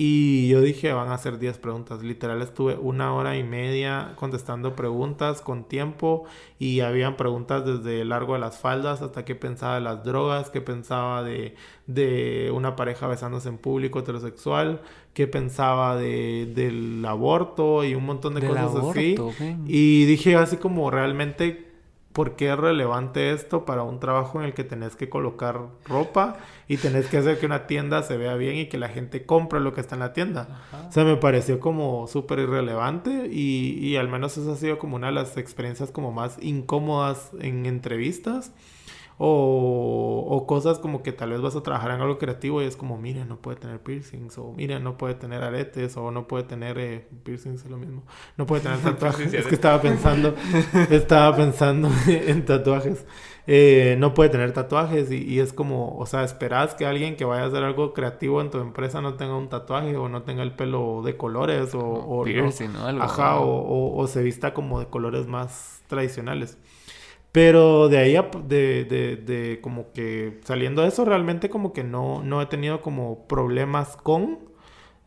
y 0.00 0.46
yo 0.46 0.60
dije, 0.60 0.92
van 0.92 1.08
a 1.08 1.14
hacer 1.14 1.40
10 1.40 1.58
preguntas. 1.58 2.04
Literal 2.04 2.40
estuve 2.40 2.76
una 2.76 3.12
hora 3.14 3.36
y 3.36 3.42
media 3.42 4.12
contestando 4.14 4.76
preguntas 4.76 5.40
con 5.40 5.64
tiempo 5.64 6.22
y 6.56 6.78
habían 6.82 7.16
preguntas 7.16 7.66
desde 7.66 8.02
el 8.02 8.10
largo 8.10 8.34
de 8.34 8.38
las 8.38 8.60
faldas 8.60 9.02
hasta 9.02 9.24
qué 9.24 9.34
pensaba 9.34 9.74
de 9.74 9.80
las 9.80 10.04
drogas, 10.04 10.50
qué 10.50 10.60
pensaba 10.60 11.24
de, 11.24 11.56
de 11.88 12.52
una 12.54 12.76
pareja 12.76 13.08
besándose 13.08 13.48
en 13.48 13.58
público 13.58 13.98
heterosexual, 13.98 14.82
qué 15.14 15.26
pensaba 15.26 15.96
de, 15.96 16.52
del 16.54 17.04
aborto 17.04 17.82
y 17.82 17.96
un 17.96 18.06
montón 18.06 18.34
de 18.34 18.46
cosas 18.46 18.76
así. 18.76 19.16
Y 19.66 20.04
dije 20.04 20.36
así 20.36 20.58
como 20.58 20.92
realmente 20.92 21.67
por 22.18 22.34
qué 22.34 22.50
es 22.50 22.58
relevante 22.58 23.30
esto 23.30 23.64
para 23.64 23.84
un 23.84 24.00
trabajo 24.00 24.40
en 24.40 24.46
el 24.46 24.52
que 24.52 24.64
tenés 24.64 24.96
que 24.96 25.08
colocar 25.08 25.68
ropa 25.84 26.36
y 26.66 26.76
tenés 26.76 27.06
que 27.06 27.18
hacer 27.18 27.38
que 27.38 27.46
una 27.46 27.68
tienda 27.68 28.02
se 28.02 28.16
vea 28.16 28.34
bien 28.34 28.56
y 28.56 28.66
que 28.66 28.76
la 28.76 28.88
gente 28.88 29.24
compre 29.24 29.60
lo 29.60 29.72
que 29.72 29.80
está 29.80 29.94
en 29.94 30.00
la 30.00 30.12
tienda. 30.12 30.60
O 30.88 30.90
sea, 30.90 31.04
me 31.04 31.14
pareció 31.14 31.60
como 31.60 32.08
súper 32.08 32.40
irrelevante 32.40 33.28
y, 33.30 33.78
y 33.78 33.94
al 33.94 34.08
menos 34.08 34.36
esa 34.36 34.54
ha 34.54 34.56
sido 34.56 34.80
como 34.80 34.96
una 34.96 35.06
de 35.06 35.12
las 35.12 35.36
experiencias 35.36 35.92
como 35.92 36.10
más 36.10 36.42
incómodas 36.42 37.30
en 37.38 37.66
entrevistas 37.66 38.52
o, 39.20 40.24
o, 40.28 40.46
cosas 40.46 40.78
como 40.78 41.02
que 41.02 41.12
tal 41.12 41.30
vez 41.30 41.40
vas 41.40 41.56
a 41.56 41.62
trabajar 41.62 41.90
en 41.90 42.00
algo 42.00 42.18
creativo 42.18 42.62
y 42.62 42.66
es 42.66 42.76
como, 42.76 42.98
mire, 42.98 43.24
no 43.24 43.38
puede 43.38 43.56
tener 43.56 43.80
piercings, 43.80 44.38
o 44.38 44.52
mire, 44.52 44.78
no 44.78 44.96
puede 44.96 45.14
tener 45.14 45.42
aretes, 45.42 45.96
o 45.96 46.12
no 46.12 46.28
puede 46.28 46.44
tener 46.44 46.78
eh, 46.78 47.08
piercings, 47.24 47.64
es 47.64 47.70
lo 47.70 47.78
mismo, 47.78 48.04
no 48.36 48.46
puede 48.46 48.62
tener 48.62 48.78
tatuajes. 48.82 49.34
es 49.34 49.46
que 49.46 49.56
estaba 49.56 49.82
pensando, 49.82 50.34
estaba 50.90 51.36
pensando 51.36 51.90
en 52.06 52.44
tatuajes. 52.44 53.04
Eh, 53.50 53.96
no 53.98 54.12
puede 54.12 54.28
tener 54.28 54.52
tatuajes 54.52 55.10
y, 55.10 55.24
y, 55.24 55.40
es 55.40 55.54
como, 55.54 55.96
o 55.96 56.04
sea, 56.04 56.22
esperas 56.22 56.74
que 56.74 56.84
alguien 56.84 57.16
que 57.16 57.24
vaya 57.24 57.44
a 57.44 57.46
hacer 57.46 57.64
algo 57.64 57.94
creativo 57.94 58.42
en 58.42 58.50
tu 58.50 58.58
empresa 58.58 59.00
no 59.00 59.14
tenga 59.14 59.36
un 59.36 59.48
tatuaje 59.48 59.96
o 59.96 60.10
no 60.10 60.22
tenga 60.22 60.42
el 60.42 60.52
pelo 60.52 61.00
de 61.02 61.16
colores 61.16 61.74
o, 61.74 61.80
o, 61.80 62.24
piercing, 62.24 62.74
¿no? 62.74 62.84
Algo, 62.84 63.02
ajá, 63.02 63.40
o, 63.40 63.96
o, 63.96 64.06
se 64.06 64.22
vista 64.22 64.52
como 64.52 64.80
de 64.80 64.86
colores 64.88 65.26
más 65.26 65.82
tradicionales. 65.86 66.58
Pero 67.38 67.88
de 67.88 67.98
ahí, 67.98 68.16
de, 68.48 68.84
de, 68.84 69.14
de, 69.14 69.60
como 69.60 69.92
que 69.92 70.40
saliendo 70.42 70.82
de 70.82 70.88
eso, 70.88 71.04
realmente 71.04 71.48
como 71.48 71.72
que 71.72 71.84
no, 71.84 72.20
no 72.24 72.42
he 72.42 72.46
tenido 72.46 72.82
como 72.82 73.28
problemas 73.28 73.96
con, 73.96 74.40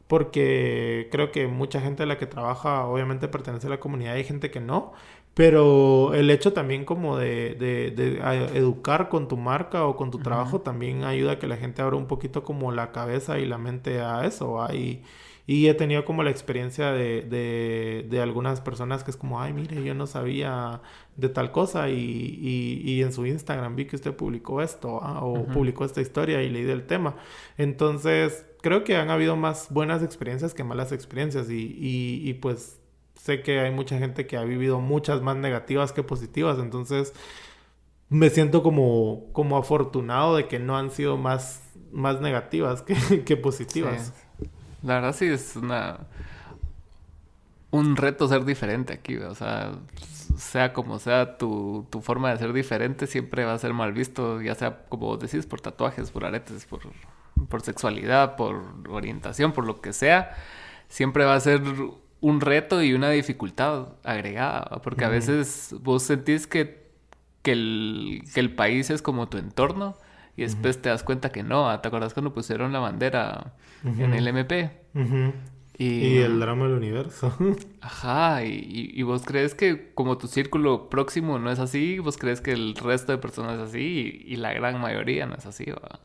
porque 0.07 1.09
creo 1.11 1.34
que 1.34 1.47
mucha 1.47 1.82
gente 1.82 2.03
de 2.03 2.07
la 2.07 2.17
que 2.17 2.27
trabaja 2.27 2.86
obviamente 2.86 3.27
pertenece 3.27 3.67
a 3.67 3.71
la 3.71 3.82
comunidad 3.82 4.13
y 4.15 4.19
hay 4.19 4.23
gente 4.23 4.49
que 4.49 4.61
no, 4.61 4.93
pero 5.34 6.13
el 6.13 6.29
hecho 6.29 6.53
también 6.53 6.86
como 6.86 7.17
de, 7.17 7.55
de, 7.55 7.91
de 7.91 8.19
educar 8.57 9.09
con 9.09 9.27
tu 9.27 9.36
marca 9.36 9.86
o 9.86 9.97
con 9.97 10.09
tu 10.09 10.19
trabajo 10.19 10.61
también 10.61 11.03
ayuda 11.03 11.34
a 11.34 11.39
que 11.39 11.47
la 11.47 11.57
gente 11.57 11.82
abra 11.82 11.97
un 11.97 12.07
poquito 12.07 12.45
como 12.45 12.71
la 12.71 12.93
cabeza 12.93 13.39
y 13.39 13.45
la 13.45 13.57
mente 13.57 13.99
a 13.99 14.25
eso, 14.25 14.63
ahí 14.63 15.03
y 15.47 15.67
he 15.67 15.73
tenido 15.73 16.05
como 16.05 16.23
la 16.23 16.29
experiencia 16.29 16.91
de, 16.91 17.23
de, 17.23 18.05
de, 18.09 18.21
algunas 18.21 18.61
personas 18.61 19.03
que 19.03 19.11
es 19.11 19.17
como, 19.17 19.41
ay, 19.41 19.53
mire, 19.53 19.84
yo 19.84 19.93
no 19.93 20.07
sabía 20.07 20.82
de 21.22 21.30
tal 21.30 21.51
cosa 21.51 21.89
y, 21.89 21.93
y, 21.95 22.82
y 22.91 23.01
en 23.03 23.13
su 23.13 23.26
Instagram 23.26 23.76
vi 23.76 23.86
que 23.86 23.95
usted 23.95 24.13
publicó 24.13 24.61
esto 24.61 24.99
ah, 25.01 25.24
o 25.24 25.45
publicó 25.45 25.86
esta 25.86 26.01
historia 26.01 26.41
y 26.41 26.49
leí 26.49 26.63
del 26.63 26.86
tema. 26.86 27.15
Entonces, 27.57 28.45
creo 28.61 28.84
que 28.84 28.97
han 28.97 29.09
habido 29.09 29.36
más 29.36 29.67
buenas 29.69 30.03
experiencias 30.03 30.53
que 30.53 30.63
malas 30.63 30.91
experiencias 30.91 31.49
y, 31.49 31.78
y 31.80 32.34
pues 32.34 32.80
sé 33.15 33.43
que 33.43 33.59
hay 33.59 33.72
mucha 33.72 33.99
gente 33.99 34.26
que 34.26 34.36
ha 34.36 34.43
vivido 34.43 34.80
muchas 34.80 35.22
más 35.22 35.38
negativas 35.38 35.93
que 35.93 36.03
positivas. 36.03 36.57
Entonces, 36.57 37.13
me 38.09 38.30
siento 38.30 38.63
como, 38.63 39.28
como 39.32 39.57
afortunado 39.57 40.36
de 40.36 40.47
que 40.47 40.59
no 40.59 40.76
han 40.76 40.89
sido 40.89 41.17
más, 41.17 41.61
más 41.91 42.19
negativas 42.19 42.82
que, 42.82 42.95
que 43.26 43.38
positivas. 43.38 44.11
La 44.82 44.95
verdad 44.95 45.15
sí 45.15 45.26
es 45.26 45.55
una 45.55 46.07
un 47.72 47.95
reto 47.95 48.28
ser 48.28 48.45
diferente 48.45 48.93
aquí, 48.93 49.15
o 49.17 49.34
sea, 49.34 49.72
sea 50.38 50.73
como 50.73 50.99
sea 50.99 51.38
tu, 51.38 51.88
tu, 51.89 52.01
forma 52.01 52.32
de 52.32 52.38
ser 52.38 52.53
diferente, 52.53 53.07
siempre 53.07 53.45
va 53.45 53.53
a 53.53 53.57
ser 53.57 53.73
mal 53.73 53.93
visto, 53.93 54.41
ya 54.41 54.55
sea 54.55 54.86
como 54.89 55.07
vos 55.07 55.19
decís, 55.19 55.45
por 55.45 55.61
tatuajes, 55.61 56.11
por 56.11 56.25
aretes, 56.25 56.65
por, 56.65 56.82
por 57.49 57.61
sexualidad, 57.61 58.36
por 58.36 58.61
orientación, 58.89 59.51
por 59.51 59.65
lo 59.65 59.82
que 59.82 59.93
sea, 59.93 60.36
siempre 60.88 61.25
va 61.25 61.36
a 61.36 61.39
ser 61.39 61.61
un 62.21 62.41
reto 62.41 62.84
y 62.84 62.93
una 62.93 63.09
dificultad 63.09 63.89
agregada, 64.03 64.82
porque 64.84 65.05
a 65.05 65.09
veces 65.09 65.75
vos 65.82 66.03
sentís 66.03 66.47
que, 66.47 66.88
que, 67.41 67.51
el, 67.53 68.23
que 68.34 68.39
el 68.39 68.53
país 68.53 68.89
es 68.89 69.01
como 69.01 69.27
tu 69.27 69.38
entorno 69.38 69.97
y 70.38 70.43
después 70.43 70.82
te 70.82 70.89
das 70.89 71.03
cuenta 71.03 71.32
que 71.32 71.43
no. 71.43 71.79
¿Te 71.82 71.88
acuerdas 71.88 72.13
cuando 72.13 72.34
pusieron 72.34 72.71
la 72.71 72.79
bandera 72.79 73.53
en 73.84 74.13
el 74.13 74.27
MP? 74.27 74.71
Y, 75.78 76.17
el 76.17 76.39
drama 76.39 76.67
del 76.67 76.78
universo. 76.78 77.36
Ajá, 77.82 78.43
y, 78.45 78.91
y, 78.93 79.03
vos 79.03 79.24
crees 79.26 79.55
que 79.55 79.93
como 79.93 80.17
tu 80.17 80.28
círculo 80.28 80.89
próximo 80.89 81.39
no 81.39 81.51
es 81.51 81.59
así, 81.59 81.99
vos 81.99 82.17
crees 82.17 82.41
que 82.41 82.51
el 82.51 82.76
resto 82.76 83.11
de 83.11 83.17
personas 83.17 83.55
es 83.55 83.69
así 83.69 84.24
y, 84.26 84.36
la 84.36 84.53
gran 84.53 84.80
mayoría 84.80 85.26
no 85.26 85.36
es 85.36 85.45
así, 85.45 85.65
¿va? 85.65 85.99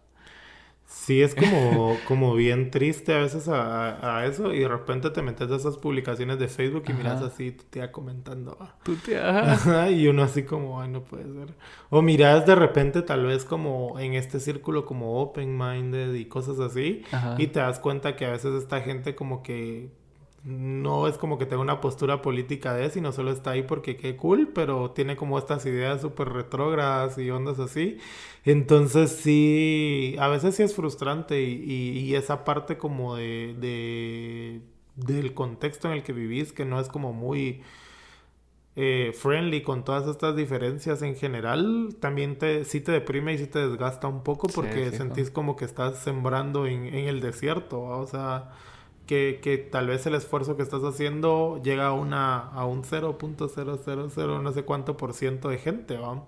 Sí, 0.87 1.21
es 1.21 1.35
como, 1.35 1.97
como 2.07 2.35
bien 2.35 2.71
triste 2.71 3.13
a 3.13 3.19
veces 3.19 3.49
a, 3.49 4.19
a, 4.19 4.27
eso 4.27 4.55
y 4.55 4.61
de 4.61 4.69
repente 4.69 5.11
te 5.11 5.21
metes 5.21 5.51
a 5.51 5.57
esas 5.57 5.77
publicaciones 5.79 6.39
de 6.39 6.47
Facebook 6.47 6.85
y 6.89 6.93
miras 6.93 7.23
así 7.23 7.51
tu 7.51 7.65
tía 7.65 7.91
comentando. 7.91 8.57
Ah. 8.61 8.77
Tu 8.85 8.95
tía. 8.97 9.91
y 9.91 10.07
uno 10.07 10.23
así 10.23 10.45
como, 10.45 10.81
ay, 10.81 10.89
no 10.89 11.03
puede 11.03 11.25
ser. 11.25 11.55
O 11.91 12.03
miras 12.03 12.47
de 12.47 12.55
repente 12.55 13.03
tal 13.03 13.27
vez 13.27 13.45
como 13.45 13.99
en 13.99 14.15
este 14.15 14.39
círculo 14.39 14.87
como 14.87 15.21
open-minded 15.21 16.15
y 16.15 16.27
cosas 16.27 16.61
así 16.61 17.03
y 17.39 17.49
te 17.49 17.59
das 17.59 17.81
cuenta 17.81 18.15
que 18.15 18.25
a 18.25 18.31
veces 18.31 18.55
esta 18.55 18.81
gente 18.81 19.15
como 19.15 19.43
que 19.43 19.91
no 20.47 21.09
es 21.09 21.19
como 21.19 21.39
que 21.39 21.47
tenga 21.47 21.61
una 21.61 21.81
postura 21.81 22.23
política 22.23 22.73
de, 22.73 22.89
sino 22.91 23.11
solo 23.11 23.33
está 23.33 23.51
ahí 23.51 23.65
porque 23.65 23.97
qué 23.97 24.15
cool, 24.15 24.53
pero 24.55 24.93
tiene 24.93 25.17
como 25.17 25.39
estas 25.39 25.67
ideas 25.67 26.01
súper 26.03 26.29
retrógradas 26.29 27.19
y 27.19 27.29
ondas 27.33 27.59
así. 27.59 27.99
Entonces 28.45 29.11
sí, 29.11 30.15
a 30.21 30.29
veces 30.29 30.55
sí 30.55 30.63
es 30.63 30.73
frustrante 30.73 31.43
y, 31.43 32.15
esa 32.15 32.45
parte 32.45 32.79
como 32.79 33.17
de, 33.17 34.63
del 34.95 35.35
contexto 35.35 35.89
en 35.89 35.95
el 35.95 36.05
que 36.05 36.13
vivís, 36.13 36.53
que 36.53 36.65
no 36.65 36.79
es 36.79 36.87
como 36.87 37.13
muy 37.13 37.63
eh, 38.77 39.13
friendly 39.19 39.63
con 39.63 39.85
todas 39.85 40.07
estas 40.07 40.37
diferencias 40.37 41.03
en 41.03 41.17
general, 41.17 41.97
también 41.99 42.39
te, 42.39 42.65
sí 42.65 42.81
te 42.81 42.93
deprime 42.93 43.35
y 43.35 43.39
sí 43.39 43.49
te 43.49 43.67
desgasta 43.67 44.07
un 44.07 44.23
poco 44.23 44.47
porque 44.47 44.93
sentís 44.93 45.29
como 45.33 45.57
que 45.57 45.65
estás 45.65 45.99
sembrando 45.99 46.67
en, 46.67 46.87
en 46.87 47.09
el 47.09 47.21
desierto, 47.21 47.83
o 47.83 48.07
sea 48.07 48.53
que, 49.07 49.41
que, 49.43 49.59
tal 49.59 49.87
vez 49.87 50.07
el 50.07 50.15
esfuerzo 50.15 50.57
que 50.57 50.63
estás 50.63 50.83
haciendo 50.83 51.61
llega 51.63 51.87
a, 51.87 51.93
una, 51.93 52.39
a 52.39 52.67
un 52.67 52.83
0.000 52.83 54.43
no 54.43 54.53
sé 54.53 54.63
cuánto 54.65 54.97
por 54.97 55.15
ciento 55.15 55.49
de 55.49 55.59
gente, 55.59 55.97
¿va? 55.97 56.25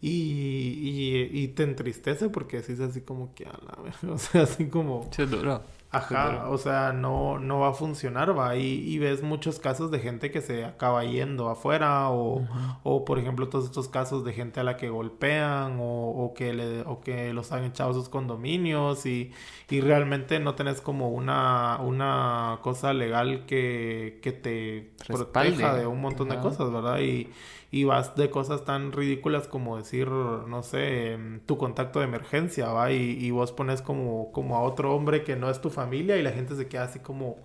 Y, 0.00 1.28
y, 1.32 1.48
te 1.48 1.64
entristece 1.64 2.30
porque 2.30 2.62
decís 2.62 2.80
así 2.80 3.02
como 3.02 3.34
que 3.34 3.44
a 3.44 3.52
la 3.52 3.78
o 4.12 4.18
sea, 4.18 4.42
así 4.42 4.66
como... 4.68 5.08
Se 5.12 5.26
duro. 5.26 5.62
Ajá, 5.92 6.48
o 6.48 6.56
sea, 6.56 6.92
no, 6.92 7.40
no 7.40 7.58
va 7.58 7.70
a 7.70 7.72
funcionar, 7.72 8.38
va. 8.38 8.54
Y, 8.54 8.62
y, 8.62 8.98
ves 9.00 9.24
muchos 9.24 9.58
casos 9.58 9.90
de 9.90 9.98
gente 9.98 10.30
que 10.30 10.40
se 10.40 10.64
acaba 10.64 11.02
yendo 11.04 11.48
afuera, 11.48 12.10
o, 12.10 12.46
o 12.84 13.04
por 13.04 13.18
ejemplo, 13.18 13.48
todos 13.48 13.64
estos 13.64 13.88
casos 13.88 14.24
de 14.24 14.32
gente 14.32 14.60
a 14.60 14.62
la 14.62 14.76
que 14.76 14.88
golpean, 14.88 15.78
o, 15.80 16.10
o 16.10 16.32
que, 16.32 16.52
le, 16.52 16.82
o 16.82 17.00
que 17.00 17.32
los 17.32 17.50
han 17.50 17.64
echado 17.64 17.90
a 17.90 17.94
sus 17.94 18.08
condominios, 18.08 19.04
y, 19.04 19.32
y 19.68 19.80
realmente 19.80 20.38
no 20.38 20.54
tenés 20.54 20.80
como 20.80 21.08
una, 21.08 21.80
una 21.80 22.60
cosa 22.62 22.92
legal 22.92 23.44
que, 23.46 24.20
que 24.22 24.30
te 24.30 24.92
proteja 25.08 25.74
de 25.74 25.88
un 25.88 26.00
montón 26.00 26.28
de 26.28 26.38
cosas, 26.38 26.72
¿verdad? 26.72 27.00
Y, 27.00 27.30
y 27.70 27.84
vas 27.84 28.16
de 28.16 28.30
cosas 28.30 28.64
tan 28.64 28.92
ridículas 28.92 29.46
como 29.46 29.76
decir, 29.76 30.08
no 30.08 30.62
sé, 30.62 31.12
em, 31.12 31.40
tu 31.40 31.56
contacto 31.56 32.00
de 32.00 32.06
emergencia, 32.06 32.68
¿va? 32.70 32.90
Y, 32.90 33.30
vos 33.30 33.52
pones 33.52 33.80
como, 33.80 34.32
como 34.32 34.56
a 34.56 34.62
otro 34.62 34.94
hombre 34.94 35.22
que 35.22 35.36
no 35.36 35.48
es 35.50 35.60
tu 35.60 35.70
familia 35.70 36.16
y 36.16 36.22
la 36.22 36.32
gente 36.32 36.56
se 36.56 36.66
queda 36.66 36.84
así 36.84 36.98
como, 36.98 37.36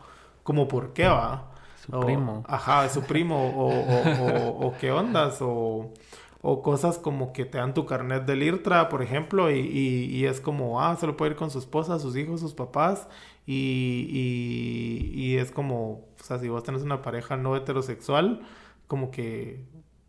como 0.44 0.68
¿por 0.68 0.94
qué, 0.94 1.08
va? 1.08 1.52
Su 1.86 2.00
primo. 2.00 2.44
Ajá, 2.48 2.90
su 2.90 3.04
primo, 3.04 3.54
o, 3.56 3.70
o, 3.70 4.68
o, 4.68 4.74
qué 4.80 4.92
ondas, 4.92 5.38
o, 5.42 5.94
o 6.42 6.62
cosas 6.64 6.98
como 6.98 7.32
que 7.32 7.46
te 7.46 7.60
dan 7.60 7.76
tu 7.76 7.86
carnet 7.86 8.26
del 8.26 8.42
IRTRA, 8.42 8.90
por 8.90 9.04
ejemplo, 9.04 9.52
y, 9.52 9.60
y, 9.60 10.26
es 10.26 10.42
como, 10.42 10.82
ah, 10.82 10.96
se 10.96 11.06
lo 11.06 11.16
puede 11.16 11.32
ir 11.32 11.38
con 11.38 11.52
su 11.52 11.60
esposa, 11.60 12.00
sus 12.00 12.16
hijos, 12.16 12.40
sus 12.40 12.56
papás, 12.56 13.08
y, 13.46 14.08
y, 14.10 15.22
y 15.22 15.38
es 15.38 15.52
como, 15.52 15.92
o 16.20 16.24
sea, 16.24 16.40
si 16.40 16.50
vos 16.50 16.64
tenés 16.64 16.82
una 16.82 17.04
pareja 17.04 17.38
no 17.38 17.56
heterosexual, 17.56 18.42
como 18.88 19.12
que 19.12 19.64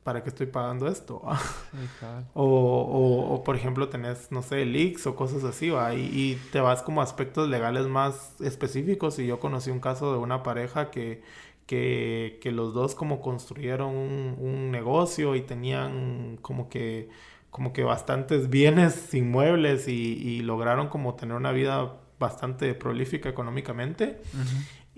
¿para 0.07 0.23
qué 0.23 0.29
estoy 0.29 0.47
pagando 0.47 0.87
esto? 0.87 1.21
o, 2.35 2.45
o, 2.45 3.35
o, 3.35 3.43
por 3.43 3.57
ejemplo, 3.57 3.89
tenés, 3.89 4.31
no 4.31 4.41
sé, 4.41 4.65
leaks 4.65 5.05
o 5.09 5.17
cosas 5.17 5.43
así, 5.43 5.71
¿va? 5.71 5.97
Y, 5.97 6.03
y, 6.13 6.41
te 6.53 6.61
vas 6.61 6.81
como 6.83 7.01
a 7.01 7.05
aspectos 7.05 7.49
legales 7.49 7.89
más 7.89 8.41
específicos. 8.41 9.19
Y 9.19 9.27
yo 9.27 9.41
conocí 9.41 9.73
un 9.73 9.81
caso 9.81 10.13
de 10.13 10.19
una 10.19 10.45
pareja 10.45 10.93
que, 10.93 11.25
que, 11.67 12.39
que 12.41 12.53
los 12.53 12.73
dos 12.73 12.95
como 12.95 13.21
construyeron 13.21 13.97
un, 13.97 14.37
un, 14.39 14.71
negocio 14.71 15.35
y 15.35 15.41
tenían 15.43 16.39
como 16.41 16.69
que, 16.69 17.09
como 17.51 17.73
que 17.73 17.83
bastantes 17.83 18.49
bienes 18.49 19.13
inmuebles 19.13 19.89
y, 19.89 19.93
y 19.93 20.41
lograron 20.43 20.87
como 20.87 21.17
tener 21.17 21.35
una 21.35 21.51
vida 21.51 21.97
bastante 22.21 22.75
prolífica 22.75 23.29
económicamente 23.29 24.21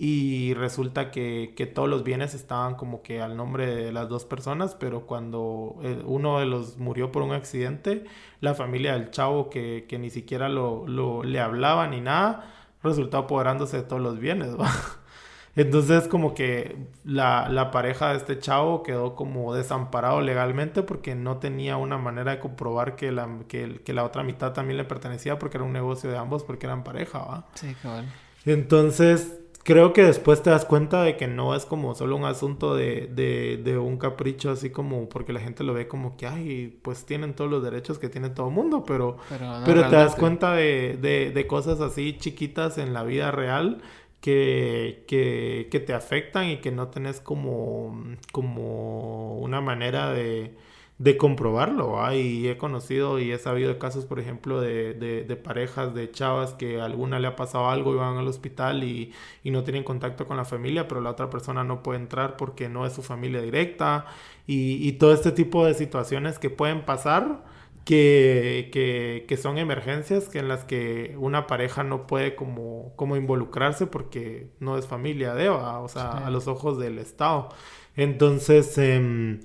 y 0.01 0.55
resulta 0.55 1.11
que, 1.11 1.55
que, 1.57 1.67
todos 1.67 1.89
los 1.89 2.05
bienes 2.05 2.33
estaban 2.33 2.77
como 2.77 3.03
que 3.03 3.21
al 3.21 3.37
nombre 3.37 3.67
de 3.67 3.91
las 3.91 4.09
dos 4.09 4.25
personas, 4.25 4.77
pero 4.77 5.07
cuando 5.07 5.75
eh, 5.83 6.01
uno 6.07 6.39
de 6.39 6.47
los 6.47 6.79
murió 6.79 7.11
por 7.11 7.23
un 7.23 7.33
accidente, 7.33 8.05
la 8.41 8.55
familia 8.55 8.93
del 8.93 9.11
chavo 9.11 9.51
que, 9.51 9.87
que 9.89 9.99
ni 9.99 10.11
siquiera 10.11 10.49
lo, 10.49 10.87
lo, 10.87 11.25
le 11.25 11.41
hablaba 11.41 11.89
ni 11.89 12.01
nada, 12.01 12.49
resultó 12.81 13.19
apoderándose 13.19 13.79
de 13.79 13.83
todos 13.83 14.01
los 14.01 14.21
bienes. 14.21 14.51
Entonces 15.57 16.07
como 16.07 16.33
que 16.33 16.77
la, 17.03 17.49
la, 17.49 17.73
pareja 17.73 18.11
de 18.11 18.19
este 18.19 18.39
chavo 18.39 18.85
quedó 18.85 19.17
como 19.17 19.53
desamparado 19.53 20.21
legalmente 20.21 20.85
porque 20.85 21.17
no 21.17 21.39
tenía 21.39 21.77
una 21.77 21.99
manera 21.99 22.31
de 22.31 22.39
comprobar 22.39 22.95
que 22.95 23.11
la, 23.11 23.29
que, 23.49 23.81
que 23.85 23.93
la 23.93 24.05
otra 24.05 24.23
mitad 24.23 24.53
también 24.53 24.77
le 24.77 24.85
pertenecía 24.85 25.41
porque 25.41 25.57
era 25.57 25.65
un 25.65 25.73
negocio 25.73 26.09
de 26.09 26.17
ambos 26.17 26.45
porque 26.45 26.67
eran 26.67 26.85
pareja, 26.85 27.19
¿va? 27.19 27.47
Sí, 27.55 27.75
cabal. 27.83 28.07
Entonces 28.45 29.38
creo 29.69 29.93
que 29.93 30.03
después 30.03 30.43
te 30.43 30.49
das 30.49 30.65
cuenta 30.65 31.03
de 31.03 31.19
que 31.19 31.27
no 31.27 31.55
es 31.55 31.67
como 31.67 31.95
solo 31.95 32.17
un 32.17 32.25
asunto 32.25 32.75
de, 32.75 33.07
de, 33.07 33.61
de, 33.63 33.77
un 33.77 33.99
capricho, 33.99 34.51
así 34.51 34.71
como 34.71 35.11
porque 35.11 35.35
la 35.35 35.41
gente 35.41 35.63
lo 35.63 35.75
ve 35.75 35.87
como 35.87 36.17
que, 36.17 36.27
ay, 36.27 36.79
pues 36.81 37.05
tienen 37.05 37.35
todos 37.35 37.51
los 37.51 37.63
derechos 37.63 37.99
que 37.99 38.09
tiene 38.09 38.31
todo 38.31 38.49
el 38.49 38.55
mundo, 38.55 38.83
pero, 38.87 39.19
pero, 39.67 39.87
te 39.91 39.95
das 39.95 40.17
cuenta 40.17 40.55
de, 40.55 40.97
de, 40.99 41.33
de, 41.33 41.47
cosas 41.47 41.83
así 41.83 42.17
chiquitas 42.17 42.79
en 42.79 42.95
la 42.95 43.03
vida 43.03 43.31
real 43.31 43.83
que, 44.23 45.05
que, 45.07 45.69
que 45.71 45.81
te 45.81 45.93
afectan 45.93 46.49
y 46.49 46.57
que 46.63 46.73
no 46.73 46.89
tenés 46.89 47.21
como, 47.21 47.95
como 48.33 49.37
una 49.37 49.61
manera 49.61 50.15
de 50.15 50.57
de 50.99 51.17
comprobarlo. 51.17 51.97
Y 52.13 52.49
he 52.49 52.59
conocido 52.59 53.19
y 53.19 53.33
he 53.33 53.39
sabido 53.39 53.71
de 53.71 53.79
casos, 53.79 54.05
por 54.05 54.21
ejemplo, 54.21 54.61
de, 54.61 54.95
de, 54.95 55.37
parejas, 55.37 55.95
de 55.95 56.11
chavas 56.11 56.55
que 56.55 56.81
a 56.81 56.85
alguna 56.85 57.21
le 57.21 57.29
ha 57.29 57.37
pasado 57.37 57.69
algo 57.69 57.95
y 57.95 57.99
van 57.99 58.17
al 58.17 58.29
hospital 58.29 58.85
y, 58.85 59.13
y, 59.45 59.51
no 59.51 59.65
tienen 59.65 59.85
contacto 59.85 60.27
con 60.27 60.37
la 60.37 60.45
familia, 60.45 60.89
pero 60.89 61.01
la 61.01 61.11
otra 61.11 61.31
persona 61.31 61.65
no 61.65 61.83
puede 61.83 62.01
entrar 62.01 62.37
porque 62.37 62.69
no 62.69 62.85
es 62.87 62.93
su 62.93 63.03
familia 63.03 63.41
directa. 63.41 64.07
Y, 64.47 64.87
y 64.87 64.93
todo 64.93 65.13
este 65.13 65.33
tipo 65.33 65.65
de 65.65 65.75
situaciones 65.75 66.39
que 66.39 66.51
pueden 66.51 66.85
pasar. 66.85 67.45
Que, 67.85 68.69
que, 68.71 69.25
que, 69.27 69.37
son 69.39 69.57
emergencias 69.57 70.29
que 70.29 70.41
en 70.41 70.49
las 70.49 70.63
que 70.67 71.17
una 71.19 71.47
pareja 71.47 71.85
no 71.85 72.07
puede 72.07 72.35
como, 72.37 72.93
como 72.97 73.17
involucrarse 73.17 73.87
porque 73.87 74.51
no 74.61 74.77
es 74.77 74.87
familia 74.87 75.33
de 75.33 75.47
Eva, 75.47 75.79
o 75.81 75.89
sea, 75.89 76.11
a 76.11 76.31
los 76.31 76.49
ojos 76.49 76.79
del 76.79 76.99
Estado. 76.99 77.49
Entonces, 77.97 78.77
eh, 78.77 79.41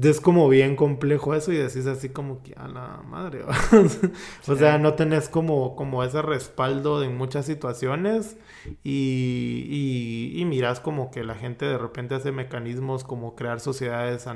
es 0.00 0.20
como 0.20 0.48
bien 0.48 0.74
complejo 0.74 1.34
eso 1.34 1.52
y 1.52 1.56
decís 1.56 1.86
así 1.86 2.08
como 2.08 2.42
que 2.42 2.54
a 2.54 2.66
la 2.66 3.02
madre. 3.06 3.44
o 4.48 4.56
sea, 4.56 4.76
no 4.78 4.94
tenés 4.94 5.28
como, 5.28 5.76
como 5.76 6.02
ese 6.02 6.20
respaldo 6.20 7.04
en 7.04 7.16
muchas 7.16 7.46
situaciones 7.46 8.36
y, 8.82 9.66
y, 9.70 10.62
como 10.82 11.10
que 11.10 11.22
la 11.22 11.34
gente 11.34 11.66
de 11.66 11.76
repente 11.76 12.14
hace 12.14 12.32
mecanismos 12.32 13.04
como 13.04 13.36
crear 13.36 13.60
sociedades, 13.60 14.26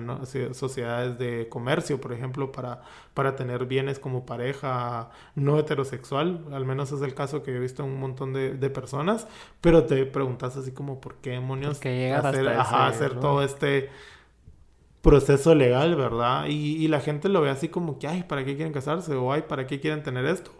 sociedades 0.52 1.18
de 1.18 1.48
comercio, 1.48 2.00
por 2.00 2.12
ejemplo, 2.12 2.52
para, 2.52 2.82
para 3.14 3.34
tener 3.34 3.64
bienes 3.64 3.98
como 3.98 4.26
pareja 4.26 5.10
no 5.34 5.58
heterosexual. 5.58 6.44
Al 6.52 6.66
menos 6.66 6.92
es 6.92 7.00
el 7.00 7.14
caso 7.14 7.42
que 7.42 7.56
he 7.56 7.58
visto 7.58 7.82
en 7.82 7.90
un 7.90 8.00
montón 8.00 8.32
de, 8.32 8.54
de 8.54 8.70
personas. 8.70 9.26
Pero 9.60 9.84
te 9.84 10.04
preguntas 10.04 10.56
así 10.56 10.72
como 10.72 11.00
por 11.00 11.16
qué 11.16 11.30
demonios 11.30 11.78
hacer, 11.78 12.48
hacer 12.48 13.20
todo 13.20 13.42
este 13.42 13.88
proceso 15.02 15.54
legal, 15.54 15.96
¿verdad? 15.96 16.46
Y, 16.48 16.86
la 16.88 17.00
gente 17.00 17.28
lo 17.28 17.40
ve 17.40 17.50
así 17.50 17.68
como 17.68 17.98
que, 17.98 18.08
ay, 18.08 18.24
¿para 18.24 18.44
qué 18.44 18.56
quieren 18.56 18.72
casarse? 18.72 19.14
O 19.14 19.32
ay, 19.32 19.42
¿para 19.48 19.66
qué 19.66 19.80
quieren 19.80 20.02
tener 20.02 20.26
esto? 20.26 20.50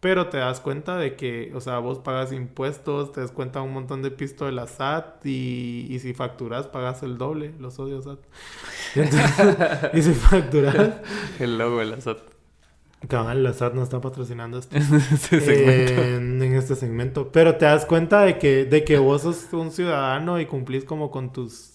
Pero 0.00 0.28
te 0.28 0.38
das 0.38 0.60
cuenta 0.60 0.96
de 0.96 1.14
que, 1.14 1.52
o 1.54 1.60
sea, 1.60 1.78
vos 1.78 2.00
pagas 2.00 2.32
impuestos, 2.32 3.12
te 3.12 3.20
das 3.20 3.30
cuenta 3.30 3.62
un 3.62 3.72
montón 3.72 4.02
de 4.02 4.10
pisto 4.10 4.46
de 4.46 4.52
la 4.52 4.66
SAT 4.66 5.24
y, 5.26 5.86
y 5.88 5.98
si 6.00 6.12
facturas 6.12 6.66
pagas 6.66 7.04
el 7.04 7.18
doble, 7.18 7.54
los 7.60 7.78
odios 7.78 8.04
SAT. 8.04 8.18
y 9.94 10.02
si 10.02 10.12
facturas... 10.14 10.94
el 11.38 11.56
logo 11.56 11.78
de 11.78 11.86
la 11.86 12.00
SAT. 12.00 12.18
Cabal, 13.06 13.44
la 13.44 13.52
SAT 13.52 13.74
no 13.74 13.82
está 13.82 14.00
patrocinando 14.00 14.58
esto. 14.58 14.76
este 14.76 16.16
en, 16.16 16.42
en, 16.42 16.54
este 16.54 16.74
segmento. 16.74 17.30
Pero 17.30 17.56
te 17.56 17.64
das 17.64 17.86
cuenta 17.86 18.22
de 18.22 18.38
que, 18.38 18.64
de 18.64 18.84
que 18.84 18.98
vos 18.98 19.22
sos 19.22 19.52
un 19.52 19.70
ciudadano 19.70 20.40
y 20.40 20.46
cumplís 20.46 20.84
como 20.84 21.12
con 21.12 21.32
tus 21.32 21.71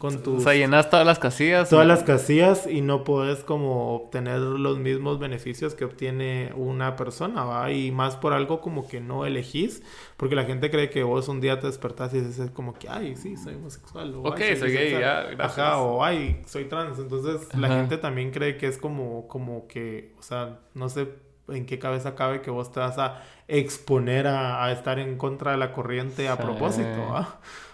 con 0.00 0.22
tus... 0.22 0.38
O 0.38 0.40
sea, 0.40 0.54
llenas 0.54 0.88
todas 0.88 1.04
las 1.04 1.18
casillas. 1.18 1.68
Todas 1.68 1.86
las 1.86 2.02
casillas 2.02 2.66
y 2.66 2.80
no 2.80 3.04
puedes 3.04 3.44
como 3.44 3.94
obtener 3.94 4.38
los 4.38 4.78
mismos 4.78 5.18
beneficios 5.18 5.74
que 5.74 5.84
obtiene 5.84 6.54
una 6.56 6.96
persona, 6.96 7.44
¿va? 7.44 7.70
Y 7.70 7.90
más 7.90 8.16
por 8.16 8.32
algo 8.32 8.62
como 8.62 8.88
que 8.88 9.02
no 9.02 9.26
elegís, 9.26 9.82
porque 10.16 10.34
la 10.34 10.44
gente 10.44 10.70
cree 10.70 10.88
que 10.88 11.02
vos 11.02 11.28
un 11.28 11.42
día 11.42 11.60
te 11.60 11.66
despertás 11.66 12.14
y 12.14 12.20
dices 12.22 12.50
como 12.50 12.72
que, 12.72 12.88
ay, 12.88 13.14
sí, 13.14 13.36
soy 13.36 13.56
homosexual. 13.56 14.14
O, 14.14 14.20
ok, 14.22 14.40
soy, 14.58 14.72
gay, 14.72 14.92
ya, 14.92 15.24
gracias. 15.24 15.58
Ajá, 15.58 15.82
o 15.82 16.02
ay, 16.02 16.40
soy 16.46 16.64
trans. 16.64 16.98
Entonces 16.98 17.54
la 17.54 17.68
gente 17.68 17.98
también 17.98 18.30
cree 18.30 18.56
que 18.56 18.68
es 18.68 18.78
como, 18.78 19.28
como 19.28 19.68
que, 19.68 20.14
o 20.18 20.22
sea, 20.22 20.60
no 20.72 20.88
sé 20.88 21.08
en 21.48 21.66
qué 21.66 21.78
cabeza 21.78 22.14
cabe 22.14 22.40
que 22.40 22.50
vos 22.50 22.72
te 22.72 22.80
vas 22.80 22.96
a 22.96 23.22
exponer 23.48 24.26
a, 24.28 24.72
estar 24.72 24.98
en 24.98 25.18
contra 25.18 25.50
de 25.50 25.58
la 25.58 25.72
corriente 25.72 26.26
a 26.30 26.38
propósito. 26.38 27.26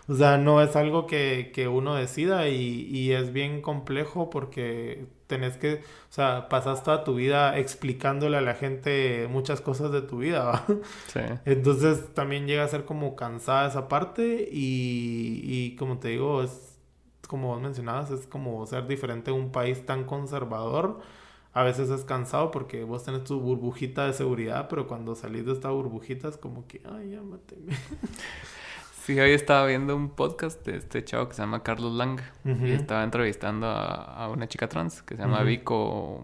O 0.09 0.15
sea, 0.15 0.39
no 0.39 0.63
es 0.63 0.77
algo 0.77 1.07
que, 1.07 1.51
que 1.53 1.67
uno 1.69 1.95
decida 1.97 2.49
y, 2.49 2.87
y, 2.89 3.13
es 3.13 3.33
bien 3.33 3.61
complejo 3.61 4.31
porque 4.31 5.07
tenés 5.27 5.57
que, 5.57 5.75
o 5.75 6.13
sea, 6.13 6.49
pasas 6.49 6.85
toda 6.85 7.03
tu 7.03 7.17
vida 7.17 7.59
explicándole 7.59 8.37
a 8.37 8.41
la 8.41 8.55
gente 8.55 9.27
muchas 9.29 9.61
cosas 9.61 9.91
de 9.91 10.03
tu 10.03 10.19
vida. 10.19 10.65
Sí. 11.09 11.21
Entonces 11.45 12.15
también 12.15 12.47
llega 12.47 12.63
a 12.65 12.69
ser 12.69 12.85
como 12.85 13.17
cansada 13.17 13.69
esa 13.69 13.89
parte 13.89 14.49
y, 14.51 15.41
y 15.43 15.77
como 15.77 15.99
te 15.99 16.09
digo, 16.09 16.43
es 16.43 16.79
como 17.27 17.49
vos 17.49 17.61
mencionabas, 17.61 18.11
es 18.13 18.27
como 18.27 18.65
ser 18.67 18.87
diferente 18.87 19.33
en 19.33 19.37
un 19.37 19.51
país 19.51 19.85
tan 19.85 20.05
conservador 20.05 21.01
a 21.57 21.63
veces 21.63 21.89
es 21.89 22.05
cansado 22.05 22.51
porque 22.51 22.85
vos 22.85 23.03
tenés 23.03 23.25
tu 23.25 23.41
burbujita 23.41 24.05
de 24.05 24.13
seguridad, 24.13 24.69
pero 24.69 24.87
cuando 24.87 25.15
salís 25.15 25.47
de 25.47 25.53
esta 25.53 25.71
burbujita 25.71 26.29
es 26.29 26.37
como 26.37 26.67
que, 26.67 26.83
ay, 26.85 27.13
ya 27.13 27.23
máteme. 27.23 27.73
Sí, 29.07 29.21
hoy 29.21 29.31
estaba 29.31 29.65
viendo 29.67 29.95
un 29.95 30.09
podcast 30.09 30.67
de 30.67 30.79
este 30.79 31.05
chavo 31.05 31.29
que 31.29 31.35
se 31.37 31.41
llama 31.41 31.63
Carlos 31.63 31.93
Lang 31.93 32.21
y 32.45 32.73
estaba 32.73 33.05
entrevistando 33.05 33.69
a, 33.69 34.29
una 34.33 34.49
chica 34.49 34.69
trans 34.69 35.01
que 35.01 35.15
se 35.15 35.23
llama 35.23 35.45
Vico 35.45 36.21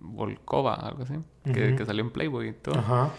Volkova, 0.00 0.74
algo 0.74 1.04
así, 1.04 1.14
que, 1.44 1.86
salió 1.86 2.02
en 2.02 2.10
Playboy 2.10 2.48
y 2.48 2.52
todo. 2.54 2.76
Ajá. 2.76 3.10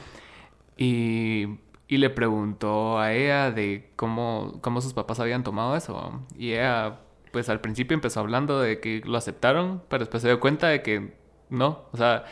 Y, 0.76 1.48
y, 1.88 1.98
le 1.98 2.10
preguntó 2.10 3.00
a 3.00 3.14
ella 3.14 3.52
de 3.52 3.90
cómo, 3.96 4.60
cómo 4.60 4.82
sus 4.82 4.94
papás 4.94 5.22
habían 5.22 5.46
tomado 5.46 5.78
eso. 5.78 6.22
Y 6.36 6.52
ella, 6.52 7.00
pues 7.32 7.48
al 7.48 7.62
principio 7.62 7.96
empezó 7.96 8.20
hablando 8.20 8.60
de 8.60 8.82
que 8.82 9.02
lo 9.06 9.18
aceptaron, 9.18 9.82
pero 9.88 10.00
después 10.00 10.24
se 10.24 10.28
dio 10.28 10.42
cuenta 10.42 10.68
de 10.68 10.82
que 10.82 11.14
no, 11.50 11.86
o 11.94 11.96
sea, 11.96 12.26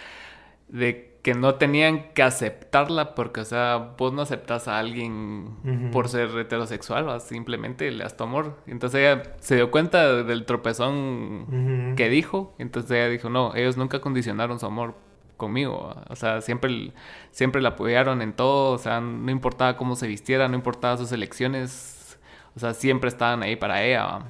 de 0.67 1.12
que 1.23 1.33
no 1.33 1.55
tenían 1.55 2.11
que 2.13 2.21
aceptarla 2.21 3.15
porque, 3.15 3.39
o 3.39 3.45
sea, 3.45 3.93
vos 3.97 4.11
no 4.11 4.23
aceptas 4.23 4.67
a 4.67 4.77
alguien 4.77 5.89
por 5.93 6.09
ser 6.09 6.29
heterosexual, 6.37 7.07
¿va? 7.07 7.21
simplemente 7.21 7.89
le 7.91 8.03
das 8.03 8.17
tu 8.17 8.25
amor. 8.25 8.57
Entonces 8.67 8.99
ella 8.99 9.23
se 9.39 9.55
dio 9.55 9.71
cuenta 9.71 10.21
del 10.23 10.45
tropezón 10.45 11.93
que 11.95 12.09
dijo, 12.09 12.53
entonces 12.59 12.91
ella 12.91 13.07
dijo, 13.07 13.29
no, 13.29 13.55
ellos 13.55 13.77
nunca 13.77 14.01
condicionaron 14.01 14.59
su 14.59 14.65
amor 14.65 14.95
conmigo, 15.37 15.95
o 16.09 16.15
sea, 16.17 16.41
siempre, 16.41 16.91
siempre 17.31 17.61
la 17.61 17.69
apoyaron 17.69 18.21
en 18.21 18.33
todo, 18.33 18.73
o 18.73 18.77
sea, 18.77 18.99
no 18.99 19.31
importaba 19.31 19.77
cómo 19.77 19.95
se 19.95 20.07
vistiera, 20.07 20.49
no 20.49 20.55
importaba 20.55 20.97
sus 20.97 21.13
elecciones, 21.13 22.19
o 22.53 22.59
sea, 22.59 22.73
siempre 22.73 23.07
estaban 23.07 23.43
ahí 23.43 23.55
para 23.55 23.81
ella. 23.81 24.25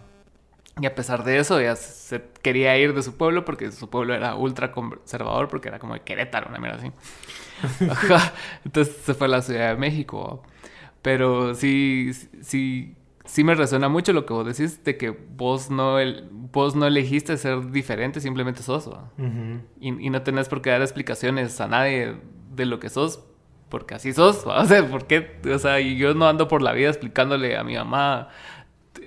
Y 0.82 0.88
a 0.88 0.96
pesar 0.96 1.24
de 1.24 1.38
eso, 1.38 1.60
ella 1.60 1.76
se 1.76 2.24
quería 2.42 2.76
ir 2.78 2.96
de 2.96 3.04
su 3.04 3.16
pueblo 3.16 3.46
porque 3.46 3.72
su 3.72 3.90
pueblo 3.90 4.16
era 4.16 4.36
ultra 4.36 4.72
conservador, 4.72 5.48
porque 5.48 5.68
era 5.68 5.78
como 5.78 5.94
de 5.94 6.02
Querétaro, 6.02 6.50
una 6.50 6.58
mierda 6.58 6.78
así. 6.78 6.92
Entonces 8.66 8.96
se 9.04 9.14
fue 9.14 9.28
a 9.28 9.30
la 9.30 9.42
Ciudad 9.44 9.70
de 9.70 9.78
México. 9.78 10.42
Pero 11.04 11.54
sí, 11.54 12.12
sí, 12.42 12.96
sí 13.24 13.44
me 13.44 13.54
resuena 13.54 13.88
mucho 13.88 14.14
lo 14.14 14.26
que 14.26 14.34
vos 14.34 14.46
decís 14.46 14.84
de 14.84 14.98
que 14.98 15.12
vos 15.12 15.70
no, 15.70 16.00
el, 16.00 16.28
vos 16.32 16.76
no 16.76 16.88
elegiste 16.88 17.38
ser 17.38 17.70
diferente, 17.72 18.20
simplemente 18.20 18.64
sos. 18.64 18.90
y, 19.80 20.06
y, 20.06 20.10
no 20.10 20.24
tenés 20.24 20.50
por 20.50 20.62
qué 20.62 20.72
dar 20.72 20.82
explicaciones 20.82 21.60
a 21.62 21.68
nadie 21.68 22.16
de 22.56 22.66
lo 22.66 22.80
que 22.80 22.90
sos, 22.90 23.24
porque 23.70 23.96
así 23.96 24.12
sos. 24.12 24.44
O 24.46 24.66
sea, 24.66 24.88
¿por 24.90 25.06
qué? 25.06 25.40
O 25.54 25.60
sea, 25.60 25.80
yo 25.80 26.16
no 26.16 26.28
ando 26.28 26.48
por 26.48 26.62
la 26.62 26.72
vida 26.72 26.90
explicándole 26.90 27.58
a 27.58 27.64
mi 27.64 27.76
mamá 27.76 28.30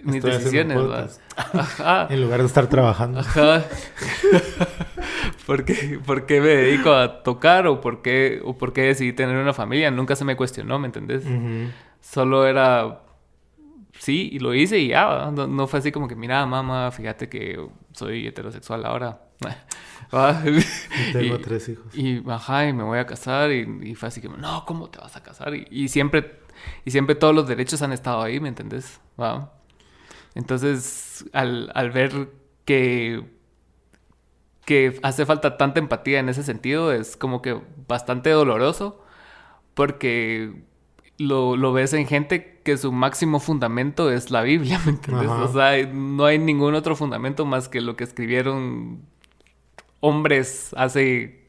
mis 0.05 0.23
decisiones, 0.23 1.21
En 2.09 2.21
lugar 2.21 2.41
de 2.41 2.47
estar 2.47 2.69
trabajando. 2.69 3.21
Ajá. 3.21 3.65
¿Por, 5.47 5.65
qué, 5.65 6.41
me 6.41 6.49
dedico 6.49 6.93
a 6.93 7.23
tocar 7.23 7.67
o 7.67 7.81
por, 7.81 8.03
qué, 8.03 8.41
o 8.45 8.59
por 8.59 8.73
qué 8.73 8.83
decidí 8.83 9.13
tener 9.13 9.37
una 9.37 9.53
familia? 9.53 9.91
Nunca 9.91 10.17
se 10.17 10.25
me 10.25 10.37
cuestionó, 10.37 10.79
¿me 10.79 10.87
entendés? 10.87 11.25
Solo 12.01 12.47
era... 12.47 13.03
Sí, 13.99 14.29
y 14.33 14.41
lo 14.41 14.55
hice 14.55 14.79
y 14.79 14.89
ya, 14.89 15.31
no, 15.31 15.67
fue 15.67 15.79
así 15.79 15.91
como 15.91 16.07
que, 16.07 16.17
mira, 16.17 16.45
mamá, 16.45 16.91
fíjate 16.91 17.29
que 17.29 17.59
soy 17.93 18.27
heterosexual 18.27 18.85
ahora. 18.85 19.21
y 20.13 21.13
tengo 21.13 21.39
tres 21.39 21.69
hijos. 21.69 21.95
Y, 21.95 22.23
ajá, 22.31 22.69
y 22.69 22.73
me 22.73 22.83
voy 22.83 22.99
a 22.99 23.07
casar 23.07 23.51
y, 23.51 23.95
fue 23.95 24.09
así 24.09 24.21
que, 24.21 24.29
no, 24.29 24.65
¿cómo 24.67 24.89
te 24.91 24.99
vas 24.99 25.17
a 25.17 25.23
casar? 25.23 25.55
Y, 25.55 25.89
siempre, 25.89 26.41
y 26.85 26.91
siempre 26.91 27.15
todos 27.15 27.35
los 27.35 27.49
derechos 27.49 27.83
han 27.83 27.93
estado 27.93 28.23
ahí, 28.23 28.41
¿me 28.41 28.49
entendés? 28.49 29.01
¿Va? 29.21 29.53
Entonces, 30.37 31.25
al, 31.33 31.91
ver 31.93 32.29
que, 32.67 33.25
que 34.67 35.01
hace 35.03 35.25
falta 35.25 35.57
tanta 35.57 35.81
empatía 35.81 36.21
en 36.21 36.29
ese 36.29 36.43
sentido, 36.43 36.93
es 36.93 37.17
como 37.17 37.41
que 37.41 37.59
bastante 37.89 38.29
doloroso, 38.29 39.03
porque 39.73 40.63
lo, 41.17 41.73
ves 41.73 41.95
en 41.95 42.07
gente 42.07 42.61
que 42.63 42.77
su 42.77 42.93
máximo 42.93 43.41
fundamento 43.41 44.11
es 44.11 44.31
la 44.31 44.43
Biblia, 44.43 44.79
¿me 44.85 44.91
entiendes? 44.91 45.31
O 45.31 45.51
sea, 45.51 45.87
no 45.87 46.27
hay 46.27 46.39
ningún 46.39 46.75
otro 46.75 46.95
fundamento 46.97 47.47
más 47.47 47.71
que 47.71 47.81
lo 47.81 47.97
que 47.97 48.05
escribieron 48.05 49.01
hombres 50.01 50.75
hace 50.77 51.49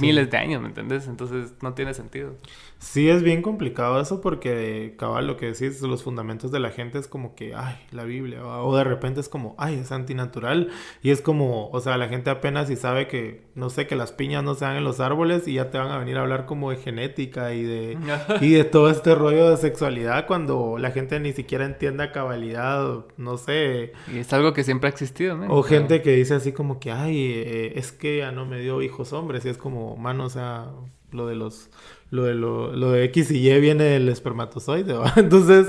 miles 0.00 0.30
de 0.30 0.36
años, 0.36 0.62
¿me 0.62 0.68
entiendes? 0.68 1.08
Entonces 1.08 1.54
no 1.60 1.74
tiene 1.74 1.92
sentido. 1.92 2.36
Sí, 2.78 3.08
es 3.08 3.24
bien 3.24 3.42
complicado 3.42 4.00
eso 4.00 4.20
porque, 4.20 4.94
cabal, 4.96 5.26
lo 5.26 5.36
que 5.36 5.46
decís, 5.46 5.82
los 5.82 6.04
fundamentos 6.04 6.52
de 6.52 6.60
la 6.60 6.70
gente 6.70 6.98
es 6.98 7.08
como 7.08 7.34
que, 7.34 7.54
ay, 7.54 7.76
la 7.90 8.04
Biblia, 8.04 8.44
o 8.44 8.76
de 8.76 8.84
repente 8.84 9.20
es 9.20 9.28
como, 9.28 9.56
ay, 9.58 9.74
es 9.80 9.90
antinatural, 9.90 10.70
y 11.02 11.10
es 11.10 11.20
como, 11.20 11.70
o 11.70 11.80
sea, 11.80 11.96
la 11.96 12.08
gente 12.08 12.30
apenas 12.30 12.70
y 12.70 12.76
sabe 12.76 13.08
que, 13.08 13.42
no 13.56 13.68
sé, 13.68 13.88
que 13.88 13.96
las 13.96 14.12
piñas 14.12 14.44
no 14.44 14.54
se 14.54 14.64
dan 14.64 14.76
en 14.76 14.84
los 14.84 15.00
árboles 15.00 15.48
y 15.48 15.54
ya 15.54 15.70
te 15.70 15.78
van 15.78 15.90
a 15.90 15.98
venir 15.98 16.18
a 16.18 16.20
hablar 16.20 16.46
como 16.46 16.70
de 16.70 16.76
genética 16.76 17.52
y 17.52 17.64
de, 17.64 17.98
y 18.40 18.52
de 18.52 18.64
todo 18.64 18.90
este 18.90 19.14
rollo 19.16 19.50
de 19.50 19.56
sexualidad 19.56 20.26
cuando 20.26 20.78
la 20.78 20.92
gente 20.92 21.18
ni 21.18 21.32
siquiera 21.32 21.64
entiende 21.64 22.04
a 22.04 22.12
cabalidad, 22.12 23.06
no 23.16 23.38
sé. 23.38 23.92
Y 24.12 24.18
es 24.18 24.32
algo 24.32 24.52
que 24.52 24.62
siempre 24.62 24.88
ha 24.88 24.92
existido, 24.92 25.36
¿no? 25.36 25.52
O 25.52 25.64
gente 25.64 26.00
que 26.00 26.12
dice 26.12 26.34
así 26.34 26.52
como 26.52 26.78
que, 26.78 26.92
ay, 26.92 27.32
eh, 27.34 27.72
es 27.74 27.90
que 27.90 28.18
ya 28.18 28.30
no 28.30 28.46
me 28.46 28.60
dio 28.60 28.82
hijos 28.82 29.12
hombres, 29.12 29.44
y 29.44 29.48
es 29.48 29.58
como, 29.58 29.96
mano, 29.96 30.26
o 30.26 30.30
sea, 30.30 30.70
lo 31.10 31.26
de 31.26 31.34
los 31.34 31.70
lo 32.10 32.24
de, 32.24 32.34
lo, 32.34 32.74
lo 32.74 32.92
de 32.92 33.04
X 33.04 33.30
y 33.30 33.50
Y 33.50 33.60
viene 33.60 33.84
del 33.84 34.08
espermatozoide, 34.08 34.94
¿va? 34.94 35.12
Entonces, 35.16 35.66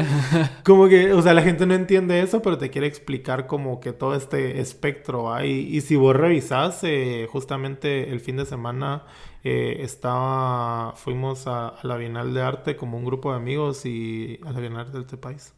como 0.63 0.87
que, 0.87 1.13
o 1.13 1.21
sea, 1.21 1.33
la 1.33 1.41
gente 1.41 1.65
no 1.65 1.73
entiende 1.73 2.21
eso, 2.21 2.41
pero 2.41 2.57
te 2.57 2.69
quiere 2.69 2.87
explicar 2.87 3.47
como 3.47 3.79
que 3.79 3.91
todo 3.91 4.15
este 4.15 4.59
espectro, 4.61 5.23
¿va? 5.23 5.45
Y, 5.45 5.81
si 5.81 5.95
vos 5.95 6.15
revisás, 6.15 6.83
eh, 6.83 7.27
justamente 7.29 8.11
el 8.11 8.21
fin 8.21 8.37
de 8.37 8.45
semana 8.45 9.03
eh, 9.43 9.77
estaba, 9.81 10.93
fuimos 10.95 11.47
a, 11.47 11.69
a, 11.69 11.87
la 11.87 11.97
Bienal 11.97 12.33
de 12.33 12.41
Arte 12.41 12.75
como 12.75 12.97
un 12.97 13.05
grupo 13.05 13.31
de 13.31 13.37
amigos 13.37 13.85
y 13.85 14.39
a 14.45 14.51
la 14.51 14.59
Bienal 14.59 14.91
del 14.91 15.05
país. 15.05 15.53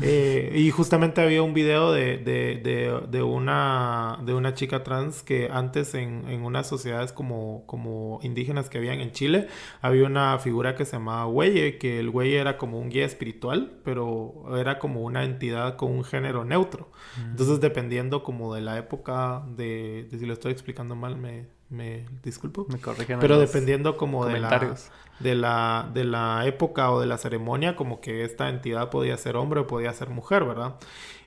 Eh, 0.00 0.52
y 0.54 0.70
justamente 0.70 1.20
había 1.20 1.42
un 1.42 1.54
video 1.54 1.92
de, 1.92 2.18
de, 2.18 3.00
de, 3.08 3.22
una, 3.22 4.18
de 4.24 4.34
una 4.34 4.54
chica 4.54 4.82
trans 4.82 5.22
que 5.22 5.48
antes 5.50 5.94
en, 5.94 6.28
en 6.28 6.44
unas 6.44 6.68
sociedades 6.68 7.12
como, 7.12 7.64
como 7.66 8.18
indígenas 8.22 8.68
que 8.68 8.78
habían 8.78 9.00
en 9.00 9.12
Chile, 9.12 9.48
había 9.80 10.06
una 10.06 10.38
figura 10.38 10.74
que 10.74 10.84
se 10.84 10.92
llamaba 10.92 11.26
Huelle, 11.26 11.78
que 11.78 12.00
el 12.00 12.08
Huelle 12.08 12.38
era 12.38 12.58
como 12.58 12.78
un 12.78 12.90
guía 12.90 13.06
espiritual, 13.06 13.78
pero 13.84 14.56
era 14.58 14.78
como 14.78 15.02
una 15.02 15.24
entidad 15.24 15.76
con 15.76 15.92
un 15.92 16.04
género 16.04 16.44
neutro. 16.44 16.90
Mm. 17.16 17.30
Entonces, 17.30 17.60
dependiendo 17.60 18.22
como 18.22 18.54
de 18.54 18.60
la 18.60 18.78
época, 18.78 19.42
de, 19.56 20.08
de 20.10 20.18
si 20.18 20.26
lo 20.26 20.32
estoy 20.32 20.52
explicando 20.52 20.94
mal, 20.96 21.16
me, 21.16 21.46
me 21.72 22.04
disculpo. 22.22 22.66
Me 22.68 22.78
corrigen. 22.78 23.18
Pero 23.18 23.38
dependiendo 23.38 23.96
como 23.96 24.26
de 24.26 24.38
la, 24.38 24.76
de 25.22 25.34
la, 25.34 25.90
de 25.94 26.04
la 26.04 26.46
época 26.46 26.90
o 26.90 27.00
de 27.00 27.06
la 27.06 27.18
ceremonia, 27.18 27.76
como 27.76 28.00
que 28.00 28.24
esta 28.24 28.48
entidad 28.48 28.90
podía 28.90 29.16
ser 29.16 29.36
hombre 29.36 29.60
o 29.60 29.66
podía 29.66 29.92
ser 29.92 30.10
mujer, 30.10 30.44
¿verdad? 30.44 30.76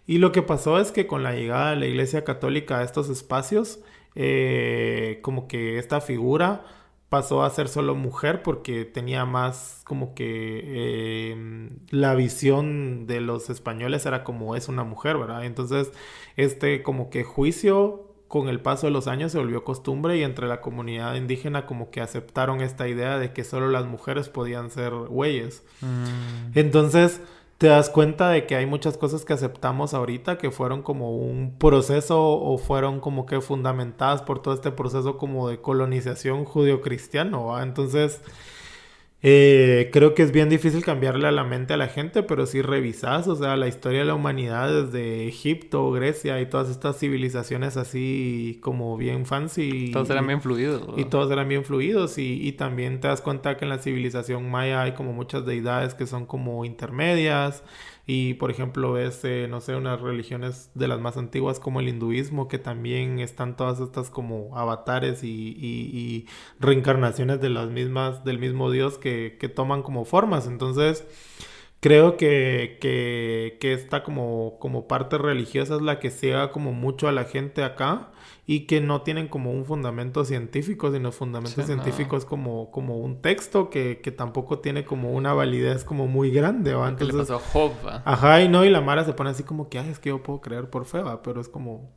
Y 0.08 0.20
lo 0.20 0.32
que 0.32 0.42
pasó 0.42 0.80
es 0.80 0.92
que 0.92 1.08
con 1.08 1.24
la 1.24 1.34
llegada 1.34 1.72
de 1.72 1.78
la 1.78 1.88
Iglesia 1.88 2.24
Católica 2.24 2.80
a 2.80 2.84
estos 2.84 3.10
espacios, 3.10 3.80
eh, 4.16 5.20
como 5.24 5.48
que 5.48 5.80
esta 5.80 6.02
figura 6.02 6.64
pasó 7.10 7.44
a 7.44 7.50
ser 7.50 7.68
solo 7.70 7.96
mujer 7.96 8.42
porque 8.44 8.86
tenía 8.86 9.26
más 9.26 9.82
como 9.86 10.14
que 10.16 10.62
eh, 10.66 11.70
la 11.90 12.16
visión 12.16 13.08
de 13.08 13.22
los 13.22 13.50
españoles 13.50 14.06
era 14.06 14.24
como 14.24 14.56
es 14.56 14.68
una 14.68 14.84
mujer, 14.84 15.18
¿verdad? 15.18 15.46
Entonces, 15.46 15.92
este 16.36 16.84
como 16.84 17.10
que 17.10 17.24
juicio 17.24 18.05
con 18.28 18.50
el 18.50 18.60
paso 18.60 18.88
de 18.88 18.92
los 18.92 19.08
años 19.08 19.32
se 19.32 19.38
volvió 19.38 19.64
costumbre 19.64 20.18
y 20.18 20.24
entre 20.24 20.48
la 20.48 20.62
comunidad 20.62 21.16
indígena 21.16 21.66
como 21.66 21.92
que 21.92 22.02
aceptaron 22.02 22.62
esta 22.62 22.88
idea 22.88 23.18
de 23.20 23.34
que 23.34 23.44
solo 23.44 23.70
las 23.70 23.86
mujeres 23.86 24.30
podían 24.30 24.72
ser 24.72 24.94
güeyes. 24.94 25.64
Mm. 25.82 26.58
Entonces 26.58 27.22
te 27.58 27.68
das 27.68 27.90
cuenta 27.90 28.30
de 28.30 28.46
que 28.46 28.56
hay 28.56 28.66
muchas 28.66 28.98
cosas 28.98 29.24
que 29.24 29.34
aceptamos 29.34 29.94
ahorita 29.94 30.38
que 30.38 30.52
fueron 30.52 30.82
como 30.82 31.16
un 31.16 31.56
proceso 31.58 32.22
o 32.22 32.58
fueron 32.58 33.00
como 33.00 33.26
que 33.26 33.40
fundamentadas 33.40 34.22
por 34.22 34.42
todo 34.42 34.54
este 34.54 34.72
proceso 34.72 35.18
como 35.18 35.48
de 35.48 35.62
colonización 35.62 36.44
judio-cristiano. 36.44 37.62
Entonces 37.62 38.22
Eh, 39.28 39.90
creo 39.92 40.14
que 40.14 40.22
es 40.22 40.32
bien 40.32 40.50
difícil 40.50 40.86
cambiarle 40.86 41.28
a 41.28 41.32
la 41.32 41.44
mente 41.44 41.74
a 41.74 41.78
la 41.78 41.88
gente, 41.88 42.22
pero 42.22 42.46
si 42.46 42.62
revisas, 42.62 43.28
o 43.28 43.36
sea, 43.36 43.56
la 43.56 43.68
historia 43.68 44.02
de 44.02 44.06
la 44.06 44.14
humanidad 44.14 44.72
desde 44.72 45.28
Egipto, 45.28 45.90
Grecia 45.90 46.40
y 46.40 46.46
todas 46.46 46.70
estas 46.70 47.00
civilizaciones 47.00 47.76
así 47.76 48.60
como 48.62 48.98
bien 48.98 49.26
fancy. 49.26 49.90
Todos 49.92 50.12
eran 50.12 50.28
bien 50.28 50.42
fluidos. 50.44 50.84
Y 50.96 51.06
todos 51.06 51.32
eran 51.32 51.50
bien 51.50 51.66
fluidos 51.66 52.20
y, 52.20 52.48
y 52.48 52.52
también 52.52 53.00
te 53.00 53.08
das 53.08 53.22
cuenta 53.22 53.58
que 53.58 53.66
en 53.66 53.70
la 53.70 53.80
civilización 53.80 54.48
maya 54.52 54.84
hay 54.84 54.92
como 54.92 55.12
muchas 55.12 55.44
deidades 55.44 55.96
que 55.96 56.06
son 56.06 56.28
como 56.28 56.64
intermedias. 56.64 57.64
Y 58.08 58.36
por 58.36 58.52
ejemplo 58.52 58.94
ves, 58.94 59.22
eh, 59.24 59.48
no 59.50 59.62
sé, 59.62 59.76
unas 59.76 60.00
religiones 60.00 60.70
de 60.76 60.88
las 60.88 61.00
más 61.00 61.18
antiguas 61.18 61.60
como 61.60 61.80
el 61.80 61.88
hinduismo, 61.90 62.48
que 62.48 62.60
también 62.60 63.20
están 63.20 63.56
todas 63.56 63.80
estas 63.80 64.12
como 64.12 64.56
avatares 64.56 65.24
y, 65.24 65.58
y, 65.60 66.28
reencarnaciones 66.60 67.42
de 67.42 67.50
las 67.50 67.70
mismas, 67.70 68.24
del 68.24 68.38
mismo 68.38 68.70
Dios 68.70 69.00
que, 69.00 69.38
que 69.40 69.50
toman 69.50 69.82
como 69.82 70.06
formas. 70.06 70.46
Entonces, 70.46 71.06
creo 71.80 72.18
que, 72.18 72.78
que, 72.82 73.58
que 73.60 73.74
esta 73.74 74.04
como, 74.04 74.58
como 74.60 74.88
parte 74.88 75.18
religiosa 75.18 75.76
es 75.76 75.82
la 75.82 76.00
que 76.00 76.10
ciega 76.10 76.52
como 76.52 76.74
mucho 76.74 77.08
a 77.08 77.12
la 77.12 77.26
gente 77.26 77.64
acá 77.64 78.10
y 78.48 78.62
que 78.62 78.80
no 78.80 79.02
tienen 79.02 79.28
como 79.28 79.52
un 79.52 79.66
fundamento 79.66 80.24
científico, 80.24 80.92
sino 80.92 81.12
fundamentos 81.12 81.66
científicos 81.66 82.26
como, 82.26 82.70
como 82.72 82.98
un 82.98 83.22
texto 83.22 83.70
que, 83.70 84.02
que, 84.02 84.12
tampoco 84.12 84.60
tiene 84.60 84.86
como 84.86 85.12
una 85.12 85.34
validez 85.34 85.84
como 85.84 86.08
muy 86.08 86.30
grande. 86.30 86.76
¿va? 86.76 86.90
Entonces, 86.90 87.16
le 87.16 87.22
pasó 87.22 87.36
a 87.36 87.40
Job? 87.40 87.72
Ajá, 88.06 88.42
y 88.42 88.50
no, 88.50 88.64
y 88.64 88.70
la 88.70 88.82
Mara 88.82 89.04
se 89.04 89.14
pone 89.14 89.32
así 89.32 89.44
como 89.44 89.70
que, 89.70 89.80
ay, 89.80 89.90
es 89.90 90.00
que 90.00 90.10
yo 90.10 90.22
puedo 90.22 90.42
creer 90.42 90.70
por 90.70 90.86
fe, 90.86 91.00
¿va? 91.00 91.24
pero 91.24 91.42
es 91.42 91.50
como, 91.50 91.92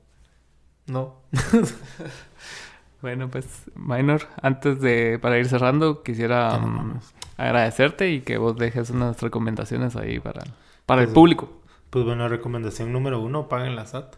no. 0.86 1.16
bueno, 3.02 3.28
pues, 3.28 3.64
Minor, 3.74 4.22
antes 4.40 4.80
de, 4.80 5.18
para 5.18 5.38
ir 5.38 5.48
cerrando, 5.48 6.02
quisiera 6.02 6.56
um, 6.56 6.98
agradecerte 7.38 8.10
y 8.10 8.20
que 8.20 8.36
vos 8.36 8.58
dejes 8.58 8.90
unas 8.90 9.22
recomendaciones 9.22 9.96
ahí 9.96 10.20
para, 10.20 10.44
para 10.84 11.00
el 11.00 11.08
pues, 11.08 11.14
público. 11.14 11.48
Pues 11.88 12.04
bueno, 12.04 12.28
recomendación 12.28 12.92
número 12.92 13.20
uno, 13.20 13.48
paguen 13.48 13.74
la 13.74 13.86
SAT. 13.86 14.16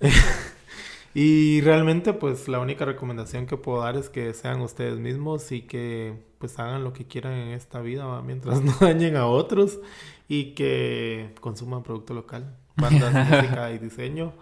Y 1.18 1.62
realmente 1.62 2.12
pues 2.12 2.46
la 2.46 2.60
única 2.60 2.84
recomendación 2.84 3.46
que 3.46 3.56
puedo 3.56 3.80
dar 3.80 3.96
es 3.96 4.10
que 4.10 4.34
sean 4.34 4.60
ustedes 4.60 4.98
mismos 4.98 5.50
y 5.50 5.62
que 5.62 6.12
pues 6.36 6.58
hagan 6.58 6.84
lo 6.84 6.92
que 6.92 7.06
quieran 7.06 7.32
en 7.32 7.48
esta 7.54 7.80
vida 7.80 8.20
mientras 8.20 8.60
no 8.62 8.74
dañen 8.78 9.16
a 9.16 9.24
otros 9.24 9.78
y 10.28 10.52
que 10.52 11.34
consuman 11.40 11.82
producto 11.82 12.12
local, 12.12 12.54
bandas, 12.76 13.14
música 13.30 13.72
y 13.72 13.78
diseño 13.78 14.34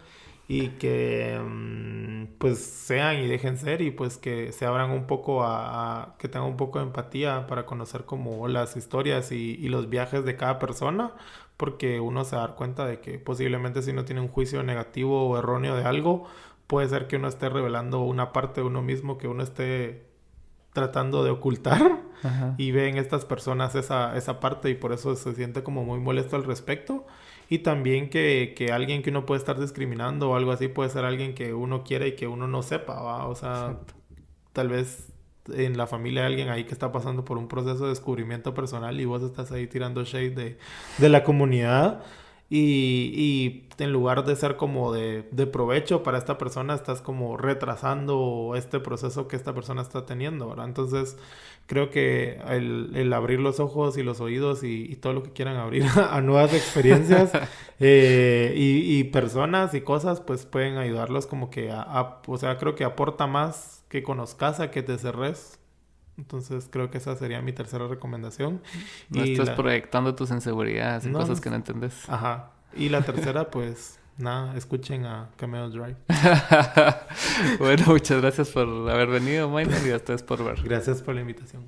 y 0.47 0.71
que 0.71 1.41
mm, 1.43 2.37
pues 2.39 2.59
sean 2.59 3.19
y 3.19 3.27
dejen 3.27 3.57
ser 3.57 3.81
y 3.81 3.91
pues 3.91 4.19
que 4.19 4.53
se 4.53 4.67
abran 4.67 4.91
un 4.91 5.07
poco 5.07 5.43
a, 5.45 6.17
que 6.19 6.29
tengan 6.29 6.49
un 6.51 6.57
poco 6.57 6.79
de 6.79 6.87
empatía 6.87 7.47
para 7.47 7.65
conocer 7.67 8.05
como 8.05 8.47
las 8.49 8.77
historias 8.77 9.33
y, 9.33 9.57
y, 9.59 9.69
los 9.69 9.89
viajes 9.89 10.25
de 10.25 10.37
cada 10.37 10.59
persona 10.59 11.13
porque 11.57 12.01
uno 12.01 12.25
se 12.25 12.37
da 12.37 12.49
cuenta 12.57 12.87
de 12.87 13.01
que 13.01 13.19
posiblemente 13.19 13.83
si 13.83 13.93
no 13.93 14.05
tiene 14.05 14.21
un 14.21 14.29
juicio 14.29 14.63
negativo 14.63 15.29
o 15.29 15.39
erróneo 15.39 15.77
de 15.77 15.85
algo 15.85 16.27
puede 16.67 16.89
ser 16.89 17.07
que 17.07 17.17
uno 17.17 17.29
esté 17.29 17.49
revelando 17.49 18.01
una 18.01 18.33
parte 18.33 18.61
de 18.61 18.67
uno 18.67 18.83
mismo 18.83 19.19
que 19.19 19.29
uno 19.29 19.43
esté 19.43 20.15
tratando 20.75 21.25
de 21.25 21.31
ocultar 21.31 22.03
y 22.57 22.73
ve 22.73 22.89
en 22.89 22.97
estas 22.97 23.25
personas 23.25 23.75
esa, 23.75 24.17
esa 24.17 24.41
parte 24.41 24.71
y 24.71 24.75
por 24.75 24.93
eso 24.93 25.15
se 25.15 25.35
siente 25.35 25.63
como 25.63 25.85
muy 25.85 26.01
molesto 26.01 26.37
al 26.37 26.45
respecto. 26.45 27.07
Y 27.49 27.59
también 27.59 28.11
que, 28.11 28.55
que, 28.57 28.73
alguien 28.73 29.03
que 29.03 29.11
uno 29.11 29.27
puede 29.27 29.39
estar 29.39 29.61
discriminando 29.61 30.31
o 30.31 30.37
algo 30.37 30.53
así 30.53 30.69
puede 30.69 30.91
ser 30.91 31.05
alguien 31.05 31.35
que 31.35 31.55
uno 31.55 31.85
quiere 31.85 32.09
y 32.09 32.17
que 32.17 32.27
uno 32.27 32.49
no 32.49 32.63
sepa, 32.63 33.01
¿va? 33.03 33.27
O 33.27 33.35
sea, 33.35 33.79
tal 34.53 34.69
vez 34.69 35.13
en 35.53 35.77
la 35.77 35.87
familia 35.87 36.23
hay 36.23 36.29
alguien 36.29 36.49
ahí 36.49 36.65
que 36.65 36.73
está 36.73 36.91
pasando 36.93 37.25
por 37.25 37.37
un 37.39 37.49
proceso 37.49 37.85
de 37.85 37.91
descubrimiento 37.91 38.55
personal 38.55 38.99
y 39.01 39.05
vos 39.05 39.23
estás 39.23 39.53
ahí 39.53 39.67
tirando 39.67 40.05
shade 40.05 40.31
de, 40.31 40.59
de 40.99 41.09
la 41.09 41.23
comunidad 41.23 42.03
y, 42.51 43.65
en 43.79 43.93
lugar 43.93 44.25
de 44.25 44.37
ser 44.37 44.57
como 44.57 44.93
de, 44.93 45.23
provecho 45.53 46.03
para 46.03 46.19
esta 46.19 46.39
persona, 46.39 46.75
estás 46.75 47.01
como 47.01 47.37
retrasando 47.37 48.53
este 48.55 48.81
proceso 48.81 49.29
que 49.29 49.37
esta 49.37 49.55
persona 49.55 49.83
está 49.83 50.07
teniendo, 50.07 50.49
¿verdad? 50.49 50.67
Entonces, 50.67 51.17
creo 51.67 51.91
que 51.91 52.39
el, 52.49 53.13
abrir 53.13 53.41
los 53.41 53.61
ojos 53.61 53.97
y 53.97 54.03
los 54.03 54.21
oídos 54.21 54.63
y, 54.63 54.97
todo 54.97 55.13
lo 55.13 55.23
que 55.23 55.33
quieran 55.33 55.57
abrir 55.57 55.85
a, 55.97 56.21
nuevas 56.21 56.53
experiencias 56.55 57.33
eh, 57.81 58.53
y, 58.57 59.05
personas 59.05 59.75
y 59.75 59.81
cosas, 59.81 60.21
pues 60.21 60.47
pueden 60.47 60.79
ayudarlos 60.79 61.27
como 61.27 61.51
que 61.51 61.71
a, 61.71 62.21
o 62.27 62.39
sea, 62.39 62.59
creo 62.59 62.75
que 62.75 62.85
aporta 62.85 63.27
más 63.27 63.85
que 63.89 64.03
conozcas 64.03 64.61
a 64.61 64.71
que 64.71 64.83
te 64.83 64.99
cerres 64.99 65.59
entonces 66.17 66.69
creo 66.71 66.91
que 66.91 66.99
esa 66.99 67.17
sería 67.17 67.43
mi 67.43 67.53
tercera 67.53 67.89
recomendación. 67.89 68.63
No 69.11 69.25
estás 69.25 69.51
proyectando 69.51 70.15
tus 70.15 70.31
inseguridades 70.31 71.07
y 71.07 71.13
cosas 71.13 71.41
que 71.41 71.51
no 71.51 71.57
entendés. 71.57 72.09
Ajá. 72.09 72.51
Y 72.77 72.89
la 72.89 73.03
tercera, 73.03 73.51
pues 73.51 73.99
nada, 74.19 74.57
escuchen 74.57 75.05
a 75.07 75.31
Cameo 75.37 75.69
Drive. 75.71 75.97
bueno, 77.59 77.85
muchas 77.87 78.21
gracias 78.21 78.51
por 78.51 78.69
haber 78.91 79.09
venido, 79.09 79.49
Minor, 79.49 79.87
y 79.87 79.91
a 79.91 79.97
ustedes 79.97 80.23
por 80.23 80.45
ver. 80.45 80.63
Gracias 80.63 81.03
por 81.03 81.15
la 81.15 81.21
invitación. 81.21 81.65